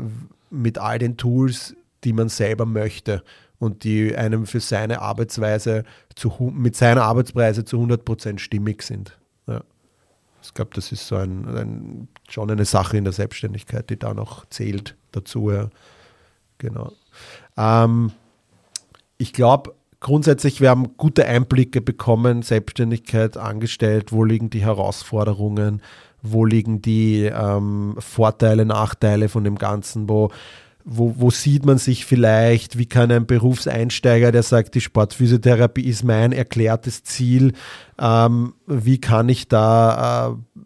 mit 0.50 0.78
all 0.78 0.98
den 0.98 1.16
Tools, 1.16 1.74
die 2.04 2.12
man 2.12 2.28
selber 2.28 2.66
möchte 2.66 3.22
und 3.58 3.84
die 3.84 4.14
einem 4.14 4.46
für 4.46 4.60
seine 4.60 5.00
Arbeitsweise 5.00 5.84
zu, 6.14 6.52
mit 6.54 6.76
seiner 6.76 7.04
Arbeitsweise 7.04 7.64
zu 7.64 7.78
100% 7.78 8.38
stimmig 8.38 8.82
sind. 8.82 9.18
Ja. 9.46 9.62
Ich 10.42 10.52
glaube, 10.52 10.72
das 10.74 10.92
ist 10.92 11.06
so 11.06 11.16
ein, 11.16 11.48
ein, 11.56 12.08
schon 12.28 12.50
eine 12.50 12.66
Sache 12.66 12.98
in 12.98 13.04
der 13.04 13.12
Selbstständigkeit, 13.12 13.88
die 13.88 13.98
da 13.98 14.12
noch 14.12 14.46
zählt 14.46 14.96
dazu. 15.12 15.50
Ja. 15.50 15.70
Genau. 16.58 16.92
Ähm, 17.56 18.12
ich 19.16 19.32
glaube, 19.32 19.74
grundsätzlich, 20.04 20.60
wir 20.60 20.68
haben 20.68 20.96
gute 20.98 21.24
Einblicke 21.26 21.80
bekommen, 21.80 22.42
Selbstständigkeit 22.42 23.38
angestellt, 23.38 24.12
wo 24.12 24.22
liegen 24.22 24.50
die 24.50 24.60
Herausforderungen, 24.60 25.80
wo 26.22 26.44
liegen 26.44 26.82
die 26.82 27.24
ähm, 27.24 27.96
Vorteile, 27.98 28.66
Nachteile 28.66 29.30
von 29.30 29.44
dem 29.44 29.56
Ganzen, 29.56 30.06
wo, 30.08 30.30
wo, 30.84 31.14
wo 31.16 31.30
sieht 31.30 31.64
man 31.64 31.78
sich 31.78 32.04
vielleicht, 32.04 32.76
wie 32.76 32.84
kann 32.84 33.10
ein 33.10 33.26
Berufseinsteiger, 33.26 34.30
der 34.30 34.42
sagt, 34.42 34.74
die 34.74 34.82
Sportphysiotherapie 34.82 35.86
ist 35.86 36.04
mein 36.04 36.32
erklärtes 36.32 37.02
Ziel, 37.02 37.54
ähm, 37.98 38.52
wie 38.66 39.00
kann 39.00 39.30
ich 39.30 39.48
da 39.48 40.28
äh, 40.28 40.60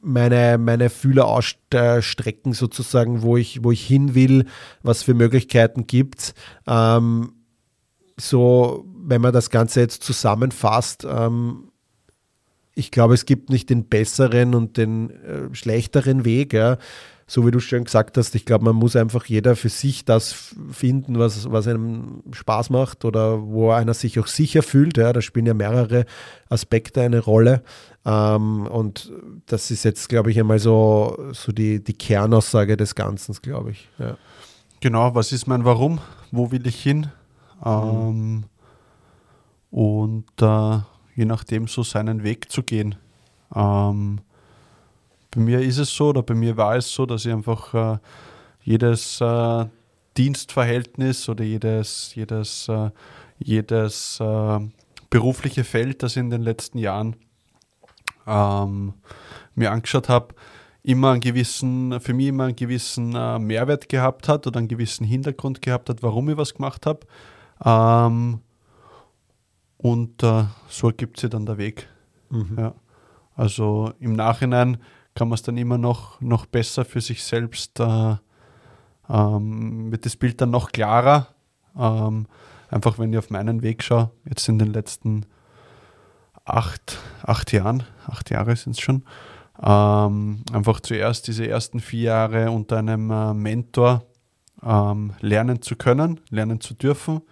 meine, 0.00 0.58
meine 0.58 0.90
Fühler 0.90 1.26
ausstrecken, 1.26 2.52
sozusagen, 2.52 3.22
wo 3.22 3.36
ich, 3.36 3.64
wo 3.64 3.72
ich 3.72 3.84
hin 3.84 4.14
will, 4.14 4.46
was 4.84 5.02
für 5.02 5.14
Möglichkeiten 5.14 5.88
gibt 5.88 6.34
ähm, 6.68 7.32
so, 8.20 8.84
wenn 8.94 9.20
man 9.20 9.32
das 9.32 9.50
Ganze 9.50 9.80
jetzt 9.80 10.02
zusammenfasst, 10.02 11.06
ähm, 11.08 11.70
ich 12.74 12.90
glaube, 12.90 13.14
es 13.14 13.26
gibt 13.26 13.50
nicht 13.50 13.70
den 13.70 13.88
besseren 13.88 14.54
und 14.54 14.76
den 14.76 15.10
äh, 15.10 15.54
schlechteren 15.54 16.24
Weg. 16.24 16.52
Ja. 16.52 16.78
So 17.26 17.46
wie 17.46 17.52
du 17.52 17.60
schon 17.60 17.84
gesagt 17.84 18.16
hast, 18.16 18.34
ich 18.34 18.44
glaube, 18.44 18.64
man 18.64 18.74
muss 18.74 18.96
einfach 18.96 19.26
jeder 19.26 19.54
für 19.54 19.68
sich 19.68 20.04
das 20.04 20.54
finden, 20.72 21.18
was, 21.18 21.50
was 21.50 21.68
einem 21.68 22.22
Spaß 22.32 22.70
macht 22.70 23.04
oder 23.04 23.42
wo 23.42 23.70
einer 23.70 23.94
sich 23.94 24.18
auch 24.18 24.26
sicher 24.26 24.62
fühlt. 24.62 24.96
Ja. 24.96 25.12
Da 25.12 25.20
spielen 25.20 25.46
ja 25.46 25.54
mehrere 25.54 26.06
Aspekte 26.48 27.02
eine 27.02 27.20
Rolle. 27.20 27.62
Ähm, 28.04 28.66
und 28.66 29.12
das 29.46 29.70
ist 29.70 29.84
jetzt, 29.84 30.08
glaube 30.08 30.30
ich, 30.30 30.40
einmal 30.40 30.58
so, 30.58 31.30
so 31.32 31.52
die, 31.52 31.82
die 31.84 31.94
Kernaussage 31.94 32.76
des 32.76 32.94
Ganzen, 32.94 33.34
glaube 33.42 33.72
ich. 33.72 33.88
Ja. 33.98 34.16
Genau, 34.80 35.14
was 35.14 35.32
ist 35.32 35.46
mein 35.46 35.64
Warum? 35.64 36.00
Wo 36.32 36.50
will 36.50 36.66
ich 36.66 36.82
hin? 36.82 37.08
Ähm, 37.64 38.44
und 39.70 40.30
äh, 40.40 40.78
je 41.14 41.24
nachdem 41.24 41.66
so 41.68 41.82
seinen 41.82 42.22
Weg 42.22 42.50
zu 42.50 42.62
gehen. 42.62 42.96
Ähm, 43.54 44.20
bei 45.30 45.40
mir 45.40 45.60
ist 45.60 45.78
es 45.78 45.94
so 45.94 46.08
oder 46.08 46.22
bei 46.22 46.34
mir 46.34 46.56
war 46.56 46.76
es 46.76 46.92
so, 46.92 47.06
dass 47.06 47.24
ich 47.24 47.32
einfach 47.32 47.74
äh, 47.74 47.98
jedes 48.62 49.20
äh, 49.20 49.66
Dienstverhältnis 50.16 51.28
oder 51.28 51.44
jedes, 51.44 52.14
jedes, 52.14 52.68
äh, 52.68 52.90
jedes 53.38 54.18
äh, 54.20 54.60
berufliche 55.08 55.64
Feld, 55.64 56.02
das 56.02 56.12
ich 56.12 56.20
in 56.20 56.30
den 56.30 56.42
letzten 56.42 56.78
Jahren 56.78 57.16
ähm, 58.26 58.94
mir 59.54 59.70
angeschaut 59.72 60.08
habe, 60.08 60.34
immer 60.82 61.12
einen 61.12 61.20
gewissen, 61.20 62.00
für 62.00 62.14
mich 62.14 62.28
immer 62.28 62.44
einen 62.44 62.56
gewissen 62.56 63.14
äh, 63.14 63.38
Mehrwert 63.38 63.88
gehabt 63.88 64.28
hat 64.28 64.46
oder 64.46 64.58
einen 64.58 64.68
gewissen 64.68 65.04
Hintergrund 65.04 65.62
gehabt 65.62 65.88
hat, 65.88 66.02
warum 66.02 66.28
ich 66.30 66.36
was 66.36 66.54
gemacht 66.54 66.86
habe. 66.86 67.00
Ähm, 67.64 68.40
und 69.76 70.22
äh, 70.22 70.44
so 70.68 70.88
ergibt 70.88 71.18
sich 71.18 71.30
dann 71.30 71.46
der 71.46 71.58
Weg. 71.58 71.88
Mhm. 72.30 72.56
Ja. 72.58 72.74
Also 73.34 73.92
im 73.98 74.12
Nachhinein 74.12 74.78
kann 75.14 75.28
man 75.28 75.34
es 75.34 75.42
dann 75.42 75.56
immer 75.56 75.78
noch, 75.78 76.20
noch 76.20 76.46
besser 76.46 76.84
für 76.84 77.00
sich 77.00 77.24
selbst, 77.24 77.80
äh, 77.80 78.16
ähm, 79.08 79.90
wird 79.90 80.06
das 80.06 80.16
Bild 80.16 80.40
dann 80.40 80.50
noch 80.50 80.72
klarer. 80.72 81.28
Ähm, 81.76 82.26
einfach 82.68 82.98
wenn 82.98 83.12
ich 83.12 83.18
auf 83.18 83.30
meinen 83.30 83.62
Weg 83.62 83.82
schaue, 83.82 84.10
jetzt 84.24 84.48
in 84.48 84.58
den 84.58 84.72
letzten 84.72 85.26
acht, 86.44 86.98
acht 87.22 87.52
Jahren, 87.52 87.84
acht 88.06 88.30
Jahre 88.30 88.56
sind 88.56 88.72
es 88.72 88.80
schon, 88.80 89.04
ähm, 89.62 90.42
einfach 90.52 90.80
zuerst 90.80 91.26
diese 91.26 91.46
ersten 91.46 91.80
vier 91.80 92.02
Jahre 92.02 92.50
unter 92.50 92.78
einem 92.78 93.10
äh, 93.10 93.34
Mentor 93.34 94.04
ähm, 94.62 95.14
lernen 95.20 95.62
zu 95.62 95.76
können, 95.76 96.20
lernen 96.30 96.60
zu 96.60 96.74
dürfen, 96.74 97.22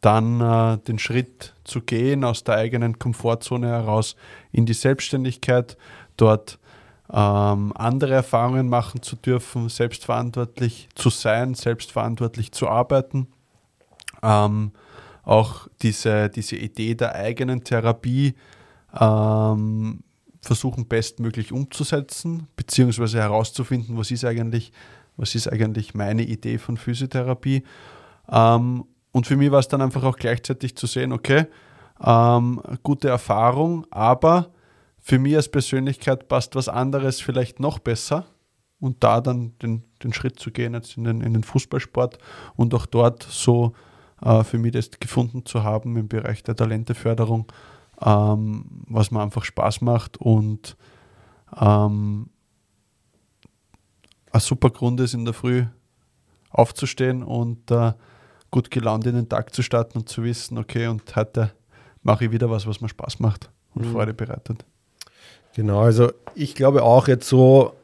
dann 0.00 0.40
äh, 0.40 0.78
den 0.78 0.98
Schritt 0.98 1.54
zu 1.64 1.80
gehen 1.82 2.24
aus 2.24 2.44
der 2.44 2.56
eigenen 2.56 2.98
Komfortzone 2.98 3.68
heraus 3.68 4.16
in 4.52 4.66
die 4.66 4.74
Selbstständigkeit, 4.74 5.76
dort 6.16 6.58
ähm, 7.12 7.72
andere 7.74 8.14
Erfahrungen 8.14 8.68
machen 8.68 9.02
zu 9.02 9.16
dürfen, 9.16 9.68
selbstverantwortlich 9.68 10.88
zu 10.94 11.10
sein, 11.10 11.54
selbstverantwortlich 11.54 12.52
zu 12.52 12.68
arbeiten. 12.68 13.28
Ähm, 14.22 14.72
auch 15.22 15.68
diese, 15.82 16.28
diese 16.28 16.56
Idee 16.56 16.94
der 16.94 17.14
eigenen 17.14 17.62
Therapie 17.64 18.34
ähm, 18.98 20.02
versuchen 20.40 20.86
bestmöglich 20.86 21.52
umzusetzen, 21.52 22.46
beziehungsweise 22.56 23.18
herauszufinden, 23.18 23.98
was 23.98 24.10
ist 24.10 24.24
eigentlich, 24.24 24.72
was 25.16 25.34
ist 25.34 25.48
eigentlich 25.48 25.94
meine 25.94 26.22
Idee 26.22 26.58
von 26.58 26.76
Physiotherapie. 26.76 27.64
Ähm, 28.30 28.84
und 29.12 29.26
für 29.26 29.36
mich 29.36 29.50
war 29.50 29.58
es 29.58 29.68
dann 29.68 29.82
einfach 29.82 30.04
auch 30.04 30.16
gleichzeitig 30.16 30.76
zu 30.76 30.86
sehen, 30.86 31.12
okay, 31.12 31.46
ähm, 32.04 32.62
gute 32.82 33.08
Erfahrung, 33.08 33.86
aber 33.90 34.50
für 34.98 35.18
mich 35.18 35.36
als 35.36 35.48
Persönlichkeit 35.48 36.28
passt 36.28 36.54
was 36.54 36.68
anderes 36.68 37.20
vielleicht 37.20 37.60
noch 37.60 37.78
besser. 37.78 38.26
Und 38.78 39.04
da 39.04 39.20
dann 39.20 39.58
den, 39.58 39.84
den 40.02 40.14
Schritt 40.14 40.38
zu 40.38 40.50
gehen 40.50 40.72
jetzt 40.72 40.96
in 40.96 41.04
den, 41.04 41.20
in 41.20 41.34
den 41.34 41.42
Fußballsport 41.42 42.16
und 42.56 42.72
auch 42.74 42.86
dort 42.86 43.22
so 43.22 43.74
äh, 44.22 44.42
für 44.42 44.56
mich 44.56 44.72
das 44.72 44.90
gefunden 44.98 45.44
zu 45.44 45.64
haben 45.64 45.96
im 45.96 46.08
Bereich 46.08 46.42
der 46.42 46.56
Talenteförderung, 46.56 47.52
ähm, 48.00 48.84
was 48.88 49.10
mir 49.10 49.20
einfach 49.20 49.44
Spaß 49.44 49.82
macht 49.82 50.16
und 50.16 50.78
ähm, 51.60 52.30
ein 54.32 54.40
super 54.40 54.70
Grund 54.70 55.00
ist, 55.00 55.12
in 55.12 55.26
der 55.26 55.34
Früh 55.34 55.66
aufzustehen 56.50 57.22
und 57.22 57.70
äh, 57.70 57.92
gut 58.50 58.70
gelaunt 58.70 59.06
in 59.06 59.14
den 59.14 59.28
Tag 59.28 59.54
zu 59.54 59.62
starten 59.62 59.98
und 59.98 60.08
zu 60.08 60.22
wissen, 60.24 60.58
okay, 60.58 60.86
und 60.86 61.14
heute 61.16 61.52
mache 62.02 62.26
ich 62.26 62.32
wieder 62.32 62.50
was, 62.50 62.66
was 62.66 62.80
mir 62.80 62.88
Spaß 62.88 63.20
macht 63.20 63.50
und 63.74 63.86
mhm. 63.86 63.92
Freude 63.92 64.14
bereitet. 64.14 64.64
Genau, 65.54 65.80
also 65.80 66.12
ich 66.34 66.54
glaube 66.54 66.82
auch 66.82 67.08
jetzt 67.08 67.28
so, 67.28 67.74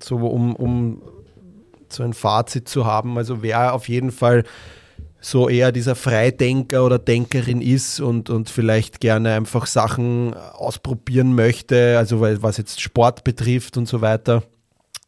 so 0.00 0.16
um, 0.16 0.54
um 0.54 1.02
so 1.88 2.02
ein 2.02 2.12
Fazit 2.12 2.68
zu 2.68 2.86
haben, 2.86 3.18
also 3.18 3.42
wer 3.42 3.74
auf 3.74 3.88
jeden 3.88 4.12
Fall 4.12 4.44
so 5.20 5.48
eher 5.48 5.72
dieser 5.72 5.96
Freidenker 5.96 6.84
oder 6.84 6.98
Denkerin 6.98 7.60
ist 7.60 8.00
und, 8.00 8.30
und 8.30 8.48
vielleicht 8.48 9.00
gerne 9.00 9.32
einfach 9.32 9.66
Sachen 9.66 10.34
ausprobieren 10.34 11.34
möchte, 11.34 11.98
also 11.98 12.20
was 12.20 12.58
jetzt 12.58 12.80
Sport 12.80 13.24
betrifft 13.24 13.76
und 13.76 13.88
so 13.88 14.00
weiter 14.00 14.42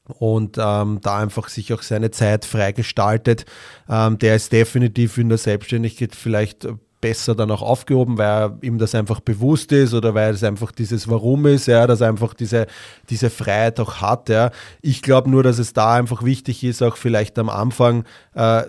und 0.09 0.57
ähm, 0.59 1.01
da 1.03 1.19
einfach 1.19 1.49
sich 1.49 1.73
auch 1.73 1.83
seine 1.83 2.11
Zeit 2.11 2.45
frei 2.45 2.73
gestaltet. 2.73 3.45
Ähm, 3.89 4.19
der 4.19 4.37
ist 4.37 4.53
definitiv 4.53 5.19
in 5.19 5.29
der 5.29 5.39
Selbstständigkeit 5.39 6.15
vielleicht 6.15 6.67
besser 7.01 7.35
dann 7.35 7.51
auch 7.51 7.63
aufgehoben, 7.63 8.19
weil 8.19 8.59
ihm 8.63 8.79
das 8.79 8.95
einfach 8.95 9.21
bewusst 9.21 9.71
ist 9.73 9.95
oder 9.95 10.15
weil 10.15 10.35
es 10.35 10.43
einfach 10.43 10.73
dieses 10.73 11.09
Warum 11.09 11.47
ist, 11.47 11.67
ja, 11.67 11.87
dass 11.87 12.01
er 12.01 12.09
einfach 12.09 12.35
diese, 12.35 12.67
diese 13.09 13.31
Freiheit 13.31 13.79
auch 13.81 14.01
hat. 14.01 14.29
Ja. 14.29 14.51
Ich 14.83 15.03
glaube 15.03 15.31
nur, 15.31 15.43
dass 15.43 15.59
es 15.59 15.73
da 15.73 15.95
einfach 15.95 16.25
wichtig 16.25 16.65
ist, 16.65 16.83
auch 16.83 16.97
vielleicht 16.97 17.39
am 17.39 17.51
Anfang 17.51 18.05
äh, 18.35 18.63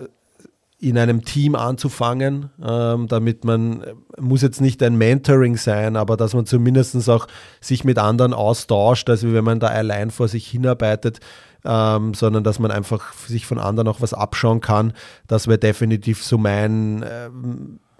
in 0.80 0.96
einem 0.96 1.24
Team 1.24 1.54
anzufangen, 1.54 2.48
ähm, 2.64 3.06
damit 3.06 3.44
man, 3.44 3.84
muss 4.18 4.40
jetzt 4.40 4.62
nicht 4.62 4.82
ein 4.82 4.96
Mentoring 4.96 5.58
sein, 5.58 5.94
aber 5.94 6.16
dass 6.16 6.32
man 6.32 6.46
zumindest 6.46 7.08
auch 7.08 7.26
sich 7.60 7.84
mit 7.84 7.98
anderen 7.98 8.32
austauscht, 8.32 9.10
also 9.10 9.32
wenn 9.34 9.44
man 9.44 9.60
da 9.60 9.68
allein 9.68 10.10
vor 10.10 10.28
sich 10.28 10.46
hinarbeitet, 10.48 11.20
ähm, 11.66 12.14
sondern 12.14 12.44
dass 12.44 12.58
man 12.58 12.70
einfach 12.70 13.12
sich 13.12 13.44
von 13.44 13.58
anderen 13.58 13.88
auch 13.88 14.00
was 14.00 14.14
abschauen 14.14 14.60
kann. 14.60 14.94
Das 15.26 15.46
wäre 15.46 15.58
definitiv 15.58 16.24
so 16.24 16.38
mein, 16.38 17.02
äh, 17.02 17.28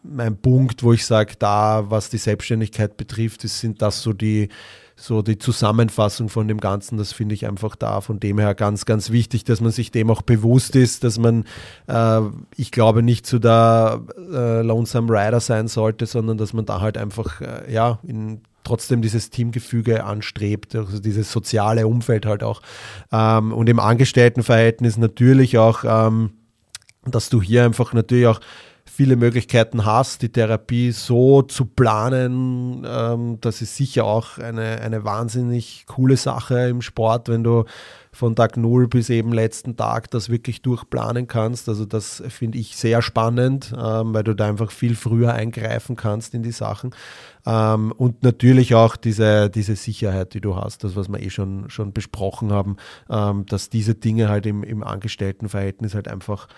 mein 0.03 0.39
Punkt, 0.39 0.83
wo 0.83 0.95
ich 0.95 1.05
sage, 1.05 1.35
da, 1.39 1.91
was 1.91 2.09
die 2.09 2.17
Selbstständigkeit 2.17 2.97
betrifft, 2.97 3.43
sind 3.43 3.83
das 3.83 4.01
so 4.01 4.15
die, 4.15 4.49
so 5.01 5.23
die 5.23 5.39
Zusammenfassung 5.39 6.29
von 6.29 6.47
dem 6.47 6.59
Ganzen, 6.59 6.99
das 6.99 7.13
finde 7.13 7.35
ich 7.35 7.47
einfach 7.47 7.75
da 7.75 8.03
von 8.03 8.21
dem 8.21 8.39
her 8.39 8.55
ganz, 8.55 8.85
ganz 8.85 9.11
wichtig, 9.11 9.45
dass 9.45 9.61
man 9.61 9.73
sich 9.73 9.91
dem 9.91 10.11
auch 10.11 10.21
bewusst 10.21 10.77
ist, 10.77 11.05
dass 11.05 11.19
man, 11.19 11.45
äh, 11.87 12.21
ich 12.57 12.71
glaube, 12.71 13.03
nicht 13.03 13.27
zu 13.27 13.39
der 13.39 14.03
äh, 14.17 14.61
Lonesome 14.61 15.11
Rider 15.11 15.41
sein 15.41 15.69
sollte, 15.69 16.05
sondern 16.05 16.37
dass 16.37 16.53
man 16.53 16.67
da 16.67 16.81
halt 16.81 16.99
einfach, 16.99 17.41
äh, 17.41 17.73
ja, 17.73 17.99
in, 18.07 18.43
trotzdem 18.63 19.01
dieses 19.01 19.31
Teamgefüge 19.31 20.05
anstrebt, 20.05 20.77
also 20.77 21.01
dieses 21.01 21.33
soziale 21.33 21.87
Umfeld 21.87 22.27
halt 22.27 22.43
auch. 22.43 22.61
Ähm, 23.11 23.53
und 23.53 23.71
im 23.71 23.81
Angestelltenverhältnis 23.81 24.99
natürlich 24.99 25.57
auch, 25.57 25.83
ähm, 25.85 26.33
dass 27.07 27.31
du 27.31 27.41
hier 27.41 27.65
einfach 27.65 27.95
natürlich 27.95 28.27
auch 28.27 28.41
viele 28.91 29.17
Möglichkeiten 29.17 29.85
hast, 29.85 30.23
die 30.23 30.31
Therapie 30.31 30.91
so 30.93 31.43
zu 31.43 31.65
planen. 31.65 32.85
Ähm, 32.87 33.39
das 33.41 33.63
ist 33.63 33.77
sicher 33.77 34.05
auch 34.05 34.39
eine, 34.39 34.81
eine 34.81 35.05
wahnsinnig 35.05 35.85
coole 35.87 36.17
Sache 36.17 36.69
im 36.69 36.83
Sport, 36.83 37.29
wenn 37.29 37.45
du 37.45 37.65
von 38.13 38.35
Tag 38.35 38.57
Null 38.57 38.89
bis 38.89 39.09
eben 39.09 39.33
letzten 39.33 39.77
Tag 39.77 40.11
das 40.11 40.29
wirklich 40.29 40.63
durchplanen 40.63 41.29
kannst. 41.29 41.69
Also 41.69 41.85
das 41.85 42.23
finde 42.29 42.59
ich 42.59 42.77
sehr 42.77 43.03
spannend, 43.03 43.73
ähm, 43.73 44.13
weil 44.13 44.25
du 44.25 44.35
da 44.35 44.49
einfach 44.49 44.73
viel 44.73 44.97
früher 44.97 45.33
eingreifen 45.33 45.95
kannst 45.95 46.35
in 46.35 46.43
die 46.43 46.53
Sachen. 46.53 46.91
Ähm, 47.47 47.93
und 47.93 48.23
natürlich 48.25 48.75
auch 48.75 48.97
diese, 48.97 49.49
diese 49.49 49.77
Sicherheit, 49.77 50.35
die 50.35 50.41
du 50.41 50.57
hast, 50.57 50.83
das, 50.83 50.97
was 50.97 51.09
wir 51.09 51.21
eh 51.21 51.31
schon, 51.31 51.71
schon 51.71 51.93
besprochen 51.93 52.53
haben, 52.53 52.77
ähm, 53.09 53.47
dass 53.47 53.71
diese 53.71 53.95
Dinge 53.95 54.29
halt 54.29 54.47
im, 54.47 54.65
im 54.65 54.83
Angestelltenverhältnis 54.83 55.95
halt 55.95 56.09
einfach 56.09 56.49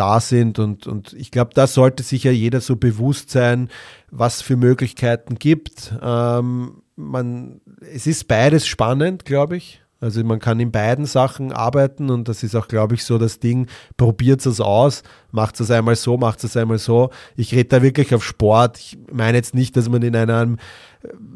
da 0.00 0.18
sind. 0.18 0.58
Und, 0.58 0.86
und 0.86 1.12
ich 1.12 1.30
glaube, 1.30 1.50
da 1.54 1.66
sollte 1.66 2.02
sich 2.02 2.24
ja 2.24 2.32
jeder 2.32 2.60
so 2.60 2.76
bewusst 2.76 3.30
sein, 3.30 3.68
was 4.10 4.40
für 4.40 4.56
Möglichkeiten 4.56 5.36
gibt. 5.38 5.94
Ähm, 6.02 6.82
man, 6.96 7.60
es 7.92 8.06
ist 8.06 8.26
beides 8.26 8.66
spannend, 8.66 9.24
glaube 9.24 9.58
ich. 9.58 9.82
Also 10.00 10.24
man 10.24 10.38
kann 10.38 10.58
in 10.60 10.72
beiden 10.72 11.04
Sachen 11.04 11.52
arbeiten 11.52 12.08
und 12.08 12.26
das 12.26 12.42
ist 12.42 12.54
auch, 12.54 12.68
glaube 12.68 12.94
ich, 12.94 13.04
so 13.04 13.18
das 13.18 13.38
Ding, 13.38 13.66
probiert 13.98 14.44
es 14.46 14.58
aus, 14.58 15.02
macht 15.30 15.60
es 15.60 15.70
einmal 15.70 15.94
so, 15.94 16.16
macht 16.16 16.42
es 16.42 16.56
einmal 16.56 16.78
so. 16.78 17.10
Ich 17.36 17.52
rede 17.52 17.68
da 17.68 17.82
wirklich 17.82 18.14
auf 18.14 18.24
Sport. 18.24 18.78
Ich 18.78 18.98
meine 19.12 19.36
jetzt 19.36 19.54
nicht, 19.54 19.76
dass 19.76 19.90
man 19.90 20.00
in 20.00 20.16
einem 20.16 20.56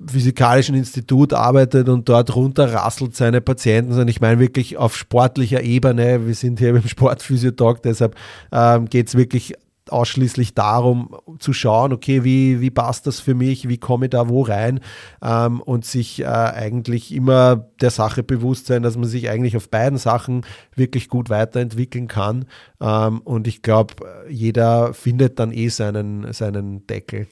physikalischen 0.06 0.74
Institut 0.74 1.32
arbeitet 1.32 1.88
und 1.88 2.08
dort 2.08 2.34
runterrasselt 2.36 3.16
seine 3.16 3.40
Patienten, 3.40 3.92
sondern 3.92 4.08
ich 4.08 4.20
meine 4.20 4.38
wirklich 4.38 4.76
auf 4.76 4.96
sportlicher 4.96 5.62
Ebene. 5.62 6.26
Wir 6.26 6.34
sind 6.34 6.58
hier 6.58 6.70
im 6.70 6.86
Sportphysiotag, 6.86 7.82
deshalb 7.82 8.14
ähm, 8.52 8.86
geht 8.86 9.08
es 9.08 9.16
wirklich 9.16 9.54
ausschließlich 9.90 10.54
darum 10.54 11.14
zu 11.38 11.52
schauen, 11.52 11.92
okay, 11.92 12.24
wie, 12.24 12.60
wie 12.60 12.70
passt 12.70 13.06
das 13.06 13.20
für 13.20 13.34
mich, 13.34 13.68
wie 13.68 13.78
komme 13.78 14.06
ich 14.06 14.10
da 14.10 14.28
wo 14.28 14.42
rein 14.42 14.80
ähm, 15.22 15.60
und 15.60 15.84
sich 15.84 16.20
äh, 16.20 16.24
eigentlich 16.24 17.14
immer 17.14 17.56
der 17.80 17.90
Sache 17.90 18.22
bewusst 18.22 18.66
sein, 18.66 18.82
dass 18.82 18.96
man 18.96 19.08
sich 19.08 19.28
eigentlich 19.28 19.56
auf 19.56 19.68
beiden 19.68 19.98
Sachen 19.98 20.46
wirklich 20.74 21.08
gut 21.08 21.28
weiterentwickeln 21.28 22.08
kann. 22.08 22.46
Ähm, 22.80 23.20
und 23.20 23.46
ich 23.46 23.62
glaube, 23.62 23.94
jeder 24.28 24.94
findet 24.94 25.38
dann 25.38 25.52
eh 25.52 25.68
seinen, 25.68 26.32
seinen 26.32 26.86
Deckel 26.86 27.28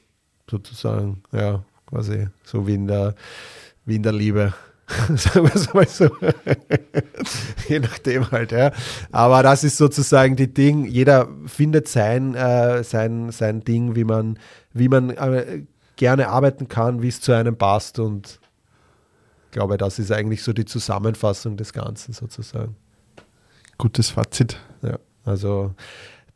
sozusagen. 0.50 1.22
Ja, 1.32 1.64
quasi 1.93 2.28
so 2.43 2.66
wie 2.66 2.74
in 2.74 2.86
der, 2.86 3.14
wie 3.85 3.97
in 3.97 4.02
der 4.02 4.12
Liebe. 4.12 4.55
Sagen 5.16 5.47
wir 5.47 5.55
es 5.55 5.73
mal 5.73 5.86
so. 5.86 6.10
Je 7.69 7.81
nachdem 7.81 8.31
halt, 8.31 8.52
ja. 8.52 8.73
Aber 9.10 9.43
das 9.43 9.62
ist 9.62 9.77
sozusagen 9.77 10.36
die 10.36 10.52
Ding, 10.52 10.85
jeder 10.85 11.28
findet 11.47 11.89
sein, 11.89 12.35
äh, 12.35 12.82
sein, 12.82 13.31
sein 13.31 13.62
Ding, 13.62 13.94
wie 13.94 14.05
man, 14.05 14.39
wie 14.73 14.89
man 14.89 15.10
äh, 15.10 15.62
gerne 15.97 16.28
arbeiten 16.28 16.69
kann, 16.69 17.02
wie 17.02 17.09
es 17.09 17.20
zu 17.20 17.32
einem 17.32 17.56
passt. 17.56 17.98
Und 17.98 18.40
ich 19.47 19.51
glaube, 19.52 19.77
das 19.77 19.98
ist 19.98 20.10
eigentlich 20.10 20.43
so 20.43 20.52
die 20.52 20.64
Zusammenfassung 20.64 21.56
des 21.56 21.73
Ganzen 21.73 22.12
sozusagen. 22.12 22.74
Gutes 23.78 24.10
Fazit. 24.10 24.59
Ja, 24.82 24.98
also 25.24 25.74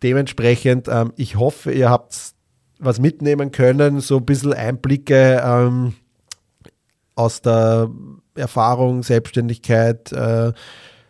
dementsprechend, 0.03 0.89
ähm, 0.89 1.13
ich 1.17 1.37
hoffe, 1.37 1.73
ihr 1.73 1.91
habt 1.91 2.36
was 2.79 3.01
mitnehmen 3.01 3.53
können, 3.53 4.01
so 4.01 4.19
ein 4.19 4.25
bisschen 4.25 4.53
Einblicke 4.53 5.43
ähm, 5.45 5.95
aus 7.15 7.41
der 7.41 7.91
Erfahrung, 8.35 9.03
Selbstständigkeit, 9.03 10.13
äh, 10.13 10.53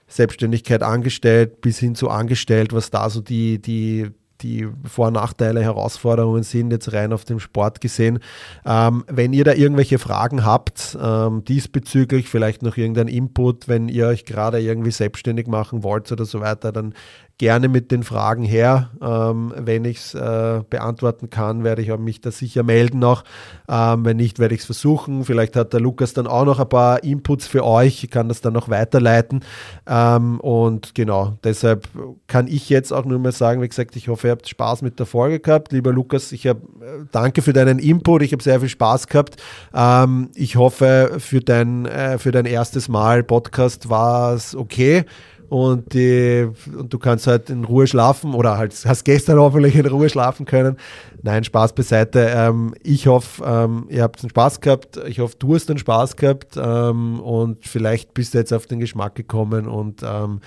Selbstständigkeit 0.06 0.82
angestellt 0.82 1.60
bis 1.60 1.78
hin 1.78 1.94
zu 1.94 2.08
angestellt, 2.08 2.72
was 2.72 2.90
da 2.90 3.10
so 3.10 3.20
die, 3.20 3.60
die, 3.60 4.10
die 4.40 4.68
Vor- 4.84 5.08
und 5.08 5.14
Nachteile, 5.14 5.62
Herausforderungen 5.62 6.44
sind, 6.44 6.70
jetzt 6.70 6.92
rein 6.92 7.12
auf 7.12 7.24
den 7.24 7.40
Sport 7.40 7.80
gesehen. 7.80 8.20
Ähm, 8.64 9.04
wenn 9.08 9.32
ihr 9.32 9.44
da 9.44 9.52
irgendwelche 9.52 9.98
Fragen 9.98 10.44
habt, 10.44 10.96
ähm, 11.02 11.44
diesbezüglich, 11.44 12.28
vielleicht 12.28 12.62
noch 12.62 12.76
irgendein 12.76 13.08
Input, 13.08 13.66
wenn 13.66 13.88
ihr 13.88 14.06
euch 14.06 14.24
gerade 14.24 14.60
irgendwie 14.60 14.92
selbstständig 14.92 15.48
machen 15.48 15.82
wollt 15.82 16.10
oder 16.12 16.24
so 16.24 16.40
weiter, 16.40 16.70
dann 16.70 16.94
gerne 17.38 17.68
mit 17.68 17.90
den 17.90 18.02
Fragen 18.02 18.44
her. 18.44 18.90
Ähm, 19.02 19.52
wenn 19.56 19.84
ich 19.84 19.98
es 19.98 20.14
äh, 20.14 20.62
beantworten 20.68 21.28
kann, 21.28 21.64
werde 21.64 21.82
ich 21.82 21.96
mich 21.98 22.20
da 22.20 22.30
sicher 22.30 22.62
melden 22.62 22.98
noch. 22.98 23.24
Ähm, 23.68 24.04
wenn 24.04 24.16
nicht, 24.16 24.38
werde 24.38 24.54
ich 24.54 24.60
es 24.60 24.66
versuchen. 24.66 25.24
Vielleicht 25.24 25.54
hat 25.54 25.72
der 25.72 25.80
Lukas 25.80 26.14
dann 26.14 26.26
auch 26.26 26.46
noch 26.46 26.60
ein 26.60 26.68
paar 26.68 27.04
Inputs 27.04 27.46
für 27.46 27.64
euch. 27.64 28.04
Ich 28.04 28.10
kann 28.10 28.28
das 28.28 28.40
dann 28.40 28.54
noch 28.54 28.70
weiterleiten. 28.70 29.40
Ähm, 29.86 30.40
und 30.40 30.94
genau, 30.94 31.36
deshalb 31.44 31.88
kann 32.26 32.48
ich 32.48 32.70
jetzt 32.70 32.92
auch 32.92 33.04
nur 33.04 33.18
mal 33.18 33.32
sagen, 33.32 33.60
wie 33.60 33.68
gesagt, 33.68 33.96
ich 33.96 34.08
hoffe, 34.08 34.28
ihr 34.28 34.32
habt 34.32 34.48
Spaß 34.48 34.80
mit 34.80 34.98
der 34.98 35.06
Folge 35.06 35.40
gehabt. 35.40 35.72
Lieber 35.72 35.92
Lukas, 35.92 36.32
ich 36.32 36.46
habe 36.46 36.60
äh, 36.80 37.04
danke 37.12 37.42
für 37.42 37.52
deinen 37.52 37.78
Input. 37.78 38.22
Ich 38.22 38.32
habe 38.32 38.42
sehr 38.42 38.60
viel 38.60 38.70
Spaß 38.70 39.08
gehabt. 39.08 39.36
Ähm, 39.74 40.30
ich 40.34 40.56
hoffe, 40.56 41.16
für 41.18 41.40
dein, 41.40 41.84
äh, 41.84 42.18
für 42.18 42.32
dein 42.32 42.46
erstes 42.46 42.88
Mal 42.88 43.22
Podcast 43.22 43.90
war 43.90 44.32
es 44.32 44.56
okay 44.56 45.04
und, 45.48 45.94
die, 45.94 46.48
und 46.76 46.92
du 46.92 46.98
kannst 46.98 47.26
halt 47.26 47.50
in 47.50 47.64
Ruhe 47.64 47.86
schlafen 47.86 48.34
oder 48.34 48.58
halt 48.58 48.74
hast 48.84 49.04
gestern 49.04 49.38
hoffentlich 49.38 49.76
in 49.76 49.86
Ruhe 49.86 50.08
schlafen 50.08 50.46
können. 50.46 50.76
Nein, 51.22 51.44
Spaß 51.44 51.74
beiseite. 51.74 52.30
Ähm, 52.34 52.74
ich 52.82 53.06
hoffe, 53.06 53.44
ähm, 53.44 53.86
ihr 53.88 54.02
habt 54.02 54.20
einen 54.20 54.30
Spaß 54.30 54.60
gehabt. 54.60 54.96
Ich 55.06 55.20
hoffe, 55.20 55.36
du 55.38 55.54
hast 55.54 55.70
einen 55.70 55.78
Spaß 55.78 56.16
gehabt 56.16 56.56
ähm, 56.56 57.20
und 57.20 57.66
vielleicht 57.66 58.14
bist 58.14 58.34
du 58.34 58.38
jetzt 58.38 58.52
auf 58.52 58.66
den 58.66 58.80
Geschmack 58.80 59.14
gekommen 59.14 59.66
und 59.66 60.02
ähm, 60.02 60.40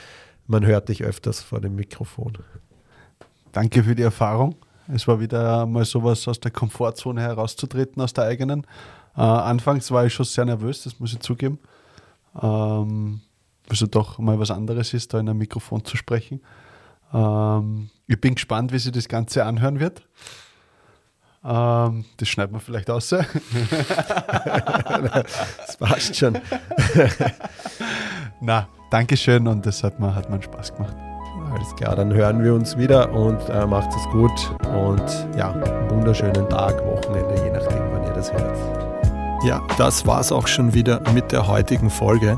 man 0.48 0.66
hört 0.66 0.90
dich 0.90 1.04
öfters 1.04 1.42
vor 1.42 1.62
dem 1.62 1.76
Mikrofon. 1.76 2.38
Danke 3.52 3.84
für 3.84 3.96
die 3.96 4.04
Erfahrung. 4.04 4.56
Es 4.94 5.08
war 5.08 5.20
wieder 5.20 5.66
mal 5.66 5.86
sowas 5.86 6.28
aus 6.28 6.40
der 6.40 6.52
Komfortzone 6.52 7.22
herauszutreten, 7.22 8.02
aus 8.02 8.14
der 8.14 8.26
eigenen. 8.26 8.66
Äh, 9.16 9.22
anfangs 9.22 9.92
war 9.92 10.06
ich 10.06 10.14
schon 10.14 10.26
sehr 10.26 10.46
nervös, 10.46 10.84
das 10.84 11.00
muss 11.00 11.14
ich 11.14 11.20
zugeben. 11.20 11.60
Ähm, 12.42 13.22
also 13.70 13.88
doch 13.88 14.20
mal 14.20 14.40
was 14.40 14.52
anderes 14.52 14.94
ist, 14.94 15.14
da 15.14 15.20
in 15.20 15.30
einem 15.30 15.40
Mikrofon 15.40 15.84
zu 15.86 15.98
sprechen. 15.98 16.42
Ähm, 17.14 17.90
ich 18.08 18.20
bin 18.20 18.36
gespannt, 18.36 18.72
wie 18.72 18.80
sich 18.80 18.92
das 18.92 19.08
Ganze 19.08 19.46
anhören 19.46 19.80
wird. 19.80 20.02
Ähm, 21.44 22.06
das 22.18 22.28
schneidet 22.28 22.52
man 22.52 22.62
vielleicht 22.62 22.90
aus. 22.90 23.10
das 23.10 23.28
passt 25.78 26.16
schon. 26.16 26.38
Na, 28.42 28.68
Dankeschön 28.92 29.48
und 29.48 29.66
das 29.66 29.84
hat 29.84 30.00
mir, 30.00 30.14
hat 30.14 30.30
mir 30.30 30.42
Spaß 30.42 30.76
gemacht. 30.76 30.96
Alles 31.54 31.76
klar, 31.76 31.96
dann 31.96 32.14
hören 32.14 32.44
wir 32.44 32.54
uns 32.54 32.78
wieder 32.78 33.12
und 33.12 33.40
äh, 33.50 33.66
macht 33.66 33.90
es 33.90 34.04
gut 34.12 34.32
und 34.72 35.28
ja, 35.36 35.54
wunderschönen 35.90 36.48
Tag, 36.50 36.76
Wochenende, 36.86 37.36
je 37.44 37.50
nachdem, 37.52 37.92
wann 37.92 38.04
ihr 38.04 38.14
das 38.14 38.32
hört. 38.32 38.58
Ja, 39.44 39.66
das 39.78 40.06
war's 40.06 40.32
auch 40.32 40.48
schon 40.48 40.74
wieder 40.74 41.02
mit 41.14 41.32
der 41.32 41.48
heutigen 41.48 41.90
Folge. 41.90 42.38